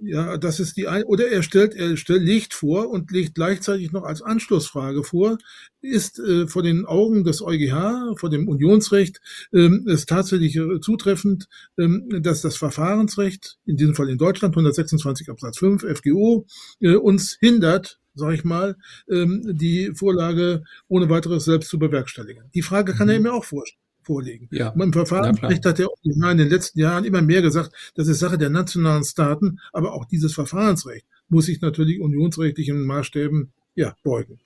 ja, 0.00 0.36
das 0.36 0.60
ist 0.60 0.76
die 0.76 0.86
ein 0.86 1.04
oder 1.04 1.28
er 1.28 1.42
stellt, 1.42 1.74
er 1.74 1.96
stellt, 1.96 2.22
legt 2.22 2.54
vor 2.54 2.88
und 2.88 3.10
legt 3.10 3.34
gleichzeitig 3.34 3.90
noch 3.92 4.04
als 4.04 4.22
Anschlussfrage 4.22 5.02
vor, 5.02 5.38
ist 5.80 6.18
äh, 6.20 6.46
vor 6.46 6.62
den 6.62 6.86
Augen 6.86 7.24
des 7.24 7.42
EuGH, 7.42 8.16
vor 8.16 8.30
dem 8.30 8.48
Unionsrecht, 8.48 9.20
ähm, 9.52 9.86
es 9.88 10.06
tatsächlich 10.06 10.56
äh, 10.56 10.80
zutreffend, 10.80 11.48
ähm, 11.78 12.08
dass 12.22 12.42
das 12.42 12.56
Verfahrensrecht, 12.56 13.58
in 13.66 13.76
diesem 13.76 13.94
Fall 13.94 14.08
in 14.08 14.18
Deutschland 14.18 14.54
126 14.54 15.30
Absatz 15.30 15.58
5 15.58 15.82
FGO, 15.82 16.46
äh, 16.80 16.94
uns 16.94 17.36
hindert, 17.40 17.98
sage 18.14 18.34
ich 18.34 18.44
mal, 18.44 18.76
ähm, 19.10 19.42
die 19.46 19.92
Vorlage 19.94 20.62
ohne 20.88 21.08
weiteres 21.08 21.44
selbst 21.44 21.70
zu 21.70 21.78
bewerkstelligen. 21.78 22.50
Die 22.54 22.62
Frage 22.62 22.94
kann 22.94 23.08
mhm. 23.08 23.14
er 23.14 23.20
mir 23.20 23.34
auch 23.34 23.44
vorstellen 23.44 23.87
vorlegen. 24.08 24.48
Ja. 24.50 24.70
Und 24.70 24.80
Im 24.80 24.92
Verfahrensrecht 24.92 25.64
hat 25.66 25.78
der 25.78 25.88
in 26.02 26.38
den 26.38 26.48
letzten 26.48 26.80
Jahren 26.80 27.04
immer 27.04 27.20
mehr 27.20 27.42
gesagt, 27.42 27.72
das 27.94 28.08
ist 28.08 28.18
Sache 28.18 28.38
der 28.38 28.48
nationalen 28.48 29.04
Staaten, 29.04 29.60
aber 29.72 29.92
auch 29.92 30.06
dieses 30.06 30.32
Verfahrensrecht 30.34 31.06
muss 31.28 31.44
sich 31.44 31.60
natürlich 31.60 32.00
unionsrechtlichen 32.00 32.84
Maßstäben 32.86 33.52
ja, 33.74 33.94
beugen. 34.02 34.38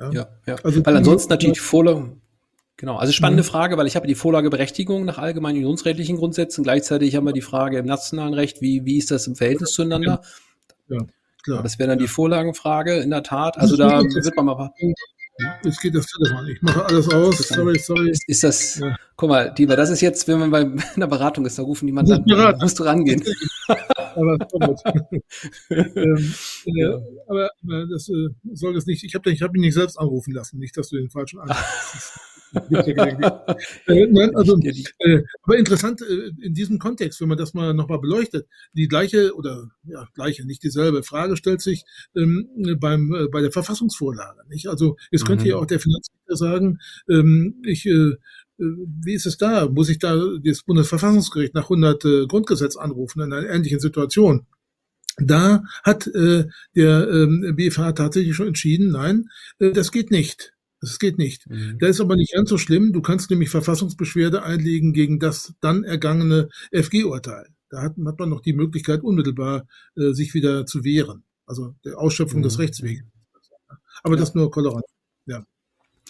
Ja, 0.00 0.10
ja. 0.12 0.28
ja. 0.46 0.56
Also, 0.64 0.84
weil 0.84 0.96
ansonsten 0.96 1.30
natürlich 1.30 1.58
die 1.58 1.60
Vorlage, 1.60 2.16
Genau, 2.78 2.96
also 2.96 3.10
spannende 3.10 3.42
mhm. 3.42 3.46
Frage, 3.46 3.78
weil 3.78 3.86
ich 3.86 3.96
habe 3.96 4.06
die 4.06 4.14
Vorlageberechtigung 4.14 5.06
nach 5.06 5.16
allgemeinen 5.16 5.56
unionsrechtlichen 5.58 6.18
Grundsätzen. 6.18 6.62
Gleichzeitig 6.62 7.16
haben 7.16 7.24
wir 7.24 7.32
die 7.32 7.40
Frage 7.40 7.78
im 7.78 7.86
nationalen 7.86 8.34
Recht, 8.34 8.60
wie, 8.60 8.84
wie 8.84 8.98
ist 8.98 9.10
das 9.10 9.26
im 9.26 9.34
Verhältnis 9.34 9.72
zueinander? 9.72 10.20
Ja, 10.88 10.98
klar. 11.42 11.62
Das 11.62 11.78
wäre 11.78 11.88
dann 11.88 11.98
die 11.98 12.06
Vorlagenfrage 12.06 12.98
in 12.98 13.08
der 13.08 13.22
Tat. 13.22 13.56
Also 13.56 13.78
da 13.78 14.02
wird 14.02 14.36
man 14.36 14.44
mal. 14.44 14.70
Jetzt 15.62 15.80
geht 15.80 15.94
das 15.94 16.06
Telefon. 16.06 16.48
Ich 16.48 16.62
mache 16.62 16.84
alles 16.86 17.08
aus. 17.12 17.38
Sorry, 17.38 17.78
sorry. 17.78 18.10
Ist, 18.10 18.26
ist 18.26 18.44
das, 18.44 18.78
ja. 18.78 18.96
guck 19.16 19.28
mal, 19.28 19.52
Diva, 19.52 19.76
das 19.76 19.90
ist 19.90 20.00
jetzt, 20.00 20.26
wenn 20.28 20.38
man 20.38 20.50
bei 20.50 20.60
einer 20.96 21.06
Beratung 21.06 21.44
ist, 21.44 21.58
da 21.58 21.62
rufen 21.62 21.86
die 21.86 21.92
Mandanten 21.92 22.32
an, 22.32 22.58
musst 22.58 22.78
du 22.78 22.84
rangehen. 22.84 23.22
aber, 23.68 24.38
ähm, 25.70 26.34
ja. 26.64 27.00
aber, 27.26 27.50
aber 27.62 27.86
das 27.86 28.08
äh, 28.08 28.28
soll 28.52 28.74
das 28.74 28.86
nicht, 28.86 29.04
ich 29.04 29.14
habe 29.14 29.30
hab 29.30 29.54
ihn 29.54 29.60
nicht 29.60 29.74
selbst 29.74 29.98
anrufen 29.98 30.32
lassen, 30.32 30.58
nicht, 30.58 30.76
dass 30.76 30.88
du 30.88 30.96
den 30.96 31.10
falschen 31.10 31.38
anrufst. 31.40 32.18
Äh, 32.70 34.06
nein, 34.10 34.34
also, 34.34 34.58
äh, 34.62 35.22
aber 35.42 35.58
interessant 35.58 36.02
äh, 36.02 36.30
in 36.42 36.54
diesem 36.54 36.78
Kontext, 36.78 37.20
wenn 37.20 37.28
man 37.28 37.38
das 37.38 37.54
mal 37.54 37.74
nochmal 37.74 38.00
beleuchtet, 38.00 38.46
die 38.72 38.88
gleiche 38.88 39.34
oder 39.34 39.68
ja 39.84 40.06
gleiche, 40.14 40.46
nicht 40.46 40.62
dieselbe 40.62 41.02
Frage 41.02 41.36
stellt 41.36 41.60
sich 41.60 41.84
ähm, 42.16 42.48
beim 42.80 43.14
äh, 43.14 43.28
bei 43.28 43.40
der 43.40 43.52
Verfassungsvorlage. 43.52 44.40
Nicht? 44.48 44.68
Also 44.68 44.96
jetzt 45.10 45.26
könnte 45.26 45.44
mhm. 45.44 45.50
ja 45.50 45.56
auch 45.56 45.66
der 45.66 45.80
Finanzminister 45.80 46.36
sagen, 46.36 46.78
ähm, 47.08 47.62
ich 47.64 47.86
äh, 47.86 48.16
wie 48.58 49.14
ist 49.14 49.26
es 49.26 49.36
da? 49.36 49.68
Muss 49.68 49.88
ich 49.88 49.98
da 49.98 50.16
das 50.42 50.62
Bundesverfassungsgericht 50.62 51.54
nach 51.54 51.64
100 51.64 52.04
äh, 52.04 52.26
Grundgesetz 52.26 52.76
anrufen 52.76 53.20
in 53.20 53.32
einer 53.32 53.48
ähnlichen 53.48 53.80
Situation? 53.80 54.46
Da 55.18 55.62
hat 55.82 56.06
äh, 56.08 56.44
der 56.74 57.08
ähm, 57.08 57.54
BFH 57.56 57.92
tatsächlich 57.92 58.36
schon 58.36 58.48
entschieden, 58.48 58.92
nein, 58.92 59.28
äh, 59.58 59.72
das 59.72 59.90
geht 59.90 60.10
nicht. 60.10 60.52
Das 60.80 60.98
geht 60.98 61.18
nicht. 61.18 61.48
Mhm. 61.48 61.78
Da 61.78 61.86
ist 61.86 62.00
aber 62.00 62.16
nicht 62.16 62.32
ganz 62.32 62.50
so 62.50 62.58
schlimm. 62.58 62.92
Du 62.92 63.00
kannst 63.00 63.30
nämlich 63.30 63.50
Verfassungsbeschwerde 63.50 64.42
einlegen 64.42 64.92
gegen 64.92 65.18
das 65.18 65.54
dann 65.60 65.84
ergangene 65.84 66.48
FG-Urteil. 66.72 67.48
Da 67.70 67.82
hat, 67.82 67.96
hat, 68.04 68.18
man 68.18 68.28
noch 68.28 68.42
die 68.42 68.52
Möglichkeit, 68.52 69.02
unmittelbar 69.02 69.66
äh, 69.96 70.12
sich 70.12 70.34
wieder 70.34 70.66
zu 70.66 70.84
wehren. 70.84 71.24
Also 71.46 71.74
der 71.84 71.98
Ausschöpfung 71.98 72.40
mhm. 72.40 72.44
des 72.44 72.58
Rechtsweges. 72.58 73.04
Aber 74.02 74.14
ja. 74.14 74.20
das 74.20 74.34
nur 74.34 74.50
Toleranz. 74.52 74.95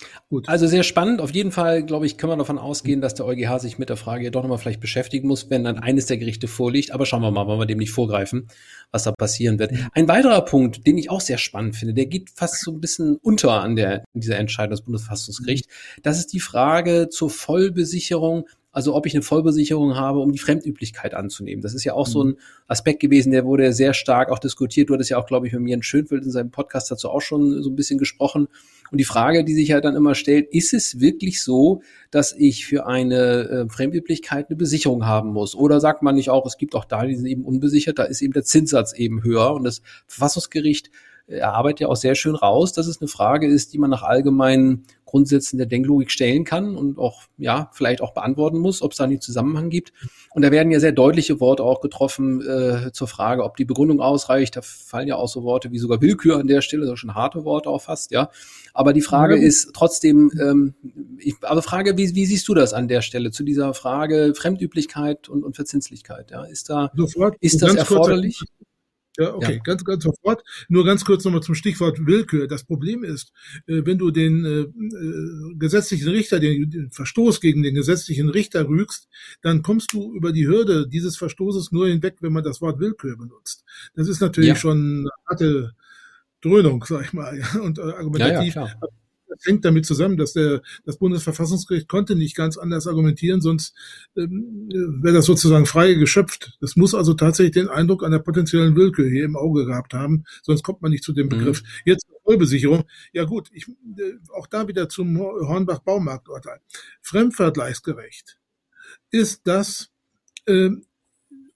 Ja. 0.00 0.06
Gut. 0.28 0.48
Also 0.48 0.66
sehr 0.66 0.82
spannend. 0.82 1.20
Auf 1.20 1.30
jeden 1.30 1.52
Fall, 1.52 1.82
glaube 1.82 2.06
ich, 2.06 2.18
können 2.18 2.32
wir 2.32 2.36
davon 2.36 2.58
ausgehen, 2.58 3.00
dass 3.00 3.14
der 3.14 3.26
EuGH 3.26 3.58
sich 3.60 3.78
mit 3.78 3.88
der 3.88 3.96
Frage 3.96 4.30
doch 4.30 4.42
nochmal 4.42 4.58
vielleicht 4.58 4.80
beschäftigen 4.80 5.28
muss, 5.28 5.50
wenn 5.50 5.64
dann 5.64 5.78
eines 5.78 6.06
der 6.06 6.18
Gerichte 6.18 6.48
vorliegt. 6.48 6.92
Aber 6.92 7.06
schauen 7.06 7.22
wir 7.22 7.30
mal, 7.30 7.46
wollen 7.46 7.60
wir 7.60 7.66
dem 7.66 7.78
nicht 7.78 7.92
vorgreifen, 7.92 8.48
was 8.90 9.04
da 9.04 9.12
passieren 9.12 9.58
wird. 9.58 9.72
Ein 9.92 10.08
weiterer 10.08 10.42
Punkt, 10.42 10.86
den 10.86 10.98
ich 10.98 11.10
auch 11.10 11.20
sehr 11.20 11.38
spannend 11.38 11.76
finde, 11.76 11.94
der 11.94 12.06
geht 12.06 12.30
fast 12.30 12.60
so 12.62 12.72
ein 12.72 12.80
bisschen 12.80 13.16
unter 13.16 13.60
an 13.62 13.76
der, 13.76 14.04
dieser 14.14 14.36
Entscheidung 14.36 14.72
des 14.72 14.82
Bundesverfassungsgerichts. 14.82 15.68
Das 16.02 16.18
ist 16.18 16.32
die 16.32 16.40
Frage 16.40 17.08
zur 17.08 17.30
Vollbesicherung 17.30 18.46
also 18.76 18.94
ob 18.94 19.06
ich 19.06 19.14
eine 19.14 19.22
Vollbesicherung 19.22 19.96
habe, 19.96 20.18
um 20.18 20.32
die 20.32 20.38
Fremdüblichkeit 20.38 21.14
anzunehmen. 21.14 21.62
Das 21.62 21.72
ist 21.72 21.84
ja 21.84 21.94
auch 21.94 22.06
so 22.06 22.22
ein 22.22 22.36
Aspekt 22.68 23.00
gewesen, 23.00 23.32
der 23.32 23.46
wurde 23.46 23.72
sehr 23.72 23.94
stark 23.94 24.30
auch 24.30 24.38
diskutiert. 24.38 24.90
Du 24.90 24.92
hattest 24.92 25.08
ja 25.08 25.16
auch, 25.16 25.24
glaube 25.24 25.46
ich, 25.46 25.54
mit 25.54 25.62
mir 25.62 25.76
in 25.76 25.82
Schönfeld 25.82 26.24
in 26.24 26.30
seinem 26.30 26.50
Podcast 26.50 26.90
dazu 26.90 27.08
auch 27.08 27.22
schon 27.22 27.62
so 27.62 27.70
ein 27.70 27.74
bisschen 27.74 27.98
gesprochen. 27.98 28.48
Und 28.92 28.98
die 28.98 29.04
Frage, 29.04 29.44
die 29.44 29.54
sich 29.54 29.68
ja 29.68 29.80
dann 29.80 29.96
immer 29.96 30.14
stellt, 30.14 30.48
ist 30.52 30.74
es 30.74 31.00
wirklich 31.00 31.42
so, 31.42 31.80
dass 32.10 32.34
ich 32.36 32.66
für 32.66 32.86
eine 32.86 33.48
äh, 33.48 33.68
Fremdüblichkeit 33.70 34.50
eine 34.50 34.56
Besicherung 34.56 35.06
haben 35.06 35.32
muss? 35.32 35.54
Oder 35.54 35.80
sagt 35.80 36.02
man 36.02 36.14
nicht 36.14 36.28
auch, 36.28 36.44
es 36.44 36.58
gibt 36.58 36.74
auch 36.74 36.84
da, 36.84 37.06
die 37.06 37.16
sind 37.16 37.24
eben 37.24 37.46
unbesichert, 37.46 37.98
da 37.98 38.02
ist 38.02 38.20
eben 38.20 38.34
der 38.34 38.44
Zinssatz 38.44 38.92
eben 38.92 39.24
höher 39.24 39.54
und 39.54 39.64
das 39.64 39.80
Verfassungsgericht 40.06 40.90
er 41.28 41.54
arbeitet 41.54 41.80
ja 41.80 41.88
auch 41.88 41.96
sehr 41.96 42.14
schön 42.14 42.36
raus, 42.36 42.72
dass 42.72 42.86
es 42.86 43.00
eine 43.00 43.08
Frage 43.08 43.48
ist, 43.48 43.72
die 43.72 43.78
man 43.78 43.90
nach 43.90 44.02
allgemeinen 44.02 44.84
Grundsätzen 45.06 45.56
der 45.56 45.66
Denklogik 45.66 46.10
stellen 46.10 46.44
kann 46.44 46.76
und 46.76 46.98
auch, 46.98 47.22
ja, 47.38 47.70
vielleicht 47.72 48.00
auch 48.00 48.12
beantworten 48.12 48.58
muss, 48.58 48.82
ob 48.82 48.92
es 48.92 48.98
da 48.98 49.04
einen 49.04 49.20
Zusammenhang 49.20 49.70
gibt. 49.70 49.92
Und 50.30 50.42
da 50.42 50.50
werden 50.50 50.70
ja 50.70 50.80
sehr 50.80 50.92
deutliche 50.92 51.40
Worte 51.40 51.62
auch 51.62 51.80
getroffen 51.80 52.46
äh, 52.46 52.92
zur 52.92 53.08
Frage, 53.08 53.44
ob 53.44 53.56
die 53.56 53.64
Begründung 53.64 54.00
ausreicht. 54.00 54.56
Da 54.56 54.62
fallen 54.62 55.08
ja 55.08 55.16
auch 55.16 55.28
so 55.28 55.42
Worte 55.44 55.70
wie 55.70 55.78
sogar 55.78 56.00
Willkür 56.02 56.38
an 56.38 56.48
der 56.48 56.60
Stelle, 56.60 56.86
sind 56.86 56.98
schon 56.98 57.14
harte 57.14 57.44
Worte 57.44 57.70
auch 57.70 57.82
fast, 57.82 58.10
ja. 58.10 58.30
Aber 58.74 58.92
die 58.92 59.00
Frage 59.00 59.36
ja. 59.36 59.42
ist 59.42 59.70
trotzdem, 59.74 60.30
ähm, 60.40 60.74
ich, 61.18 61.36
aber 61.42 61.62
Frage, 61.62 61.96
wie, 61.96 62.14
wie 62.14 62.26
siehst 62.26 62.46
du 62.48 62.54
das 62.54 62.74
an 62.74 62.88
der 62.88 63.00
Stelle 63.00 63.30
zu 63.30 63.44
dieser 63.44 63.74
Frage 63.74 64.34
Fremdüblichkeit 64.36 65.28
und, 65.28 65.44
und 65.44 65.56
Verzinslichkeit? 65.56 66.30
Ja, 66.32 66.44
ist 66.44 66.68
da, 66.68 66.90
Sofort, 66.94 67.36
ist 67.40 67.62
das 67.62 67.74
erforderlich? 67.74 68.38
Kurz, 68.38 68.65
ja, 69.18 69.34
okay, 69.34 69.54
ja. 69.54 69.62
ganz, 69.62 69.84
ganz 69.84 70.04
sofort. 70.04 70.42
Nur 70.68 70.84
ganz 70.84 71.04
kurz 71.04 71.24
nochmal 71.24 71.42
zum 71.42 71.54
Stichwort 71.54 72.04
Willkür. 72.06 72.46
Das 72.48 72.64
Problem 72.64 73.04
ist, 73.04 73.32
äh, 73.66 73.82
wenn 73.84 73.98
du 73.98 74.10
den 74.10 74.44
äh, 74.44 74.60
äh, 74.60 75.54
gesetzlichen 75.54 76.08
Richter, 76.08 76.38
den, 76.38 76.70
den 76.70 76.90
Verstoß 76.90 77.40
gegen 77.40 77.62
den 77.62 77.74
gesetzlichen 77.74 78.28
Richter 78.28 78.68
rügst, 78.68 79.08
dann 79.42 79.62
kommst 79.62 79.92
du 79.92 80.14
über 80.14 80.32
die 80.32 80.46
Hürde 80.46 80.88
dieses 80.88 81.16
Verstoßes 81.16 81.72
nur 81.72 81.88
hinweg, 81.88 82.16
wenn 82.20 82.32
man 82.32 82.44
das 82.44 82.60
Wort 82.60 82.78
Willkür 82.78 83.16
benutzt. 83.16 83.64
Das 83.94 84.08
ist 84.08 84.20
natürlich 84.20 84.48
ja. 84.48 84.56
schon 84.56 85.00
eine 85.00 85.10
harte 85.26 85.74
Dröhnung, 86.40 86.84
sag 86.86 87.04
ich 87.04 87.12
mal, 87.12 87.40
und 87.62 87.78
äh, 87.78 87.82
argumentativ. 87.82 88.54
Ja, 88.54 88.66
ja, 88.66 88.88
das 89.28 89.44
hängt 89.44 89.64
damit 89.64 89.86
zusammen, 89.86 90.16
dass 90.16 90.32
der, 90.32 90.62
das 90.84 90.98
Bundesverfassungsgericht 90.98 91.88
konnte 91.88 92.16
nicht 92.16 92.36
ganz 92.36 92.56
anders 92.56 92.86
argumentieren, 92.86 93.40
sonst 93.40 93.74
ähm, 94.16 94.68
wäre 95.02 95.14
das 95.14 95.26
sozusagen 95.26 95.66
frei 95.66 95.94
geschöpft. 95.94 96.56
Das 96.60 96.76
muss 96.76 96.94
also 96.94 97.14
tatsächlich 97.14 97.54
den 97.54 97.68
Eindruck 97.68 98.04
einer 98.04 98.18
potenziellen 98.18 98.76
Willkür 98.76 99.08
hier 99.08 99.24
im 99.24 99.36
Auge 99.36 99.66
gehabt 99.66 99.94
haben, 99.94 100.24
sonst 100.42 100.62
kommt 100.62 100.82
man 100.82 100.90
nicht 100.90 101.04
zu 101.04 101.12
dem 101.12 101.26
mhm. 101.26 101.30
Begriff. 101.30 101.62
Mhm. 101.62 101.68
Jetzt 101.84 102.06
Vollbesicherung. 102.26 102.84
Ja 103.12 103.24
gut, 103.24 103.48
ich, 103.52 103.68
äh, 103.68 104.14
auch 104.34 104.46
da 104.48 104.68
wieder 104.68 104.88
zum 104.88 105.18
Hornbach-Baumarkt-Urteil. 105.18 106.58
Fremdvergleichsgerecht 107.00 108.38
ist 109.10 109.42
das, 109.44 109.90
äh, 110.46 110.70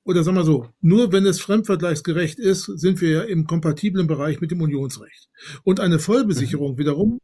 oder 0.05 0.23
sagen 0.23 0.37
wir 0.37 0.45
so, 0.45 0.69
nur 0.81 1.13
wenn 1.13 1.27
es 1.27 1.41
fremdvergleichsgerecht 1.41 2.39
ist, 2.39 2.65
sind 2.65 3.01
wir 3.01 3.11
ja 3.11 3.23
im 3.23 3.47
kompatiblen 3.47 4.07
Bereich 4.07 4.41
mit 4.41 4.51
dem 4.51 4.63
Unionsrecht. 4.63 5.29
Und 5.65 5.81
eine 5.81 5.99
Vollbesicherung 5.99 6.75
mhm. 6.75 6.79
wiederum 6.79 7.21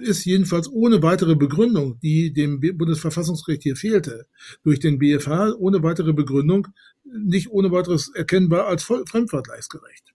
ist 0.00 0.24
jedenfalls 0.24 0.70
ohne 0.70 1.02
weitere 1.02 1.34
Begründung, 1.34 1.98
die 2.00 2.32
dem 2.32 2.60
Bundesverfassungsgericht 2.60 3.62
hier 3.62 3.76
fehlte, 3.76 4.26
durch 4.62 4.80
den 4.80 4.98
BFH 4.98 5.54
ohne 5.58 5.82
weitere 5.82 6.12
Begründung 6.12 6.68
nicht 7.04 7.50
ohne 7.50 7.70
weiteres 7.70 8.10
erkennbar 8.14 8.66
als 8.66 8.84
fremdvergleichsgerecht. 8.84 10.12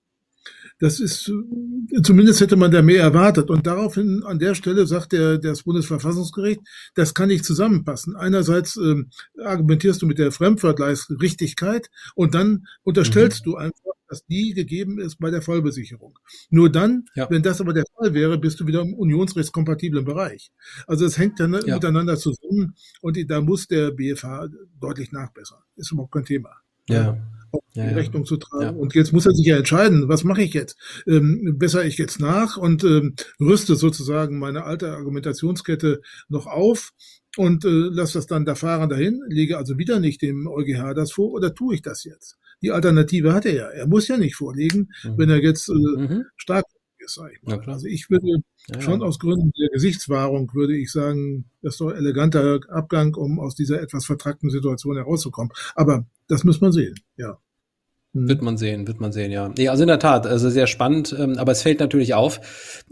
Das 0.81 0.99
ist, 0.99 1.31
zumindest 2.01 2.41
hätte 2.41 2.55
man 2.55 2.71
da 2.71 2.81
mehr 2.81 3.03
erwartet. 3.03 3.51
Und 3.51 3.67
daraufhin, 3.67 4.23
an 4.23 4.39
der 4.39 4.55
Stelle 4.55 4.87
sagt 4.87 5.11
der, 5.11 5.37
das 5.37 5.61
Bundesverfassungsgericht, 5.61 6.59
das 6.95 7.13
kann 7.13 7.27
nicht 7.27 7.45
zusammenpassen. 7.45 8.15
Einerseits 8.15 8.77
äh, 8.77 9.03
argumentierst 9.43 10.01
du 10.01 10.07
mit 10.07 10.17
der 10.17 10.31
Fremdvergleichsrichtigkeit 10.31 11.91
und 12.15 12.33
dann 12.33 12.65
unterstellst 12.81 13.45
mhm. 13.45 13.51
du 13.51 13.57
einfach, 13.57 13.91
dass 14.11 14.25
die 14.25 14.53
gegeben 14.53 14.99
ist 14.99 15.19
bei 15.19 15.31
der 15.31 15.41
Vollbesicherung. 15.41 16.19
Nur 16.49 16.69
dann, 16.69 17.05
ja. 17.15 17.29
wenn 17.29 17.41
das 17.41 17.61
aber 17.61 17.73
der 17.73 17.85
Fall 17.97 18.13
wäre, 18.13 18.37
bist 18.37 18.59
du 18.59 18.67
wieder 18.67 18.81
im 18.81 18.93
unionsrechtskompatiblen 18.93 20.03
Bereich. 20.03 20.51
Also 20.85 21.05
es 21.05 21.17
hängt 21.17 21.39
dann 21.39 21.53
ja. 21.65 21.75
miteinander 21.75 22.17
zusammen 22.17 22.75
und 22.99 23.17
da 23.29 23.39
muss 23.39 23.67
der 23.67 23.91
BFH 23.91 24.49
deutlich 24.79 25.13
nachbessern. 25.13 25.59
Ist 25.77 25.93
überhaupt 25.93 26.11
kein 26.11 26.25
Thema. 26.25 26.49
Ja. 26.89 27.17
Ja, 27.73 27.87
die 27.87 27.95
Rechnung 27.95 28.25
zu 28.25 28.37
tragen. 28.37 28.63
Ja. 28.63 28.81
Und 28.81 28.95
jetzt 28.95 29.11
muss 29.11 29.25
er 29.25 29.33
sich 29.33 29.45
ja 29.45 29.57
entscheiden, 29.57 30.07
was 30.07 30.23
mache 30.23 30.41
ich 30.41 30.53
jetzt? 30.53 30.77
Ähm, 31.05 31.55
besser 31.57 31.83
ich 31.83 31.97
jetzt 31.97 32.19
nach 32.19 32.55
und 32.55 32.85
ähm, 32.85 33.15
rüste 33.41 33.75
sozusagen 33.75 34.39
meine 34.39 34.63
alte 34.63 34.91
Argumentationskette 34.91 36.01
noch 36.29 36.47
auf 36.47 36.91
und 37.35 37.65
äh, 37.65 37.69
lasse 37.69 38.19
das 38.19 38.27
dann 38.27 38.45
der 38.45 38.55
Fahrer 38.55 38.87
dahin, 38.87 39.21
lege 39.27 39.57
also 39.57 39.77
wieder 39.77 39.99
nicht 39.99 40.21
dem 40.21 40.47
EuGH 40.47 40.93
das 40.93 41.11
vor 41.11 41.31
oder 41.31 41.53
tue 41.53 41.75
ich 41.75 41.81
das 41.81 42.05
jetzt? 42.05 42.37
Die 42.61 42.71
Alternative 42.71 43.33
hat 43.33 43.45
er 43.45 43.53
ja. 43.53 43.67
Er 43.67 43.87
muss 43.87 44.07
ja 44.07 44.17
nicht 44.17 44.35
vorlegen, 44.35 44.91
mhm. 45.03 45.17
wenn 45.17 45.29
er 45.29 45.41
jetzt 45.41 45.69
äh, 45.69 45.73
mhm. 45.73 46.25
stark 46.37 46.65
ist, 46.99 47.15
sag 47.15 47.31
ich 47.33 47.41
mal. 47.43 47.61
Ja, 47.63 47.73
also 47.73 47.87
ich 47.87 48.09
würde 48.09 48.43
ja, 48.67 48.81
schon 48.81 49.01
aus 49.01 49.19
Gründen 49.19 49.51
der 49.59 49.69
Gesichtswahrung 49.69 50.53
würde 50.53 50.77
ich 50.77 50.91
sagen, 50.91 51.45
das 51.61 51.73
ist 51.73 51.81
doch 51.81 51.89
ein 51.89 51.97
eleganter 51.97 52.59
Abgang, 52.69 53.15
um 53.15 53.39
aus 53.39 53.55
dieser 53.55 53.81
etwas 53.81 54.05
vertrackten 54.05 54.49
Situation 54.49 54.95
herauszukommen. 54.95 55.51
Aber 55.75 56.05
das 56.27 56.43
muss 56.43 56.61
man 56.61 56.71
sehen, 56.71 56.95
ja. 57.17 57.39
Mhm. 58.13 58.27
Wird 58.27 58.41
man 58.41 58.57
sehen, 58.57 58.87
wird 58.87 58.99
man 58.99 59.11
sehen, 59.11 59.31
ja. 59.31 59.49
Nee, 59.57 59.69
also 59.69 59.83
in 59.83 59.87
der 59.87 59.99
Tat, 59.99 60.27
also 60.27 60.49
sehr 60.49 60.67
spannend, 60.67 61.15
ähm, 61.17 61.37
aber 61.37 61.53
es 61.53 61.61
fällt 61.61 61.79
natürlich 61.79 62.13
auf, 62.13 62.41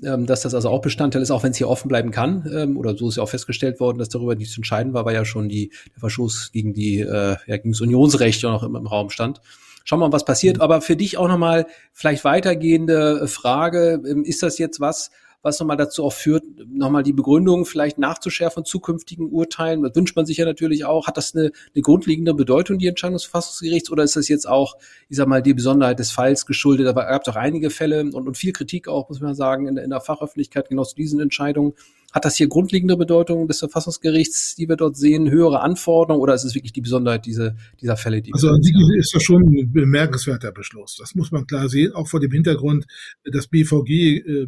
ähm, 0.04 0.26
dass 0.26 0.42
das 0.42 0.54
also 0.54 0.70
auch 0.70 0.82
Bestandteil 0.82 1.22
ist, 1.22 1.32
auch 1.32 1.44
wenn 1.44 1.52
es 1.52 1.58
hier 1.58 1.68
offen 1.68 1.90
bleiben 1.90 2.12
kann, 2.12 2.50
ähm, 2.54 2.78
oder 2.78 2.98
so 2.98 3.10
ist 3.10 3.18
ja 3.18 3.24
auch 3.24 3.30
festgestellt 3.30 3.80
worden, 3.80 3.98
dass 3.98 4.10
darüber 4.10 4.36
nicht 4.36 4.52
zu 4.52 4.60
entscheiden 4.60 4.94
war, 4.94 5.06
weil 5.06 5.16
ja 5.16 5.26
schon 5.26 5.50
die, 5.50 5.72
der 5.94 6.00
Verstoß 6.00 6.52
gegen 6.54 6.74
die, 6.74 7.00
äh, 7.02 7.36
ja, 7.48 7.58
gegen 7.58 7.72
das 7.72 7.82
Unionsrecht 7.82 8.42
ja 8.42 8.50
noch 8.50 8.64
im, 8.64 8.76
im 8.76 8.88
Raum 8.88 9.10
stand. 9.10 9.42
Schauen 9.84 10.00
wir 10.00 10.08
mal, 10.08 10.14
was 10.14 10.24
passiert. 10.24 10.58
Mhm. 10.58 10.62
Aber 10.62 10.82
für 10.82 10.96
dich 10.96 11.18
auch 11.18 11.28
nochmal 11.28 11.66
vielleicht 11.92 12.24
weitergehende 12.24 13.28
Frage, 13.28 14.02
ähm, 14.08 14.24
ist 14.24 14.42
das 14.42 14.58
jetzt 14.58 14.80
was, 14.80 15.12
was 15.42 15.60
nochmal 15.60 15.78
dazu 15.78 16.04
auch 16.04 16.14
führt, 16.14 16.44
nochmal 16.68 17.04
die 17.04 17.14
Begründung 17.14 17.66
vielleicht 17.66 17.98
nachzuschärfen 17.98 18.66
zukünftigen 18.66 19.30
Urteilen. 19.30 19.82
Das 19.82 19.96
wünscht 19.96 20.16
man 20.16 20.26
sich 20.26 20.38
ja 20.38 20.46
natürlich 20.46 20.86
auch. 20.86 21.08
Hat 21.08 21.18
das 21.18 21.34
eine, 21.34 21.52
eine 21.74 21.82
grundlegende 21.82 22.34
Bedeutung, 22.34 22.78
die 22.78 22.88
Entscheidung 22.88 23.16
des 23.16 23.24
Verfassungsgerichts, 23.24 23.90
oder 23.90 24.04
ist 24.04 24.16
das 24.16 24.28
jetzt 24.28 24.48
auch, 24.48 24.76
ich 25.08 25.18
sag 25.18 25.28
mal, 25.28 25.42
die 25.42 25.54
Besonderheit 25.54 26.00
des 26.00 26.12
Falls 26.12 26.46
geschuldet? 26.46 26.94
Gab 26.94 27.22
es 27.22 27.30
auch 27.30 27.38
einige 27.38 27.70
Fälle 27.70 28.02
und, 28.02 28.14
und 28.14 28.38
viel 28.38 28.52
Kritik 28.52 28.88
auch, 28.88 29.10
muss 29.10 29.22
man 29.22 29.36
sagen, 29.36 29.68
in, 29.68 29.78
in 29.78 29.90
der 29.90 30.02
Fachöffentlichkeit 30.02 30.70
genau 30.70 30.84
zu 30.84 30.96
diesen 30.96 31.20
Entscheidungen. 31.20 31.74
Hat 32.12 32.26
das 32.26 32.36
hier 32.38 32.48
grundlegende 32.48 32.98
Bedeutung 32.98 33.48
des 33.48 33.60
Verfassungsgerichts, 33.60 34.56
die 34.56 34.68
wir 34.68 34.76
dort 34.76 34.98
sehen, 34.98 35.30
höhere 35.30 35.62
Anforderungen 35.62 36.22
oder 36.22 36.34
ist 36.34 36.44
es 36.44 36.56
wirklich 36.56 36.74
die 36.74 36.82
Besonderheit 36.82 37.26
dieser, 37.26 37.56
dieser 37.80 37.98
Fälle? 37.98 38.22
Die 38.22 38.34
also 38.34 38.50
an 38.50 38.64
sich 38.64 38.76
ist 38.98 39.14
das 39.14 39.22
schon 39.22 39.44
ein 39.44 39.72
bemerkenswerter 39.72 40.52
Beschluss. 40.52 40.98
Das 40.98 41.14
muss 41.14 41.32
man 41.32 41.46
klar 41.46 41.70
sehen, 41.70 41.94
auch 41.94 42.08
vor 42.08 42.20
dem 42.20 42.32
Hintergrund, 42.32 42.86
das 43.24 43.48
BVG 43.48 43.90
äh, 43.90 44.48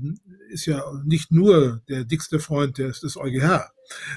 ist 0.50 0.66
ja 0.66 0.84
nicht 1.06 1.32
nur 1.32 1.82
der 1.88 2.04
dickste 2.04 2.40
Freund 2.40 2.78
des, 2.78 3.02
des 3.02 3.16
EuGH 3.16 3.72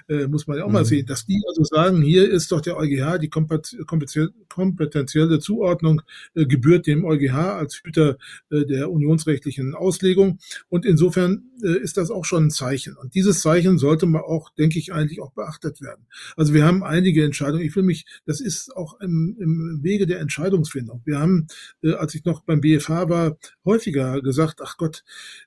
äh, 0.08 0.26
muss 0.26 0.46
man 0.46 0.58
ja 0.58 0.64
auch 0.64 0.68
mhm. 0.68 0.74
mal 0.74 0.84
sehen, 0.84 1.06
dass 1.06 1.26
die 1.26 1.42
also 1.48 1.64
sagen, 1.64 2.02
hier 2.02 2.30
ist 2.30 2.52
doch 2.52 2.60
der 2.60 2.76
EuGH, 2.76 3.18
die 3.18 3.30
kompetentielle 3.30 5.38
Zuordnung 5.38 6.02
äh, 6.34 6.46
gebührt 6.46 6.86
dem 6.86 7.04
EuGH 7.04 7.34
als 7.34 7.80
Hüter 7.82 8.16
äh, 8.50 8.64
der 8.64 8.90
unionsrechtlichen 8.90 9.74
Auslegung. 9.74 10.38
Und 10.68 10.86
insofern 10.86 11.50
äh, 11.62 11.78
ist 11.78 11.96
das 11.96 12.10
auch 12.10 12.24
schon 12.24 12.46
ein 12.46 12.50
Zeichen. 12.50 12.96
Und 12.96 13.14
dieses 13.14 13.40
Zeichen 13.40 13.78
sollte 13.78 14.06
man 14.06 14.22
auch, 14.22 14.50
denke 14.50 14.78
ich, 14.78 14.92
eigentlich 14.92 15.20
auch 15.20 15.32
beachtet 15.32 15.80
werden. 15.80 16.06
Also 16.36 16.54
wir 16.54 16.64
haben 16.64 16.82
einige 16.82 17.24
Entscheidungen. 17.24 17.64
Ich 17.64 17.74
will 17.76 17.82
mich, 17.82 18.06
das 18.26 18.40
ist 18.40 18.76
auch 18.76 19.00
im, 19.00 19.36
im 19.38 19.80
Wege 19.82 20.06
der 20.06 20.20
Entscheidungsfindung. 20.20 21.02
Wir 21.04 21.18
haben, 21.18 21.46
äh, 21.82 21.92
als 21.92 22.14
ich 22.14 22.24
noch 22.24 22.42
beim 22.42 22.60
BFH 22.60 23.08
war, 23.08 23.36
häufiger 23.64 24.20
gesagt, 24.22 24.60
ach 24.62 24.76
Gott, 24.76 25.04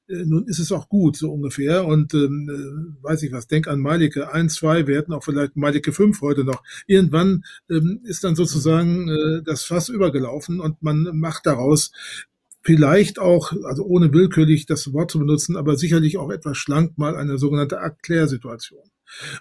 äh, 0.08 0.26
nun 0.26 0.48
ist 0.48 0.60
es 0.60 0.72
auch 0.72 0.90
gut, 0.90 1.18
so 1.18 1.32
ungefähr. 1.32 1.86
Und 1.86 2.14
ähm, 2.14 2.50
äh, 2.50 3.04
weiß 3.04 3.24
ich 3.24 3.32
was, 3.32 3.48
denk 3.48 3.68
an 3.68 3.80
Meilig 3.80 4.17
Meilicke 4.18 4.34
1, 4.34 4.56
2, 4.56 4.88
wir 4.88 4.98
hätten 4.98 5.14
auch 5.14 5.24
vielleicht 5.24 5.56
Meilicke 5.56 5.94
5 5.94 6.22
heute 6.22 6.44
noch. 6.44 6.64
Irgendwann 6.88 7.44
ähm, 7.70 8.02
ist 8.04 8.24
dann 8.24 8.36
sozusagen 8.36 9.10
äh, 9.10 9.44
das 9.44 9.64
Fass 9.64 9.90
übergelaufen 9.90 10.60
und 10.60 10.82
man 10.82 11.10
macht 11.14 11.46
daraus 11.46 11.92
vielleicht 12.64 13.20
auch, 13.20 13.54
also 13.64 13.86
ohne 13.86 14.12
willkürlich 14.12 14.66
das 14.66 14.92
Wort 14.94 15.12
zu 15.12 15.20
benutzen, 15.20 15.56
aber 15.56 15.78
sicherlich 15.78 16.18
auch 16.18 16.32
etwas 16.32 16.58
schlank 16.58 16.98
mal 16.98 17.16
eine 17.16 17.38
sogenannte 17.38 17.76
Erklärsituation. 17.76 18.84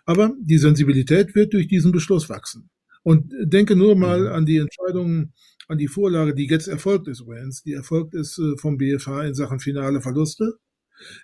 Aber 0.05 0.33
die 0.41 0.59
Sensibilität 0.59 1.35
wird 1.35 1.53
durch 1.53 1.67
diesen 1.67 1.91
Beschluss 1.91 2.29
wachsen. 2.29 2.71
Und 3.03 3.33
denke 3.41 3.77
nur 3.77 3.97
mal 3.97 4.21
mhm. 4.21 4.29
an 4.29 4.47
die 4.47 4.59
Entscheidungen, 4.59 5.33
an 5.69 5.79
die 5.79 5.89
Vorlage, 5.89 6.35
die 6.35 6.47
jetzt 6.47 6.69
erfolgt 6.69 7.09
ist 7.09 7.21
übrigens, 7.21 7.63
die 7.63 7.73
erfolgt 7.73 8.15
ist 8.15 8.39
äh, 8.39 8.57
vom 8.57 8.77
BFH 8.77 9.25
in 9.25 9.35
Sachen 9.35 9.59
finale 9.59 10.01
Verluste. 10.01 10.59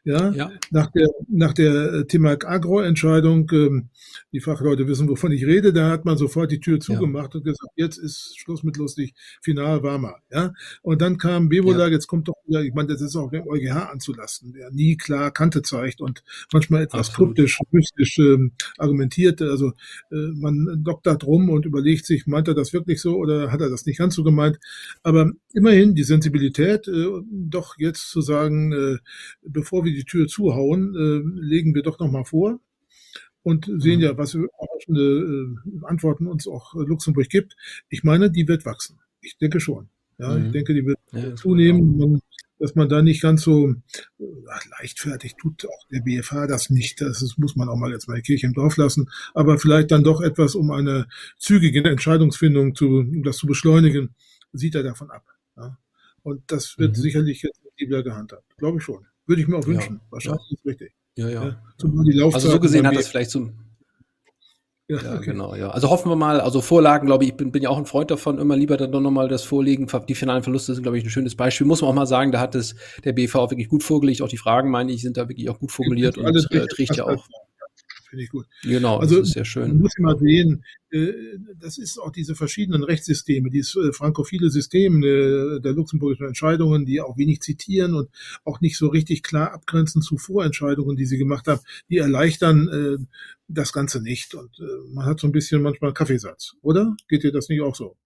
Ja, 0.04 0.30
ja. 0.32 0.50
nach 0.70 0.90
der, 0.90 1.08
nach 1.28 1.52
der 1.52 1.92
äh, 1.92 2.04
Timac 2.06 2.44
Agro-Entscheidung, 2.46 3.50
ähm, 3.52 3.88
die 4.32 4.40
Fachleute 4.40 4.86
wissen, 4.88 5.08
wovon 5.08 5.32
ich 5.32 5.46
rede, 5.46 5.72
da 5.72 5.90
hat 5.90 6.04
man 6.04 6.16
sofort 6.16 6.50
die 6.50 6.60
Tür 6.60 6.80
zugemacht 6.80 7.34
ja. 7.34 7.38
und 7.38 7.44
gesagt, 7.44 7.72
jetzt 7.76 7.98
ist 7.98 8.38
Schluss 8.38 8.62
mit 8.62 8.76
lustig, 8.76 9.14
final 9.42 9.82
war 9.82 9.98
mal, 9.98 10.16
ja. 10.30 10.52
Und 10.82 11.02
dann 11.02 11.18
kam 11.18 11.48
Bevola, 11.48 11.86
ja. 11.86 11.92
jetzt 11.92 12.06
kommt 12.06 12.28
doch 12.28 12.34
wieder, 12.46 12.62
ich 12.62 12.74
meine, 12.74 12.88
das 12.88 13.00
ist 13.00 13.16
auch 13.16 13.30
dem 13.30 13.46
EuGH 13.46 13.90
anzulasten, 13.90 14.52
der 14.52 14.70
nie 14.70 14.96
klar 14.96 15.30
Kante 15.30 15.62
zeigt 15.62 16.00
und 16.00 16.22
manchmal 16.52 16.82
etwas 16.82 17.08
Absolut. 17.08 17.36
kryptisch, 17.36 17.58
mystisch 17.70 18.18
ähm, 18.18 18.52
argumentiert, 18.78 19.42
also 19.42 19.72
äh, 20.10 20.28
man 20.34 20.82
doktert 20.84 21.24
rum 21.24 21.50
und 21.50 21.66
überlegt 21.66 22.06
sich, 22.06 22.26
meint 22.26 22.48
er 22.48 22.54
das 22.54 22.72
wirklich 22.72 23.00
so 23.00 23.16
oder 23.16 23.50
hat 23.50 23.60
er 23.60 23.70
das 23.70 23.86
nicht 23.86 23.98
ganz 23.98 24.14
so 24.14 24.24
gemeint, 24.24 24.58
aber 25.02 25.32
immerhin 25.52 25.94
die 25.94 26.04
Sensibilität, 26.04 26.88
äh, 26.88 27.06
doch 27.30 27.76
jetzt 27.78 28.10
zu 28.10 28.20
sagen, 28.20 28.72
äh, 28.72 28.98
bevor 29.62 29.84
wir 29.84 29.92
die 29.92 30.04
Tür 30.04 30.26
zuhauen, 30.26 30.94
äh, 30.96 31.40
legen 31.40 31.74
wir 31.74 31.82
doch 31.82 32.00
noch 32.00 32.10
mal 32.10 32.24
vor 32.24 32.58
und 33.44 33.70
sehen 33.78 34.00
mhm. 34.00 34.06
ja, 34.06 34.18
was 34.18 34.32
für 34.32 34.48
äh, 34.88 35.84
Antworten 35.84 36.26
uns 36.26 36.48
auch 36.48 36.74
äh, 36.74 36.78
Luxemburg 36.78 37.28
gibt. 37.28 37.56
Ich 37.88 38.02
meine, 38.02 38.30
die 38.30 38.48
wird 38.48 38.64
wachsen. 38.64 38.98
Ich 39.20 39.38
denke 39.38 39.60
schon. 39.60 39.88
Ja, 40.18 40.36
mhm. 40.36 40.46
ich 40.46 40.52
denke, 40.52 40.74
die 40.74 40.84
wird 40.84 40.98
ja, 41.12 41.36
zunehmen, 41.36 41.96
man, 41.96 42.20
dass 42.58 42.74
man 42.74 42.88
da 42.88 43.02
nicht 43.02 43.22
ganz 43.22 43.42
so 43.42 43.70
äh, 43.70 44.24
leichtfertig 44.80 45.34
tut 45.40 45.64
auch 45.66 45.88
der 45.92 46.00
BFH 46.00 46.48
das 46.48 46.68
nicht. 46.68 47.00
Das 47.00 47.22
ist, 47.22 47.38
muss 47.38 47.54
man 47.54 47.68
auch 47.68 47.76
mal 47.76 47.92
jetzt 47.92 48.08
mal 48.08 48.16
die 48.16 48.22
Kirche 48.22 48.46
im 48.46 48.54
Dorf 48.54 48.76
lassen. 48.76 49.08
Aber 49.32 49.58
vielleicht 49.58 49.92
dann 49.92 50.02
doch 50.02 50.20
etwas, 50.20 50.56
um 50.56 50.72
eine 50.72 51.06
zügige 51.38 51.84
Entscheidungsfindung 51.84 52.74
zu, 52.74 52.86
um 52.86 53.22
das 53.22 53.36
zu 53.36 53.46
beschleunigen, 53.46 54.14
sieht 54.52 54.74
er 54.74 54.82
davon 54.82 55.10
ab. 55.10 55.24
Ja. 55.56 55.78
Und 56.24 56.42
das 56.48 56.78
wird 56.78 56.96
mhm. 56.96 57.00
sicherlich 57.00 57.42
jetzt 57.42 57.60
sensibler 57.62 58.02
gehandhabt. 58.02 58.56
Glaube 58.56 58.78
ich 58.78 58.84
schon. 58.84 59.06
Würde 59.32 59.40
ich 59.40 59.48
mir 59.48 59.56
auch 59.56 59.66
wünschen. 59.66 59.94
Ja. 59.94 60.00
Wahrscheinlich 60.10 60.42
ja. 60.50 60.56
ist 60.56 60.66
richtig. 60.66 60.92
Ja, 61.16 61.28
ja. 61.30 61.44
ja. 61.44 62.26
also 62.26 62.50
so 62.50 62.60
gesehen 62.60 62.86
hat 62.86 62.94
das 62.94 63.08
vielleicht 63.08 63.30
zum. 63.30 63.54
Ja, 64.88 65.00
ja 65.00 65.14
okay. 65.14 65.24
genau, 65.24 65.54
ja. 65.54 65.70
Also 65.70 65.88
hoffen 65.88 66.10
wir 66.10 66.16
mal, 66.16 66.38
also 66.38 66.60
Vorlagen, 66.60 67.06
glaube 67.06 67.24
ich, 67.24 67.30
ich 67.30 67.36
bin, 67.38 67.50
bin 67.50 67.62
ja 67.62 67.70
auch 67.70 67.78
ein 67.78 67.86
Freund 67.86 68.10
davon, 68.10 68.38
immer 68.38 68.58
lieber 68.58 68.76
dann 68.76 68.90
nochmal 68.90 69.28
das 69.28 69.42
Vorlegen. 69.42 69.86
Die 70.06 70.14
finalen 70.14 70.42
Verluste 70.42 70.74
sind, 70.74 70.82
glaube 70.82 70.98
ich, 70.98 71.04
ein 71.04 71.08
schönes 71.08 71.34
Beispiel. 71.34 71.66
Muss 71.66 71.80
man 71.80 71.88
auch 71.88 71.94
mal 71.94 72.04
sagen, 72.04 72.30
da 72.30 72.40
hat 72.40 72.54
es 72.54 72.74
der 73.06 73.14
BV 73.14 73.34
auch 73.36 73.50
wirklich 73.50 73.70
gut 73.70 73.82
vorgelegt. 73.82 74.20
Auch 74.20 74.28
die 74.28 74.36
Fragen, 74.36 74.70
meine 74.70 74.92
ich, 74.92 75.00
sind 75.00 75.16
da 75.16 75.30
wirklich 75.30 75.48
auch 75.48 75.58
gut 75.58 75.72
formuliert 75.72 76.18
und 76.18 76.26
äh, 76.50 76.66
trägt 76.66 76.96
ja 76.96 77.06
auch 77.06 77.26
finde 78.12 78.24
ich 78.24 78.30
gut. 78.30 78.46
Genau, 78.62 78.98
also, 78.98 79.20
das 79.20 79.28
ist 79.28 79.34
sehr 79.34 79.46
schön. 79.46 79.68
Man 79.68 79.78
muss 79.78 79.96
mal 79.96 80.18
sehen, 80.18 80.64
äh, 80.90 81.14
das 81.58 81.78
ist 81.78 81.98
auch 81.98 82.10
diese 82.10 82.34
verschiedenen 82.34 82.84
Rechtssysteme, 82.84 83.48
dieses 83.48 83.74
äh, 83.74 83.90
frankophile 83.94 84.50
System 84.50 85.02
äh, 85.02 85.60
der 85.60 85.72
luxemburgischen 85.72 86.26
Entscheidungen, 86.26 86.84
die 86.84 87.00
auch 87.00 87.16
wenig 87.16 87.40
zitieren 87.40 87.94
und 87.94 88.10
auch 88.44 88.60
nicht 88.60 88.76
so 88.76 88.88
richtig 88.88 89.22
klar 89.22 89.54
abgrenzen 89.54 90.02
zu 90.02 90.18
Vorentscheidungen, 90.18 90.94
die 90.94 91.06
sie 91.06 91.16
gemacht 91.16 91.46
haben, 91.46 91.62
die 91.88 91.96
erleichtern 91.96 93.08
das 93.48 93.72
Ganze 93.72 94.02
nicht. 94.02 94.34
Und 94.34 94.50
man 94.92 95.06
hat 95.06 95.20
so 95.20 95.26
ein 95.26 95.32
bisschen 95.32 95.62
manchmal 95.62 95.94
Kaffeesatz, 95.94 96.54
oder? 96.60 96.96
Geht 97.08 97.22
dir 97.22 97.32
das 97.32 97.48
nicht 97.48 97.62
auch 97.62 97.74
so? 97.74 97.96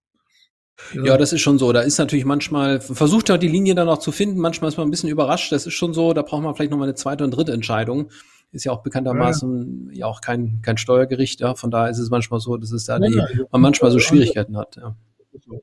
Ja. 0.93 1.03
ja. 1.03 1.17
das 1.17 1.33
ist 1.33 1.41
schon 1.41 1.59
so. 1.59 1.73
Da 1.73 1.81
ist 1.81 1.97
natürlich 1.97 2.25
manchmal, 2.25 2.79
versucht 2.79 3.29
er 3.29 3.37
die 3.37 3.47
Linie 3.47 3.75
dann 3.75 3.89
auch 3.89 3.99
zu 3.99 4.11
finden. 4.11 4.39
Manchmal 4.39 4.69
ist 4.69 4.77
man 4.77 4.87
ein 4.87 4.91
bisschen 4.91 5.09
überrascht. 5.09 5.51
Das 5.51 5.67
ist 5.67 5.73
schon 5.73 5.93
so. 5.93 6.13
Da 6.13 6.21
braucht 6.21 6.43
man 6.43 6.55
vielleicht 6.55 6.71
noch 6.71 6.77
mal 6.77 6.85
eine 6.85 6.95
zweite 6.95 7.23
und 7.23 7.31
dritte 7.31 7.51
Entscheidung 7.51 8.09
ist 8.51 8.63
ja 8.63 8.71
auch 8.71 8.81
bekanntermaßen 8.81 9.89
ja, 9.91 9.99
ja 9.99 10.05
auch 10.05 10.21
kein, 10.21 10.61
kein 10.61 10.77
Steuergericht. 10.77 11.39
Ja. 11.41 11.55
Von 11.55 11.71
daher 11.71 11.89
ist 11.89 11.99
es 11.99 12.09
manchmal 12.09 12.39
so, 12.39 12.57
dass 12.57 12.71
es 12.71 12.85
da 12.85 12.99
die, 12.99 13.15
man 13.51 13.61
manchmal 13.61 13.91
so 13.91 13.99
Schwierigkeiten 13.99 14.57
hat. 14.57 14.77
Ja. 14.77 14.95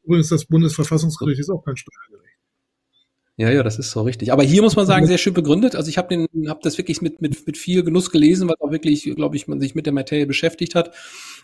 Übrigens, 0.05 0.28
das 0.28 0.45
Bundesverfassungsgericht 0.45 1.41
ist 1.41 1.51
auch 1.51 1.64
kein 1.64 1.76
Steuergericht. 1.76 2.23
Ja, 3.37 3.51
ja, 3.51 3.64
das 3.64 3.80
ist 3.80 3.91
so 3.91 4.03
richtig. 4.03 4.32
Aber 4.32 4.45
hier 4.45 4.62
muss 4.62 4.76
man 4.76 4.87
sagen, 4.87 5.07
sehr 5.07 5.18
schön 5.18 5.35
begründet. 5.35 5.74
Also 5.74 5.89
ich 5.89 5.99
habe 5.99 6.07
den, 6.09 6.49
habe 6.49 6.61
das 6.62 6.78
wirklich 6.78 7.03
mit 7.03 7.20
mit 7.20 7.45
mit 7.49 7.59
viel 7.59 7.82
Genuss 7.82 8.11
gelesen, 8.11 8.49
weil 8.49 8.55
auch 8.61 8.70
wirklich, 8.70 9.03
glaube 9.16 9.35
ich, 9.35 9.49
man 9.49 9.61
sich 9.61 9.74
mit 9.74 9.87
der 9.87 9.93
Materie 9.93 10.26
beschäftigt 10.26 10.76
hat. 10.76 10.93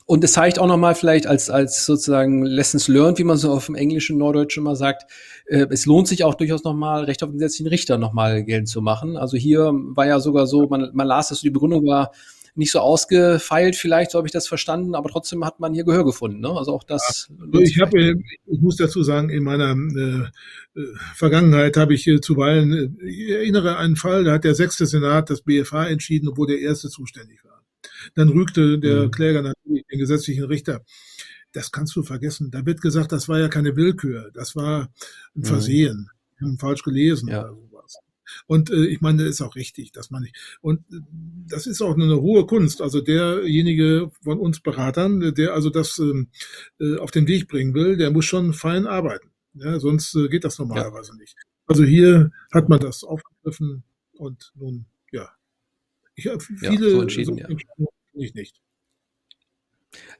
Und 0.07 0.22
es 0.22 0.34
zeigt 0.34 0.61
auch 0.61 0.68
nochmal 0.68 0.95
vielleicht 0.95 1.26
als 1.26 1.51
als 1.51 1.84
sozusagen 1.86 2.45
Lessons 2.45 2.86
learned, 2.86 3.18
wie 3.18 3.24
man 3.24 3.36
so 3.38 3.51
auf 3.51 3.66
dem 3.66 3.74
Englischen, 3.74 4.18
Norddeutschen 4.18 4.62
immer 4.62 4.76
sagt, 4.76 5.11
äh, 5.47 5.66
es 5.70 5.84
lohnt 5.84 6.07
sich 6.07 6.22
auch 6.22 6.34
durchaus 6.36 6.62
nochmal 6.62 7.05
Recht 7.05 7.24
auf 7.24 7.30
den 7.30 7.38
gesetzlichen 7.38 7.68
Richter 7.68 7.99
nochmal 7.99 8.45
geltend 8.45 8.68
zu 8.68 8.82
machen. 8.82 9.16
Also 9.16 9.36
hier 9.36 9.72
war 9.74 10.07
ja 10.07 10.20
sogar 10.20 10.47
so, 10.47 10.68
man, 10.68 10.91
man 10.93 11.09
las, 11.09 11.30
dass 11.30 11.41
die 11.41 11.51
Begründung 11.51 11.84
war, 11.86 12.12
nicht 12.61 12.72
so 12.72 12.78
ausgefeilt, 12.78 13.74
vielleicht, 13.74 14.11
so 14.11 14.18
habe 14.18 14.28
ich 14.28 14.32
das 14.32 14.46
verstanden, 14.46 14.94
aber 14.94 15.08
trotzdem 15.08 15.44
hat 15.46 15.61
man 15.61 15.72
hier 15.72 15.84
Gehör 15.84 16.04
gefunden. 16.04 16.40
Ne? 16.40 16.50
Also 16.50 16.74
auch 16.74 16.84
das. 16.84 17.32
Ja, 17.52 17.61
ich 17.61 17.80
habe, 17.80 18.16
ich 18.46 18.61
muss 18.61 18.76
dazu 18.76 19.02
sagen, 19.02 19.30
in 19.30 19.42
meiner 19.42 19.72
äh, 19.72 20.78
äh 20.78 20.94
Vergangenheit 21.14 21.78
habe 21.78 21.94
ich 21.94 22.06
äh, 22.06 22.20
zuweilen, 22.20 22.98
äh, 23.00 23.08
ich 23.08 23.30
erinnere 23.30 23.78
einen 23.78 23.96
Fall, 23.96 24.24
da 24.24 24.32
hat 24.34 24.44
der 24.44 24.54
sechste 24.54 24.84
Senat 24.84 25.30
das 25.30 25.40
BFH 25.40 25.88
entschieden, 25.88 26.28
obwohl 26.28 26.48
der 26.48 26.61
erste 26.61 26.90
zuständig 26.90 27.42
war. 27.44 27.64
Dann 28.14 28.28
rügte 28.28 28.78
der 28.78 29.04
mhm. 29.04 29.11
Kläger 29.11 29.40
natürlich 29.40 29.86
den 29.90 29.98
gesetzlichen 29.98 30.44
Richter. 30.44 30.82
Das 31.52 31.72
kannst 31.72 31.96
du 31.96 32.02
vergessen. 32.02 32.50
Da 32.50 32.66
wird 32.66 32.82
gesagt, 32.82 33.11
das 33.11 33.26
war 33.26 33.40
ja 33.40 33.48
keine 33.48 33.74
Willkür, 33.74 34.30
das 34.34 34.54
war 34.54 34.82
ein 35.34 35.40
mhm. 35.40 35.44
Versehen. 35.44 36.11
Wir 36.36 36.46
haben 36.46 36.58
falsch 36.58 36.82
gelesen. 36.82 37.28
Ja. 37.28 37.48
Oder 37.48 37.54
so. 37.54 37.69
Und 38.46 38.70
äh, 38.70 38.86
ich 38.86 39.00
meine, 39.00 39.24
das 39.24 39.34
ist 39.34 39.40
auch 39.42 39.56
richtig, 39.56 39.92
dass 39.92 40.10
man 40.10 40.22
nicht. 40.22 40.36
Und 40.60 40.80
äh, 40.92 41.00
das 41.48 41.66
ist 41.66 41.82
auch 41.82 41.94
eine 41.94 42.20
hohe 42.20 42.46
Kunst. 42.46 42.82
Also 42.82 43.00
derjenige 43.00 44.10
von 44.22 44.38
uns 44.38 44.60
Beratern, 44.60 45.34
der 45.34 45.54
also 45.54 45.70
das 45.70 45.98
ähm, 45.98 46.28
äh, 46.80 46.96
auf 46.96 47.10
den 47.10 47.26
Weg 47.26 47.48
bringen 47.48 47.74
will, 47.74 47.96
der 47.96 48.10
muss 48.10 48.24
schon 48.24 48.52
fein 48.52 48.86
arbeiten. 48.86 49.30
Ja, 49.54 49.80
sonst 49.80 50.14
äh, 50.14 50.28
geht 50.28 50.44
das 50.44 50.58
normalerweise 50.58 51.12
ja. 51.12 51.18
nicht. 51.18 51.36
Also 51.66 51.84
hier 51.84 52.30
hat 52.52 52.68
man 52.68 52.80
das 52.80 53.04
aufgegriffen 53.04 53.84
und 54.12 54.52
nun, 54.54 54.86
ja. 55.12 55.28
Ich 56.14 56.26
habe 56.26 56.40
viele 56.40 56.86
ja, 56.86 56.90
so 56.90 57.02
entschieden, 57.02 57.36
so 57.36 57.54
ja. 57.78 57.88
ich 58.14 58.34
nicht. 58.34 58.60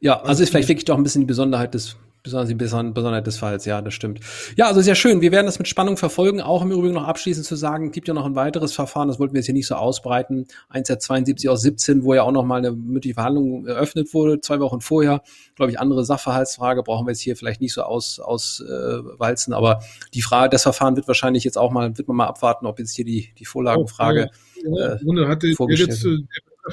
Ja, 0.01 0.15
also, 0.15 0.29
also 0.29 0.43
ist 0.43 0.51
vielleicht 0.51 0.69
wirklich 0.69 0.85
doch 0.85 0.97
ein 0.97 1.03
bisschen 1.03 1.23
die 1.23 1.27
Besonderheit 1.27 1.75
des 1.75 1.97
besonders 2.23 2.49
die 2.49 2.55
Besonderheit 2.55 3.27
des 3.27 3.39
Falls, 3.39 3.65
ja, 3.65 3.81
das 3.81 3.95
stimmt. 3.95 4.21
Ja, 4.57 4.67
also 4.67 4.81
sehr 4.81 4.95
schön. 4.95 5.21
Wir 5.21 5.33
werden 5.33 5.47
das 5.47 5.59
mit 5.59 5.69
Spannung 5.69 5.97
verfolgen. 5.97 6.41
Auch 6.41 6.63
im 6.63 6.71
Übrigen 6.71 6.95
noch 6.95 7.07
abschließend 7.07 7.47
zu 7.47 7.57
sagen, 7.57 7.93
gibt 7.93 8.09
ja 8.09 8.15
noch 8.15 8.27
ein 8.27 8.35
weiteres 8.35 8.73
Verfahren, 8.73 9.09
das 9.09 9.19
wollten 9.19 9.35
wir 9.35 9.39
jetzt 9.39 9.47
hier 9.47 9.55
nicht 9.55 9.67
so 9.67 9.75
ausbreiten. 9.75 10.47
172 10.69 11.49
aus 11.49 11.63
17, 11.63 12.05
wo 12.05 12.15
ja 12.15 12.23
auch 12.23 12.33
noch 12.33 12.45
mal 12.45 12.59
eine 12.59 12.73
mündliche 12.73 13.15
Verhandlung 13.15 13.67
eröffnet 13.67 14.13
wurde, 14.13 14.41
zwei 14.41 14.61
Wochen 14.61 14.81
vorher. 14.81 15.23
Glaube 15.55 15.73
ich, 15.73 15.81
andere 15.81 16.05
Sachverhaltsfrage 16.05 16.83
brauchen 16.83 17.07
wir 17.07 17.13
jetzt 17.13 17.21
hier 17.21 17.37
vielleicht 17.37 17.61
nicht 17.61 17.73
so 17.73 17.83
aus, 17.83 18.21
auswalzen. 18.21 19.53
Äh, 19.53 19.57
aber 19.57 19.81
die 20.15 20.23
Frage, 20.23 20.51
das 20.51 20.63
Verfahren 20.63 20.97
wird 20.97 21.09
wahrscheinlich 21.09 21.45
jetzt 21.45 21.59
auch 21.59 21.71
mal, 21.71 21.97
wird 21.97 22.09
man 22.09 22.17
mal 22.17 22.27
abwarten, 22.27 22.67
ob 22.67 22.79
jetzt 22.79 22.95
hier 22.95 23.05
die, 23.05 23.33
die 23.39 23.45
Vorlagenfrage. 23.45 24.31
Oh, 24.67 24.79
äh, 24.79 25.27
hatte 25.27 25.53
vorgestellt 25.55 25.91
jetzt, 25.91 26.05
äh, 26.05 26.19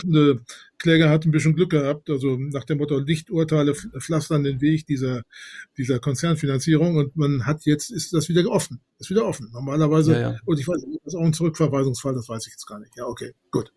der 0.03 0.35
Kläger 0.79 1.09
hat 1.09 1.25
ein 1.25 1.31
bisschen 1.31 1.55
Glück 1.55 1.71
gehabt, 1.71 2.09
also 2.09 2.37
nach 2.37 2.63
dem 2.63 2.77
Motto 2.77 2.99
Lichturteile 2.99 3.73
pflastern 3.73 4.43
den 4.43 4.61
Weg 4.61 4.85
dieser, 4.85 5.23
dieser 5.77 5.99
Konzernfinanzierung 5.99 6.97
und 6.97 7.15
man 7.15 7.45
hat 7.45 7.65
jetzt, 7.65 7.89
ist 7.89 8.13
das 8.13 8.29
wieder 8.29 8.47
offen, 8.49 8.79
ist 8.99 9.09
wieder 9.09 9.25
offen. 9.25 9.49
Normalerweise, 9.51 10.13
ja, 10.13 10.19
ja. 10.19 10.35
und 10.45 10.59
ich 10.59 10.67
weiß, 10.67 10.85
das 11.03 11.13
ist 11.13 11.19
auch 11.19 11.25
ein 11.25 11.33
Zurückverweisungsfall, 11.33 12.13
das 12.13 12.29
weiß 12.29 12.45
ich 12.47 12.53
jetzt 12.53 12.65
gar 12.67 12.79
nicht. 12.79 12.95
Ja, 12.95 13.05
okay, 13.05 13.33
gut. 13.51 13.71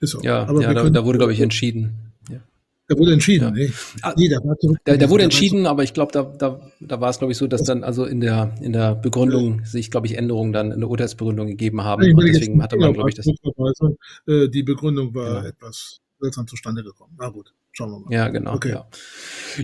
Ist 0.00 0.10
so. 0.10 0.20
Ja, 0.20 0.46
Aber 0.46 0.60
ja 0.60 0.74
da, 0.74 0.90
da 0.90 1.04
wurde, 1.04 1.18
glaube 1.18 1.32
ich, 1.32 1.40
entschieden. 1.40 2.12
Ja. 2.30 2.40
Da 2.88 2.98
wurde 2.98 3.14
entschieden, 3.14 3.44
ja. 3.44 3.50
nee. 3.50 3.72
Ah, 4.02 4.14
nee 4.16 4.28
da, 4.28 4.36
war 4.44 4.56
da, 4.84 4.96
da 4.96 5.10
wurde 5.10 5.24
entschieden, 5.24 5.66
aber 5.66 5.82
ich 5.84 5.94
glaube, 5.94 6.12
da, 6.12 6.22
da, 6.22 6.60
da 6.80 7.00
war 7.00 7.10
es, 7.10 7.18
glaube 7.18 7.32
ich, 7.32 7.38
so, 7.38 7.46
dass 7.46 7.64
dann 7.64 7.82
also 7.82 8.04
in 8.04 8.20
der, 8.20 8.54
in 8.60 8.72
der 8.72 8.94
Begründung 8.94 9.64
sich, 9.64 9.90
glaube 9.90 10.06
ich, 10.06 10.18
Änderungen 10.18 10.52
dann 10.52 10.70
in 10.70 10.80
der 10.80 10.90
Urteilsbegründung 10.90 11.46
gegeben 11.46 11.82
haben. 11.82 12.02
Ja, 12.02 12.14
und 12.14 12.24
deswegen 12.24 12.62
hatte 12.62 12.76
man, 12.76 12.92
glaube 12.92 13.08
ich, 13.08 13.14
das. 13.14 13.26
Äh, 13.26 14.48
die 14.48 14.62
Begründung 14.62 15.14
war 15.14 15.42
ja. 15.42 15.48
etwas 15.48 16.00
seltsam 16.20 16.46
zustande 16.46 16.82
gekommen. 16.82 17.14
Na 17.18 17.28
gut, 17.28 17.52
schauen 17.72 17.90
wir 17.90 17.98
mal. 18.00 18.12
Ja, 18.12 18.28
genau. 18.28 18.54
Okay. 18.54 18.70
Ja. 18.70 18.88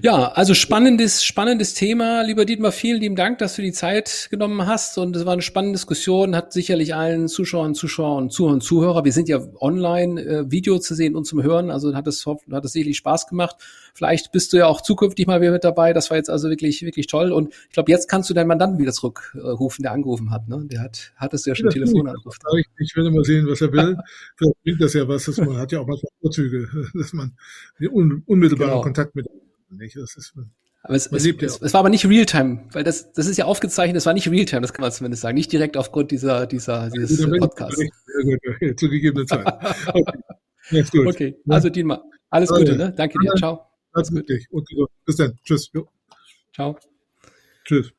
ja, 0.03 0.32
also 0.32 0.55
spannendes, 0.55 1.24
spannendes 1.24 1.74
Thema. 1.74 2.22
Lieber 2.22 2.44
Dietmar, 2.44 2.72
vielen 2.72 3.00
lieben 3.00 3.16
Dank, 3.16 3.38
dass 3.38 3.57
du 3.57 3.62
die 3.62 3.72
Zeit 3.72 4.28
genommen 4.30 4.66
hast. 4.66 4.98
Und 4.98 5.16
es 5.16 5.24
war 5.24 5.32
eine 5.32 5.42
spannende 5.42 5.76
Diskussion, 5.78 6.36
hat 6.36 6.53
sicherlich 6.53 6.94
allen 6.94 7.28
Zuschauern, 7.28 7.74
Zuschauern, 7.74 8.30
Zuhörern, 8.30 8.61
Zuhörer, 8.61 9.05
wir 9.05 9.12
sind 9.12 9.28
ja 9.28 9.40
online, 9.61 10.20
äh, 10.22 10.50
Video 10.50 10.78
zu 10.78 10.94
sehen 10.94 11.16
und 11.16 11.24
zum 11.24 11.42
Hören. 11.42 11.70
Also 11.70 11.94
hat 11.94 12.07
es, 12.07 12.26
hat 12.26 12.64
es 12.64 12.72
sicherlich 12.72 12.98
Spaß 12.98 13.26
gemacht. 13.26 13.57
Vielleicht 13.95 14.32
bist 14.32 14.53
du 14.53 14.57
ja 14.57 14.66
auch 14.66 14.80
zukünftig 14.80 15.26
mal 15.26 15.40
wieder 15.40 15.53
mit 15.53 15.64
dabei. 15.64 15.93
Das 15.93 16.11
war 16.11 16.16
jetzt 16.16 16.30
also 16.30 16.49
wirklich, 16.49 16.82
wirklich 16.82 17.07
toll. 17.07 17.32
Und 17.32 17.53
ich 17.68 17.72
glaube, 17.72 17.90
jetzt 17.90 18.09
kannst 18.09 18.30
du 18.30 18.34
deinen 18.34 18.49
Mandanten 18.49 18.78
wieder 18.78 18.93
zurückrufen, 18.93 19.82
der 19.82 19.93
angerufen 19.93 20.30
hat. 20.30 20.49
Ne? 20.49 20.64
Der 20.70 20.80
hat, 20.80 21.12
hattest 21.16 21.47
du 21.47 21.51
ja 21.51 21.55
schon 21.55 21.66
ja, 21.66 21.72
Telefonanruf. 21.72 22.36
Ich, 22.59 22.66
ich 22.78 22.97
will 22.97 23.11
mal 23.11 23.24
sehen, 23.24 23.47
was 23.47 23.61
er 23.61 23.72
will. 23.72 23.97
Vielleicht 24.36 24.62
bringt 24.62 24.80
das 24.80 24.95
ja 24.95 25.07
was. 25.09 25.24
Dass 25.24 25.38
man 25.38 25.57
hat 25.57 25.72
ja 25.72 25.80
auch 25.80 25.86
manchmal 25.86 26.11
Vorzüge, 26.20 26.68
dass 26.95 27.12
man 27.12 27.36
un, 27.80 28.22
unmittelbaren 28.26 28.72
genau. 28.72 28.82
Kontakt 28.82 29.14
mit 29.14 29.26
nicht. 29.70 29.97
Das 29.97 30.16
ist, 30.16 30.34
aber 30.84 30.97
es, 30.97 31.07
es, 31.07 31.26
es, 31.26 31.62
es, 31.62 31.74
war 31.74 31.80
aber 31.80 31.90
nicht 31.90 32.07
Realtime, 32.07 32.64
weil 32.72 32.82
das, 32.82 33.12
das 33.12 33.28
ist 33.28 33.36
ja 33.36 33.45
aufgezeichnet, 33.45 33.97
es 33.97 34.07
war 34.07 34.14
nicht 34.14 34.28
Realtime, 34.28 34.62
das 34.62 34.72
kann 34.72 34.82
man 34.82 34.90
zumindest 34.90 35.22
sagen. 35.22 35.36
Nicht 35.36 35.53
direkt 35.53 35.76
aufgrund 35.76 36.11
dieser, 36.11 36.47
dieser, 36.47 36.90
dieses 36.90 37.20
ja, 37.20 37.28
Podcasts. 37.38 37.80
Zu 38.76 38.88
gegebener 38.88 39.26
Zeit. 39.26 39.47
Okay, 40.70 41.07
okay. 41.07 41.36
also 41.49 41.68
Dienmar, 41.68 42.05
alles 42.30 42.49
Gute, 42.49 42.76
ne? 42.76 42.95
Danke 42.97 43.18
dir, 43.18 43.34
ciao. 43.34 43.71
Alles 43.93 44.11
Gute 44.11 44.40
und 44.51 44.68
bis 45.05 45.16
dann. 45.16 45.38
Tschüss. 45.45 45.70
Jo. 45.72 45.88
Ciao. 46.55 46.76
Tschüss. 47.64 47.93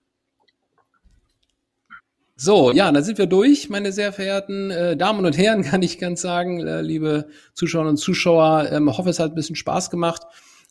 So, 2.36 2.72
ja, 2.72 2.92
dann 2.92 3.04
sind 3.04 3.20
wir 3.20 3.28
durch, 3.28 3.70
meine 3.70 3.92
sehr 3.92 4.12
verehrten 4.12 4.72
äh, 4.72 4.98
Damen 4.98 5.26
und 5.26 5.38
Herren, 5.38 5.62
kann 5.64 5.82
ich 5.82 6.00
ganz 6.00 6.22
sagen, 6.22 6.66
äh, 6.66 6.82
liebe 6.82 7.28
Zuschauerinnen 7.54 7.92
und 7.92 7.98
Zuschauer. 7.98 8.70
Ähm, 8.72 8.96
hoffe, 8.96 9.10
es 9.10 9.20
hat 9.20 9.32
ein 9.32 9.36
bisschen 9.36 9.56
Spaß 9.56 9.90
gemacht 9.90 10.24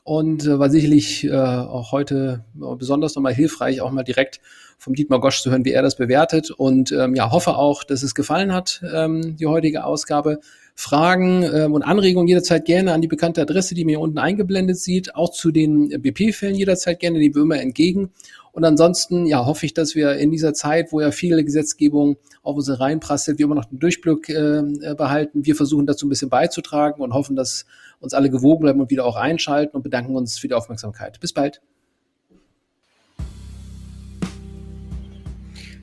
und 0.05 0.45
äh, 0.45 0.59
war 0.59 0.71
sicherlich 0.71 1.25
äh, 1.25 1.33
auch 1.33 1.93
heute 1.93 2.45
besonders 2.55 3.15
nochmal 3.15 3.35
hilfreich, 3.35 3.81
auch 3.81 3.93
mal 3.93 4.03
direkt 4.03 4.41
vom 4.77 4.95
Dietmar 4.95 5.21
Gosch 5.21 5.43
zu 5.43 5.51
hören, 5.51 5.65
wie 5.65 5.71
er 5.71 5.83
das 5.83 5.97
bewertet. 5.97 6.51
Und 6.51 6.91
ähm, 6.91 7.15
ja, 7.15 7.31
hoffe 7.31 7.57
auch, 7.57 7.85
dass 7.85 8.03
es 8.03 8.17
gefallen 8.17 8.53
hat, 8.53 8.83
ähm, 8.93 9.37
die 9.37 9.47
heutige 9.47 9.85
Ausgabe. 9.85 10.41
Fragen 10.75 11.43
ähm, 11.43 11.75
und 11.75 11.83
Anregungen 11.83 12.29
jederzeit 12.29 12.65
gerne 12.65 12.93
an 12.93 13.03
die 13.03 13.09
bekannte 13.09 13.43
Adresse, 13.43 13.75
die 13.75 13.85
mir 13.85 14.01
unten 14.01 14.19
eingeblendet 14.19 14.79
sieht. 14.79 15.15
Auch 15.15 15.31
zu 15.31 15.51
den 15.51 15.89
BP-Fällen 15.89 16.55
jederzeit 16.55 17.01
gerne, 17.01 17.19
die 17.21 17.35
wir 17.35 17.43
immer 17.43 17.61
entgegen. 17.61 18.11
Und 18.53 18.65
ansonsten, 18.65 19.27
ja, 19.27 19.47
hoffe 19.47 19.65
ich, 19.65 19.73
dass 19.73 19.95
wir 19.95 20.17
in 20.17 20.31
dieser 20.31 20.53
Zeit, 20.53 20.93
wo 20.93 21.01
ja 21.01 21.11
viele 21.11 21.43
Gesetzgebung 21.43 22.17
auf 22.43 22.57
unsere 22.57 22.81
Reihen 22.81 23.01
prasselt, 23.01 23.39
wir 23.39 23.47
immer 23.47 23.55
noch 23.55 23.65
den 23.65 23.79
Durchblick 23.79 24.29
äh, 24.29 24.59
äh 24.59 24.95
behalten. 24.95 25.47
Wir 25.47 25.57
versuchen 25.57 25.87
dazu 25.87 26.07
ein 26.07 26.11
bisschen 26.11 26.29
beizutragen 26.29 27.03
und 27.03 27.15
hoffen, 27.15 27.35
dass 27.35 27.65
uns 28.01 28.13
alle 28.13 28.29
gewogen 28.29 28.61
bleiben 28.61 28.81
und 28.81 28.91
wieder 28.91 29.07
auch 29.07 29.17
einschalten 29.17 29.77
und 29.77 29.83
bedanken 29.83 30.17
uns 30.17 30.39
für 30.39 30.49
die 30.49 30.55
Aufmerksamkeit. 30.55 31.19
Bis 31.21 31.33
bald. 31.33 31.63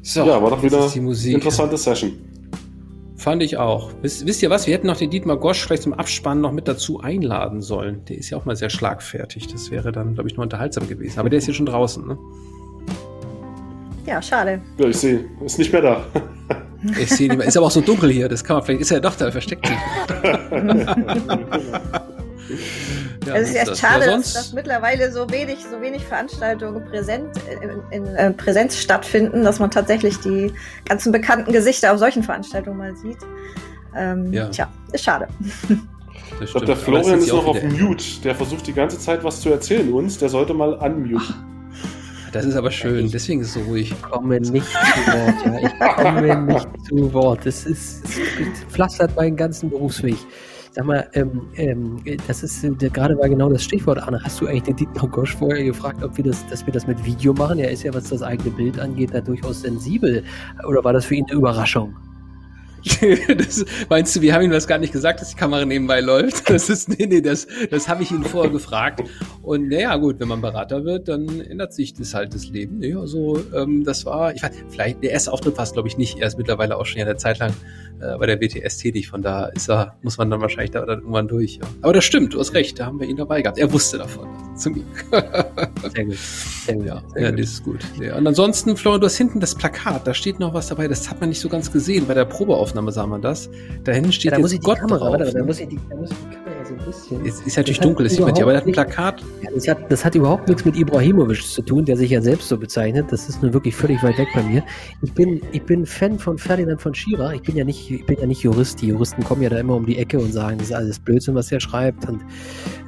So, 0.01 0.25
ja, 0.25 0.41
war 0.41 0.49
doch 0.49 0.63
wieder 0.63 0.91
eine 0.91 1.33
interessante 1.33 1.77
Session. 1.77 2.13
Fand 3.19 3.43
ich 3.43 3.57
auch. 3.57 3.91
Wisst, 4.01 4.25
wisst, 4.25 4.41
ihr 4.41 4.49
was? 4.49 4.65
Wir 4.65 4.73
hätten 4.73 4.87
noch 4.87 4.95
den 4.95 5.09
Dietmar 5.09 5.35
Gosch 5.35 5.65
vielleicht 5.65 5.83
zum 5.83 5.91
Abspann 5.93 6.39
noch 6.39 6.53
mit 6.53 6.69
dazu 6.69 7.01
einladen 7.01 7.61
sollen. 7.61 8.05
Der 8.05 8.17
ist 8.17 8.29
ja 8.29 8.37
auch 8.37 8.45
mal 8.45 8.55
sehr 8.55 8.69
schlagfertig. 8.69 9.47
Das 9.47 9.71
wäre 9.71 9.91
dann, 9.91 10.13
glaube 10.13 10.29
ich, 10.29 10.37
nur 10.37 10.43
unterhaltsam 10.43 10.87
gewesen. 10.87 11.19
Aber 11.19 11.29
der 11.29 11.39
ist 11.39 11.47
ja 11.47 11.53
schon 11.53 11.65
draußen, 11.65 12.07
ne? 12.07 12.17
Ja, 14.05 14.21
schade. 14.21 14.61
Ja, 14.77 14.87
ich 14.87 14.95
sehe, 14.95 15.25
ist 15.43 15.59
nicht 15.59 15.73
mehr 15.73 15.81
da. 15.81 16.05
Ich 16.97 17.09
sehe 17.09 17.27
nicht 17.27 17.37
mehr. 17.37 17.45
Ist 17.45 17.57
aber 17.57 17.65
auch 17.65 17.71
so 17.71 17.81
dunkel 17.81 18.09
hier. 18.09 18.29
Das 18.29 18.41
kann 18.41 18.55
man 18.55 18.65
vielleicht. 18.65 18.83
Ist 18.83 18.91
er 18.91 19.01
doch 19.01 19.13
da, 19.15 19.29
versteckt 19.29 19.67
sich. 19.67 19.75
Ja, 23.29 23.35
es 23.35 23.49
ist 23.49 23.55
echt 23.55 23.77
schade, 23.77 24.05
ja, 24.05 24.17
dass, 24.17 24.33
dass, 24.33 24.53
mittlerweile 24.53 25.11
so 25.11 25.29
wenig, 25.29 25.59
so 25.69 25.81
wenig 25.81 26.03
Veranstaltungen 26.03 26.83
präsent, 26.85 27.29
in, 27.91 28.05
in 28.05 28.15
äh, 28.15 28.31
Präsenz 28.31 28.77
stattfinden, 28.77 29.43
dass 29.43 29.59
man 29.59 29.71
tatsächlich 29.71 30.19
die 30.19 30.51
ganzen 30.85 31.11
bekannten 31.11 31.51
Gesichter 31.51 31.93
auf 31.93 31.99
solchen 31.99 32.23
Veranstaltungen 32.23 32.77
mal 32.77 32.95
sieht. 32.95 33.19
Ähm, 33.95 34.31
ja. 34.33 34.49
Tja, 34.49 34.69
ist 34.91 35.03
schade. 35.03 35.27
Ich 36.41 36.51
glaube, 36.51 36.65
der 36.65 36.77
Florian 36.77 37.19
ist, 37.19 37.25
ist 37.25 37.33
noch 37.33 37.47
auf 37.47 37.61
Mute. 37.63 38.21
Der 38.23 38.35
versucht 38.35 38.67
die 38.67 38.73
ganze 38.73 38.99
Zeit 38.99 39.23
was 39.23 39.41
zu 39.41 39.49
erzählen 39.49 39.91
uns. 39.91 40.17
Der 40.19 40.29
sollte 40.29 40.53
mal 40.53 40.73
unmuten. 40.73 41.33
Das 42.31 42.45
ist 42.45 42.55
aber 42.55 42.69
schön, 42.69 43.09
deswegen 43.09 43.41
ist 43.41 43.47
es 43.47 43.53
so 43.55 43.61
ruhig. 43.61 43.91
Ich 43.91 44.01
komme 44.03 44.39
nicht 44.39 44.65
zu 44.65 44.77
Wort, 45.07 45.45
ja. 45.45 45.59
Ich 45.67 45.95
komme 45.95 46.35
nicht 46.35 46.67
zu 46.87 47.13
Wort. 47.13 47.45
Das 47.45 47.65
ist, 47.65 48.03
das 48.03 48.19
pflastert 48.71 49.15
meinen 49.15 49.35
ganzen 49.35 49.69
Berufsweg. 49.69 50.17
Sag 50.79 50.85
mal, 50.85 51.09
ähm, 51.11 51.41
ähm, 51.57 52.01
das 52.25 52.41
ist 52.41 52.63
äh, 52.63 52.69
gerade 52.69 53.17
war 53.17 53.27
genau 53.27 53.49
das 53.49 53.65
Stichwort, 53.65 53.99
Anna. 54.01 54.23
Hast 54.23 54.39
du 54.39 54.47
eigentlich 54.47 54.63
den 54.63 54.77
Dietmar 54.77 55.09
Gosch 55.09 55.35
vorher 55.35 55.61
gefragt, 55.61 56.01
ob 56.01 56.15
wir 56.15 56.23
das, 56.23 56.47
dass 56.47 56.65
wir 56.65 56.71
das 56.71 56.87
mit 56.87 57.03
Video 57.03 57.33
machen? 57.33 57.59
Er 57.59 57.69
ist 57.69 57.83
ja, 57.83 57.93
was 57.93 58.07
das 58.07 58.23
eigene 58.23 58.51
Bild 58.51 58.79
angeht, 58.79 59.09
da 59.13 59.19
durchaus 59.19 59.59
sensibel. 59.59 60.23
Oder 60.65 60.81
war 60.81 60.93
das 60.93 61.03
für 61.03 61.15
ihn 61.15 61.25
eine 61.25 61.37
Überraschung? 61.37 61.97
das, 63.37 63.65
meinst 63.89 64.15
du, 64.15 64.21
wir 64.21 64.33
haben 64.33 64.43
ihm 64.43 64.51
das 64.51 64.67
gar 64.67 64.77
nicht 64.77 64.93
gesagt, 64.93 65.21
dass 65.21 65.29
die 65.29 65.35
Kamera 65.35 65.65
nebenbei 65.65 66.01
läuft? 66.01 66.49
Das 66.59 66.69
ist, 66.69 66.89
nee, 66.89 67.05
nee, 67.05 67.21
das, 67.21 67.47
das 67.69 67.87
habe 67.87 68.03
ich 68.03 68.11
ihn 68.11 68.23
vorher 68.23 68.51
gefragt. 68.51 69.03
Und 69.43 69.69
naja, 69.69 69.95
gut, 69.97 70.19
wenn 70.19 70.27
man 70.27 70.41
Berater 70.41 70.83
wird, 70.83 71.07
dann 71.07 71.41
ändert 71.41 71.73
sich 71.73 71.93
das 71.93 72.13
halt 72.13 72.33
das 72.33 72.47
Leben. 72.49 72.79
Nee, 72.79 72.95
also, 72.95 73.39
ähm, 73.55 73.83
das 73.83 74.05
war, 74.05 74.33
ich 74.33 74.43
weiß, 74.43 74.51
vielleicht, 74.69 75.03
der 75.03 75.11
erste 75.11 75.31
Auftritt 75.31 75.55
war 75.57 75.63
es, 75.63 75.73
glaube 75.73 75.87
ich, 75.87 75.97
nicht. 75.97 76.19
Er 76.19 76.27
ist 76.27 76.37
mittlerweile 76.37 76.77
auch 76.77 76.85
schon 76.85 76.99
ja 76.99 77.05
eine 77.05 77.17
Zeit 77.17 77.39
lang 77.39 77.53
äh, 78.01 78.17
bei 78.17 78.25
der 78.25 78.37
BTS 78.37 78.77
tätig. 78.77 79.09
Von 79.09 79.21
da 79.21 79.45
ist 79.47 79.69
er, 79.69 79.95
muss 80.01 80.17
man 80.17 80.29
dann 80.29 80.41
wahrscheinlich 80.41 80.71
da 80.71 80.85
dann 80.85 80.99
irgendwann 80.99 81.27
durch. 81.27 81.57
Ja. 81.57 81.67
Aber 81.81 81.93
das 81.93 82.03
stimmt, 82.03 82.33
du 82.33 82.39
hast 82.39 82.53
recht, 82.53 82.79
da 82.79 82.85
haben 82.85 82.99
wir 82.99 83.07
ihn 83.07 83.17
dabei 83.17 83.41
gehabt. 83.41 83.57
Er 83.57 83.71
wusste 83.71 83.97
davon. 83.97 84.27
Zum 84.55 84.73
Glück. 84.73 84.85
Sehr 85.93 86.05
gut. 86.05 86.17
Sehr 86.17 86.75
gut. 86.75 86.85
Ja, 86.85 87.03
Sehr 87.13 87.21
ja 87.23 87.29
gut. 87.31 87.39
das 87.39 87.49
ist 87.49 87.63
gut. 87.63 87.79
Ja. 88.01 88.15
Und 88.15 88.27
ansonsten, 88.27 88.75
Florian, 88.75 89.01
du 89.01 89.05
hast 89.05 89.17
hinten 89.17 89.39
das 89.39 89.55
Plakat, 89.55 90.05
da 90.05 90.13
steht 90.13 90.39
noch 90.39 90.53
was 90.53 90.67
dabei, 90.67 90.87
das 90.87 91.09
hat 91.09 91.19
man 91.19 91.29
nicht 91.29 91.39
so 91.39 91.49
ganz 91.49 91.71
gesehen. 91.71 92.07
Bei 92.07 92.13
der 92.13 92.25
Probeaufnahme 92.25 92.68
sah 92.91 93.05
man 93.05 93.21
das. 93.21 93.49
Da 93.83 93.91
hinten 93.91 94.11
steht 94.11 94.31
ja, 94.31 94.37
da 94.37 94.43
jetzt 94.53 94.63
Gott 94.63 94.79
Kamera, 94.79 94.99
drauf. 94.99 95.19
Warte, 95.19 95.33
da 95.33 95.43
muss 95.43 95.59
ich 95.59 95.67
die, 95.69 95.79
da 95.89 95.95
muss 95.95 96.11
ich 96.11 96.17
die 96.17 96.35
Kamera 96.35 96.58
bisschen. 96.89 97.25
Es 97.25 97.41
ist 97.41 97.57
natürlich 97.57 97.79
dunkel, 97.79 98.05
das 98.05 98.13
sieht 98.13 98.21
man 98.21 98.31
aber 98.31 98.53
er 98.53 98.57
hat 98.57 98.67
ein 98.67 98.71
Plakat. 98.71 99.23
Ja, 99.43 99.51
das, 99.53 99.67
hat, 99.67 99.91
das 99.91 100.05
hat 100.05 100.15
überhaupt 100.15 100.47
nichts 100.47 100.65
mit 100.65 100.75
Ibrahimovic 100.75 101.41
zu 101.43 101.61
tun, 101.61 101.85
der 101.85 101.97
sich 101.97 102.11
ja 102.11 102.21
selbst 102.21 102.49
so 102.49 102.57
bezeichnet. 102.57 103.11
Das 103.11 103.29
ist 103.29 103.41
nur 103.41 103.53
wirklich 103.53 103.75
völlig 103.75 104.01
weit 104.03 104.17
weg 104.17 104.27
bei 104.33 104.43
mir. 104.43 104.63
Ich 105.01 105.13
bin, 105.13 105.41
ich 105.51 105.63
bin 105.63 105.85
Fan 105.85 106.19
von 106.19 106.37
Ferdinand 106.37 106.81
von 106.81 106.93
Schirach. 106.93 107.33
Ich 107.33 107.41
bin 107.41 107.55
ja 107.55 107.63
nicht, 107.63 107.89
ich 107.89 108.05
bin 108.05 108.19
ja 108.19 108.25
nicht 108.25 108.41
Jurist. 108.41 108.81
Die 108.81 108.87
Juristen 108.87 109.23
kommen 109.23 109.41
ja 109.41 109.49
da 109.49 109.59
immer 109.59 109.75
um 109.75 109.85
die 109.85 109.97
Ecke 109.97 110.19
und 110.19 110.31
sagen, 110.31 110.57
das 110.57 110.67
ist 110.67 110.73
alles 110.73 110.99
Blödsinn, 110.99 111.35
was 111.35 111.51
er 111.51 111.59
schreibt. 111.59 112.07
Und, 112.07 112.21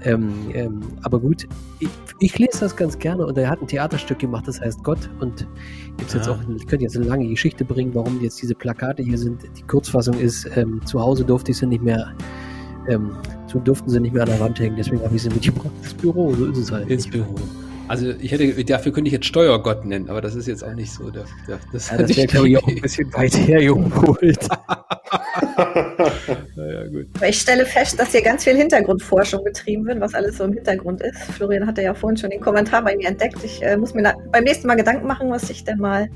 ähm, 0.04 0.34
ähm, 0.54 0.82
aber 1.04 1.20
gut, 1.20 1.48
ich, 1.80 1.90
ich, 2.20 2.40
lese 2.40 2.60
das 2.62 2.76
ganz 2.76 2.98
gerne 2.98 3.26
und 3.26 3.38
er 3.38 3.50
hat 3.50 3.62
ein 3.62 3.68
Theaterstück 3.68 4.20
gemacht, 4.20 4.48
das 4.48 4.60
heißt 4.60 4.84
Gott. 4.84 5.10
Und 5.20 5.48
gibt's 5.98 6.14
ja. 6.14 6.20
jetzt 6.20 6.30
auch, 6.30 6.38
ich 6.56 6.68
könnte 6.68 6.84
jetzt 6.84 6.96
eine 6.96 7.06
lange 7.06 7.28
Geschichte 7.28 7.66
bringen, 7.66 7.94
warum 7.94 8.22
jetzt 8.22 8.42
diese 8.42 8.56
Plakate 8.56 9.04
hier 9.04 9.18
sind. 9.18 9.44
Die 9.58 9.64
Kurzfassung 9.64 10.16
ist, 10.16 10.50
ähm, 10.56 10.82
zu 10.86 11.00
Hause 11.00 11.24
durfte 11.26 11.52
ich 11.52 11.58
sie 11.58 11.68
nicht 11.68 11.84
mehr 11.84 12.14
ähm, 12.88 13.12
so 13.52 13.60
durften 13.60 13.90
sie 13.90 14.00
nicht 14.00 14.14
mehr 14.14 14.24
an 14.24 14.30
der 14.30 14.40
Wand 14.40 14.60
hängen, 14.60 14.76
deswegen 14.78 15.04
habe 15.04 15.16
ich 15.16 15.24
sie 15.24 15.30
mitgebracht 15.30 15.72
ins 15.82 15.94
Büro, 15.94 16.34
so 16.34 16.46
ist 16.46 16.58
es 16.58 16.72
halt. 16.72 16.90
Ins 16.90 17.08
Büro. 17.10 17.36
Also 17.88 18.12
ich 18.22 18.32
hätte, 18.32 18.64
dafür 18.64 18.94
könnte 18.94 19.10
ich 19.10 19.14
jetzt 19.14 19.26
Steuergott 19.26 19.86
nennen, 19.86 20.10
aber 20.10 20.22
das 20.22 20.36
ist 20.36 20.48
jetzt 20.48 20.64
auch 20.64 20.74
nicht 20.74 20.92
so. 20.94 21.10
Der, 21.10 21.26
der, 21.48 21.60
das 21.74 21.90
ja, 21.90 21.98
das 21.98 22.16
wäre, 22.16 22.28
glaube 22.28 22.50
ich, 22.50 22.58
auch 22.58 22.68
ein 22.68 22.80
bisschen 22.80 23.14
weit 23.14 23.36
hergeholt. 23.36 24.48
naja, 26.56 26.88
gut. 26.88 27.08
Aber 27.16 27.28
ich 27.28 27.40
stelle 27.40 27.66
fest, 27.66 28.00
dass 28.00 28.12
hier 28.12 28.22
ganz 28.22 28.44
viel 28.44 28.56
Hintergrundforschung 28.56 29.44
betrieben 29.44 29.86
wird, 29.86 30.00
was 30.00 30.14
alles 30.14 30.38
so 30.38 30.46
im 30.46 30.54
Hintergrund 30.54 31.02
ist. 31.02 31.20
Florian 31.36 31.66
hatte 31.66 31.82
ja 31.82 31.94
vorhin 31.94 32.18
schon 32.18 32.30
den 32.30 32.42
Kommentar 32.42 32.84
bei 32.84 32.96
mir 32.96 33.08
entdeckt. 33.08 33.38
Ich 33.44 33.62
äh, 33.64 33.78
muss 33.78 33.94
mir 33.94 34.02
na, 34.02 34.14
beim 34.32 34.44
nächsten 34.44 34.68
Mal 34.68 34.76
Gedanken 34.76 35.08
machen, 35.08 35.30
was 35.30 35.50
ich 35.50 35.64
denn 35.64 35.80
mal. 35.80 36.10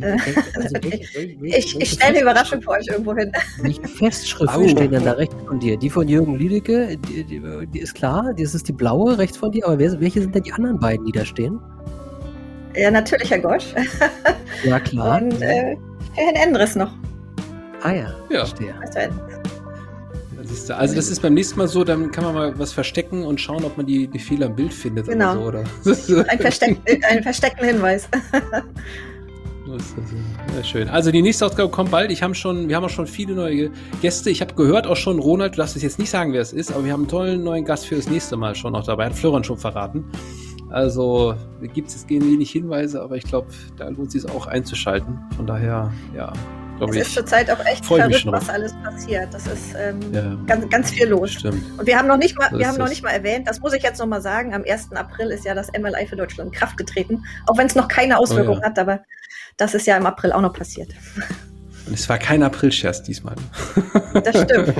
Äh, 0.00 0.16
also, 0.56 0.76
ich, 1.42 1.80
ich 1.80 1.90
stelle 1.90 2.10
eine 2.10 2.22
Überraschung 2.22 2.62
für 2.62 2.70
euch 2.70 2.86
irgendwo 2.88 3.14
hin. 3.14 3.32
Welche 3.62 3.86
Festschriften 3.86 4.68
stehen 4.68 4.90
denn 4.90 5.04
da 5.04 5.12
rechts 5.12 5.36
von 5.46 5.58
dir? 5.60 5.76
Die 5.76 5.90
von 5.90 6.08
Jürgen 6.08 6.36
Lüdecke, 6.36 6.96
die, 7.08 7.24
die, 7.24 7.42
die, 7.72 7.78
ist 7.78 7.94
klar, 7.94 8.34
das 8.36 8.54
ist 8.54 8.68
die 8.68 8.72
blaue 8.72 9.18
rechts 9.18 9.36
von 9.36 9.50
dir, 9.50 9.66
aber 9.66 9.78
welche 9.78 10.20
sind 10.20 10.34
denn 10.34 10.42
die 10.42 10.52
anderen 10.52 10.78
beiden, 10.78 11.06
die 11.06 11.12
da 11.12 11.24
stehen? 11.24 11.58
Ja, 12.76 12.90
natürlich 12.90 13.30
Herr 13.30 13.38
Gosch. 13.38 13.74
Ja, 14.64 14.80
klar. 14.80 15.22
Und 15.22 15.40
äh, 15.42 15.76
Herrn 16.14 16.34
Endres 16.34 16.74
noch. 16.74 16.92
Ah 17.84 17.92
ja, 17.92 18.14
ja. 18.30 18.46
verstehe. 18.46 18.74
Also 20.76 20.94
das 20.94 21.08
ist 21.08 21.20
beim 21.20 21.34
nächsten 21.34 21.58
Mal 21.58 21.68
so, 21.68 21.84
dann 21.84 22.10
kann 22.10 22.24
man 22.24 22.34
mal 22.34 22.58
was 22.58 22.72
verstecken 22.72 23.24
und 23.24 23.40
schauen, 23.40 23.64
ob 23.64 23.76
man 23.76 23.86
die, 23.86 24.06
die 24.06 24.18
Fehler 24.18 24.46
im 24.46 24.56
Bild 24.56 24.72
findet 24.72 25.06
genau. 25.06 25.38
oder 25.38 25.64
so. 25.82 26.14
Oder? 26.14 26.28
Ein, 26.30 26.38
Versteck, 26.38 26.78
einen 27.08 27.22
versteckten 27.22 27.66
Hinweis. 27.66 28.08
Ja, 30.54 30.62
schön. 30.62 30.88
Also 30.88 31.10
die 31.10 31.22
nächste 31.22 31.46
Ausgabe 31.46 31.70
kommt 31.70 31.90
bald. 31.90 32.12
Ich 32.12 32.22
habe 32.22 32.34
schon, 32.34 32.68
wir 32.68 32.76
haben 32.76 32.84
auch 32.84 32.90
schon 32.90 33.06
viele 33.06 33.34
neue 33.34 33.70
Gäste. 34.02 34.28
Ich 34.30 34.40
habe 34.42 34.54
gehört 34.54 34.86
auch 34.86 34.94
schon, 34.94 35.18
Ronald, 35.18 35.54
du 35.54 35.56
darfst 35.56 35.74
es 35.74 35.82
jetzt 35.82 35.98
nicht 35.98 36.10
sagen, 36.10 36.32
wer 36.32 36.42
es 36.42 36.52
ist, 36.52 36.70
aber 36.70 36.84
wir 36.84 36.92
haben 36.92 37.00
einen 37.00 37.08
tollen 37.08 37.42
neuen 37.42 37.64
Gast 37.64 37.86
für 37.86 37.96
das 37.96 38.08
nächste 38.08 38.36
Mal 38.36 38.54
schon 38.54 38.74
noch 38.74 38.84
dabei. 38.84 39.06
Hat 39.06 39.14
Florian 39.14 39.42
schon 39.42 39.56
verraten. 39.56 40.04
Also 40.70 41.34
gibt 41.72 41.88
es 41.88 41.94
jetzt 41.94 42.10
wenig 42.10 42.50
Hinweise, 42.50 43.02
aber 43.02 43.16
ich 43.16 43.24
glaube, 43.24 43.48
da 43.76 43.88
lohnt 43.88 44.14
es 44.14 44.22
sich 44.22 44.30
auch 44.30 44.46
einzuschalten. 44.46 45.18
Von 45.34 45.46
daher, 45.46 45.90
ja, 46.14 46.32
es 46.80 46.96
ist 46.96 47.14
zurzeit 47.14 47.50
auch 47.50 47.64
echt 47.64 47.84
verrückt, 47.84 48.26
was 48.26 48.48
alles 48.48 48.74
passiert. 48.82 49.32
Das 49.32 49.46
ist 49.46 49.74
ähm, 49.76 50.00
ja. 50.12 50.36
ganz, 50.46 50.68
ganz 50.68 50.90
viel 50.90 51.08
los. 51.08 51.32
Stimmt. 51.32 51.62
Und 51.78 51.86
wir 51.86 51.98
haben 51.98 52.08
noch 52.08 52.16
nicht 52.16 52.36
mal, 52.38 52.50
wir 52.52 52.66
haben 52.66 52.78
noch 52.78 52.88
nicht 52.88 53.02
mal 53.02 53.10
erwähnt, 53.10 53.48
das 53.48 53.60
muss 53.60 53.72
ich 53.72 53.82
jetzt 53.82 53.98
noch 53.98 54.06
mal 54.06 54.20
sagen, 54.20 54.54
am 54.54 54.64
1. 54.68 54.92
April 54.92 55.30
ist 55.30 55.44
ja 55.44 55.54
das 55.54 55.68
MLI 55.72 56.06
für 56.06 56.16
Deutschland 56.16 56.52
in 56.52 56.58
Kraft 56.58 56.76
getreten, 56.76 57.24
auch 57.46 57.56
wenn 57.56 57.66
es 57.66 57.74
noch 57.74 57.88
keine 57.88 58.18
Auswirkung 58.18 58.58
oh, 58.58 58.60
ja. 58.60 58.66
hat, 58.66 58.78
aber 58.78 59.00
das 59.56 59.74
ist 59.74 59.86
ja 59.86 59.96
im 59.96 60.06
April 60.06 60.32
auch 60.32 60.40
noch 60.40 60.52
passiert. 60.52 60.90
Und 61.86 61.94
es 61.94 62.08
war 62.08 62.18
kein 62.18 62.42
April-Scherz 62.42 63.02
diesmal. 63.02 63.34
Das 64.14 64.42
stimmt. 64.42 64.74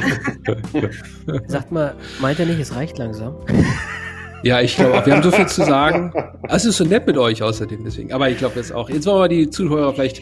Sagt 1.50 1.70
mal, 1.70 1.94
meint 2.20 2.40
er 2.40 2.46
nicht, 2.46 2.60
es 2.60 2.74
reicht 2.74 2.98
langsam? 2.98 3.36
Ja, 4.44 4.60
ich 4.60 4.76
glaube 4.76 4.98
auch. 4.98 5.06
Wir 5.06 5.14
haben 5.14 5.22
so 5.22 5.30
viel 5.30 5.46
zu 5.46 5.64
sagen. 5.64 6.12
Es 6.48 6.66
ist 6.66 6.76
so 6.76 6.84
nett 6.84 7.06
mit 7.06 7.16
euch 7.16 7.42
außerdem, 7.42 7.82
deswegen. 7.84 8.12
Aber 8.12 8.28
ich 8.28 8.36
glaube 8.36 8.56
jetzt 8.56 8.72
auch. 8.72 8.90
Jetzt 8.90 9.06
wollen 9.06 9.22
wir 9.22 9.28
die 9.28 9.48
Zuhörer 9.48 9.94
vielleicht, 9.94 10.20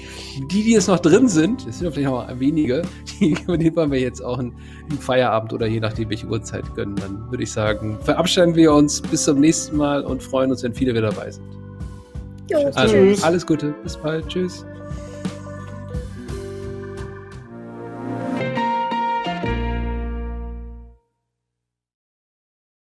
die, 0.51 0.63
die 0.63 0.73
jetzt 0.73 0.87
noch 0.87 1.01
drin 1.01 1.29
sind, 1.29 1.67
das 1.67 1.79
sind 1.79 1.87
ja 1.87 1.91
vielleicht 1.91 2.09
noch 2.09 2.41
wenige, 2.41 2.83
die, 3.21 3.35
die 3.35 3.77
wollen 3.77 3.91
wir 3.91 3.99
jetzt 3.99 4.25
auch 4.25 4.39
einen, 4.39 4.55
Feierabend 5.01 5.53
oder 5.53 5.67
je 5.67 5.81
nachdem, 5.81 6.11
welche 6.11 6.27
Uhrzeit 6.27 6.63
gönnen. 6.77 6.95
Dann 6.97 7.31
würde 7.31 7.43
ich 7.43 7.51
sagen, 7.51 7.99
verabschieden 8.03 8.55
wir 8.55 8.73
uns 8.73 9.01
bis 9.01 9.25
zum 9.25 9.41
nächsten 9.41 9.77
Mal 9.77 10.05
und 10.05 10.23
freuen 10.23 10.51
uns, 10.51 10.63
wenn 10.63 10.75
viele 10.75 10.93
wieder 10.93 11.11
dabei 11.11 11.31
sind. 11.31 11.45
Jo, 12.51 12.71
Also, 12.75 12.95
tschüss. 12.95 13.23
alles 13.25 13.47
Gute. 13.47 13.75
Bis 13.83 13.97
bald. 13.97 14.29
Tschüss. 14.29 14.65